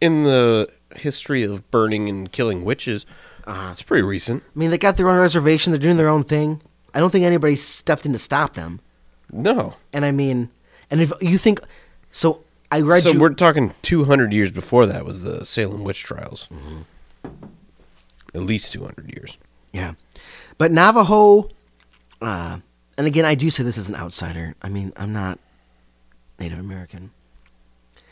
In 0.00 0.24
the 0.24 0.68
history 0.96 1.42
of 1.42 1.68
burning 1.70 2.08
and 2.08 2.30
killing 2.30 2.64
witches, 2.64 3.06
Uh-huh. 3.46 3.70
it's 3.72 3.82
pretty 3.82 4.02
recent. 4.02 4.42
I 4.54 4.58
mean, 4.58 4.70
they 4.70 4.78
got 4.78 4.96
their 4.96 5.08
own 5.08 5.18
reservation. 5.18 5.72
They're 5.72 5.78
doing 5.80 5.96
their 5.96 6.08
own 6.08 6.22
thing. 6.24 6.60
I 6.94 7.00
don't 7.00 7.10
think 7.10 7.24
anybody 7.24 7.56
stepped 7.56 8.04
in 8.06 8.12
to 8.12 8.18
stop 8.18 8.54
them. 8.54 8.80
No. 9.32 9.74
And 9.92 10.04
I 10.04 10.10
mean, 10.10 10.50
and 10.90 11.00
if 11.00 11.12
you 11.20 11.38
think, 11.38 11.60
so 12.12 12.44
I 12.70 12.80
read 12.80 13.02
so 13.02 13.10
you. 13.10 13.18
we're 13.18 13.34
talking 13.34 13.74
200 13.82 14.32
years 14.32 14.52
before 14.52 14.86
that 14.86 15.04
was 15.04 15.22
the 15.22 15.44
Salem 15.44 15.84
witch 15.84 16.02
trials. 16.02 16.48
At 18.34 18.42
least 18.42 18.72
200 18.72 19.14
years. 19.14 19.38
Yeah. 19.72 19.94
But 20.58 20.72
Navajo, 20.72 21.48
uh, 22.20 22.58
and 22.96 23.06
again, 23.06 23.24
I 23.24 23.34
do 23.34 23.50
say 23.50 23.62
this 23.62 23.78
as 23.78 23.88
an 23.88 23.94
outsider. 23.94 24.54
I 24.60 24.68
mean, 24.68 24.92
I'm 24.96 25.12
not 25.12 25.38
Native 26.38 26.58
American. 26.58 27.10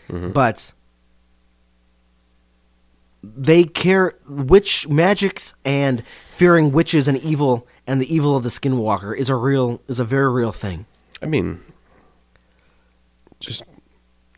But 0.08 0.72
they 3.22 3.64
care 3.64 4.14
witch 4.28 4.86
magics 4.88 5.54
and 5.64 6.04
fearing 6.30 6.70
witches 6.70 7.08
and 7.08 7.18
evil 7.18 7.66
and 7.86 8.00
the 8.00 8.14
evil 8.14 8.36
of 8.36 8.44
the 8.44 8.48
skinwalker 8.48 9.16
is 9.16 9.28
a 9.28 9.34
real 9.34 9.80
is 9.88 9.98
a 9.98 10.04
very 10.04 10.30
real 10.32 10.52
thing. 10.52 10.86
I 11.20 11.26
mean, 11.26 11.60
just 13.46 13.64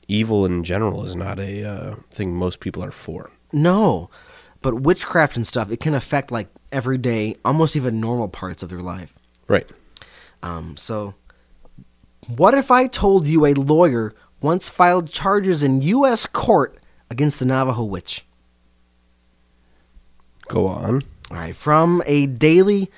evil 0.09 0.47
in 0.47 0.65
general 0.65 1.05
is 1.05 1.17
not 1.17 1.39
a 1.39 1.65
uh, 1.65 1.95
thing 2.11 2.35
most 2.35 2.61
people 2.61 2.85
are 2.85 2.91
for. 2.91 3.31
No. 3.53 4.11
But 4.63 4.81
witchcraft 4.81 5.37
and 5.37 5.47
stuff, 5.47 5.71
it 5.71 5.81
can 5.81 5.95
affect 5.95 6.31
like 6.31 6.49
everyday, 6.73 7.35
almost 7.45 7.77
even 7.77 8.01
normal 8.01 8.29
parts 8.29 8.63
of 8.63 8.71
their 8.71 8.83
life. 8.83 9.15
Right. 9.47 9.69
Um, 10.43 10.77
so, 10.77 11.15
what 12.37 12.55
if 12.55 12.71
I 12.71 12.87
told 12.87 13.27
you 13.27 13.47
a 13.47 13.55
lawyer 13.55 14.15
once 14.41 14.69
filed 14.69 15.11
charges 15.11 15.63
in 15.63 15.83
U.S. 15.83 16.27
court 16.27 16.79
against 17.11 17.39
the 17.39 17.47
Navajo 17.47 17.85
witch? 17.85 18.25
Go 20.49 20.67
on. 20.67 21.03
All 21.31 21.37
right, 21.37 21.55
from 21.55 22.03
a 22.07 22.27
Daily 22.27 22.91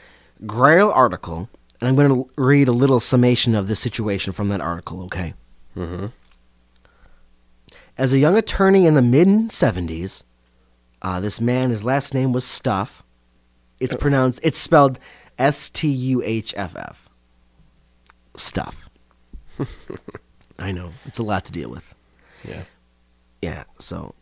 Grail 0.47 0.91
article, 0.91 1.49
and 1.81 1.89
I'm 1.89 1.97
going 1.97 2.25
to 2.25 2.31
read 2.41 2.69
a 2.69 2.73
little 2.73 3.01
summation 3.01 3.55
of 3.55 3.67
this 3.67 3.81
situation 3.81 4.33
from 4.33 4.49
that 4.51 4.61
article, 4.61 5.03
okay? 5.05 5.35
Mm-hmm. 5.81 6.07
As 7.97 8.13
a 8.13 8.19
young 8.19 8.37
attorney 8.37 8.87
in 8.87 8.95
the 8.95 9.03
mid 9.03 9.29
70s, 9.29 10.25
uh, 11.03 11.21
this 11.21 11.41
man, 11.41 11.71
his 11.71 11.85
last 11.85 12.15
name 12.15 12.33
was 12.33 12.45
Stuff. 12.45 13.03
It's 13.81 13.97
pronounced, 13.97 14.41
it's 14.43 14.59
spelled 14.59 14.99
S 15.39 15.71
T 15.71 15.89
U 15.89 16.23
H 16.23 16.53
F 16.57 16.77
F. 16.77 17.09
Stuff. 18.37 18.91
I 20.59 20.73
know, 20.73 20.91
it's 21.07 21.19
a 21.19 21.23
lot 21.23 21.47
to 21.47 21.53
deal 21.53 21.71
with. 21.71 21.95
Yeah. 22.47 22.65
Yeah, 23.41 23.65
so 23.79 24.15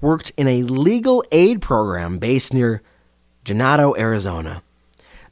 worked 0.00 0.30
in 0.36 0.46
a 0.46 0.62
legal 0.62 1.24
aid 1.32 1.60
program 1.60 2.18
based 2.18 2.54
near 2.54 2.82
Ganado, 3.44 3.98
Arizona. 3.98 4.62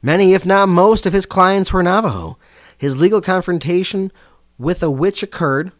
Many, 0.01 0.33
if 0.33 0.45
not 0.45 0.67
most, 0.67 1.05
of 1.05 1.13
his 1.13 1.25
clients 1.25 1.71
were 1.71 1.83
Navajo. 1.83 2.37
His 2.77 2.97
legal 2.97 3.21
confrontation 3.21 4.11
with 4.57 4.83
a 4.83 4.91
witch 4.91 5.23
occurred 5.23 5.71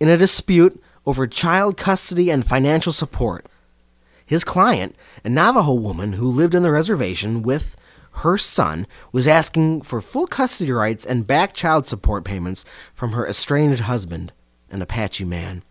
in 0.00 0.08
a 0.08 0.16
dispute 0.16 0.82
over 1.06 1.26
child 1.26 1.76
custody 1.76 2.30
and 2.30 2.44
financial 2.44 2.92
support. 2.92 3.46
His 4.24 4.44
client, 4.44 4.96
a 5.24 5.28
Navajo 5.28 5.74
woman 5.74 6.14
who 6.14 6.26
lived 6.26 6.54
on 6.54 6.62
the 6.62 6.72
reservation 6.72 7.42
with 7.42 7.76
her 8.22 8.36
son, 8.36 8.86
was 9.12 9.28
asking 9.28 9.82
for 9.82 10.00
full 10.00 10.26
custody 10.26 10.72
rights 10.72 11.04
and 11.04 11.26
back 11.26 11.52
child 11.52 11.86
support 11.86 12.24
payments 12.24 12.64
from 12.92 13.12
her 13.12 13.26
estranged 13.26 13.82
husband, 13.82 14.32
an 14.70 14.82
Apache 14.82 15.24
man. 15.24 15.62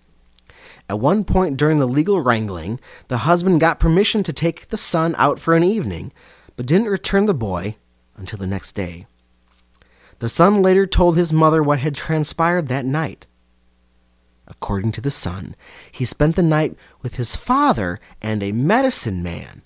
At 0.88 1.00
one 1.00 1.24
point 1.24 1.58
during 1.58 1.80
the 1.80 1.88
legal 1.88 2.22
wrangling, 2.22 2.80
the 3.08 3.20
husband 3.20 3.60
got 3.60 3.80
permission 3.80 4.24
to 4.24 4.32
take 4.32 4.68
the 4.68 4.78
son 4.78 5.16
out 5.18 5.40
for 5.40 5.56
an 5.56 5.64
evening, 5.64 6.14
but 6.56 6.68
didn't 6.68 6.88
return 6.88 7.26
the 7.26 7.34
boy 7.34 7.76
until 8.16 8.40
the 8.40 8.48
next 8.48 8.74
day. 8.74 9.08
The 10.20 10.30
son 10.30 10.62
later 10.62 10.88
told 10.88 11.18
his 11.18 11.34
mother 11.34 11.62
what 11.62 11.80
had 11.80 11.96
transpired 11.96 12.68
that 12.68 12.86
night. 12.86 13.28
According 14.48 14.92
to 14.94 15.02
the 15.02 15.12
son, 15.12 15.56
he 15.92 16.06
spent 16.06 16.36
the 16.36 16.44
night 16.44 16.76
with 17.02 17.16
his 17.16 17.36
father 17.36 18.00
and 18.22 18.42
a 18.42 18.52
medicine 18.52 19.24
man. 19.24 19.64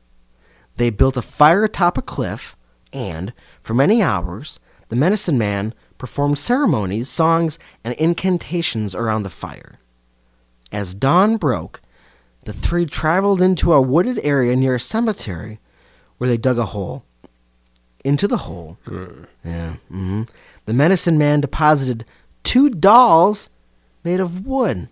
They 0.77 0.89
built 0.89 1.17
a 1.17 1.21
fire 1.21 1.65
atop 1.65 1.97
a 1.97 2.01
cliff, 2.01 2.55
and, 2.93 3.33
for 3.61 3.73
many 3.73 4.01
hours, 4.01 4.59
the 4.87 4.95
medicine 4.95 5.37
man 5.37 5.73
performed 5.97 6.39
ceremonies, 6.39 7.09
songs, 7.09 7.59
and 7.83 7.93
incantations 7.95 8.95
around 8.95 9.23
the 9.23 9.29
fire. 9.29 9.79
As 10.71 10.93
dawn 10.93 11.37
broke, 11.37 11.81
the 12.45 12.53
three 12.53 12.85
traveled 12.85 13.41
into 13.41 13.73
a 13.73 13.81
wooded 13.81 14.19
area 14.23 14.55
near 14.55 14.75
a 14.75 14.79
cemetery 14.79 15.59
where 16.17 16.29
they 16.29 16.37
dug 16.37 16.57
a 16.57 16.65
hole. 16.65 17.03
Into 18.05 18.27
the 18.27 18.37
hole, 18.37 18.77
yeah, 19.43 19.73
hmm 19.89 20.23
the 20.65 20.73
medicine 20.73 21.17
man 21.17 21.41
deposited 21.41 22.05
two 22.43 22.69
dolls 22.69 23.49
made 24.03 24.19
of 24.19 24.45
wood. 24.45 24.87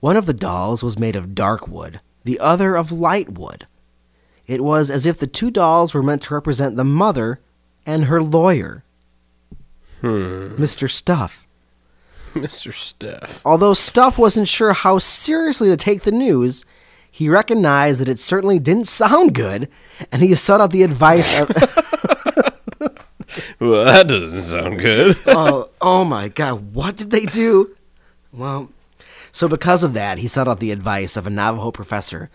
One 0.00 0.16
of 0.16 0.26
the 0.26 0.34
dolls 0.34 0.82
was 0.84 0.98
made 0.98 1.16
of 1.16 1.34
dark 1.34 1.66
wood, 1.66 2.00
the 2.24 2.38
other 2.38 2.76
of 2.76 2.92
light 2.92 3.36
wood. 3.38 3.66
It 4.46 4.62
was 4.62 4.90
as 4.90 5.06
if 5.06 5.18
the 5.18 5.26
two 5.26 5.50
dolls 5.50 5.94
were 5.94 6.02
meant 6.02 6.22
to 6.24 6.34
represent 6.34 6.76
the 6.76 6.84
mother 6.84 7.40
and 7.86 8.04
her 8.04 8.22
lawyer, 8.22 8.84
Mr. 10.02 10.88
Stuff. 10.90 11.46
Mr. 12.34 12.72
Steph. 12.72 13.44
Although 13.46 13.74
Stuff 13.74 14.18
wasn't 14.18 14.48
sure 14.48 14.72
how 14.72 14.98
seriously 14.98 15.68
to 15.68 15.76
take 15.76 16.02
the 16.02 16.10
news, 16.12 16.64
he 17.14 17.28
recognized 17.28 18.00
that 18.00 18.08
it 18.08 18.18
certainly 18.18 18.58
didn't 18.58 18.88
sound 18.88 19.36
good, 19.36 19.68
and 20.10 20.20
he 20.20 20.34
sought 20.34 20.60
out 20.60 20.72
the 20.72 20.82
advice 20.82 21.40
of. 21.40 21.48
Well, 23.60 23.84
that 23.84 24.08
doesn't 24.08 24.42
sound 24.42 24.80
good. 24.80 25.16
oh, 25.26 25.70
oh 25.80 26.04
my 26.04 26.28
God, 26.28 26.74
what 26.74 26.96
did 26.96 27.12
they 27.12 27.24
do? 27.24 27.74
Well, 28.32 28.68
so 29.30 29.48
because 29.48 29.84
of 29.84 29.92
that, 29.94 30.18
he 30.18 30.26
sought 30.26 30.48
out 30.48 30.58
the 30.58 30.72
advice 30.72 31.16
of 31.16 31.26
a 31.26 31.30
Navajo 31.30 31.70
professor 31.70 32.30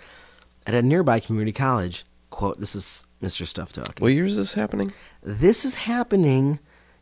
at 0.65 0.73
a 0.73 0.81
nearby 0.81 1.19
community 1.19 1.51
college. 1.51 2.05
Quote, 2.29 2.59
this 2.59 2.73
is 2.73 3.05
Mr. 3.21 3.45
Stuff 3.45 3.73
talking. 3.73 4.01
what 4.01 4.13
year 4.13 4.25
is 4.25 4.37
this 4.37 4.53
happening? 4.53 4.93
This 5.21 5.65
is 5.65 5.75
happening 5.75 6.59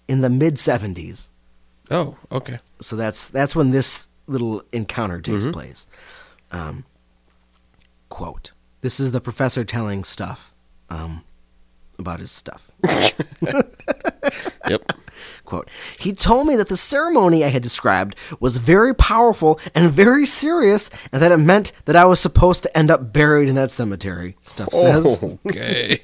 in 0.08 0.22
the 0.22 0.32
mid 0.32 0.56
70s. 0.56 1.30
Oh, 1.92 2.18
okay. 2.32 2.60
So 2.82 2.96
that's 2.96 3.28
that's 3.28 3.56
when 3.56 3.70
this 3.72 4.10
little 4.26 4.64
encounter 4.72 5.22
takes 5.22 5.46
place. 5.46 5.86
Um, 6.52 6.86
quote, 8.10 8.54
this 8.82 9.00
is 9.00 9.12
the 9.12 9.22
professor 9.22 9.64
telling 9.64 10.04
stuff 10.04 10.54
um, 10.90 11.24
about 12.00 12.20
his 12.20 12.32
stuff. 12.32 12.72
Yep. 14.70 14.94
Quote, 15.46 15.70
he 15.98 16.14
told 16.14 16.48
me 16.48 16.56
that 16.56 16.68
the 16.68 16.78
ceremony 16.78 17.44
I 17.44 17.48
had 17.48 17.64
described 17.64 18.16
was 18.40 18.58
very 18.58 18.94
powerful 18.94 19.60
and 19.74 19.90
very 19.90 20.26
serious, 20.26 20.90
and 21.12 21.22
that 21.22 21.32
it 21.32 21.38
meant 21.38 21.72
that 21.86 21.96
I 21.96 22.06
was 22.06 22.20
supposed 22.20 22.64
to 22.64 22.78
end 22.78 22.92
up 22.92 23.14
buried 23.14 23.50
in 23.50 23.56
that 23.56 23.72
cemetery. 23.72 24.36
Stuff 24.44 24.70
says. 24.72 25.24
okay. 25.24 26.02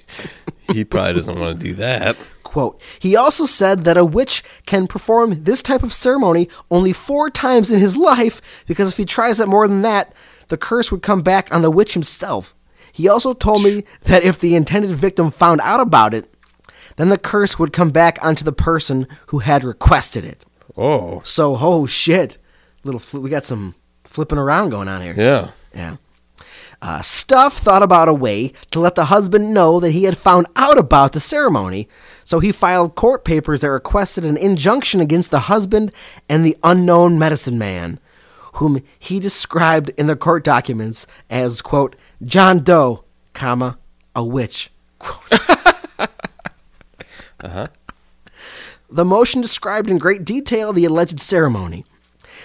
he 0.71 0.84
probably 0.85 1.13
doesn't 1.13 1.39
want 1.39 1.59
to 1.59 1.67
do 1.67 1.73
that. 1.75 2.17
Quote, 2.43 2.81
he 2.99 3.15
also 3.15 3.45
said 3.45 3.84
that 3.84 3.97
a 3.97 4.05
witch 4.05 4.43
can 4.65 4.88
perform 4.88 5.43
this 5.43 5.61
type 5.61 5.84
of 5.84 5.91
ceremony 5.91 6.47
only 6.69 6.93
four 6.93 7.30
times 7.30 7.71
in 7.71 7.80
his 7.80 7.97
life 7.97 8.41
because 8.67 8.91
if 8.91 8.97
he 8.97 9.05
tries 9.05 9.39
it 9.39 9.47
more 9.47 9.67
than 9.67 9.81
that, 9.81 10.13
the 10.53 10.57
curse 10.57 10.91
would 10.91 11.01
come 11.01 11.21
back 11.21 11.51
on 11.51 11.63
the 11.63 11.71
witch 11.71 11.93
himself. 11.93 12.53
He 12.91 13.07
also 13.09 13.34
told 13.34 13.63
me 13.63 13.85
that 14.03 14.21
if 14.23 14.39
the 14.39 14.53
intended 14.55 14.91
victim 14.91 15.31
found 15.31 15.61
out 15.61 15.80
about 15.80 16.13
it, 16.13 16.31
then 16.97 17.09
the 17.09 17.17
curse 17.17 17.57
would 17.57 17.73
come 17.73 17.89
back 17.89 18.23
onto 18.23 18.45
the 18.45 18.51
person 18.53 19.07
who 19.27 19.39
had 19.39 19.63
requested 19.63 20.23
it. 20.23 20.45
Oh, 20.77 21.21
So, 21.23 21.57
oh 21.59 21.88
shit, 21.88 22.38
little 22.84 22.99
fl- 22.99 23.17
we 23.19 23.31
got 23.31 23.43
some 23.45 23.73
flipping 24.03 24.38
around 24.38 24.69
going 24.69 24.88
on 24.88 25.01
here. 25.01 25.15
yeah. 25.17 25.49
Yeah. 25.73 25.95
Uh, 26.84 27.01
Stuff 27.01 27.57
thought 27.57 27.81
about 27.81 28.09
a 28.09 28.13
way 28.13 28.51
to 28.69 28.80
let 28.80 28.93
the 28.93 29.05
husband 29.05 29.53
know 29.55 29.80
that 29.80 29.91
he 29.91 30.03
had 30.03 30.17
found 30.17 30.45
out 30.55 30.77
about 30.77 31.13
the 31.13 31.19
ceremony, 31.19 31.88
so 32.25 32.39
he 32.39 32.51
filed 32.51 32.93
court 32.93 33.23
papers 33.25 33.61
that 33.61 33.71
requested 33.71 34.23
an 34.23 34.38
injunction 34.38 34.99
against 35.01 35.31
the 35.31 35.39
husband 35.51 35.91
and 36.30 36.45
the 36.45 36.55
unknown 36.63 37.17
medicine 37.17 37.57
man, 37.57 37.99
whom 38.53 38.81
he 38.99 39.19
described 39.19 39.89
in 39.97 40.07
the 40.07 40.15
court 40.15 40.43
documents 40.43 41.05
as, 41.30 41.61
quote, 41.61 41.95
John 42.23 42.63
Doe, 42.63 43.03
comma, 43.34 43.77
a 44.15 44.23
witch. 44.23 44.71
Uh-huh. 47.43 47.67
The 48.89 49.03
motion 49.03 49.41
described 49.41 49.89
in 49.89 49.97
great 49.97 50.23
detail 50.23 50.71
the 50.71 50.85
alleged 50.85 51.19
ceremony. 51.19 51.84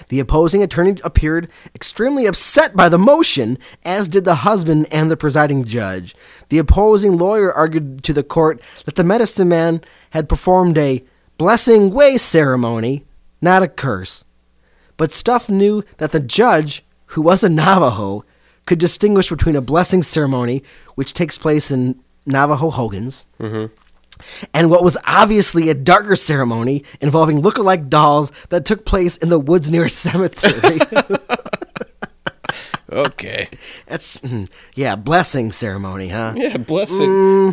The 0.08 0.20
opposing 0.20 0.62
attorney 0.62 0.96
appeared 1.04 1.48
extremely 1.74 2.26
upset 2.26 2.74
by 2.74 2.88
the 2.88 2.98
motion, 2.98 3.58
as 3.84 4.08
did 4.08 4.24
the 4.24 4.36
husband 4.36 4.86
and 4.90 5.10
the 5.10 5.16
presiding 5.16 5.64
judge. 5.64 6.14
The 6.48 6.58
opposing 6.58 7.16
lawyer 7.16 7.52
argued 7.52 8.02
to 8.04 8.12
the 8.12 8.22
court 8.22 8.60
that 8.86 8.96
the 8.96 9.04
medicine 9.04 9.48
man 9.48 9.82
had 10.10 10.28
performed 10.28 10.78
a 10.78 11.04
blessing 11.36 11.90
way 11.90 12.16
ceremony, 12.16 13.04
not 13.40 13.62
a 13.62 13.68
curse. 13.68 14.24
But 14.98 15.12
Stuff 15.12 15.48
knew 15.48 15.82
that 15.96 16.12
the 16.12 16.20
judge, 16.20 16.84
who 17.06 17.22
was 17.22 17.42
a 17.42 17.48
Navajo, 17.48 18.24
could 18.66 18.78
distinguish 18.78 19.30
between 19.30 19.56
a 19.56 19.62
blessing 19.62 20.02
ceremony, 20.02 20.62
which 20.94 21.14
takes 21.14 21.38
place 21.38 21.70
in 21.70 21.98
Navajo 22.26 22.68
Hogans, 22.70 23.24
and 24.52 24.68
what 24.70 24.84
was 24.84 24.98
obviously 25.06 25.70
a 25.70 25.74
darker 25.74 26.16
ceremony 26.16 26.82
involving 27.00 27.40
look-alike 27.40 27.88
dolls 27.88 28.30
that 28.50 28.66
took 28.66 28.84
place 28.84 29.16
in 29.16 29.30
the 29.30 29.38
woods 29.38 29.70
near 29.70 29.84
a 29.86 29.88
cemetery. 29.90 30.80
Okay. 32.90 33.48
That's 33.86 34.18
mm, 34.20 34.48
yeah, 34.74 34.96
blessing 34.96 35.52
ceremony, 35.52 36.08
huh? 36.08 36.32
Yeah, 36.36 36.56
blessing. 36.56 37.52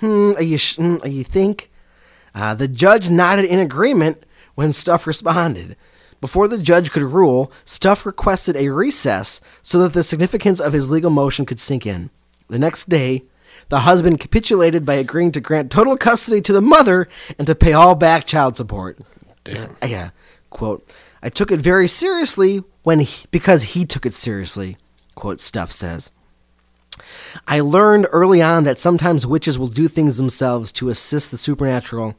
Hmm, 0.00 0.32
are 0.36 0.42
you 0.42 0.58
sh- 0.58 0.76
hmm, 0.76 0.96
you 1.06 1.22
think? 1.22 1.70
Uh, 2.34 2.52
the 2.54 2.66
judge 2.68 3.08
nodded 3.08 3.44
in 3.44 3.60
agreement 3.60 4.24
when 4.56 4.72
Stuff 4.72 5.06
responded. 5.06 5.76
Before 6.26 6.48
the 6.48 6.58
judge 6.58 6.90
could 6.90 7.04
rule, 7.04 7.52
Stuff 7.64 8.04
requested 8.04 8.56
a 8.56 8.70
recess 8.70 9.40
so 9.62 9.78
that 9.78 9.92
the 9.92 10.02
significance 10.02 10.58
of 10.58 10.72
his 10.72 10.88
legal 10.88 11.08
motion 11.08 11.46
could 11.46 11.60
sink 11.60 11.86
in. 11.86 12.10
The 12.48 12.58
next 12.58 12.88
day, 12.88 13.22
the 13.68 13.82
husband 13.86 14.18
capitulated 14.18 14.84
by 14.84 14.94
agreeing 14.94 15.30
to 15.30 15.40
grant 15.40 15.70
total 15.70 15.96
custody 15.96 16.40
to 16.40 16.52
the 16.52 16.60
mother 16.60 17.06
and 17.38 17.46
to 17.46 17.54
pay 17.54 17.74
all 17.74 17.94
back 17.94 18.26
child 18.26 18.56
support. 18.56 18.98
Damn. 19.44 19.76
Uh, 19.80 19.86
yeah, 19.86 20.10
quote, 20.50 20.92
I 21.22 21.28
took 21.28 21.52
it 21.52 21.60
very 21.60 21.86
seriously 21.86 22.64
when 22.82 22.98
he, 22.98 23.26
because 23.30 23.62
he 23.62 23.84
took 23.84 24.04
it 24.04 24.12
seriously, 24.12 24.78
quote 25.14 25.38
Stuff 25.38 25.70
says. 25.70 26.10
I 27.46 27.60
learned 27.60 28.08
early 28.10 28.42
on 28.42 28.64
that 28.64 28.80
sometimes 28.80 29.24
witches 29.24 29.60
will 29.60 29.68
do 29.68 29.86
things 29.86 30.16
themselves 30.16 30.72
to 30.72 30.88
assist 30.88 31.30
the 31.30 31.38
supernatural, 31.38 32.18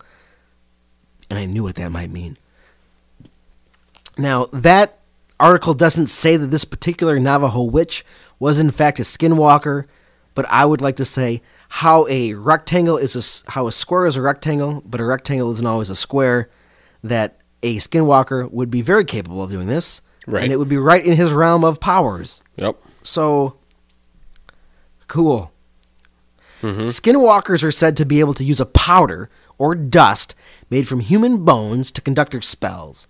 and 1.29 1.37
I 1.37 1.43
knew 1.43 1.63
what 1.63 1.75
that 1.75 1.91
might 1.91 2.09
mean. 2.09 2.37
Now, 4.17 4.45
that 4.51 4.97
article 5.39 5.73
doesn't 5.73 6.07
say 6.07 6.37
that 6.37 6.47
this 6.47 6.65
particular 6.65 7.19
Navajo 7.19 7.63
witch 7.63 8.03
was 8.39 8.59
in 8.59 8.71
fact 8.71 8.99
a 8.99 9.03
skinwalker, 9.03 9.85
but 10.33 10.45
I 10.49 10.65
would 10.65 10.81
like 10.81 10.95
to 10.97 11.05
say 11.05 11.41
how 11.69 12.07
a 12.07 12.33
rectangle 12.33 12.97
is 12.97 13.43
a 13.45 13.51
how 13.51 13.67
a 13.67 13.71
square 13.71 14.05
is 14.05 14.15
a 14.15 14.21
rectangle, 14.21 14.81
but 14.85 14.99
a 15.01 15.05
rectangle 15.05 15.51
isn't 15.51 15.65
always 15.65 15.89
a 15.89 15.95
square. 15.95 16.49
That 17.03 17.39
a 17.63 17.77
skinwalker 17.77 18.49
would 18.51 18.71
be 18.71 18.81
very 18.81 19.05
capable 19.05 19.43
of 19.43 19.51
doing 19.51 19.67
this, 19.67 20.01
Right. 20.25 20.43
and 20.43 20.51
it 20.51 20.57
would 20.57 20.69
be 20.69 20.77
right 20.77 21.03
in 21.05 21.15
his 21.15 21.33
realm 21.33 21.63
of 21.63 21.79
powers. 21.79 22.41
Yep. 22.55 22.77
So 23.03 23.57
cool. 25.07 25.51
Mm-hmm. 26.61 26.85
Skinwalkers 26.85 27.63
are 27.63 27.71
said 27.71 27.95
to 27.97 28.05
be 28.05 28.19
able 28.19 28.33
to 28.33 28.43
use 28.43 28.59
a 28.59 28.65
powder 28.65 29.29
or 29.57 29.75
dust 29.75 30.33
made 30.69 30.87
from 30.87 30.99
human 31.01 31.45
bones 31.45 31.91
to 31.91 32.01
conduct 32.01 32.31
their 32.31 32.41
spells. 32.41 33.07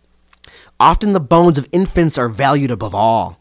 Often 0.79 1.13
the 1.13 1.19
bones 1.19 1.57
of 1.57 1.67
infants 1.71 2.17
are 2.17 2.29
valued 2.29 2.71
above 2.71 2.93
all. 2.93 3.39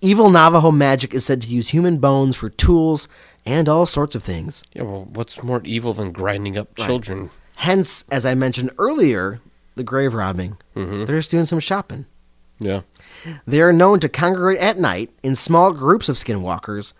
Evil 0.00 0.30
Navajo 0.30 0.70
magic 0.70 1.12
is 1.14 1.24
said 1.24 1.42
to 1.42 1.48
use 1.48 1.68
human 1.68 1.98
bones 1.98 2.36
for 2.36 2.48
tools 2.48 3.06
and 3.44 3.68
all 3.68 3.86
sorts 3.86 4.14
of 4.14 4.22
things. 4.22 4.62
Yeah, 4.72 4.82
well, 4.82 5.04
what's 5.12 5.42
more 5.42 5.60
evil 5.64 5.94
than 5.94 6.12
grinding 6.12 6.56
up 6.56 6.74
children? 6.76 7.30
Hence, 7.56 8.04
as 8.10 8.24
I 8.24 8.34
mentioned 8.34 8.70
earlier, 8.78 9.40
the 9.74 9.84
grave 9.84 10.14
robbing. 10.14 10.56
Mm-hmm. 10.74 11.04
They're 11.04 11.18
just 11.18 11.30
doing 11.30 11.44
some 11.44 11.60
shopping. 11.60 12.06
Yeah. 12.58 12.82
They 13.46 13.60
are 13.60 13.72
known 13.72 14.00
to 14.00 14.08
congregate 14.08 14.62
at 14.62 14.78
night 14.78 15.10
in 15.22 15.34
small 15.34 15.72
groups 15.72 16.08
of 16.08 16.16
skinwalkers 16.16 16.92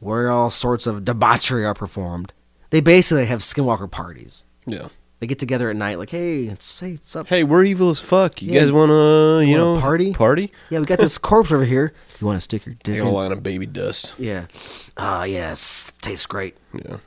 where 0.00 0.28
all 0.28 0.50
sorts 0.50 0.86
of 0.86 1.04
debauchery 1.04 1.64
are 1.64 1.74
performed. 1.74 2.32
They 2.70 2.80
basically 2.80 3.26
have 3.26 3.40
skinwalker 3.40 3.90
parties. 3.90 4.44
Yeah. 4.66 4.88
They 5.18 5.26
get 5.26 5.38
together 5.38 5.70
at 5.70 5.76
night, 5.76 5.98
like, 5.98 6.10
hey, 6.10 6.46
say 6.58 6.90
it's, 6.90 7.00
what's 7.00 7.16
up? 7.16 7.26
Hey, 7.28 7.42
we're 7.42 7.64
evil 7.64 7.88
as 7.88 8.00
fuck. 8.00 8.42
You 8.42 8.52
Yeah, 8.52 8.60
guys 8.60 8.72
want 8.72 8.90
to, 8.90 9.40
you, 9.42 9.52
you 9.52 9.56
know, 9.56 9.68
wanna 9.70 9.80
party? 9.80 10.12
Party? 10.12 10.52
Yeah, 10.68 10.80
we 10.80 10.84
got 10.86 10.98
this 10.98 11.16
corpse 11.16 11.52
over 11.52 11.64
here. 11.64 11.94
You 12.20 12.26
want 12.26 12.36
to 12.36 12.40
stick 12.42 12.66
your 12.66 12.74
dick 12.74 12.96
Take 12.96 13.02
a 13.02 13.06
in? 13.06 13.12
line 13.14 13.32
of 13.32 13.42
baby 13.42 13.64
dust. 13.64 14.14
Yeah. 14.18 14.46
Ah, 14.98 15.24
yes. 15.24 15.90
Tastes 16.02 16.26
great. 16.26 16.56
Yeah. 16.74 16.98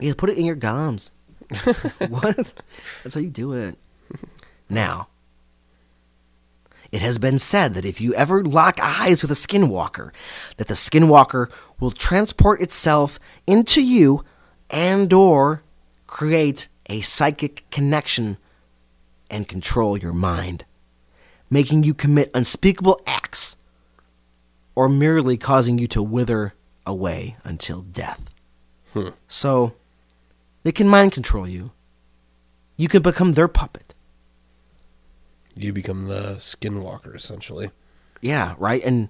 Yeah, 0.00 0.14
put 0.16 0.30
it 0.30 0.38
in 0.38 0.44
your 0.46 0.56
gums. 0.56 1.12
what? 2.08 2.54
That's 3.04 3.14
how 3.14 3.20
you 3.20 3.30
do 3.30 3.52
it. 3.52 3.76
Now, 4.68 5.06
it 6.90 7.00
has 7.02 7.18
been 7.18 7.38
said 7.38 7.74
that 7.74 7.84
if 7.84 8.00
you 8.00 8.14
ever 8.14 8.42
lock 8.44 8.78
eyes 8.80 9.22
with 9.22 9.30
a 9.30 9.34
skinwalker, 9.34 10.10
that 10.56 10.68
the 10.68 10.74
skinwalker 10.74 11.50
will 11.78 11.90
transport 11.90 12.60
itself 12.60 13.18
into 13.46 13.82
you 13.82 14.24
and 14.70 15.12
or 15.12 15.62
create 16.06 16.68
a 16.88 17.00
psychic 17.00 17.68
connection 17.70 18.38
and 19.30 19.48
control 19.48 19.98
your 19.98 20.12
mind, 20.12 20.64
making 21.50 21.84
you 21.84 21.94
commit 21.94 22.30
unspeakable 22.34 23.00
acts 23.06 23.56
or 24.74 24.88
merely 24.88 25.36
causing 25.36 25.78
you 25.78 25.86
to 25.88 26.02
wither 26.02 26.54
away 26.86 27.36
until 27.44 27.82
death. 27.82 28.30
Hmm. 28.94 29.08
So, 29.26 29.74
they 30.62 30.72
can 30.72 30.88
mind 30.88 31.12
control 31.12 31.46
you. 31.46 31.72
You 32.76 32.88
can 32.88 33.02
become 33.02 33.34
their 33.34 33.48
puppet. 33.48 33.94
You 35.54 35.72
become 35.72 36.06
the 36.06 36.36
skinwalker, 36.36 37.14
essentially. 37.14 37.70
Yeah, 38.20 38.54
right. 38.58 38.82
And 38.84 39.08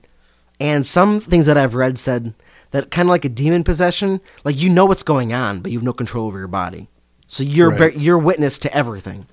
and 0.60 0.86
some 0.86 1.20
things 1.20 1.46
that 1.46 1.56
I've 1.56 1.74
read 1.74 1.98
said 1.98 2.34
that 2.70 2.90
kind 2.90 3.06
of 3.06 3.10
like 3.10 3.24
a 3.24 3.28
demon 3.28 3.64
possession, 3.64 4.20
like 4.44 4.60
you 4.60 4.70
know 4.70 4.86
what's 4.86 5.02
going 5.02 5.32
on, 5.32 5.60
but 5.60 5.70
you 5.70 5.78
have 5.78 5.84
no 5.84 5.92
control 5.92 6.26
over 6.26 6.38
your 6.38 6.48
body. 6.48 6.88
So 7.28 7.42
you're 7.44 7.70
Right. 7.70 7.94
ba- 7.94 8.00
you're 8.00 8.18
witness 8.18 8.58
to 8.60 8.74
everything. 8.74 9.26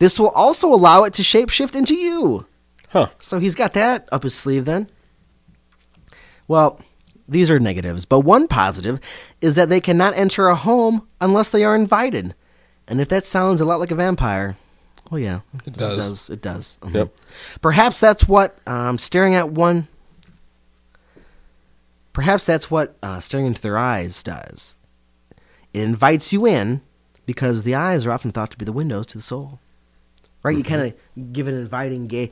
This 0.00 0.18
will 0.18 0.30
also 0.30 0.68
allow 0.68 1.04
it 1.04 1.14
to 1.14 1.22
shapeshift 1.22 1.74
into 1.74 1.94
you. 1.94 2.44
Huh. 2.90 3.08
So 3.18 3.38
he's 3.38 3.54
got 3.54 3.72
that 3.72 4.08
up 4.12 4.24
his 4.24 4.34
sleeve 4.34 4.64
then. 4.66 4.88
Well, 6.46 6.80
these 7.26 7.50
are 7.50 7.58
negatives, 7.58 8.04
but 8.04 8.20
one 8.20 8.48
positive 8.48 9.00
is 9.40 9.54
that 9.54 9.68
they 9.68 9.80
cannot 9.80 10.16
enter 10.16 10.48
a 10.48 10.54
home 10.54 11.06
unless 11.20 11.48
they 11.50 11.64
are 11.64 11.74
invited. 11.74 12.34
And 12.86 13.00
if 13.00 13.08
that 13.08 13.24
sounds 13.24 13.60
a 13.60 13.64
lot 13.64 13.80
like 13.80 13.90
a 13.92 13.94
vampire, 13.94 14.56
well, 15.10 15.20
yeah, 15.20 15.40
It 15.64 15.74
does. 15.76 15.98
It 15.98 16.02
does. 16.06 16.30
It 16.30 16.42
does. 16.42 16.78
Mhm. 16.82 16.94
Yep. 16.94 17.14
Perhaps 17.62 18.00
that's 18.00 18.26
what 18.28 18.58
um, 18.66 18.98
staring 18.98 19.34
at 19.36 19.50
one. 19.50 19.86
Perhaps 22.12 22.46
that's 22.46 22.70
what 22.70 22.96
uh, 23.02 23.20
staring 23.20 23.46
into 23.46 23.60
their 23.62 23.78
eyes 23.78 24.22
does. 24.22 24.76
It 25.74 25.82
invites 25.82 26.32
you 26.32 26.46
in 26.46 26.80
because 27.26 27.64
the 27.64 27.74
eyes 27.74 28.06
are 28.06 28.12
often 28.12 28.30
thought 28.30 28.52
to 28.52 28.56
be 28.56 28.64
the 28.64 28.72
windows 28.72 29.06
to 29.08 29.18
the 29.18 29.22
soul. 29.22 29.58
Right? 30.42 30.56
You 30.56 30.62
mm-hmm. 30.62 30.74
kind 30.74 30.94
of 30.94 31.32
give 31.32 31.48
an 31.48 31.54
inviting 31.54 32.06
gaze. 32.06 32.30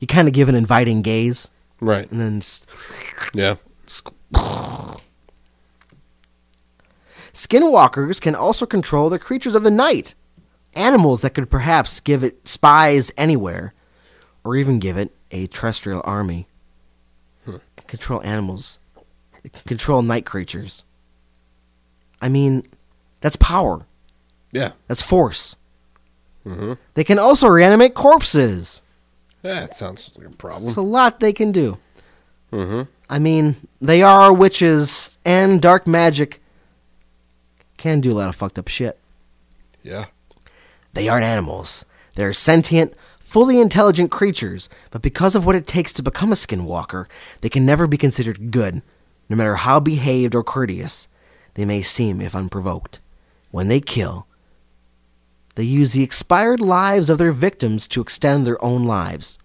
You 0.00 0.06
kind 0.06 0.26
of 0.26 0.34
give 0.34 0.48
an 0.48 0.54
inviting 0.54 1.02
gaze, 1.02 1.50
Right. 1.80 2.10
and 2.10 2.20
then 2.20 2.42
Yeah. 3.34 3.56
Skinwalkers 7.34 8.20
can 8.20 8.34
also 8.34 8.64
control 8.64 9.10
the 9.10 9.18
creatures 9.18 9.54
of 9.54 9.64
the 9.64 9.70
night, 9.70 10.14
animals 10.74 11.20
that 11.22 11.34
could 11.34 11.50
perhaps 11.50 12.00
give 12.00 12.22
it 12.22 12.46
spies 12.48 13.12
anywhere, 13.16 13.74
or 14.44 14.56
even 14.56 14.78
give 14.78 14.96
it 14.96 15.12
a 15.30 15.46
terrestrial 15.48 16.00
army. 16.04 16.46
Hmm. 17.44 17.56
Control 17.88 18.22
animals, 18.22 18.78
control 19.66 20.02
night 20.02 20.24
creatures. 20.24 20.84
I 22.20 22.28
mean, 22.28 22.66
that's 23.20 23.36
power. 23.36 23.86
Yeah. 24.52 24.72
That's 24.86 25.02
force. 25.02 25.56
Mm-hmm. 26.46 26.74
They 26.94 27.04
can 27.04 27.18
also 27.18 27.48
reanimate 27.48 27.94
corpses. 27.94 28.82
That 29.42 29.74
sounds 29.74 30.12
like 30.16 30.26
a 30.26 30.30
problem. 30.30 30.68
It's 30.68 30.76
a 30.76 30.82
lot 30.82 31.20
they 31.20 31.32
can 31.32 31.52
do. 31.52 31.78
Mm-hmm. 32.52 32.82
I 33.10 33.18
mean, 33.18 33.56
they 33.80 34.02
are 34.02 34.32
witches, 34.32 35.18
and 35.24 35.60
dark 35.60 35.86
magic 35.86 36.40
can 37.76 38.00
do 38.00 38.12
a 38.12 38.14
lot 38.14 38.28
of 38.28 38.36
fucked 38.36 38.58
up 38.58 38.68
shit. 38.68 38.98
Yeah. 39.82 40.06
They 40.94 41.08
aren't 41.08 41.24
animals. 41.24 41.84
They're 42.14 42.32
sentient, 42.32 42.94
fully 43.20 43.60
intelligent 43.60 44.10
creatures, 44.10 44.68
but 44.90 45.02
because 45.02 45.34
of 45.34 45.44
what 45.44 45.56
it 45.56 45.66
takes 45.66 45.92
to 45.94 46.02
become 46.02 46.32
a 46.32 46.36
skinwalker, 46.36 47.06
they 47.40 47.48
can 47.48 47.66
never 47.66 47.86
be 47.86 47.98
considered 47.98 48.50
good, 48.50 48.82
no 49.28 49.36
matter 49.36 49.56
how 49.56 49.80
behaved 49.80 50.34
or 50.34 50.44
courteous 50.44 51.08
they 51.54 51.64
may 51.64 51.82
seem 51.82 52.20
if 52.20 52.34
unprovoked. 52.34 53.00
When 53.50 53.68
they 53.68 53.80
kill, 53.80 54.26
they 55.54 55.62
use 55.62 55.92
the 55.92 56.02
expired 56.02 56.60
lives 56.60 57.08
of 57.08 57.18
their 57.18 57.32
victims 57.32 57.86
to 57.88 58.00
extend 58.00 58.46
their 58.46 58.62
own 58.64 58.84
lives, 58.84 59.38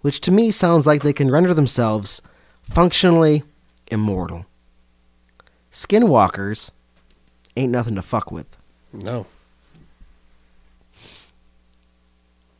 which 0.00 0.20
to 0.22 0.30
me 0.30 0.50
sounds 0.50 0.86
like 0.86 1.02
they 1.02 1.12
can 1.12 1.30
render 1.30 1.52
themselves 1.52 2.22
functionally 2.62 3.42
immortal. 3.90 4.46
Skinwalkers 5.70 6.70
ain't 7.56 7.72
nothing 7.72 7.94
to 7.96 8.02
fuck 8.02 8.30
with. 8.32 8.46
No. 8.92 9.26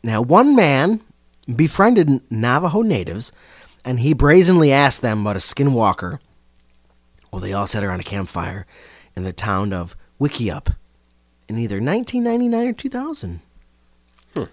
Now, 0.02 0.20
one 0.20 0.54
man 0.54 1.00
befriended 1.54 2.20
Navajo 2.30 2.82
natives, 2.82 3.32
and 3.84 4.00
he 4.00 4.12
brazenly 4.12 4.70
asked 4.70 5.00
them 5.00 5.22
about 5.22 5.36
a 5.36 5.40
skinwalker. 5.40 6.18
Well, 7.34 7.40
they 7.40 7.52
all 7.52 7.66
sat 7.66 7.82
around 7.82 7.98
a 7.98 8.04
campfire 8.04 8.64
in 9.16 9.24
the 9.24 9.32
town 9.32 9.72
of 9.72 9.96
Wikieup 10.20 10.76
in 11.48 11.58
either 11.58 11.80
1999 11.80 12.68
or 12.68 12.72
2000. 12.72 13.40
Hmm. 14.36 14.44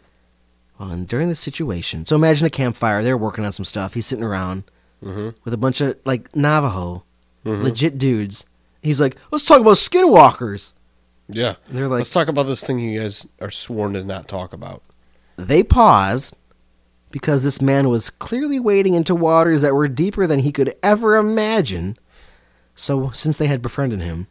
Well, 0.79 0.89
and 0.89 1.07
during 1.07 1.29
this 1.29 1.39
situation, 1.39 2.07
so 2.07 2.15
imagine 2.15 2.47
a 2.47 2.49
campfire. 2.49 3.03
They're 3.03 3.15
working 3.15 3.45
on 3.45 3.51
some 3.51 3.65
stuff. 3.65 3.93
He's 3.93 4.07
sitting 4.07 4.25
around 4.25 4.63
Mm-hmm. 5.05 5.29
with 5.43 5.53
a 5.53 5.57
bunch 5.57 5.79
of 5.81 5.95
like 6.05 6.35
Navajo, 6.35 7.03
Mhm. 7.45 7.61
legit 7.61 7.99
dudes. 7.99 8.45
He's 8.81 8.99
like, 8.99 9.15
"Let's 9.31 9.45
talk 9.45 9.61
about 9.61 9.75
skinwalkers." 9.77 10.73
Yeah. 11.29 11.53
And 11.67 11.77
they're 11.77 11.87
like, 11.87 11.99
Let's 11.99 12.09
talk 12.11 12.29
about 12.29 12.47
this 12.47 12.63
thing 12.63 12.79
you 12.79 12.99
guys 12.99 13.27
are 13.39 13.51
sworn 13.51 13.93
to 13.93 14.03
not 14.03 14.27
talk 14.27 14.53
about. 14.53 14.81
They 15.37 15.61
paused 15.61 16.35
because 17.11 17.43
this 17.43 17.61
man 17.61 17.89
was 17.89 18.09
clearly 18.09 18.59
wading 18.59 18.95
into 18.95 19.13
waters 19.13 19.61
that 19.61 19.75
were 19.75 19.87
deeper 19.87 20.25
than 20.25 20.39
he 20.39 20.51
could 20.51 20.73
ever 20.81 21.15
imagine. 21.17 21.95
So, 22.81 23.11
since 23.11 23.37
they 23.37 23.45
had 23.45 23.61
befriended 23.61 24.01
him, 24.01 24.25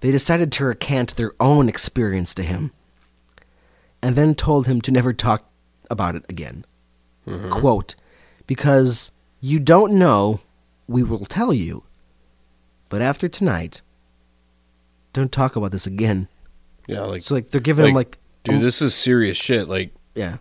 they 0.00 0.10
decided 0.10 0.50
to 0.52 0.64
recant 0.64 1.14
their 1.16 1.32
own 1.38 1.68
experience 1.68 2.34
to 2.36 2.42
him 2.42 2.70
and 4.00 4.16
then 4.16 4.34
told 4.34 4.66
him 4.66 4.80
to 4.80 4.90
never 4.90 5.12
talk 5.12 5.50
about 5.90 6.14
it 6.14 6.24
again. 6.26 6.64
Mhm. 7.26 7.50
Quote, 7.50 7.94
because 8.46 9.10
you 9.42 9.58
don't 9.58 9.92
know, 9.92 10.40
we 10.88 11.02
will 11.02 11.26
tell 11.26 11.52
you. 11.52 11.82
But 12.88 13.02
after 13.02 13.28
tonight, 13.28 13.82
don't 15.12 15.30
talk 15.30 15.54
about 15.54 15.70
this 15.70 15.86
again. 15.86 16.28
Yeah, 16.86 17.00
like, 17.02 17.20
So, 17.20 17.34
like, 17.34 17.50
they're 17.50 17.60
giving 17.60 17.88
him, 17.88 17.92
like, 17.94 18.16
dude, 18.42 18.54
um, 18.54 18.62
this 18.62 18.80
is 18.80 18.94
serious 18.94 19.36
shit. 19.36 19.68
Like, 19.68 19.92
yeah. 20.14 20.38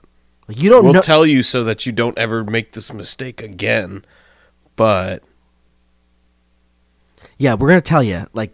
Like, 0.47 0.61
you 0.63 0.69
don't 0.69 0.85
we'll 0.85 0.93
know. 0.93 1.01
tell 1.01 1.25
you 1.25 1.43
so 1.43 1.65
that 1.65 1.85
you 1.85 1.91
don't 1.91 2.17
ever 2.17 2.45
make 2.45 2.71
this 2.71 2.93
mistake 2.93 3.41
again. 3.41 4.05
But 4.77 5.21
yeah, 7.37 7.53
we're 7.55 7.67
gonna 7.69 7.81
tell 7.81 8.03
you, 8.03 8.25
like, 8.33 8.53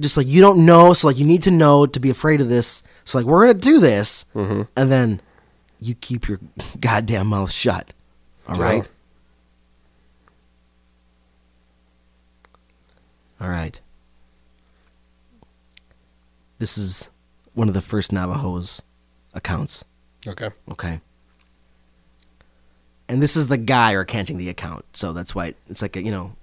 just 0.00 0.16
like 0.16 0.26
you 0.26 0.40
don't 0.40 0.64
know, 0.66 0.92
so 0.94 1.06
like 1.06 1.18
you 1.18 1.26
need 1.26 1.42
to 1.44 1.50
know 1.50 1.86
to 1.86 2.00
be 2.00 2.10
afraid 2.10 2.40
of 2.40 2.48
this. 2.48 2.82
So 3.04 3.18
like 3.18 3.26
we're 3.26 3.46
gonna 3.46 3.58
do 3.58 3.78
this, 3.78 4.24
Mhm. 4.34 4.68
and 4.76 4.90
then 4.90 5.20
you 5.80 5.94
keep 5.94 6.28
your 6.28 6.40
goddamn 6.80 7.28
mouth 7.28 7.50
shut. 7.52 7.92
All 8.48 8.56
Yeah. 8.56 8.62
right. 8.64 8.88
All 13.40 13.48
right. 13.48 13.80
This 16.58 16.78
is 16.78 17.08
one 17.54 17.68
of 17.68 17.74
the 17.74 17.80
first 17.80 18.12
Navajo's 18.12 18.82
accounts. 19.34 19.84
okay, 20.26 20.50
Okay. 20.70 21.00
And 23.08 23.20
this 23.22 23.36
is 23.36 23.48
the 23.48 23.58
guy 23.58 23.92
recanting 23.92 24.38
the 24.38 24.48
account, 24.48 24.84
so 24.94 25.12
that's 25.12 25.34
why 25.34 25.54
it's 25.68 25.82
like 25.82 25.96
a, 25.96 26.02
you 26.02 26.10
know, 26.12 26.34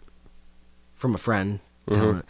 from 1.00 1.16
a 1.16 1.18
friend. 1.18 1.60
Mm-hmm. 1.88 2.20
it. 2.20 2.26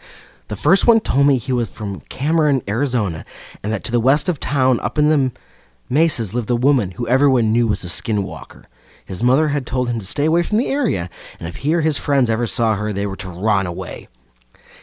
The 0.48 0.56
first 0.56 0.86
one 0.86 1.00
told 1.00 1.26
me 1.26 1.36
he 1.36 1.52
was 1.52 1.76
from 1.76 2.00
Cameron, 2.02 2.62
Arizona, 2.68 3.24
and 3.62 3.72
that 3.72 3.84
to 3.84 3.92
the 3.92 4.00
west 4.00 4.28
of 4.28 4.40
town, 4.40 4.80
up 4.80 4.98
in 4.98 5.10
the 5.10 5.32
mesas, 5.88 6.34
lived 6.34 6.50
a 6.50 6.56
woman 6.56 6.92
who 6.92 7.06
everyone 7.06 7.52
knew 7.52 7.66
was 7.66 7.84
a 7.84 7.88
skinwalker. 7.88 8.64
His 9.04 9.22
mother 9.22 9.48
had 9.48 9.66
told 9.66 9.88
him 9.88 9.98
to 9.98 10.06
stay 10.06 10.26
away 10.26 10.42
from 10.42 10.58
the 10.58 10.68
area, 10.68 11.10
and 11.38 11.48
if 11.48 11.56
he 11.56 11.74
or 11.74 11.80
his 11.80 11.98
friends 11.98 12.30
ever 12.30 12.46
saw 12.46 12.76
her, 12.76 12.92
they 12.92 13.06
were 13.06 13.16
to 13.16 13.28
run 13.28 13.66
away. 13.66 14.08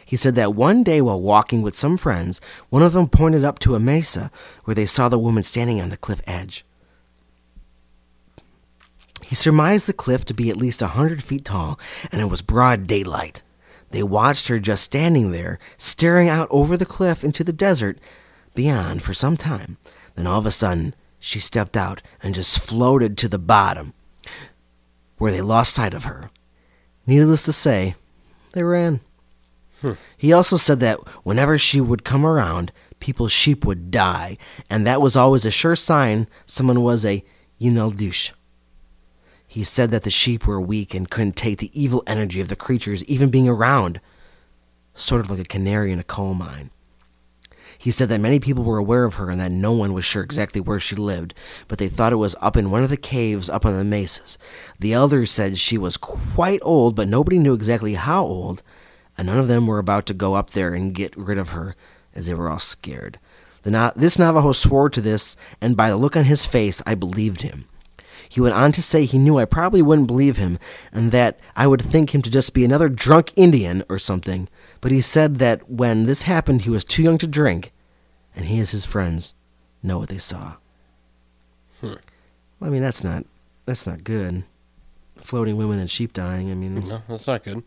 He 0.04 0.16
said 0.16 0.34
that 0.36 0.54
one 0.54 0.84
day 0.84 1.00
while 1.00 1.20
walking 1.20 1.62
with 1.62 1.76
some 1.76 1.96
friends, 1.96 2.40
one 2.70 2.82
of 2.82 2.92
them 2.92 3.08
pointed 3.08 3.44
up 3.44 3.58
to 3.60 3.74
a 3.74 3.80
mesa 3.80 4.30
where 4.64 4.74
they 4.74 4.86
saw 4.86 5.08
the 5.08 5.18
woman 5.18 5.42
standing 5.42 5.80
on 5.80 5.88
the 5.88 5.96
cliff 5.96 6.22
edge. 6.26 6.64
He 9.22 9.34
surmised 9.34 9.86
the 9.86 9.92
cliff 9.92 10.24
to 10.26 10.34
be 10.34 10.48
at 10.48 10.56
least 10.56 10.80
a 10.80 10.88
hundred 10.88 11.22
feet 11.22 11.44
tall, 11.44 11.78
and 12.10 12.22
it 12.22 12.30
was 12.30 12.40
broad 12.40 12.86
daylight. 12.86 13.42
They 13.90 14.02
watched 14.02 14.48
her 14.48 14.58
just 14.58 14.84
standing 14.84 15.32
there, 15.32 15.58
staring 15.76 16.28
out 16.28 16.48
over 16.50 16.76
the 16.76 16.86
cliff 16.86 17.24
into 17.24 17.42
the 17.42 17.52
desert 17.52 17.98
beyond 18.54 19.02
for 19.02 19.14
some 19.14 19.36
time. 19.36 19.78
Then 20.14 20.26
all 20.26 20.38
of 20.38 20.46
a 20.46 20.50
sudden, 20.50 20.94
she 21.18 21.38
stepped 21.38 21.76
out 21.76 22.02
and 22.22 22.34
just 22.34 22.64
floated 22.64 23.16
to 23.18 23.28
the 23.28 23.38
bottom, 23.38 23.94
where 25.16 25.32
they 25.32 25.40
lost 25.40 25.74
sight 25.74 25.94
of 25.94 26.04
her. 26.04 26.30
Needless 27.06 27.44
to 27.44 27.52
say, 27.52 27.94
they 28.52 28.62
ran. 28.62 29.00
Hmm. 29.80 29.92
He 30.16 30.32
also 30.32 30.56
said 30.56 30.80
that 30.80 30.98
whenever 31.24 31.56
she 31.56 31.80
would 31.80 32.04
come 32.04 32.26
around, 32.26 32.72
people's 33.00 33.32
sheep 33.32 33.64
would 33.64 33.90
die, 33.90 34.36
and 34.68 34.86
that 34.86 35.00
was 35.00 35.16
always 35.16 35.44
a 35.44 35.50
sure 35.50 35.76
sign 35.76 36.28
someone 36.46 36.82
was 36.82 37.04
a 37.04 37.24
Yinaldush. 37.60 38.32
He 39.50 39.64
said 39.64 39.90
that 39.90 40.02
the 40.02 40.10
sheep 40.10 40.46
were 40.46 40.60
weak 40.60 40.94
and 40.94 41.08
couldn't 41.08 41.34
take 41.34 41.58
the 41.58 41.70
evil 41.72 42.02
energy 42.06 42.42
of 42.42 42.48
the 42.48 42.54
creatures 42.54 43.02
even 43.06 43.30
being 43.30 43.48
around, 43.48 43.98
sort 44.94 45.22
of 45.22 45.30
like 45.30 45.40
a 45.40 45.44
canary 45.44 45.90
in 45.90 45.98
a 45.98 46.04
coal 46.04 46.34
mine. 46.34 46.70
He 47.78 47.90
said 47.90 48.10
that 48.10 48.20
many 48.20 48.40
people 48.40 48.62
were 48.62 48.76
aware 48.76 49.04
of 49.04 49.14
her 49.14 49.30
and 49.30 49.40
that 49.40 49.50
no 49.50 49.72
one 49.72 49.94
was 49.94 50.04
sure 50.04 50.22
exactly 50.22 50.60
where 50.60 50.78
she 50.78 50.96
lived, 50.96 51.32
but 51.66 51.78
they 51.78 51.88
thought 51.88 52.12
it 52.12 52.16
was 52.16 52.36
up 52.42 52.56
in 52.58 52.70
one 52.70 52.82
of 52.82 52.90
the 52.90 52.96
caves 52.98 53.48
up 53.48 53.64
on 53.64 53.72
the 53.72 53.84
mesas. 53.84 54.36
The 54.80 54.92
elders 54.92 55.30
said 55.30 55.56
she 55.56 55.78
was 55.78 55.96
quite 55.96 56.60
old, 56.62 56.94
but 56.94 57.08
nobody 57.08 57.38
knew 57.38 57.54
exactly 57.54 57.94
how 57.94 58.24
old, 58.24 58.62
and 59.16 59.28
none 59.28 59.38
of 59.38 59.48
them 59.48 59.66
were 59.66 59.78
about 59.78 60.04
to 60.06 60.14
go 60.14 60.34
up 60.34 60.50
there 60.50 60.74
and 60.74 60.94
get 60.94 61.16
rid 61.16 61.38
of 61.38 61.50
her, 61.50 61.74
as 62.14 62.26
they 62.26 62.34
were 62.34 62.50
all 62.50 62.58
scared. 62.58 63.18
The 63.62 63.92
this 63.96 64.18
Navajo 64.18 64.52
swore 64.52 64.90
to 64.90 65.00
this, 65.00 65.36
and 65.60 65.76
by 65.76 65.88
the 65.88 65.96
look 65.96 66.16
on 66.16 66.24
his 66.24 66.44
face, 66.44 66.82
I 66.84 66.94
believed 66.94 67.42
him. 67.42 67.64
He 68.28 68.40
went 68.40 68.54
on 68.54 68.72
to 68.72 68.82
say 68.82 69.04
he 69.04 69.18
knew 69.18 69.38
I 69.38 69.44
probably 69.44 69.82
wouldn't 69.82 70.06
believe 70.06 70.36
him, 70.36 70.58
and 70.92 71.12
that 71.12 71.38
I 71.56 71.66
would 71.66 71.82
think 71.82 72.14
him 72.14 72.22
to 72.22 72.30
just 72.30 72.54
be 72.54 72.64
another 72.64 72.88
drunk 72.88 73.32
Indian 73.36 73.82
or 73.88 73.98
something. 73.98 74.48
But 74.80 74.92
he 74.92 75.00
said 75.00 75.36
that 75.36 75.68
when 75.70 76.04
this 76.04 76.22
happened, 76.22 76.62
he 76.62 76.70
was 76.70 76.84
too 76.84 77.02
young 77.02 77.18
to 77.18 77.26
drink, 77.26 77.72
and 78.34 78.46
he 78.46 78.58
and 78.58 78.68
his 78.68 78.84
friends 78.84 79.34
know 79.82 79.98
what 79.98 80.08
they 80.08 80.18
saw. 80.18 80.56
Hmm. 81.80 81.94
Well, 82.58 82.68
I 82.68 82.68
mean, 82.68 82.82
that's 82.82 83.04
not 83.04 83.24
that's 83.66 83.86
not 83.86 84.04
good. 84.04 84.44
Floating 85.16 85.56
women 85.56 85.78
and 85.78 85.90
sheep 85.90 86.12
dying. 86.12 86.50
I 86.50 86.54
mean, 86.54 86.78
it's, 86.78 86.90
no, 86.90 86.98
that's 87.08 87.26
not 87.26 87.44
good. 87.44 87.62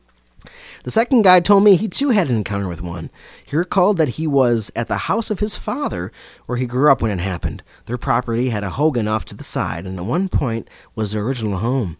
The 0.83 0.91
second 0.91 1.21
guy 1.21 1.39
told 1.39 1.63
me 1.63 1.75
he 1.75 1.87
too 1.87 2.09
had 2.09 2.29
an 2.29 2.37
encounter 2.37 2.67
with 2.67 2.81
one. 2.81 3.09
He 3.45 3.55
recalled 3.55 3.97
that 3.97 4.09
he 4.09 4.27
was 4.27 4.71
at 4.75 4.87
the 4.87 4.97
house 4.97 5.29
of 5.29 5.39
his 5.39 5.55
father, 5.55 6.11
where 6.45 6.57
he 6.57 6.65
grew 6.65 6.91
up 6.91 7.01
when 7.01 7.11
it 7.11 7.21
happened. 7.21 7.63
Their 7.85 7.97
property 7.97 8.49
had 8.49 8.63
a 8.63 8.71
hogan 8.71 9.07
off 9.07 9.25
to 9.25 9.35
the 9.35 9.43
side, 9.43 9.85
and 9.85 9.97
at 9.97 10.05
one 10.05 10.29
point 10.29 10.69
was 10.95 11.11
their 11.11 11.23
original 11.23 11.57
home. 11.57 11.97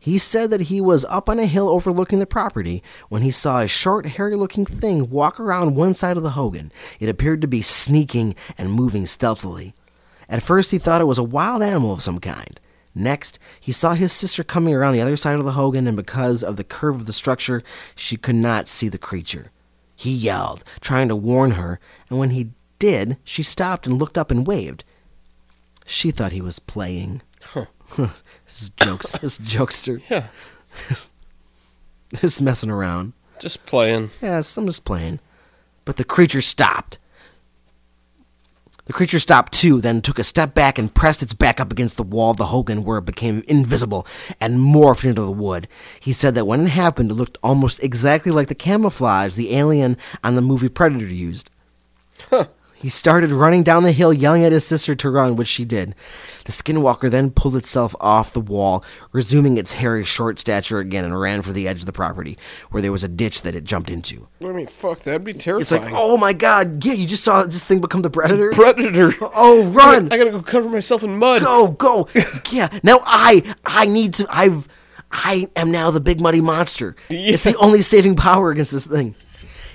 He 0.00 0.16
said 0.16 0.50
that 0.50 0.62
he 0.62 0.80
was 0.80 1.04
up 1.06 1.28
on 1.28 1.38
a 1.38 1.46
hill 1.46 1.68
overlooking 1.68 2.18
the 2.18 2.26
property 2.26 2.82
when 3.08 3.22
he 3.22 3.30
saw 3.30 3.60
a 3.60 3.68
short, 3.68 4.06
hairy 4.06 4.36
looking 4.36 4.64
thing 4.64 5.10
walk 5.10 5.38
around 5.38 5.74
one 5.74 5.92
side 5.92 6.16
of 6.16 6.22
the 6.22 6.30
hogan. 6.30 6.72
It 7.00 7.08
appeared 7.08 7.40
to 7.42 7.48
be 7.48 7.62
sneaking 7.62 8.34
and 8.56 8.72
moving 8.72 9.06
stealthily. 9.06 9.74
At 10.28 10.42
first, 10.42 10.70
he 10.70 10.78
thought 10.78 11.00
it 11.00 11.06
was 11.06 11.18
a 11.18 11.22
wild 11.22 11.62
animal 11.62 11.92
of 11.92 12.02
some 12.02 12.20
kind. 12.20 12.60
Next, 12.98 13.38
he 13.60 13.70
saw 13.72 13.94
his 13.94 14.12
sister 14.12 14.42
coming 14.42 14.74
around 14.74 14.94
the 14.94 15.00
other 15.00 15.16
side 15.16 15.38
of 15.38 15.44
the 15.44 15.52
hogan, 15.52 15.86
and 15.86 15.96
because 15.96 16.42
of 16.42 16.56
the 16.56 16.64
curve 16.64 16.96
of 16.96 17.06
the 17.06 17.12
structure, 17.12 17.62
she 17.94 18.16
could 18.16 18.34
not 18.34 18.66
see 18.68 18.88
the 18.88 18.98
creature. 18.98 19.50
He 19.94 20.12
yelled, 20.12 20.64
trying 20.80 21.08
to 21.08 21.16
warn 21.16 21.52
her, 21.52 21.80
and 22.10 22.18
when 22.18 22.30
he 22.30 22.50
did, 22.78 23.16
she 23.24 23.42
stopped 23.42 23.86
and 23.86 23.98
looked 23.98 24.18
up 24.18 24.30
and 24.30 24.46
waved. 24.46 24.84
She 25.86 26.10
thought 26.10 26.32
he 26.32 26.40
was 26.40 26.58
playing. 26.58 27.22
Huh. 27.42 27.66
this 27.96 28.62
is 28.62 28.70
jokes. 28.70 29.12
this 29.12 29.38
jokester. 29.38 30.02
Yeah, 30.10 30.26
This 32.20 32.40
messing 32.40 32.70
around. 32.70 33.12
just 33.38 33.64
playing. 33.66 34.10
Yes, 34.22 34.56
I'm 34.56 34.66
just 34.66 34.84
playing. 34.84 35.20
But 35.84 35.96
the 35.96 36.04
creature 36.04 36.40
stopped. 36.40 36.98
The 38.88 38.94
creature 38.94 39.18
stopped 39.18 39.52
too, 39.52 39.82
then 39.82 40.00
took 40.00 40.18
a 40.18 40.24
step 40.24 40.54
back 40.54 40.78
and 40.78 40.92
pressed 40.92 41.22
its 41.22 41.34
back 41.34 41.60
up 41.60 41.70
against 41.70 41.98
the 41.98 42.02
wall 42.02 42.30
of 42.30 42.38
the 42.38 42.46
Hogan 42.46 42.84
where 42.84 42.96
it 42.96 43.04
became 43.04 43.44
invisible 43.46 44.06
and 44.40 44.58
morphed 44.58 45.04
into 45.04 45.20
the 45.20 45.30
wood. 45.30 45.68
He 46.00 46.14
said 46.14 46.34
that 46.34 46.46
when 46.46 46.62
it 46.62 46.70
happened, 46.70 47.10
it 47.10 47.14
looked 47.14 47.36
almost 47.42 47.84
exactly 47.84 48.32
like 48.32 48.48
the 48.48 48.54
camouflage 48.54 49.34
the 49.34 49.54
alien 49.54 49.98
on 50.24 50.36
the 50.36 50.40
movie 50.40 50.70
Predator 50.70 51.04
used. 51.04 51.50
He 52.80 52.88
started 52.88 53.30
running 53.30 53.64
down 53.64 53.82
the 53.82 53.92
hill, 53.92 54.12
yelling 54.12 54.44
at 54.44 54.52
his 54.52 54.64
sister 54.64 54.94
to 54.94 55.10
run, 55.10 55.36
which 55.36 55.48
she 55.48 55.64
did. 55.64 55.94
The 56.48 56.54
skinwalker 56.54 57.10
then 57.10 57.30
pulled 57.30 57.56
itself 57.56 57.94
off 58.00 58.32
the 58.32 58.40
wall, 58.40 58.82
resuming 59.12 59.58
its 59.58 59.74
hairy, 59.74 60.02
short 60.02 60.38
stature 60.38 60.78
again, 60.78 61.04
and 61.04 61.20
ran 61.20 61.42
for 61.42 61.52
the 61.52 61.68
edge 61.68 61.80
of 61.80 61.84
the 61.84 61.92
property, 61.92 62.38
where 62.70 62.80
there 62.80 62.90
was 62.90 63.04
a 63.04 63.08
ditch 63.08 63.42
that 63.42 63.54
it 63.54 63.64
jumped 63.64 63.90
into. 63.90 64.28
I 64.42 64.52
mean, 64.52 64.66
fuck, 64.66 65.00
that'd 65.00 65.24
be 65.24 65.34
terrifying. 65.34 65.60
It's 65.60 65.72
like, 65.72 65.92
oh 65.94 66.16
my 66.16 66.32
god, 66.32 66.82
yeah, 66.86 66.94
you 66.94 67.06
just 67.06 67.22
saw 67.22 67.44
this 67.44 67.64
thing 67.64 67.82
become 67.82 68.00
the 68.00 68.08
predator. 68.08 68.50
predator. 68.54 69.12
Oh, 69.20 69.64
run! 69.74 70.10
I 70.10 70.16
gotta 70.16 70.30
go 70.30 70.40
cover 70.40 70.70
myself 70.70 71.02
in 71.02 71.18
mud. 71.18 71.42
go, 71.42 71.68
go, 71.72 72.08
yeah. 72.50 72.68
Now 72.82 73.02
I, 73.04 73.42
I 73.66 73.84
need 73.84 74.14
to. 74.14 74.26
I've, 74.30 74.68
I 75.12 75.50
am 75.54 75.70
now 75.70 75.90
the 75.90 76.00
big 76.00 76.18
muddy 76.18 76.40
monster. 76.40 76.96
It's 77.10 77.44
the 77.44 77.56
only 77.56 77.82
saving 77.82 78.16
power 78.16 78.50
against 78.50 78.72
this 78.72 78.86
thing. 78.86 79.14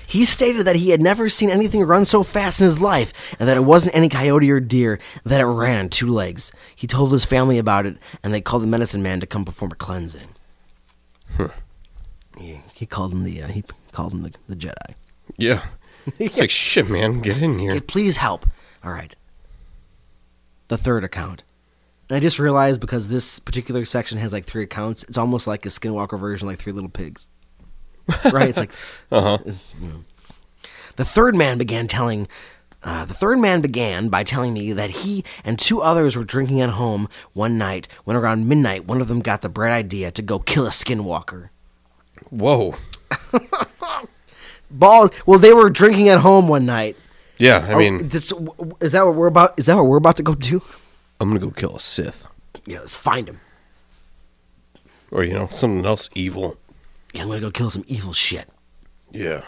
He 0.06 0.24
stated 0.24 0.66
that 0.66 0.76
he 0.76 0.90
had 0.90 1.02
never 1.02 1.28
seen 1.28 1.50
anything 1.50 1.82
run 1.84 2.04
so 2.04 2.22
fast 2.22 2.60
in 2.60 2.64
his 2.64 2.80
life, 2.80 3.34
and 3.38 3.48
that 3.48 3.56
it 3.56 3.64
wasn't 3.64 3.94
any 3.94 4.08
coyote 4.08 4.50
or 4.50 4.60
deer, 4.60 4.98
that 5.24 5.40
it 5.40 5.46
ran 5.46 5.78
on 5.78 5.88
two 5.88 6.08
legs. 6.08 6.52
He 6.74 6.86
told 6.86 7.12
his 7.12 7.24
family 7.24 7.58
about 7.58 7.86
it, 7.86 7.96
and 8.22 8.32
they 8.32 8.40
called 8.40 8.62
the 8.62 8.66
medicine 8.68 9.02
man 9.02 9.20
to 9.20 9.26
come 9.26 9.44
perform 9.44 9.72
a 9.72 9.76
cleansing. 9.76 10.28
Yeah, 12.38 12.58
he 12.74 12.86
called 12.86 13.12
him 13.12 13.24
the 13.24 13.42
uh, 13.42 13.48
he 13.48 13.64
called 13.92 14.12
him 14.12 14.22
the, 14.22 14.34
the 14.48 14.56
Jedi. 14.56 14.94
Yeah. 15.36 15.62
It's 16.18 16.38
like 16.38 16.50
shit, 16.50 16.90
man. 16.90 17.20
Get 17.20 17.40
in 17.40 17.58
here. 17.58 17.70
Okay, 17.70 17.80
please 17.80 18.18
help. 18.18 18.44
All 18.84 18.92
right. 18.92 19.16
The 20.68 20.76
third 20.76 21.02
account. 21.02 21.44
And 22.10 22.16
I 22.16 22.20
just 22.20 22.38
realized 22.38 22.78
because 22.78 23.08
this 23.08 23.38
particular 23.38 23.86
section 23.86 24.18
has 24.18 24.30
like 24.30 24.44
three 24.44 24.64
accounts, 24.64 25.04
it's 25.04 25.16
almost 25.16 25.46
like 25.46 25.64
a 25.64 25.70
Skinwalker 25.70 26.20
version, 26.20 26.46
like 26.46 26.58
Three 26.58 26.72
Little 26.74 26.90
Pigs. 26.90 27.26
right? 28.32 28.48
It's 28.48 28.58
like, 28.58 28.72
Uh-huh. 29.10 29.38
it's, 29.46 29.74
you 29.80 29.88
know. 29.88 30.00
The 30.96 31.04
third 31.04 31.36
man 31.36 31.58
began 31.58 31.86
telling. 31.88 32.28
Uh, 32.86 33.06
the 33.06 33.14
third 33.14 33.38
man 33.38 33.62
began 33.62 34.08
by 34.10 34.22
telling 34.22 34.52
me 34.52 34.70
that 34.74 34.90
he 34.90 35.24
and 35.42 35.58
two 35.58 35.80
others 35.80 36.16
were 36.16 36.22
drinking 36.24 36.60
at 36.60 36.68
home 36.70 37.08
one 37.32 37.56
night 37.56 37.88
when 38.04 38.14
around 38.14 38.46
midnight 38.46 38.84
one 38.84 39.00
of 39.00 39.08
them 39.08 39.20
got 39.20 39.40
the 39.40 39.48
bright 39.48 39.72
idea 39.72 40.10
to 40.10 40.20
go 40.20 40.38
kill 40.38 40.66
a 40.66 40.70
skinwalker. 40.70 41.48
Whoa. 42.28 42.74
Ball. 44.70 45.08
Well, 45.26 45.38
they 45.38 45.52
were 45.54 45.70
drinking 45.70 46.08
at 46.10 46.18
home 46.20 46.46
one 46.48 46.66
night. 46.66 46.96
Yeah, 47.38 47.66
I 47.68 47.74
mean, 47.76 48.08
this 48.08 48.32
is 48.80 48.92
that 48.92 49.04
what 49.06 49.14
we're 49.14 49.26
about? 49.26 49.58
Is 49.58 49.66
that 49.66 49.76
what 49.76 49.86
we're 49.86 49.96
about 49.96 50.16
to 50.18 50.22
go 50.22 50.34
do? 50.34 50.62
I'm 51.20 51.28
gonna 51.28 51.40
go 51.40 51.50
kill 51.50 51.76
a 51.76 51.80
Sith. 51.80 52.26
Yeah, 52.66 52.80
let's 52.80 52.96
find 52.96 53.28
him. 53.28 53.40
Or, 55.10 55.24
you 55.24 55.32
know, 55.34 55.48
something 55.52 55.84
else 55.86 56.10
evil. 56.14 56.56
Yeah, 57.14 57.22
I'm 57.22 57.28
gonna 57.28 57.40
go 57.40 57.50
kill 57.50 57.70
some 57.70 57.84
evil 57.86 58.12
shit. 58.12 58.48
Yeah. 59.12 59.44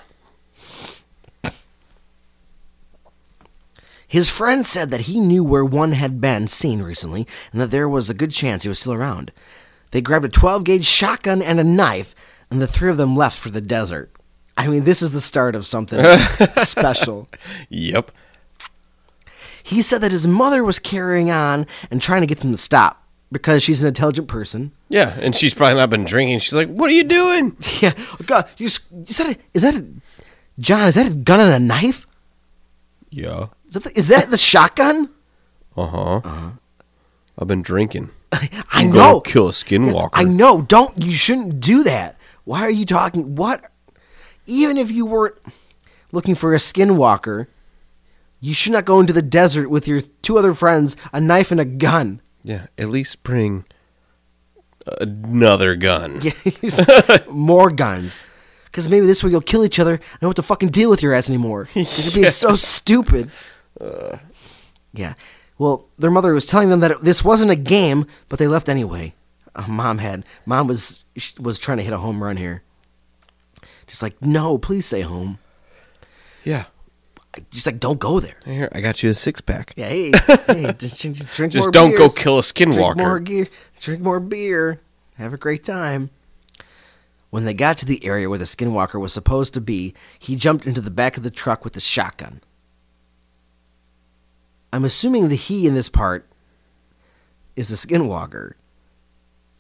His 4.08 4.30
friend 4.30 4.64
said 4.64 4.90
that 4.90 5.02
he 5.02 5.20
knew 5.20 5.42
where 5.42 5.64
one 5.64 5.90
had 5.90 6.20
been 6.20 6.46
seen 6.46 6.80
recently, 6.80 7.26
and 7.50 7.60
that 7.60 7.72
there 7.72 7.88
was 7.88 8.08
a 8.08 8.14
good 8.14 8.30
chance 8.30 8.62
he 8.62 8.68
was 8.68 8.78
still 8.78 8.92
around. 8.92 9.32
They 9.90 10.00
grabbed 10.00 10.24
a 10.24 10.28
12 10.28 10.62
gauge 10.62 10.84
shotgun 10.84 11.42
and 11.42 11.58
a 11.58 11.64
knife, 11.64 12.14
and 12.48 12.62
the 12.62 12.68
three 12.68 12.88
of 12.88 12.98
them 12.98 13.16
left 13.16 13.36
for 13.36 13.50
the 13.50 13.60
desert. 13.60 14.12
I 14.56 14.68
mean, 14.68 14.84
this 14.84 15.02
is 15.02 15.10
the 15.10 15.20
start 15.20 15.56
of 15.56 15.66
something 15.66 16.00
special. 16.56 17.26
Yep. 17.68 18.12
He 19.64 19.82
said 19.82 20.00
that 20.02 20.12
his 20.12 20.28
mother 20.28 20.62
was 20.62 20.78
carrying 20.78 21.28
on 21.28 21.66
and 21.90 22.00
trying 22.00 22.20
to 22.20 22.26
get 22.28 22.38
them 22.38 22.52
to 22.52 22.56
stop 22.56 23.02
because 23.32 23.62
she's 23.62 23.82
an 23.82 23.88
intelligent 23.88 24.28
person. 24.28 24.72
Yeah, 24.88 25.16
and 25.20 25.34
she's 25.34 25.54
probably 25.54 25.76
not 25.76 25.90
been 25.90 26.04
drinking. 26.04 26.38
She's 26.40 26.54
like, 26.54 26.68
"What 26.68 26.90
are 26.90 26.94
you 26.94 27.04
doing?" 27.04 27.56
Yeah, 27.80 27.92
God, 28.26 28.48
you, 28.56 28.66
is 28.66 28.80
that 29.18 29.36
a, 29.36 29.38
is 29.52 29.62
that 29.62 29.74
a, 29.74 29.86
John? 30.58 30.88
Is 30.88 30.94
that 30.94 31.10
a 31.10 31.14
gun 31.14 31.40
and 31.40 31.52
a 31.52 31.58
knife? 31.58 32.06
Yeah. 33.10 33.46
Is 33.68 33.74
that 33.74 33.84
the, 33.84 33.98
is 33.98 34.08
that 34.08 34.30
the 34.30 34.36
shotgun? 34.38 35.10
Uh 35.76 35.86
huh. 35.86 36.50
I've 37.38 37.48
been 37.48 37.62
drinking. 37.62 38.10
I 38.32 38.48
I'm 38.70 38.92
know. 38.92 39.20
kill 39.20 39.48
a 39.48 39.52
skinwalker. 39.52 40.10
I 40.12 40.24
know. 40.24 40.62
Don't 40.62 41.02
you 41.04 41.12
shouldn't 41.12 41.60
do 41.60 41.84
that. 41.84 42.18
Why 42.44 42.60
are 42.60 42.70
you 42.70 42.86
talking? 42.86 43.34
What? 43.36 43.64
Even 44.46 44.76
if 44.76 44.90
you 44.90 45.04
weren't 45.04 45.36
looking 46.12 46.34
for 46.34 46.54
a 46.54 46.58
skinwalker, 46.58 47.46
you 48.40 48.54
should 48.54 48.72
not 48.72 48.84
go 48.84 49.00
into 49.00 49.12
the 49.12 49.22
desert 49.22 49.68
with 49.68 49.88
your 49.88 50.00
two 50.22 50.38
other 50.38 50.54
friends, 50.54 50.96
a 51.12 51.20
knife 51.20 51.50
and 51.50 51.60
a 51.60 51.64
gun. 51.64 52.20
Yeah, 52.46 52.66
at 52.78 52.88
least 52.90 53.24
bring 53.24 53.64
another 55.00 55.74
gun. 55.74 56.20
Yeah, 56.22 57.18
more 57.30 57.70
guns. 57.70 58.20
Because 58.66 58.88
maybe 58.88 59.04
this 59.04 59.24
way 59.24 59.30
you'll 59.30 59.40
kill 59.40 59.64
each 59.64 59.80
other. 59.80 59.94
I 59.94 60.16
don't 60.20 60.28
have 60.28 60.36
to 60.36 60.42
fucking 60.42 60.68
deal 60.68 60.88
with 60.88 61.02
your 61.02 61.12
ass 61.12 61.28
anymore. 61.28 61.68
It'd 61.74 62.14
be 62.14 62.28
so 62.28 62.54
stupid. 62.54 63.32
Yeah. 64.92 65.14
Well, 65.58 65.88
their 65.98 66.10
mother 66.12 66.32
was 66.34 66.46
telling 66.46 66.68
them 66.70 66.78
that 66.80 66.92
it, 66.92 67.00
this 67.00 67.24
wasn't 67.24 67.50
a 67.50 67.56
game, 67.56 68.06
but 68.28 68.38
they 68.38 68.46
left 68.46 68.68
anyway. 68.68 69.14
Uh, 69.56 69.66
mom 69.66 69.98
had. 69.98 70.24
Mom 70.44 70.68
was 70.68 71.04
was 71.40 71.58
trying 71.58 71.78
to 71.78 71.82
hit 71.82 71.92
a 71.92 71.98
home 71.98 72.22
run 72.22 72.36
here. 72.36 72.62
Just 73.88 74.02
like, 74.02 74.22
no, 74.22 74.56
please 74.56 74.86
stay 74.86 75.00
home. 75.00 75.40
Yeah. 76.44 76.66
Just 77.50 77.66
like, 77.66 77.80
don't 77.80 77.98
go 77.98 78.20
there. 78.20 78.36
Here, 78.44 78.68
I 78.72 78.80
got 78.80 79.02
you 79.02 79.10
a 79.10 79.14
six 79.14 79.40
pack. 79.40 79.74
Yeah, 79.76 79.88
hey, 79.88 80.12
hey, 80.46 80.72
just, 80.78 81.00
just 81.00 81.34
drink 81.34 81.52
Just 81.52 81.66
more 81.66 81.72
don't 81.72 81.96
go 81.96 82.08
kill 82.08 82.38
a 82.38 82.42
skinwalker. 82.42 82.94
Drink 82.94 82.96
more 82.96 83.20
gear. 83.20 83.48
Drink 83.80 84.02
more 84.02 84.20
beer. 84.20 84.80
Have 85.16 85.32
a 85.32 85.38
great 85.38 85.64
time. 85.64 86.10
When 87.30 87.44
they 87.44 87.54
got 87.54 87.78
to 87.78 87.86
the 87.86 88.04
area 88.04 88.28
where 88.28 88.38
the 88.38 88.44
skinwalker 88.44 89.00
was 89.00 89.12
supposed 89.12 89.54
to 89.54 89.60
be, 89.60 89.94
he 90.18 90.36
jumped 90.36 90.66
into 90.66 90.80
the 90.80 90.90
back 90.90 91.16
of 91.16 91.22
the 91.22 91.30
truck 91.30 91.64
with 91.64 91.72
the 91.72 91.80
shotgun. 91.80 92.40
I'm 94.72 94.84
assuming 94.84 95.28
the 95.28 95.36
he 95.36 95.66
in 95.66 95.74
this 95.74 95.88
part 95.88 96.26
is 97.56 97.68
the 97.68 97.76
skinwalker. 97.76 98.54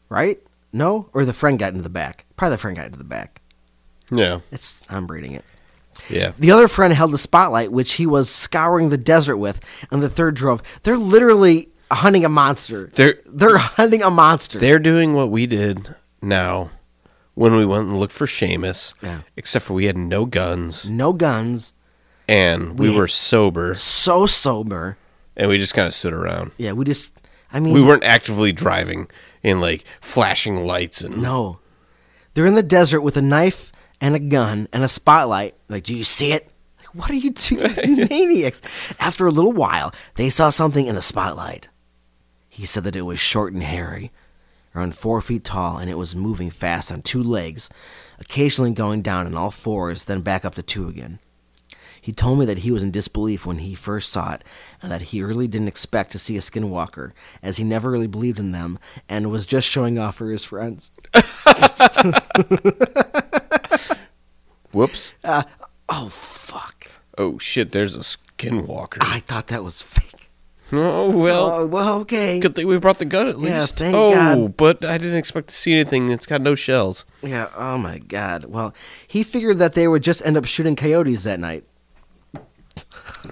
Right? 0.08 0.40
No? 0.72 1.08
Or 1.12 1.24
the 1.24 1.32
friend 1.32 1.58
got 1.58 1.70
into 1.70 1.82
the 1.82 1.88
back. 1.88 2.26
Probably 2.36 2.54
the 2.54 2.58
friend 2.58 2.76
got 2.76 2.86
into 2.86 2.98
the 2.98 3.04
back. 3.04 3.40
Yeah. 4.10 4.40
It's 4.52 4.86
I'm 4.90 5.06
reading 5.06 5.32
it. 5.32 5.44
Yeah. 6.10 6.32
The 6.36 6.50
other 6.50 6.68
friend 6.68 6.92
held 6.92 7.10
the 7.12 7.18
spotlight, 7.18 7.72
which 7.72 7.94
he 7.94 8.06
was 8.06 8.28
scouring 8.30 8.88
the 8.90 8.98
desert 8.98 9.36
with, 9.38 9.60
and 9.90 10.02
the 10.02 10.08
third 10.10 10.34
drove. 10.34 10.62
They're 10.82 10.96
literally 10.98 11.68
hunting 11.90 12.24
a 12.24 12.28
monster. 12.28 12.86
They're 12.94 13.20
They're 13.26 13.58
hunting 13.58 14.02
a 14.02 14.10
monster. 14.10 14.58
they're 14.58 14.78
doing 14.78 15.14
what 15.14 15.30
we 15.30 15.46
did 15.46 15.94
now 16.22 16.70
when 17.34 17.54
we 17.54 17.64
went 17.66 17.88
and 17.88 17.98
looked 17.98 18.12
for 18.14 18.26
Seamus. 18.26 18.94
Yeah. 19.02 19.20
Except 19.36 19.64
for 19.64 19.74
we 19.74 19.86
had 19.86 19.98
no 19.98 20.26
guns 20.26 20.88
no 20.88 21.12
guns, 21.12 21.74
and 22.28 22.78
we 22.78 22.90
We- 22.90 22.96
were 22.96 23.08
sober 23.08 23.74
so 23.74 24.26
sober. 24.26 24.96
and 25.36 25.48
we 25.48 25.58
just 25.58 25.74
kind 25.74 25.86
of 25.86 25.94
stood 25.94 26.12
around. 26.12 26.52
Yeah, 26.56 26.72
we 26.72 26.84
just. 26.84 27.20
I 27.52 27.60
mean, 27.60 27.74
We 27.74 27.80
weren't 27.82 28.02
actively 28.04 28.52
driving 28.52 29.06
in 29.42 29.60
like 29.60 29.84
flashing 30.00 30.64
lights 30.66 31.02
and 31.02 31.22
no. 31.22 31.58
They're 32.34 32.46
in 32.46 32.54
the 32.56 32.62
desert 32.62 33.00
with 33.02 33.16
a 33.16 33.22
knife 33.22 33.70
and 34.00 34.14
a 34.14 34.18
gun 34.18 34.68
and 34.72 34.84
a 34.84 34.88
spotlight. 34.88 35.54
Like, 35.68 35.84
do 35.84 35.96
you 35.96 36.04
see 36.04 36.32
it? 36.32 36.48
Like, 36.80 36.94
what 36.94 37.10
are 37.10 37.14
you 37.14 37.32
doing, 37.32 37.96
maniacs? 38.10 38.62
After 38.98 39.26
a 39.26 39.30
little 39.30 39.52
while, 39.52 39.92
they 40.16 40.30
saw 40.30 40.50
something 40.50 40.86
in 40.86 40.94
the 40.94 41.02
spotlight. 41.02 41.68
He 42.48 42.66
said 42.66 42.84
that 42.84 42.96
it 42.96 43.02
was 43.02 43.18
short 43.18 43.52
and 43.52 43.62
hairy, 43.62 44.10
around 44.74 44.96
four 44.96 45.20
feet 45.20 45.44
tall, 45.44 45.78
and 45.78 45.90
it 45.90 45.98
was 45.98 46.14
moving 46.14 46.50
fast 46.50 46.90
on 46.90 47.02
two 47.02 47.22
legs, 47.22 47.68
occasionally 48.18 48.72
going 48.72 49.02
down 49.02 49.26
on 49.26 49.34
all 49.34 49.50
fours, 49.50 50.04
then 50.04 50.20
back 50.22 50.44
up 50.44 50.54
to 50.54 50.62
two 50.62 50.88
again. 50.88 51.18
He 52.00 52.12
told 52.12 52.38
me 52.38 52.46
that 52.46 52.58
he 52.58 52.70
was 52.70 52.84
in 52.84 52.92
disbelief 52.92 53.44
when 53.44 53.58
he 53.58 53.74
first 53.74 54.10
saw 54.10 54.34
it, 54.34 54.44
and 54.80 54.92
that 54.92 55.02
he 55.02 55.22
really 55.22 55.48
didn't 55.48 55.68
expect 55.68 56.12
to 56.12 56.20
see 56.20 56.36
a 56.36 56.40
skinwalker, 56.40 57.12
as 57.42 57.56
he 57.56 57.64
never 57.64 57.90
really 57.90 58.06
believed 58.06 58.38
in 58.38 58.52
them, 58.52 58.78
and 59.08 59.30
was 59.30 59.44
just 59.44 59.68
showing 59.68 59.98
off 59.98 60.14
for 60.14 60.30
his 60.30 60.44
friends. 60.44 60.92
whoops. 64.76 65.14
Uh, 65.24 65.42
oh, 65.88 66.08
fuck. 66.08 66.86
Oh 67.18 67.38
shit, 67.38 67.72
there's 67.72 67.94
a 67.94 68.00
skinwalker. 68.00 68.98
I 69.00 69.20
thought 69.20 69.48
that 69.48 69.64
was 69.64 69.82
fake. 69.82 70.12
Oh 70.72 71.08
well. 71.16 71.50
Oh, 71.52 71.66
well, 71.66 72.00
okay. 72.00 72.40
Good 72.40 72.56
thing 72.56 72.66
we 72.66 72.76
brought 72.78 72.98
the 72.98 73.04
gun 73.04 73.28
at 73.28 73.38
least. 73.38 73.78
Yeah, 73.78 73.86
thank 73.86 73.94
oh, 73.94 74.12
God. 74.12 74.56
but 74.56 74.84
I 74.84 74.98
didn't 74.98 75.16
expect 75.16 75.46
to 75.46 75.54
see 75.54 75.72
anything 75.72 76.08
that's 76.08 76.26
got 76.26 76.42
no 76.42 76.56
shells. 76.56 77.04
Yeah, 77.22 77.50
oh 77.56 77.78
my 77.78 77.98
god. 77.98 78.46
Well, 78.46 78.74
he 79.06 79.22
figured 79.22 79.60
that 79.60 79.74
they 79.74 79.86
would 79.86 80.02
just 80.02 80.26
end 80.26 80.36
up 80.36 80.44
shooting 80.44 80.74
coyotes 80.74 81.22
that 81.22 81.38
night. 81.38 81.62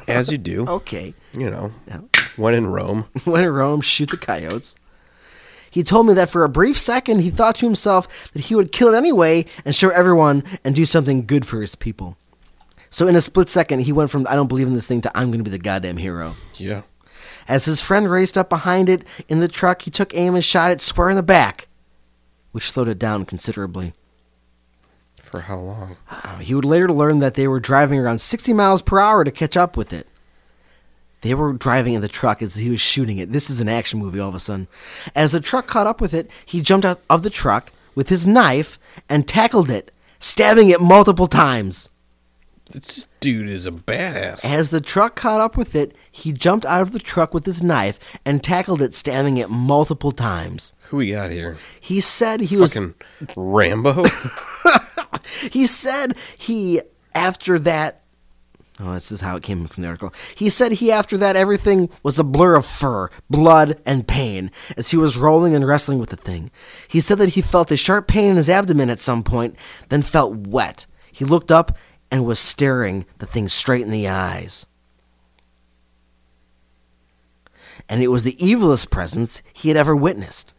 As 0.07 0.31
you 0.31 0.39
do. 0.39 0.65
Okay. 0.69 1.13
You 1.33 1.51
know. 1.51 1.73
Yeah. 1.89 2.03
When 2.37 2.55
in 2.55 2.69
Rome. 2.69 3.09
when 3.25 3.45
in 3.45 3.51
Rome, 3.51 3.81
shoot 3.81 4.11
the 4.11 4.17
coyotes. 4.17 4.77
He 5.75 5.83
told 5.83 6.07
me 6.07 6.15
that 6.15 6.31
for 6.31 6.45
a 6.45 6.49
brief 6.49 6.79
second 6.79 7.19
he 7.23 7.31
thought 7.31 7.57
to 7.57 7.67
himself 7.67 8.33
that 8.33 8.45
he 8.45 8.55
would 8.55 8.71
kill 8.71 8.95
it 8.95 8.97
anyway 8.97 9.45
and 9.65 9.75
show 9.75 9.89
everyone 9.89 10.45
and 10.63 10.73
do 10.73 10.85
something 10.85 11.27
good 11.27 11.45
for 11.45 11.61
his 11.61 11.75
people. 11.75 12.17
So 12.91 13.09
in 13.09 13.17
a 13.17 13.21
split 13.21 13.49
second, 13.49 13.81
he 13.81 13.93
went 13.93 14.09
from 14.09 14.25
I 14.29 14.37
don't 14.37 14.47
believe 14.47 14.69
in 14.69 14.75
this 14.75 14.87
thing 14.87 15.01
to 15.01 15.11
I'm 15.19 15.33
going 15.33 15.43
to 15.43 15.51
be 15.51 15.51
the 15.51 15.59
goddamn 15.59 15.97
hero. 15.97 16.37
Yeah. 16.55 16.83
As 17.49 17.65
his 17.65 17.81
friend 17.81 18.09
raced 18.09 18.39
up 18.39 18.49
behind 18.49 18.89
it 18.89 19.05
in 19.29 19.41
the 19.41 19.49
truck, 19.49 19.83
he 19.83 19.91
took 19.91 20.15
aim 20.15 20.37
and 20.37 20.45
shot 20.45 20.71
it 20.71 20.81
square 20.81 21.11
in 21.11 21.17
the 21.17 21.25
back, 21.25 21.67
which 22.53 22.71
slowed 22.71 22.87
it 22.87 23.01
down 23.01 23.25
considerably. 23.25 23.95
For 25.21 25.41
how 25.41 25.59
long? 25.59 25.97
Uh, 26.09 26.39
he 26.39 26.55
would 26.55 26.65
later 26.65 26.93
learn 26.93 27.19
that 27.19 27.35
they 27.35 27.49
were 27.49 27.59
driving 27.59 27.99
around 27.99 28.21
60 28.21 28.53
miles 28.53 28.81
per 28.81 29.01
hour 29.01 29.25
to 29.25 29.33
catch 29.33 29.57
up 29.57 29.77
with 29.77 29.93
it. 29.93 30.07
They 31.25 31.33
were 31.33 31.55
driving 31.55 31.95
in 31.95 32.03
the 32.03 32.09
truck 32.09 32.43
as 32.43 32.57
he 32.57 32.69
was 32.69 32.83
shooting 32.83 33.17
it. 33.17 33.33
This 33.33 33.49
is 33.49 33.59
an 33.59 33.69
action 33.69 33.99
movie 33.99 34.21
all 34.21 34.29
of 34.29 34.35
a 34.35 34.39
sudden. 34.39 34.69
As 35.15 35.33
the 35.33 35.41
truck 35.41 35.67
caught 35.67 35.87
up 35.87 35.99
with 35.99 36.13
it, 36.13 36.31
he 36.45 36.61
jumped 36.61 36.85
out 36.85 37.01
of 37.09 37.23
the 37.23 37.31
truck 37.31 37.73
with 37.95 38.11
his 38.11 38.27
knife 38.27 38.79
and 39.09 39.27
tackled 39.27 39.71
it, 39.71 39.91
stabbing 40.19 40.69
it 40.69 40.83
multiple 40.83 41.27
times. 41.27 41.89
This 42.71 43.07
dude 43.21 43.49
is 43.49 43.65
a 43.65 43.73
badass. 43.73 44.45
As 44.45 44.69
the 44.69 44.83
truck 44.83 45.17
caught 45.17 45.41
up 45.41 45.57
with 45.57 45.75
it, 45.75 45.97
he 46.13 46.31
jumped 46.31 46.67
out 46.67 46.83
of 46.83 46.93
the 46.93 46.99
truck 46.99 47.33
with 47.33 47.47
his 47.47 47.63
knife 47.63 47.99
and 48.27 48.45
tackled 48.45 48.83
it, 48.83 48.95
stabbing 48.95 49.39
it 49.39 49.49
multiple 49.49 50.13
times. 50.13 50.75
Who 50.89 50.99
we 50.99 51.13
got 51.13 51.31
here? 51.31 51.57
He 51.81 52.01
said 52.01 52.43
he 52.43 52.59
was 52.59 52.75
Fucking 52.75 52.95
Rambo. 53.35 54.05
He 55.51 55.67
said 55.67 56.17
he, 56.37 56.81
after 57.15 57.59
that, 57.61 58.04
oh, 58.81 58.95
this 58.95 59.13
is 59.13 59.21
how 59.21 59.37
it 59.37 59.43
came 59.43 59.65
from 59.67 59.83
the 59.83 59.89
article. 59.89 60.13
He 60.35 60.49
said 60.49 60.73
he, 60.73 60.91
after 60.91 61.17
that, 61.19 61.37
everything 61.37 61.89
was 62.03 62.19
a 62.19 62.25
blur 62.25 62.57
of 62.57 62.67
fur, 62.67 63.11
blood, 63.31 63.81
and 63.87 64.07
pain 64.07 64.51
as 64.77 64.91
he 64.91 64.97
was 64.97 65.17
rolling 65.17 65.55
and 65.55 65.67
wrestling 65.67 65.99
with 65.99 66.11
the 66.11 66.17
thing. 66.17 66.51
He 66.89 67.01
said 67.01 67.19
that 67.19 67.31
he 67.31 67.43
felt 67.43 67.71
a 67.71 67.77
sharp 67.77 68.09
pain 68.09 68.31
in 68.31 68.37
his 68.37 68.51
abdomen 68.51 68.91
at 68.91 68.99
some 68.99 69.23
point, 69.23 69.57
then 69.89 70.03
felt 70.03 70.35
wet. 70.35 70.87
He 71.13 71.25
looked 71.25 71.53
up 71.53 71.77
and 72.11 72.25
was 72.25 72.41
staring 72.41 73.07
the 73.19 73.27
thing 73.27 73.49
straight 73.49 73.83
in 73.83 73.91
the 73.91 74.09
eyes. 74.09 74.67
And 77.89 78.03
it 78.03 78.09
was 78.09 78.25
the 78.25 78.37
evilest 78.37 78.91
presence 78.91 79.43
he 79.53 79.69
had 79.69 79.77
ever 79.77 79.95
witnessed. 79.95 80.55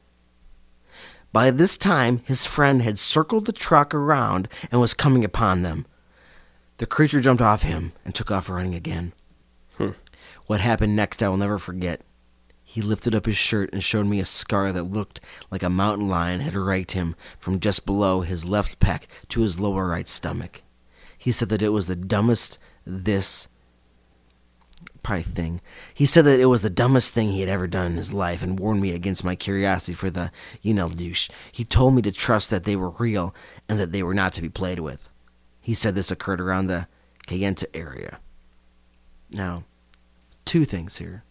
By 1.34 1.52
this 1.52 1.76
time, 1.76 2.22
his 2.24 2.46
friend 2.46 2.82
had 2.82 2.98
circled 2.98 3.46
the 3.46 3.52
truck 3.52 3.94
around 3.94 4.48
and 4.72 4.80
was 4.80 4.94
coming 4.94 5.26
upon 5.26 5.64
them. 5.64 5.86
The 6.78 6.86
creature 6.86 7.22
jumped 7.22 7.42
off 7.42 7.64
him 7.64 7.94
and 8.04 8.14
took 8.14 8.32
off 8.32 8.50
running 8.50 8.76
again. 8.76 9.14
Hmm. 9.78 9.92
What 10.46 10.60
happened 10.60 10.96
next, 10.96 11.24
I 11.24 11.30
will 11.30 11.38
never 11.38 11.58
forget. 11.58 12.02
He 12.64 12.82
lifted 12.82 13.16
up 13.16 13.26
his 13.26 13.38
shirt 13.38 13.70
and 13.72 13.82
showed 13.82 14.08
me 14.08 14.20
a 14.20 14.26
scar 14.26 14.72
that 14.74 14.92
looked 14.92 15.22
like 15.50 15.64
a 15.64 15.70
mountain 15.70 16.10
lion 16.10 16.42
had 16.42 16.56
raked 16.56 16.92
him 16.92 17.16
from 17.40 17.60
just 17.60 17.86
below 17.86 18.22
his 18.22 18.44
left 18.44 18.80
pec 18.80 19.04
to 19.30 19.42
his 19.42 19.60
lower 19.60 19.88
right 19.88 20.08
stomach. 20.08 20.64
He 21.18 21.32
said 21.32 21.50
that 21.50 21.62
it 21.62 21.70
was 21.70 21.88
the 21.88 21.96
dumbest 21.96 22.58
this 22.86 23.48
probably 25.04 25.24
thing. 25.24 25.62
He 25.94 26.06
said 26.06 26.26
that 26.26 26.40
it 26.40 26.48
was 26.48 26.64
the 26.64 26.70
dumbest 26.70 27.14
thing 27.14 27.30
he 27.30 27.40
had 27.40 27.50
ever 27.50 27.68
done 27.68 27.92
in 27.92 27.98
his 27.98 28.12
life 28.12 28.44
and 28.44 28.60
warned 28.60 28.82
me 28.82 28.92
against 28.94 29.24
my 29.24 29.36
curiosity 29.36 29.94
for 29.94 30.10
the 30.10 30.32
Yinel 30.64 31.30
He 31.52 31.64
told 31.64 31.94
me 31.94 32.02
to 32.02 32.12
trust 32.12 32.50
that 32.50 32.66
they 32.66 32.76
were 32.76 32.90
real 32.90 33.34
and 33.70 33.80
that 33.80 33.92
they 33.92 34.04
were 34.04 34.16
not 34.16 34.34
to 34.34 34.42
be 34.42 34.50
played 34.50 34.80
with. 34.80 35.10
He 35.66 35.74
said 35.74 35.96
this 35.96 36.12
occurred 36.12 36.40
around 36.40 36.68
the 36.68 36.88
Kayenta 37.26 37.66
area. 37.74 38.20
Now, 39.32 39.64
two 40.46 40.64
things 40.64 40.98
here. 40.98 41.24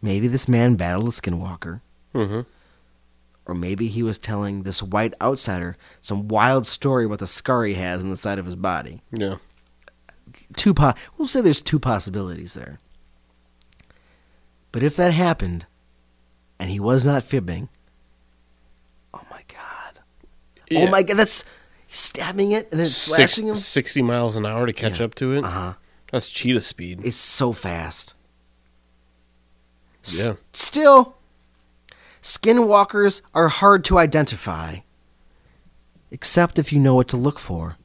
Maybe 0.00 0.28
this 0.28 0.46
man 0.46 0.76
battled 0.76 1.08
a 1.08 1.10
skinwalker, 1.10 1.80
mm-hmm. 2.14 2.42
or 3.46 3.54
maybe 3.56 3.88
he 3.88 4.04
was 4.04 4.16
telling 4.16 4.62
this 4.62 4.80
white 4.80 5.12
outsider 5.20 5.76
some 6.00 6.28
wild 6.28 6.66
story 6.68 7.04
about 7.04 7.18
the 7.18 7.26
scar 7.26 7.64
he 7.64 7.74
has 7.74 8.00
on 8.00 8.10
the 8.10 8.16
side 8.16 8.38
of 8.38 8.44
his 8.44 8.54
body 8.54 9.02
Yeah. 9.10 9.38
two 10.56 10.74
po- 10.74 10.94
we'll 11.18 11.26
say 11.26 11.40
there's 11.40 11.60
two 11.60 11.80
possibilities 11.80 12.54
there. 12.54 12.78
But 14.70 14.84
if 14.84 14.94
that 14.94 15.12
happened 15.12 15.66
and 16.60 16.70
he 16.70 16.78
was 16.78 17.04
not 17.04 17.24
fibbing, 17.24 17.68
oh 19.12 19.22
my 19.32 19.42
god. 19.48 19.98
Yeah. 20.70 20.86
Oh 20.86 20.90
my 20.92 21.02
god, 21.02 21.16
that's 21.16 21.44
stabbing 21.92 22.52
it 22.52 22.68
and 22.70 22.80
then 22.80 22.86
Six- 22.86 22.96
slashing 23.16 23.48
him. 23.48 23.56
60 23.56 24.02
miles 24.02 24.36
an 24.36 24.46
hour 24.46 24.66
to 24.66 24.72
catch 24.72 24.98
Yeah. 24.98 25.06
up 25.06 25.14
to 25.16 25.32
it. 25.34 25.44
Uh-huh. 25.44 25.74
That's 26.10 26.28
cheetah 26.28 26.60
speed. 26.62 27.00
It's 27.04 27.16
so 27.16 27.52
fast. 27.52 28.14
S- 30.04 30.24
Yeah. 30.24 30.34
Still, 30.52 31.16
skinwalkers 32.22 33.20
are 33.34 33.48
hard 33.48 33.84
to 33.86 33.98
identify, 33.98 34.78
except 36.10 36.58
if 36.58 36.72
you 36.72 36.80
know 36.80 36.94
what 36.94 37.08
to 37.08 37.16
look 37.16 37.38
for. 37.38 37.76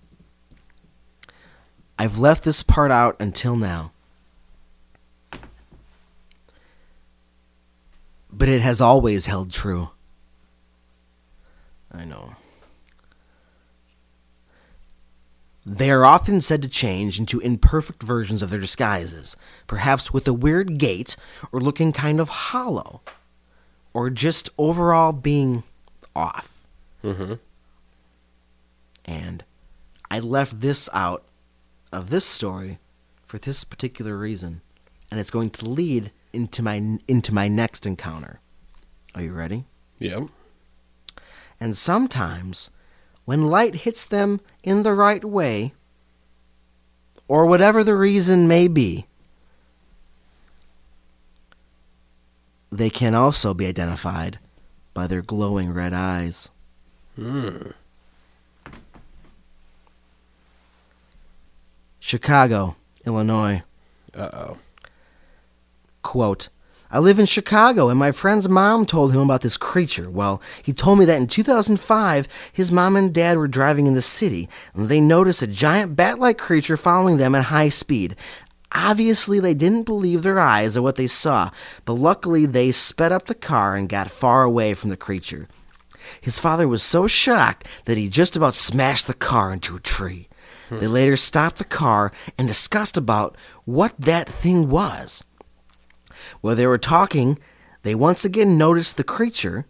I've 2.00 2.18
left 2.20 2.44
this 2.44 2.64
part 2.64 2.92
out 2.92 3.16
until 3.20 3.56
now. 3.56 3.92
But 8.32 8.50
it 8.50 8.62
has 8.62 8.82
always 8.82 9.26
held 9.26 9.52
true. 9.52 9.90
I 11.92 12.06
know. 12.06 12.36
They 15.70 15.92
are 15.92 16.06
often 16.06 16.40
said 16.40 16.62
to 16.62 16.70
change 16.70 17.20
into 17.20 17.42
imperfect 17.42 18.02
versions 18.02 18.42
of 18.42 18.50
their 18.50 18.60
disguises, 18.62 19.36
perhaps 19.68 20.14
with 20.14 20.26
a 20.26 20.32
weird 20.32 20.78
gait 20.78 21.18
or 21.52 21.60
looking 21.60 21.92
kind 21.92 22.22
of 22.22 22.30
hollow, 22.30 23.02
or 23.94 24.10
just 24.10 24.50
overall 24.58 25.12
being 25.12 25.64
off. 26.16 26.66
Mm-hmm. 27.04 27.34
And 29.04 29.44
I 30.10 30.22
left 30.22 30.62
this 30.62 30.90
out 30.94 31.26
of 31.92 32.12
this 32.12 32.24
story 32.24 32.80
for 33.26 33.38
this 33.38 33.66
particular 33.66 34.16
reason, 34.16 34.62
and 35.12 35.20
it's 35.20 35.32
going 35.32 35.50
to 35.50 35.66
lead 35.66 36.14
into 36.32 36.64
my 36.64 36.98
into 37.10 37.34
my 37.34 37.50
next 37.50 37.86
encounter. 37.86 38.40
Are 39.14 39.22
you 39.22 39.34
ready? 39.34 39.66
Yep. 40.00 40.30
And 41.60 41.76
sometimes, 41.76 42.70
when 43.28 43.50
light 43.50 43.76
hits 43.76 44.06
them 44.06 44.40
in 44.64 44.84
the 44.84 44.94
right 44.94 45.26
way, 45.26 45.74
or 47.28 47.46
whatever 47.46 47.84
the 47.84 47.94
reason 47.94 48.48
may 48.48 48.70
be, 48.70 49.06
they 52.72 52.90
can 52.90 53.14
also 53.14 53.54
be 53.54 53.66
identified 53.66 54.40
by 54.94 55.08
their 55.08 55.22
glowing 55.22 55.74
red 55.74 55.94
eyes. 55.94 56.52
Mm. 57.20 57.74
Chicago, 62.00 62.78
Illinois. 63.06 63.62
Uh 64.16 64.30
oh. 64.32 64.58
Quote, 66.02 66.48
I 66.90 67.00
live 67.00 67.20
in 67.20 67.26
Chicago, 67.26 67.90
and 67.90 68.00
my 68.00 68.12
friend's 68.12 68.48
mom 68.48 68.86
told 68.86 69.14
him 69.14 69.20
about 69.20 69.42
this 69.42 69.58
creature. 69.58 70.10
Well, 70.10 70.42
he 70.64 70.72
told 70.72 71.00
me 71.00 71.06
that 71.06 71.20
in 71.20 71.28
2005, 71.28 72.28
his 72.54 72.72
mom 72.72 72.96
and 72.96 73.14
dad 73.14 73.38
were 73.38 73.48
driving 73.48 73.88
in 73.88 73.94
the 73.94 74.02
city, 74.02 74.48
and 74.74 74.88
they 74.88 75.02
noticed 75.02 75.42
a 75.42 75.48
giant 75.48 75.96
bat 75.96 76.18
like 76.20 76.38
creature 76.38 76.78
following 76.78 77.18
them 77.18 77.36
at 77.36 77.46
high 77.46 77.70
speed. 77.70 78.16
Obviously, 78.72 79.40
they 79.40 79.54
didn't 79.54 79.84
believe 79.84 80.24
their 80.24 80.40
eyes 80.40 80.78
or 80.78 80.82
what 80.82 80.96
they 80.96 81.08
saw, 81.08 81.50
but 81.84 81.94
luckily, 81.94 82.46
they 82.46 82.72
sped 82.72 83.12
up 83.12 83.26
the 83.26 83.36
car 83.36 83.76
and 83.76 83.90
got 83.90 84.12
far 84.12 84.44
away 84.44 84.74
from 84.74 84.90
the 84.90 84.98
creature. 84.98 85.48
His 86.22 86.40
father 86.40 86.68
was 86.68 86.84
so 86.84 87.08
shocked 87.08 87.68
that 87.86 87.98
he 87.98 88.08
just 88.08 88.38
about 88.38 88.56
smashed 88.56 89.08
the 89.08 89.14
car 89.14 89.52
into 89.52 89.76
a 89.76 89.82
tree. 89.82 90.30
Hmm. 90.70 90.80
They 90.80 90.88
later 90.88 91.18
stopped 91.18 91.58
the 91.58 91.66
car 91.66 92.12
and 92.38 92.48
discussed 92.48 92.98
about 92.98 93.36
what 93.66 93.94
that 94.00 94.30
thing 94.30 94.70
was. 94.70 95.24
While 96.48 96.56
they 96.56 96.66
were 96.66 96.78
talking, 96.78 97.40
they 97.84 97.94
once 97.94 98.24
again 98.24 98.58
noticed 98.58 98.96
the 98.96 99.04
creature 99.04 99.66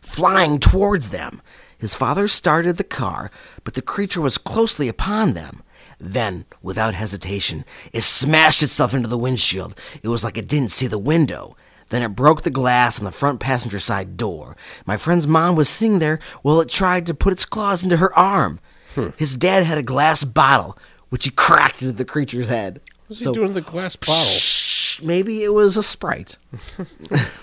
flying 0.00 0.60
towards 0.60 1.08
them. 1.10 1.42
His 1.76 1.96
father 1.96 2.28
started 2.28 2.76
the 2.76 2.84
car, 2.84 3.32
but 3.64 3.74
the 3.74 3.82
creature 3.82 4.20
was 4.20 4.38
closely 4.38 4.86
upon 4.86 5.32
them. 5.32 5.64
Then, 5.98 6.44
without 6.62 6.94
hesitation, 6.94 7.64
it 7.92 8.02
smashed 8.02 8.62
itself 8.62 8.94
into 8.94 9.08
the 9.08 9.18
windshield. 9.18 9.76
It 10.00 10.06
was 10.06 10.22
like 10.22 10.38
it 10.38 10.46
didn't 10.46 10.70
see 10.70 10.86
the 10.86 10.96
window. 10.96 11.56
Then 11.88 12.04
it 12.04 12.14
broke 12.14 12.42
the 12.42 12.50
glass 12.50 13.00
on 13.00 13.04
the 13.04 13.10
front 13.10 13.40
passenger 13.40 13.80
side 13.80 14.16
door. 14.16 14.56
My 14.86 14.96
friend's 14.96 15.26
mom 15.26 15.56
was 15.56 15.68
sitting 15.68 15.98
there 15.98 16.20
while 16.42 16.60
it 16.60 16.68
tried 16.68 17.04
to 17.06 17.14
put 17.14 17.32
its 17.32 17.44
claws 17.44 17.82
into 17.82 17.96
her 17.96 18.16
arm. 18.16 18.60
Hmm. 18.94 19.08
His 19.16 19.36
dad 19.36 19.64
had 19.64 19.76
a 19.76 19.82
glass 19.82 20.22
bottle, 20.22 20.78
which 21.08 21.24
he 21.24 21.32
cracked 21.32 21.82
into 21.82 21.94
the 21.94 22.04
creature's 22.04 22.46
head. 22.46 22.74
What 22.84 23.08
What's 23.08 23.24
he 23.24 23.32
doing 23.32 23.48
with 23.48 23.54
the 23.56 23.60
glass 23.72 23.96
bottle? 23.96 24.63
Maybe 25.02 25.42
it 25.44 25.52
was 25.52 25.76
a 25.76 25.82
sprite. 25.82 26.38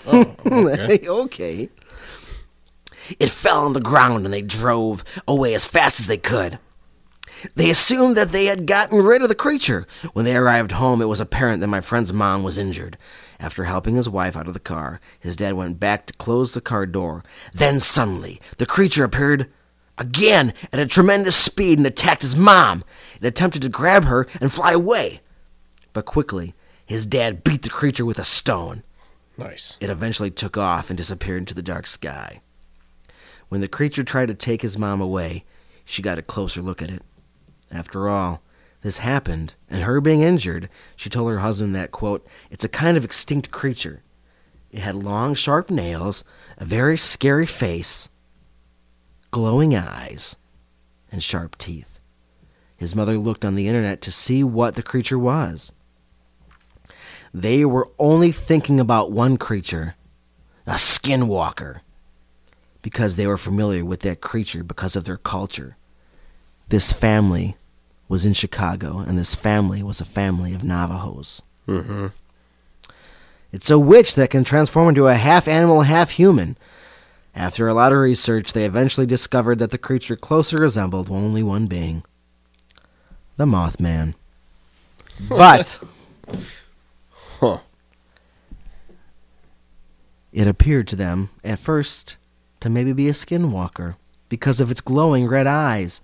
Oh, 0.04 0.34
okay. 0.46 1.08
okay. 1.08 1.68
It 3.18 3.30
fell 3.30 3.64
on 3.64 3.72
the 3.72 3.80
ground 3.80 4.24
and 4.24 4.34
they 4.34 4.42
drove 4.42 5.04
away 5.26 5.54
as 5.54 5.64
fast 5.64 6.00
as 6.00 6.06
they 6.06 6.16
could. 6.16 6.58
They 7.54 7.70
assumed 7.70 8.16
that 8.16 8.32
they 8.32 8.46
had 8.46 8.66
gotten 8.66 9.02
rid 9.02 9.22
of 9.22 9.28
the 9.28 9.34
creature. 9.34 9.86
When 10.12 10.24
they 10.24 10.36
arrived 10.36 10.72
home, 10.72 11.00
it 11.00 11.08
was 11.08 11.20
apparent 11.20 11.60
that 11.60 11.68
my 11.68 11.80
friend's 11.80 12.12
mom 12.12 12.42
was 12.42 12.58
injured. 12.58 12.98
After 13.40 13.64
helping 13.64 13.96
his 13.96 14.08
wife 14.08 14.36
out 14.36 14.46
of 14.46 14.54
the 14.54 14.60
car, 14.60 15.00
his 15.18 15.36
dad 15.36 15.54
went 15.54 15.80
back 15.80 16.06
to 16.06 16.14
close 16.14 16.54
the 16.54 16.60
car 16.60 16.86
door. 16.86 17.24
Then 17.52 17.80
suddenly, 17.80 18.40
the 18.58 18.66
creature 18.66 19.04
appeared 19.04 19.50
again 19.98 20.54
at 20.72 20.78
a 20.78 20.86
tremendous 20.86 21.36
speed 21.36 21.78
and 21.78 21.86
attacked 21.86 22.22
his 22.22 22.36
mom. 22.36 22.84
It 23.20 23.26
attempted 23.26 23.62
to 23.62 23.68
grab 23.68 24.04
her 24.04 24.26
and 24.40 24.52
fly 24.52 24.72
away. 24.72 25.20
But 25.92 26.06
quickly, 26.06 26.54
his 26.92 27.06
dad 27.06 27.42
beat 27.42 27.62
the 27.62 27.70
creature 27.70 28.04
with 28.04 28.18
a 28.18 28.24
stone. 28.24 28.82
Nice. 29.38 29.76
It 29.80 29.90
eventually 29.90 30.30
took 30.30 30.58
off 30.58 30.90
and 30.90 30.96
disappeared 30.96 31.38
into 31.38 31.54
the 31.54 31.62
dark 31.62 31.86
sky. 31.86 32.42
When 33.48 33.60
the 33.60 33.68
creature 33.68 34.04
tried 34.04 34.28
to 34.28 34.34
take 34.34 34.62
his 34.62 34.78
mom 34.78 35.00
away, 35.00 35.44
she 35.84 36.02
got 36.02 36.18
a 36.18 36.22
closer 36.22 36.60
look 36.60 36.82
at 36.82 36.90
it. 36.90 37.02
After 37.70 38.08
all, 38.08 38.42
this 38.82 38.98
happened, 38.98 39.54
and 39.70 39.84
her 39.84 40.00
being 40.00 40.20
injured, 40.20 40.68
she 40.96 41.08
told 41.08 41.30
her 41.30 41.38
husband 41.38 41.74
that, 41.74 41.92
quote, 41.92 42.26
it's 42.50 42.64
a 42.64 42.68
kind 42.68 42.96
of 42.96 43.04
extinct 43.04 43.50
creature. 43.50 44.02
It 44.70 44.80
had 44.80 44.94
long, 44.94 45.34
sharp 45.34 45.70
nails, 45.70 46.24
a 46.58 46.64
very 46.64 46.98
scary 46.98 47.46
face, 47.46 48.08
glowing 49.30 49.74
eyes, 49.74 50.36
and 51.10 51.22
sharp 51.22 51.56
teeth. 51.56 52.00
His 52.76 52.96
mother 52.96 53.16
looked 53.16 53.44
on 53.44 53.54
the 53.54 53.68
internet 53.68 54.02
to 54.02 54.10
see 54.10 54.42
what 54.42 54.74
the 54.74 54.82
creature 54.82 55.18
was. 55.18 55.72
They 57.34 57.64
were 57.64 57.88
only 57.98 58.32
thinking 58.32 58.78
about 58.78 59.10
one 59.10 59.36
creature, 59.36 59.94
a 60.66 60.72
skinwalker, 60.72 61.80
because 62.82 63.16
they 63.16 63.26
were 63.26 63.38
familiar 63.38 63.84
with 63.84 64.00
that 64.00 64.20
creature 64.20 64.62
because 64.62 64.96
of 64.96 65.04
their 65.04 65.16
culture. 65.16 65.76
This 66.68 66.92
family 66.92 67.56
was 68.08 68.26
in 68.26 68.34
Chicago, 68.34 68.98
and 68.98 69.16
this 69.16 69.34
family 69.34 69.82
was 69.82 70.00
a 70.00 70.04
family 70.04 70.52
of 70.52 70.62
Navajos. 70.62 71.40
Mm-hmm. 71.66 72.08
It's 73.52 73.70
a 73.70 73.78
witch 73.78 74.14
that 74.14 74.30
can 74.30 74.44
transform 74.44 74.90
into 74.90 75.06
a 75.06 75.14
half 75.14 75.48
animal, 75.48 75.82
half 75.82 76.12
human. 76.12 76.56
After 77.34 77.68
a 77.68 77.74
lot 77.74 77.92
of 77.92 77.98
research, 77.98 78.52
they 78.52 78.66
eventually 78.66 79.06
discovered 79.06 79.58
that 79.58 79.70
the 79.70 79.78
creature 79.78 80.16
closer 80.16 80.60
resembled 80.60 81.10
only 81.10 81.42
one 81.42 81.66
being 81.66 82.02
the 83.36 83.46
Mothman. 83.46 84.14
But 85.28 85.78
Huh. 87.42 87.58
it 90.32 90.46
appeared 90.46 90.86
to 90.88 90.96
them, 90.96 91.30
at 91.42 91.58
first, 91.58 92.16
to 92.60 92.70
maybe 92.70 92.92
be 92.92 93.08
a 93.08 93.12
skinwalker 93.12 93.96
because 94.28 94.60
of 94.60 94.70
its 94.70 94.80
glowing 94.80 95.26
red 95.26 95.48
eyes. 95.48 96.02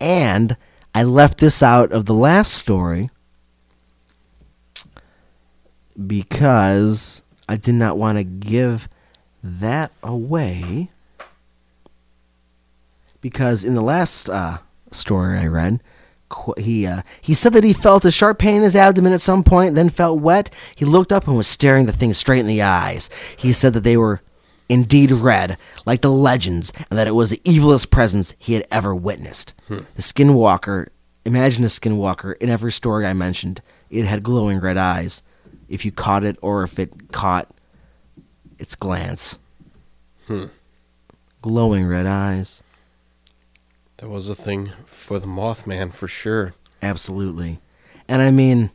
And 0.00 0.56
I 0.94 1.02
left 1.02 1.38
this 1.38 1.64
out 1.64 1.90
of 1.90 2.04
the 2.04 2.14
last 2.14 2.52
story 2.52 3.10
because 6.06 7.22
I 7.48 7.56
did 7.56 7.74
not 7.74 7.98
want 7.98 8.18
to 8.18 8.24
give 8.24 8.88
that 9.42 9.90
away. 10.00 10.90
Because 13.20 13.64
in 13.64 13.74
the 13.74 13.82
last 13.82 14.30
uh, 14.30 14.58
story 14.92 15.38
I 15.38 15.48
read, 15.48 15.80
he 16.58 16.86
uh, 16.86 17.02
he 17.20 17.34
said 17.34 17.52
that 17.54 17.64
he 17.64 17.72
felt 17.72 18.04
a 18.04 18.10
sharp 18.10 18.38
pain 18.38 18.56
in 18.56 18.62
his 18.62 18.76
abdomen 18.76 19.12
at 19.12 19.20
some 19.20 19.42
point, 19.42 19.74
then 19.74 19.88
felt 19.88 20.20
wet. 20.20 20.50
He 20.76 20.84
looked 20.84 21.12
up 21.12 21.26
and 21.26 21.36
was 21.36 21.46
staring 21.48 21.86
the 21.86 21.92
thing 21.92 22.12
straight 22.12 22.40
in 22.40 22.46
the 22.46 22.62
eyes. 22.62 23.08
He 23.36 23.52
said 23.52 23.72
that 23.74 23.84
they 23.84 23.96
were 23.96 24.20
indeed 24.68 25.10
red, 25.10 25.56
like 25.86 26.02
the 26.02 26.10
legends, 26.10 26.72
and 26.90 26.98
that 26.98 27.06
it 27.06 27.12
was 27.12 27.30
the 27.30 27.40
evilest 27.44 27.90
presence 27.90 28.34
he 28.38 28.52
had 28.54 28.66
ever 28.70 28.94
witnessed. 28.94 29.54
The 29.68 30.02
skinwalker, 30.02 30.88
imagine 31.24 31.64
a 31.64 31.68
skinwalker 31.68 32.36
in 32.38 32.50
every 32.50 32.72
story 32.72 33.06
I 33.06 33.14
mentioned. 33.14 33.62
It 33.90 34.04
had 34.04 34.22
glowing 34.22 34.60
red 34.60 34.76
eyes. 34.76 35.22
If 35.68 35.84
you 35.86 35.92
caught 35.92 36.24
it, 36.24 36.36
or 36.42 36.62
if 36.62 36.78
it 36.78 37.12
caught 37.12 37.50
its 38.58 38.74
glance, 38.74 39.38
glowing 41.40 41.86
red 41.86 42.06
eyes. 42.06 42.62
That 43.98 44.08
was 44.10 44.28
a 44.28 44.34
thing 44.34 44.70
for 45.08 45.18
the 45.18 45.26
Mothman 45.26 45.90
for 45.90 46.06
sure. 46.06 46.52
Absolutely. 46.82 47.60
And 48.08 48.20
I 48.20 48.30
mean, 48.30 48.70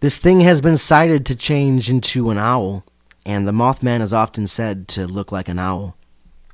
this 0.00 0.18
thing 0.18 0.40
has 0.40 0.60
been 0.60 0.76
cited 0.76 1.24
to 1.26 1.36
change 1.36 1.88
into 1.88 2.30
an 2.30 2.36
owl, 2.36 2.84
and 3.24 3.46
the 3.46 3.52
Mothman 3.52 4.00
is 4.00 4.12
often 4.12 4.48
said 4.48 4.88
to 4.88 5.06
look 5.06 5.30
like 5.30 5.48
an 5.48 5.60
owl. 5.60 5.96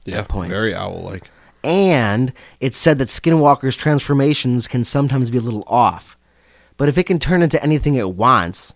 Yeah, 0.05 0.27
very 0.31 0.75
owl-like. 0.75 1.31
And 1.65 2.35
it's 2.61 2.77
said 2.77 2.99
that 2.99 3.09
Skinwalker's 3.09 3.77
transformations 3.79 4.69
can 4.69 4.85
sometimes 4.85 5.31
be 5.31 5.39
a 5.39 5.41
little 5.41 5.65
off. 5.67 6.19
But 6.77 6.91
if 6.91 6.99
it 6.99 7.05
can 7.05 7.19
turn 7.19 7.41
into 7.41 7.63
anything 7.63 7.95
it 7.95 8.11
wants, 8.11 8.75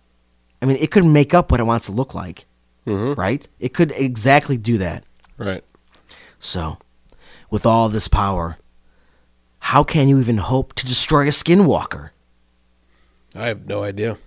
I 0.63 0.65
mean, 0.65 0.77
it 0.77 0.89
could 0.89 1.05
make 1.05 1.35
up 1.35 1.51
what 1.51 1.59
it 1.59 1.65
wants 1.65 1.85
to 1.85 1.91
look 1.91 2.15
like, 2.15 2.45
Mm-hmm. 2.87 3.21
right? 3.21 3.47
It 3.59 3.75
could 3.75 3.91
exactly 3.91 4.57
do 4.57 4.79
that. 4.79 5.03
Right. 5.37 5.63
So, 6.39 6.79
with 7.51 7.67
all 7.67 7.87
this 7.89 8.07
power, 8.07 8.57
how 9.67 9.83
can 9.83 10.07
you 10.07 10.17
even 10.17 10.37
hope 10.37 10.71
to 10.71 10.85
destroy 10.85 11.23
a 11.23 11.29
Skinwalker? 11.29 12.11
I 13.35 13.47
have 13.47 13.67
no 13.67 13.83
idea. 13.83 14.17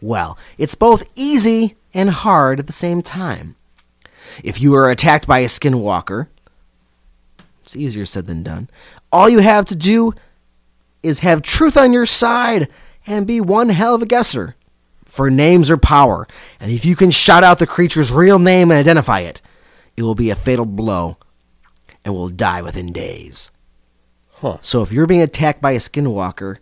Well, 0.00 0.36
it's 0.58 0.74
both 0.74 1.08
easy 1.14 1.76
and 1.94 2.10
hard 2.10 2.58
at 2.58 2.66
the 2.66 2.72
same 2.72 3.00
time. 3.02 3.54
If 4.42 4.60
you 4.60 4.74
are 4.74 4.90
attacked 4.90 5.28
by 5.28 5.38
a 5.38 5.46
skinwalker, 5.46 6.26
it's 7.62 7.76
easier 7.76 8.04
said 8.06 8.26
than 8.26 8.42
done. 8.42 8.70
All 9.12 9.28
you 9.28 9.38
have 9.38 9.66
to 9.66 9.76
do 9.76 10.14
is 11.04 11.20
have 11.20 11.42
truth 11.42 11.76
on 11.76 11.92
your 11.92 12.06
side 12.06 12.66
and 13.06 13.24
be 13.24 13.40
one 13.40 13.68
hell 13.68 13.94
of 13.94 14.02
a 14.02 14.06
guesser. 14.06 14.56
For 15.04 15.30
names 15.30 15.70
are 15.70 15.78
power, 15.78 16.26
and 16.58 16.72
if 16.72 16.84
you 16.84 16.96
can 16.96 17.12
shout 17.12 17.44
out 17.44 17.60
the 17.60 17.68
creature's 17.68 18.10
real 18.10 18.40
name 18.40 18.72
and 18.72 18.80
identify 18.80 19.20
it, 19.20 19.42
it 19.96 20.02
will 20.02 20.16
be 20.16 20.30
a 20.30 20.34
fatal 20.34 20.66
blow 20.66 21.18
and 22.04 22.14
will 22.14 22.30
die 22.30 22.62
within 22.62 22.92
days. 22.92 23.52
Huh. 24.40 24.58
So 24.60 24.82
if 24.82 24.92
you're 24.92 25.06
being 25.06 25.22
attacked 25.22 25.60
by 25.60 25.72
a 25.72 25.78
skinwalker, 25.78 26.58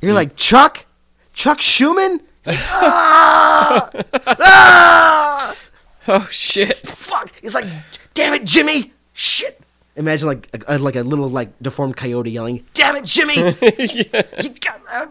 you're 0.00 0.14
like, 0.14 0.36
Chuck? 0.36 0.86
Chuck 1.32 1.60
Schumann? 1.60 2.20
Like, 2.46 2.58
ah! 2.60 3.90
ah! 4.38 5.56
Oh 6.06 6.28
shit. 6.30 6.74
Fuck! 6.86 7.32
He's 7.40 7.54
like, 7.54 7.64
damn 8.12 8.34
it, 8.34 8.44
Jimmy! 8.44 8.92
Shit! 9.12 9.60
Imagine 9.96 10.28
like 10.28 10.48
a, 10.68 10.78
like 10.78 10.96
a 10.96 11.02
little 11.02 11.28
like 11.28 11.50
deformed 11.62 11.96
coyote 11.96 12.28
yelling, 12.30 12.64
"Damn 12.74 12.96
it, 12.96 13.04
Jimmy! 13.04 13.34
You 14.42 14.50
got 14.60 14.80
uh, 14.92 15.06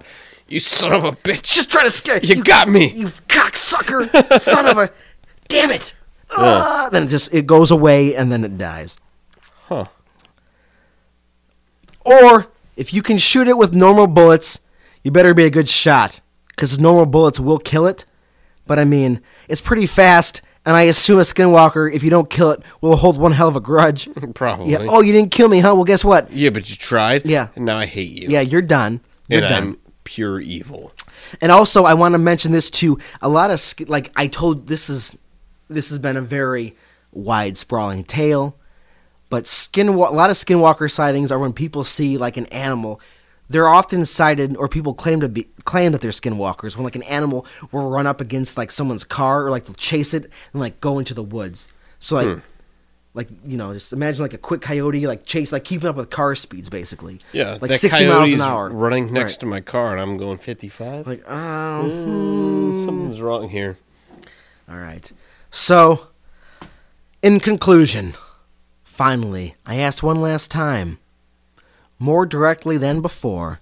You 0.49 0.60
son 0.60 0.91
of 0.91 1.05
a 1.05 1.14
bitch. 1.14 1.43
just 1.43 1.72
trying 1.72 1.85
to 1.85 1.91
scare 1.91 2.19
You 2.22 2.43
got 2.43 2.68
me. 2.68 2.89
you 2.89 3.05
cocksucker, 3.07 4.39
son 4.41 4.68
of 4.68 4.77
a, 4.77 4.89
damn 5.47 5.72
it!" 5.72 5.95
Ah! 6.38 6.89
Then 6.91 7.03
it 7.03 7.07
just 7.07 7.34
it 7.34 7.47
goes 7.47 7.72
away 7.72 8.14
and 8.14 8.30
then 8.30 8.43
it 8.43 8.57
dies. 8.57 8.97
Huh. 9.68 9.85
Or 12.05 12.47
if 12.75 12.93
you 12.93 13.01
can 13.01 13.17
shoot 13.17 13.47
it 13.47 13.57
with 13.57 13.73
normal 13.73 14.07
bullets, 14.07 14.59
you 15.03 15.11
better 15.11 15.34
be 15.34 15.45
a 15.45 15.49
good 15.49 15.69
shot 15.69 16.21
because 16.49 16.80
normal 16.80 17.05
bullets 17.05 17.39
will 17.39 17.59
kill 17.59 17.85
it. 17.85 18.05
But 18.65 18.80
I 18.80 18.85
mean, 18.85 19.21
it's 19.49 19.61
pretty 19.61 19.85
fast, 19.85 20.41
and 20.65 20.75
I 20.75 20.84
assume 20.84 21.19
a 21.19 21.23
skinwalker, 21.23 21.93
if 21.93 22.03
you 22.03 22.09
don't 22.09 22.30
kill 22.30 22.51
it, 22.51 22.61
will 22.81 22.95
hold 22.95 23.17
one 23.17 23.34
hell 23.34 23.49
of 23.49 23.55
a 23.55 23.59
grudge. 23.59 24.07
Probably. 24.34 24.71
Yeah. 24.71 24.85
Oh, 24.89 25.01
you 25.01 25.11
didn't 25.11 25.31
kill 25.31 25.49
me, 25.49 25.59
huh? 25.59 25.75
Well, 25.75 25.84
guess 25.84 26.05
what? 26.05 26.31
Yeah, 26.31 26.49
but 26.49 26.69
you 26.69 26.75
tried. 26.77 27.25
Yeah. 27.25 27.49
And 27.55 27.65
now 27.65 27.77
I 27.77 27.85
hate 27.85 28.11
you. 28.11 28.30
Yeah, 28.30 28.41
you're 28.41 28.61
done. 28.61 29.01
You're 29.27 29.41
and 29.41 29.49
done. 29.49 29.63
I'm 29.63 29.77
pure 30.05 30.39
evil. 30.39 30.93
And 31.41 31.51
also, 31.51 31.84
I 31.84 31.93
want 31.93 32.13
to 32.13 32.19
mention 32.19 32.51
this 32.51 32.69
too. 32.69 32.97
A 33.21 33.27
lot 33.27 33.51
of 33.51 33.59
sk- 33.59 33.89
like 33.89 34.11
I 34.15 34.27
told, 34.27 34.67
this 34.67 34.89
is 34.89 35.17
this 35.69 35.89
has 35.89 35.99
been 35.99 36.15
a 36.17 36.21
very 36.21 36.75
wide, 37.11 37.57
sprawling 37.57 38.03
tale. 38.03 38.57
But 39.29 39.47
skin, 39.47 39.87
a 39.87 39.91
lot 39.91 40.29
of 40.29 40.35
skinwalker 40.35 40.89
sightings 40.91 41.31
are 41.31 41.39
when 41.39 41.53
people 41.53 41.83
see 41.83 42.17
like 42.17 42.37
an 42.37 42.45
animal. 42.47 42.99
They're 43.49 43.67
often 43.67 44.05
cited, 44.05 44.55
or 44.57 44.67
people 44.67 44.93
claim 44.93 45.19
to 45.19 45.29
be 45.29 45.47
claim 45.65 45.91
that 45.91 46.01
they're 46.01 46.11
skinwalkers 46.11 46.75
when 46.75 46.83
like 46.83 46.95
an 46.95 47.03
animal 47.03 47.45
will 47.71 47.89
run 47.89 48.07
up 48.07 48.21
against 48.21 48.57
like 48.57 48.71
someone's 48.71 49.03
car 49.03 49.45
or 49.45 49.51
like 49.51 49.65
they'll 49.65 49.75
chase 49.75 50.13
it 50.13 50.23
and 50.53 50.59
like 50.61 50.79
go 50.81 50.99
into 50.99 51.13
the 51.13 51.23
woods. 51.23 51.67
So 51.99 52.15
like. 52.15 52.39
Like 53.15 53.27
you 53.45 53.57
know, 53.57 53.71
just 53.75 53.93
imagine 53.93 54.23
like 54.23 54.33
a 54.33 54.39
quick 54.39 54.61
coyote, 54.61 55.05
like 55.05 55.23
chase, 55.23 55.51
like 55.51 55.63
keeping 55.63 55.87
up 55.87 55.95
with 55.95 56.09
car 56.09 56.33
speeds, 56.33 56.67
basically. 56.67 57.19
Yeah. 57.31 57.59
like 57.61 57.71
sixty 57.73 58.07
miles 58.07 58.33
an 58.33 58.41
hour, 58.41 58.69
Running 58.69 59.13
next 59.13 59.33
Right. 59.33 59.39
to 59.41 59.45
my 59.45 59.61
car, 59.61 59.91
and 59.91 60.01
I'm 60.01 60.17
going 60.17 60.39
55. 60.39 61.05
Like, 61.05 61.29
um, 61.29 61.91
Mm, 61.91 62.85
something's 62.85 63.21
wrong 63.21 63.49
here. 63.49 63.77
All 64.67 64.77
right. 64.79 65.11
So, 65.51 66.07
in 67.21 67.39
conclusion, 67.39 68.13
finally, 68.93 69.55
I 69.65 69.77
asked 69.77 70.03
one 70.03 70.21
last 70.21 70.51
time, 70.51 70.99
more 71.97 72.27
directly 72.27 72.77
than 72.77 73.01
before, 73.01 73.59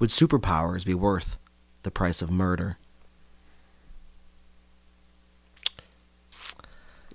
would 0.00 0.10
superpowers 0.10 0.84
be 0.84 0.94
worth 0.94 1.38
the 1.84 1.92
price 1.92 2.20
of 2.20 2.28
murder? 2.30 2.76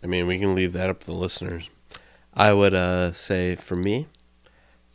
I 0.01 0.07
mean, 0.07 0.25
we 0.25 0.39
can 0.39 0.55
leave 0.55 0.71
that 0.73 0.89
up 0.89 1.01
to 1.01 1.07
the 1.07 1.19
listeners. 1.19 1.69
I 2.33 2.53
would 2.53 2.73
uh, 2.73 3.11
say 3.11 3.55
for 3.55 3.75
me, 3.75 4.07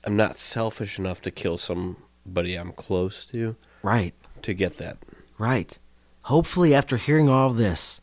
I'm 0.04 0.16
not 0.16 0.38
selfish 0.38 0.98
enough 0.98 1.20
to 1.20 1.30
kill 1.30 1.58
somebody 1.58 2.54
I'm 2.54 2.72
close 2.72 3.26
to 3.26 3.56
Right, 3.82 4.14
to 4.40 4.54
get 4.54 4.78
that. 4.78 4.96
right. 5.36 5.78
Hopefully, 6.22 6.74
after 6.74 6.96
hearing 6.96 7.28
all 7.28 7.50
this, 7.50 8.00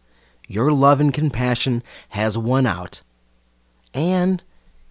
your 0.47 0.71
love 0.71 1.01
and 1.01 1.11
compassion 1.11 1.81
has 2.09 2.37
won 2.37 2.67
out, 2.67 3.01
and 3.93 4.41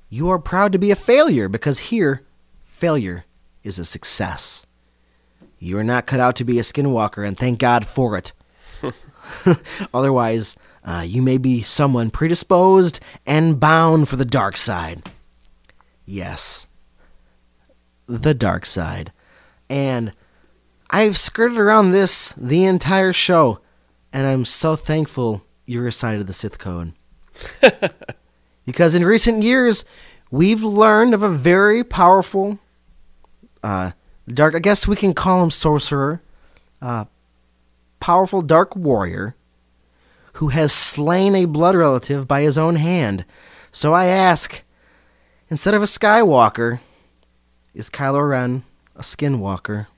you 0.08 0.28
are 0.28 0.38
proud 0.38 0.72
to 0.72 0.78
be 0.78 0.90
a 0.90 0.96
failure 0.96 1.48
because 1.48 1.78
here, 1.78 2.22
failure 2.64 3.24
is 3.62 3.78
a 3.78 3.84
success. 3.84 4.66
You 5.58 5.78
are 5.78 5.84
not 5.84 6.06
cut 6.06 6.20
out 6.20 6.36
to 6.36 6.44
be 6.44 6.58
a 6.58 6.62
skinwalker, 6.62 7.26
and 7.26 7.36
thank 7.36 7.58
God 7.58 7.86
for 7.86 8.16
it. 8.16 8.32
Otherwise, 9.94 10.56
uh, 10.84 11.04
you 11.06 11.22
may 11.22 11.38
be 11.38 11.62
someone 11.62 12.10
predisposed 12.10 13.00
and 13.26 13.60
bound 13.60 14.08
for 14.08 14.16
the 14.16 14.24
dark 14.24 14.56
side. 14.56 15.10
Yes, 16.06 16.66
the 18.06 18.34
dark 18.34 18.66
side. 18.66 19.12
And 19.68 20.12
I've 20.90 21.16
skirted 21.16 21.58
around 21.58 21.90
this 21.90 22.32
the 22.32 22.64
entire 22.64 23.12
show, 23.12 23.60
and 24.12 24.26
I'm 24.26 24.44
so 24.44 24.74
thankful 24.74 25.42
you're 25.66 25.86
a 25.86 25.92
side 25.92 26.18
of 26.18 26.26
the 26.26 26.32
Sith 26.32 26.58
Code. 26.58 26.94
because 28.70 28.94
in 28.94 29.04
recent 29.04 29.42
years, 29.42 29.84
we've 30.30 30.62
learned 30.62 31.12
of 31.12 31.24
a 31.24 31.28
very 31.28 31.82
powerful, 31.82 32.60
uh, 33.64 33.90
dark, 34.28 34.54
I 34.54 34.60
guess 34.60 34.86
we 34.86 34.94
can 34.94 35.12
call 35.12 35.42
him 35.42 35.50
sorcerer, 35.50 36.22
uh, 36.80 37.06
powerful 37.98 38.42
dark 38.42 38.76
warrior 38.76 39.34
who 40.34 40.50
has 40.50 40.72
slain 40.72 41.34
a 41.34 41.46
blood 41.46 41.74
relative 41.74 42.28
by 42.28 42.42
his 42.42 42.56
own 42.56 42.76
hand. 42.76 43.24
So 43.72 43.92
I 43.92 44.06
ask, 44.06 44.62
instead 45.48 45.74
of 45.74 45.82
a 45.82 45.86
Skywalker, 45.86 46.78
is 47.74 47.90
Kylo 47.90 48.30
Ren 48.30 48.62
a 48.94 49.02
skinwalker? 49.02 49.88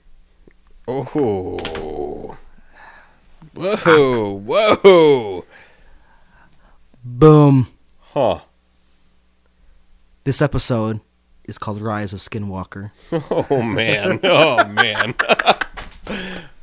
Oh. 0.89 2.39
Whoa. 3.55 4.41
Whoa. 4.47 5.45
Boom. 7.05 7.67
Huh. 8.01 8.41
This 10.25 10.41
episode 10.41 11.01
is 11.45 11.59
called 11.59 11.81
Rise 11.81 12.13
of 12.13 12.21
Skinwalker. 12.21 12.91
Oh, 13.51 13.63
man. 13.63 14.21
Oh, 14.23 14.65
man. 14.69 15.15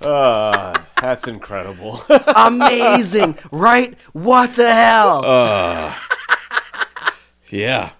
uh, 0.01 0.73
that's 1.01 1.27
incredible. 1.27 2.01
Amazing, 2.35 3.37
right? 3.51 3.97
What 4.13 4.55
the 4.55 4.67
hell? 4.71 5.23
yeah. 7.49 7.91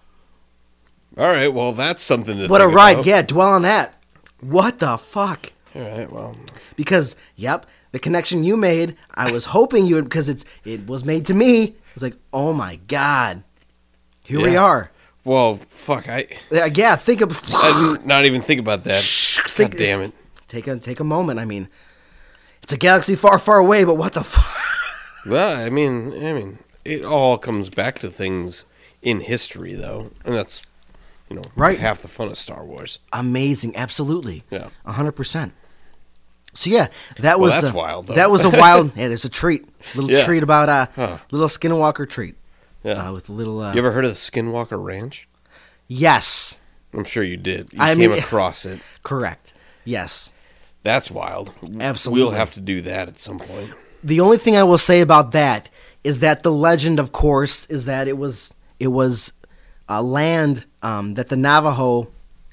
All 1.17 1.25
right. 1.27 1.53
Well, 1.53 1.73
that's 1.73 2.01
something 2.03 2.37
to 2.37 2.47
what 2.47 2.61
a 2.61 2.67
ride. 2.67 2.93
about. 2.95 3.05
Yeah, 3.05 3.21
dwell 3.21 3.49
on 3.49 3.63
that. 3.63 4.01
What 4.39 4.79
the 4.79 4.97
fuck? 4.97 5.51
All 5.75 5.81
right. 5.81 6.11
Well, 6.11 6.35
Because, 6.75 7.15
yep, 7.35 7.65
the 7.91 7.99
connection 7.99 8.43
you 8.43 8.55
made, 8.55 8.95
I 9.13 9.31
was 9.31 9.45
hoping 9.45 9.85
you 9.85 9.95
would, 9.95 10.05
because 10.05 10.29
it's 10.29 10.45
it 10.63 10.87
was 10.87 11.03
made 11.03 11.25
to 11.27 11.33
me. 11.33 11.75
It's 11.93 12.03
like, 12.03 12.15
oh 12.31 12.53
my 12.53 12.77
god, 12.87 13.43
here 14.23 14.41
we 14.41 14.55
are. 14.55 14.91
Well, 15.23 15.55
fuck. 15.55 16.07
I, 16.09 16.27
Yeah, 16.51 16.65
yeah, 16.73 16.95
think 16.95 17.21
of. 17.21 17.39
I 17.53 17.91
didn't 17.93 18.05
not 18.07 18.25
even 18.25 18.41
think 18.41 18.59
about 18.59 18.83
that. 18.85 19.01
God 19.37 19.51
think 19.51 19.77
damn 19.77 20.01
it. 20.01 20.13
Take 20.47 20.67
a 20.67 20.77
take 20.77 20.99
a 20.99 21.03
moment. 21.03 21.39
I 21.39 21.45
mean, 21.45 21.67
it's 22.63 22.73
a 22.73 22.77
galaxy 22.77 23.15
far, 23.15 23.37
far 23.39 23.57
away, 23.57 23.83
but 23.83 23.95
what 23.95 24.13
the 24.13 24.23
fuck? 24.23 24.63
Well, 25.25 25.59
I 25.59 25.69
mean, 25.69 26.13
I 26.25 26.33
mean, 26.33 26.59
it 26.85 27.03
all 27.03 27.37
comes 27.37 27.69
back 27.69 27.99
to 27.99 28.09
things 28.09 28.65
in 29.01 29.19
history, 29.19 29.73
though, 29.73 30.11
and 30.25 30.33
that's, 30.33 30.61
you 31.29 31.35
know, 31.35 31.41
Right. 31.55 31.77
half 31.77 32.01
the 32.01 32.07
fun 32.07 32.29
of 32.29 32.37
Star 32.37 32.63
Wars. 32.65 32.99
Amazing, 33.13 33.75
absolutely. 33.75 34.43
Yeah. 34.49 34.69
A 34.85 34.93
hundred 34.93 35.11
percent. 35.13 35.53
So 36.53 36.69
yeah, 36.71 36.87
that 37.17 37.39
Well, 37.39 37.51
was 37.51 37.61
that's 37.61 37.73
uh, 37.75 37.77
wild, 37.77 38.07
though. 38.07 38.15
That 38.15 38.31
was 38.31 38.43
a 38.45 38.49
wild. 38.49 38.91
Yeah, 38.95 39.07
there's 39.09 39.25
a 39.25 39.29
treat, 39.29 39.67
little 39.93 40.09
Yeah. 40.09 40.23
treat 40.25 40.41
about 40.41 40.67
uh, 40.69 40.87
Huh. 40.95 41.17
little 41.31 41.47
Skinwalker 41.47 42.09
treat. 42.09 42.35
Yeah. 42.83 43.07
Uh, 43.09 43.13
with 43.13 43.29
a 43.29 43.31
little. 43.33 43.59
Uh, 43.59 43.73
you 43.73 43.79
ever 43.79 43.91
heard 43.91 44.05
of 44.05 44.11
the 44.11 44.15
Skinwalker 44.17 44.81
Ranch? 44.81 45.27
yes, 45.87 46.59
I'm 46.93 47.03
sure 47.03 47.23
you 47.23 47.37
did. 47.37 47.73
You 47.73 47.79
I 47.81 47.95
came 47.95 48.11
mean- 48.11 48.19
across 48.19 48.65
it. 48.65 48.79
correct. 49.03 49.53
Yes. 49.85 50.33
That's 50.83 51.11
wild. 51.11 51.51
Absolutely. 51.79 52.23
We'll 52.23 52.31
have 52.31 52.51
to 52.51 52.61
do 52.61 52.81
that 52.81 53.09
at 53.09 53.19
some 53.19 53.37
point. 53.39 53.71
The 54.03 54.21
only 54.21 54.37
thing 54.37 54.55
I 54.55 54.63
will 54.63 54.77
say 54.77 55.01
about 55.01 55.31
that 55.33 55.67
is 56.05 56.19
that 56.21 56.41
the 56.43 56.51
legend, 56.53 56.99
of 56.99 57.11
course, 57.11 57.65
is 57.65 57.83
that 57.85 58.07
it 58.07 58.17
was 58.17 58.53
it 58.79 58.87
was 58.87 59.33
a 59.89 60.01
land 60.01 60.65
um, 60.81 61.15
that 61.15 61.27
the 61.27 61.35
Navajo 61.35 62.07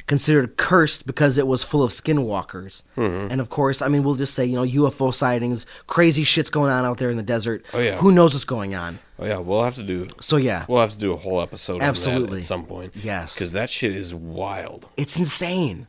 considered 0.07 0.57
cursed 0.57 1.07
because 1.07 1.37
it 1.37 1.47
was 1.47 1.65
full 1.65 1.83
of 1.83 1.91
skinwalkers. 1.91 2.83
Mm-hmm. 2.97 3.33
And 3.33 3.41
of 3.41 3.49
course, 3.51 3.83
I 3.83 3.89
mean, 3.89 4.05
we'll 4.05 4.15
just 4.15 4.35
say 4.35 4.45
you 4.45 4.55
know 4.55 4.65
UFO 4.65 5.13
sightings, 5.13 5.67
crazy 5.87 6.23
shit's 6.25 6.51
going 6.51 6.71
on 6.71 6.85
out 6.85 6.99
there 6.99 7.11
in 7.11 7.17
the 7.17 7.23
desert. 7.23 7.65
Oh, 7.75 7.81
yeah. 7.81 7.97
Who 7.97 8.13
knows 8.13 8.33
what's 8.33 8.45
going 8.45 8.75
on? 8.75 8.99
Oh 9.19 9.25
yeah, 9.27 9.39
we'll 9.39 9.65
have 9.65 9.75
to 9.77 9.83
do. 9.83 10.07
So 10.21 10.37
yeah, 10.37 10.67
We'll 10.69 10.81
have 10.81 10.93
to 10.93 10.99
do 10.99 11.13
a 11.13 11.17
whole 11.17 11.41
episode 11.41 11.75
on 11.75 11.79
that 11.81 11.89
Absolutely. 11.89 12.39
at 12.39 12.45
some 12.45 12.65
point. 12.67 12.93
Yes. 12.95 13.35
because 13.35 13.53
that 13.53 13.71
shit 13.71 13.95
is 13.95 14.15
wild. 14.15 14.89
it's 14.97 15.17
insane. 15.17 15.87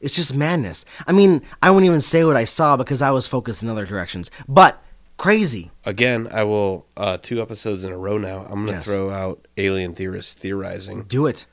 It's 0.00 0.14
just 0.14 0.34
madness. 0.34 0.84
I 1.06 1.12
mean, 1.12 1.42
I 1.62 1.70
wouldn't 1.70 1.86
even 1.88 2.00
say 2.02 2.22
what 2.24 2.36
I 2.36 2.44
saw 2.44 2.76
because 2.76 3.00
I 3.02 3.10
was 3.10 3.26
focused 3.26 3.62
in 3.62 3.68
other 3.70 3.86
directions. 3.86 4.30
But 4.46 4.82
crazy. 5.16 5.70
Again, 5.86 6.28
I 6.30 6.44
will 6.44 6.86
uh, 6.96 7.16
two 7.22 7.40
episodes 7.40 7.84
in 7.84 7.92
a 7.92 7.96
row 7.98 8.18
now. 8.18 8.40
I'm 8.48 8.66
gonna 8.66 8.72
Yes. 8.78 8.84
throw 8.84 9.10
out 9.10 9.46
alien 9.56 9.94
theorists 9.94 10.34
theorizing. 10.34 11.02
Do 11.04 11.26
it. 11.26 11.46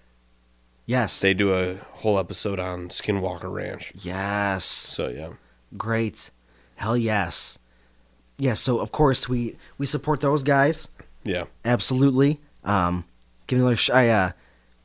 Yes. 0.85 1.21
They 1.21 1.33
do 1.33 1.53
a 1.53 1.75
whole 2.01 2.19
episode 2.19 2.59
on 2.59 2.89
Skinwalker 2.89 3.51
Ranch. 3.51 3.93
yes. 3.95 4.65
So 4.65 5.07
yeah, 5.07 5.29
Great. 5.77 6.29
Hell 6.75 6.97
yes. 6.97 7.57
Yeah, 8.37 8.53
so 8.55 8.79
of 8.79 8.91
course 8.91 9.29
we 9.29 9.55
we 9.77 9.85
support 9.85 10.19
those 10.21 10.43
guys. 10.43 10.89
yeah. 11.23 11.45
Absolutely. 11.65 12.41
Um 12.63 13.05
give 13.47 13.57
me 13.57 13.61
another 13.63 13.75
sh- 13.77 13.89
I 13.91 14.09
uh 14.09 14.31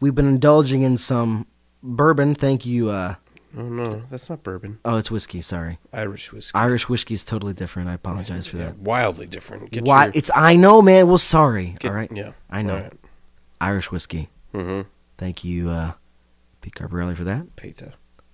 we've 0.00 0.14
been 0.14 0.28
indulging 0.28 0.82
in 0.82 0.96
some 0.96 1.46
bourbon. 1.82 2.34
Thank 2.34 2.64
you 2.66 2.90
uh 2.90 3.14
Oh 3.56 3.62
no, 3.62 4.02
that's 4.10 4.28
not 4.30 4.42
bourbon. 4.42 4.78
oh, 4.84 4.98
it's 4.98 5.10
whiskey, 5.10 5.40
sorry. 5.40 5.78
Irish 5.92 6.32
whiskey. 6.32 6.54
Irish 6.54 6.88
whiskey 6.88 7.14
is 7.14 7.24
totally 7.24 7.54
different. 7.54 7.88
I 7.88 7.94
apologize 7.94 8.46
for 8.46 8.58
Yeah, 8.58 8.66
that. 8.66 8.78
wildly 8.78 9.26
different. 9.26 9.70
Get 9.72 9.84
Why 9.84 10.04
your- 10.04 10.12
it's 10.14 10.30
I 10.34 10.54
know, 10.54 10.82
man. 10.82 11.08
Well, 11.08 11.18
sorry. 11.18 11.74
get- 11.80 11.90
all 11.90 11.96
right. 11.96 12.12
Yeah, 12.14 12.32
I 12.50 12.60
know. 12.62 12.76
Right. 12.76 12.92
Irish 13.60 13.90
whiskey. 13.90 14.28
Mm-hmm. 14.54 14.82
Thank 15.18 15.44
you 15.44 15.68
uh 15.68 15.92
Pete 16.60 16.74
Carbarelli 16.74 17.16
for 17.16 17.24
that. 17.24 17.54
Peta. 17.56 17.92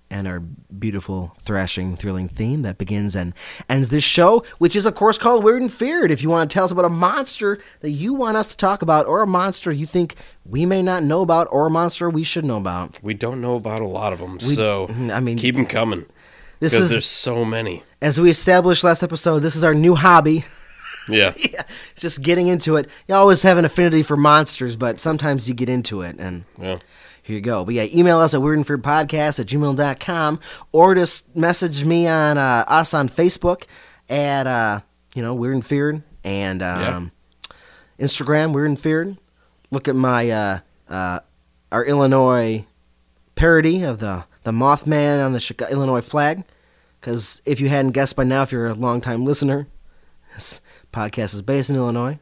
and 0.09 0.27
our 0.27 0.39
beautiful, 0.39 1.33
thrashing, 1.39 1.95
thrilling 1.97 2.27
theme 2.29 2.61
that 2.61 2.77
begins 2.77 3.15
and 3.15 3.33
ends 3.69 3.89
this 3.89 4.03
show, 4.03 4.43
which 4.59 4.75
is, 4.75 4.85
of 4.85 4.93
course, 4.95 5.17
called 5.17 5.43
Weird 5.43 5.61
and 5.61 5.71
Feared. 5.71 6.11
If 6.11 6.21
you 6.23 6.29
want 6.29 6.49
to 6.49 6.53
tell 6.53 6.63
us 6.63 6.71
about 6.71 6.85
a 6.85 6.89
monster 6.89 7.57
that 7.81 7.89
you 7.89 8.13
want 8.13 8.37
us 8.37 8.47
to 8.51 8.57
talk 8.57 8.81
about, 8.83 9.05
or 9.07 9.21
a 9.23 9.27
monster 9.27 9.71
you 9.71 9.85
think 9.87 10.15
we 10.45 10.65
may 10.65 10.81
not 10.83 11.03
know 11.03 11.21
about, 11.21 11.47
or 11.51 11.65
a 11.67 11.69
monster 11.71 12.09
we 12.09 12.23
should 12.23 12.45
know 12.45 12.57
about, 12.57 12.99
We 13.03 13.13
don't 13.15 13.41
know 13.41 13.55
about 13.55 13.79
a 13.79 13.87
lot 13.87 14.13
of 14.13 14.19
them, 14.19 14.37
We- 14.47 14.55
so 14.55 14.87
I 15.11 15.19
mean, 15.19 15.37
keep 15.37 15.55
them 15.55 15.65
coming 15.65 16.05
this 16.59 16.73
because 16.73 16.85
is, 16.85 16.89
there's 16.91 17.05
so 17.05 17.43
many. 17.45 17.83
as 18.01 18.19
we 18.21 18.29
established 18.29 18.83
last 18.83 19.03
episode, 19.03 19.39
this 19.39 19.55
is 19.55 19.63
our 19.63 19.73
new 19.75 19.95
hobby. 19.95 20.45
Yeah. 21.09 21.33
yeah, 21.51 21.63
just 21.95 22.21
getting 22.21 22.47
into 22.47 22.75
it. 22.75 22.89
You 23.07 23.15
always 23.15 23.41
have 23.43 23.57
an 23.57 23.65
affinity 23.65 24.03
for 24.03 24.17
monsters, 24.17 24.75
but 24.75 24.99
sometimes 24.99 25.47
you 25.47 25.55
get 25.55 25.69
into 25.69 26.01
it, 26.01 26.15
and 26.19 26.45
yeah. 26.59 26.79
Here 27.25 27.35
you 27.35 27.41
go. 27.41 27.65
But 27.65 27.73
yeah, 27.73 27.87
email 27.91 28.19
us 28.19 28.35
at 28.35 28.41
weirdandfearedpodcast 28.41 29.39
at 29.39 29.47
gmail.com 29.47 30.39
or 30.71 30.93
just 30.93 31.35
message 31.35 31.83
me 31.83 32.07
on 32.07 32.37
uh, 32.37 32.65
us 32.67 32.93
on 32.93 33.09
Facebook 33.09 33.63
at, 34.07 34.45
uh, 34.45 34.81
you 35.15 35.23
know, 35.23 35.33
Weird 35.33 35.55
and 35.55 35.65
Feared 35.65 36.03
and 36.23 36.61
um, 36.61 37.11
Instagram, 37.99 38.53
Weird 38.53 38.69
and 38.69 38.79
Feared. 38.79 39.17
Look 39.71 39.87
at 39.87 39.95
my, 39.95 40.29
uh, 40.29 40.59
uh, 40.87 41.21
our 41.71 41.83
Illinois 41.83 42.63
parody 43.33 43.81
of 43.81 43.97
the, 43.97 44.25
the 44.43 44.51
Mothman 44.51 45.25
on 45.25 45.33
the 45.33 45.39
Chicago, 45.39 45.71
Illinois 45.71 46.01
flag. 46.01 46.43
Because 47.01 47.41
if 47.43 47.59
you 47.59 47.69
hadn't 47.69 47.93
guessed 47.93 48.15
by 48.15 48.23
now, 48.23 48.43
if 48.43 48.51
you're 48.51 48.67
a 48.67 48.75
longtime 48.75 49.25
listener, 49.25 49.65
podcast 50.95 51.33
is 51.33 51.41
based 51.41 51.69
in 51.69 51.75
Illinois. 51.75 52.19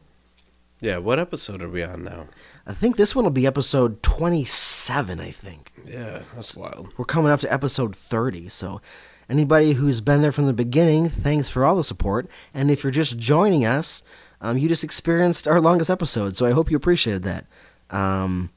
Yeah. 0.80 0.98
What 0.98 1.20
episode 1.20 1.62
are 1.62 1.68
we 1.68 1.82
on 1.84 2.02
now? 2.02 2.26
I 2.66 2.72
think 2.72 2.96
this 2.96 3.14
one 3.14 3.24
will 3.24 3.30
be 3.30 3.46
episode 3.46 4.02
27, 4.02 5.20
I 5.20 5.30
think. 5.30 5.72
Yeah, 5.86 6.22
that's 6.34 6.56
wild. 6.56 6.92
We're 6.98 7.04
coming 7.04 7.30
up 7.30 7.40
to 7.40 7.52
episode 7.52 7.94
30, 7.94 8.48
so 8.48 8.80
anybody 9.28 9.74
who's 9.74 10.00
been 10.00 10.22
there 10.22 10.32
from 10.32 10.46
the 10.46 10.52
beginning, 10.52 11.08
thanks 11.08 11.48
for 11.48 11.64
all 11.64 11.76
the 11.76 11.84
support. 11.84 12.28
And 12.52 12.70
if 12.70 12.82
you're 12.82 12.90
just 12.90 13.16
joining 13.16 13.64
us, 13.64 14.02
um, 14.40 14.58
you 14.58 14.68
just 14.68 14.82
experienced 14.82 15.46
our 15.46 15.60
longest 15.60 15.90
episode, 15.90 16.36
so 16.36 16.44
I 16.44 16.50
hope 16.50 16.70
you 16.70 16.76
appreciated 16.76 17.22
that. 17.22 17.46
Um, 17.90 18.50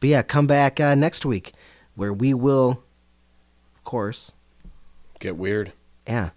but 0.00 0.10
yeah, 0.10 0.22
come 0.22 0.46
back 0.46 0.80
uh, 0.80 0.94
next 0.94 1.24
week 1.24 1.52
where 1.94 2.12
we 2.12 2.34
will, 2.34 2.82
of 3.74 3.84
course, 3.84 4.32
Get 5.20 5.36
weird 5.36 5.72
yeah, 6.06 6.30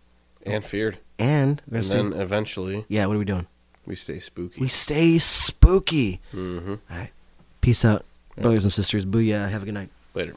and 0.46 0.64
feared, 0.64 1.00
and 1.20 1.62
we're 1.70 1.78
and 1.78 1.86
then 1.86 2.12
say, 2.12 2.20
eventually 2.20 2.86
yeah, 2.88 3.06
what 3.06 3.16
are 3.16 3.20
we 3.20 3.26
doing? 3.26 3.48
we 3.86 3.96
stay 3.96 4.20
spooky. 4.20 4.60
We 4.62 4.68
stay 4.68 5.18
spooky. 5.20 6.20
mm-hmm. 6.34 6.72
All 6.72 6.98
right, 6.98 7.12
peace 7.62 7.86
out, 7.86 8.04
brothers 8.38 8.64
and 8.64 8.74
sisters. 8.74 9.06
Booyah. 9.06 9.50
Have 9.50 9.64
a 9.64 9.66
good 9.66 9.74
night. 9.76 9.90
Later. 10.14 10.36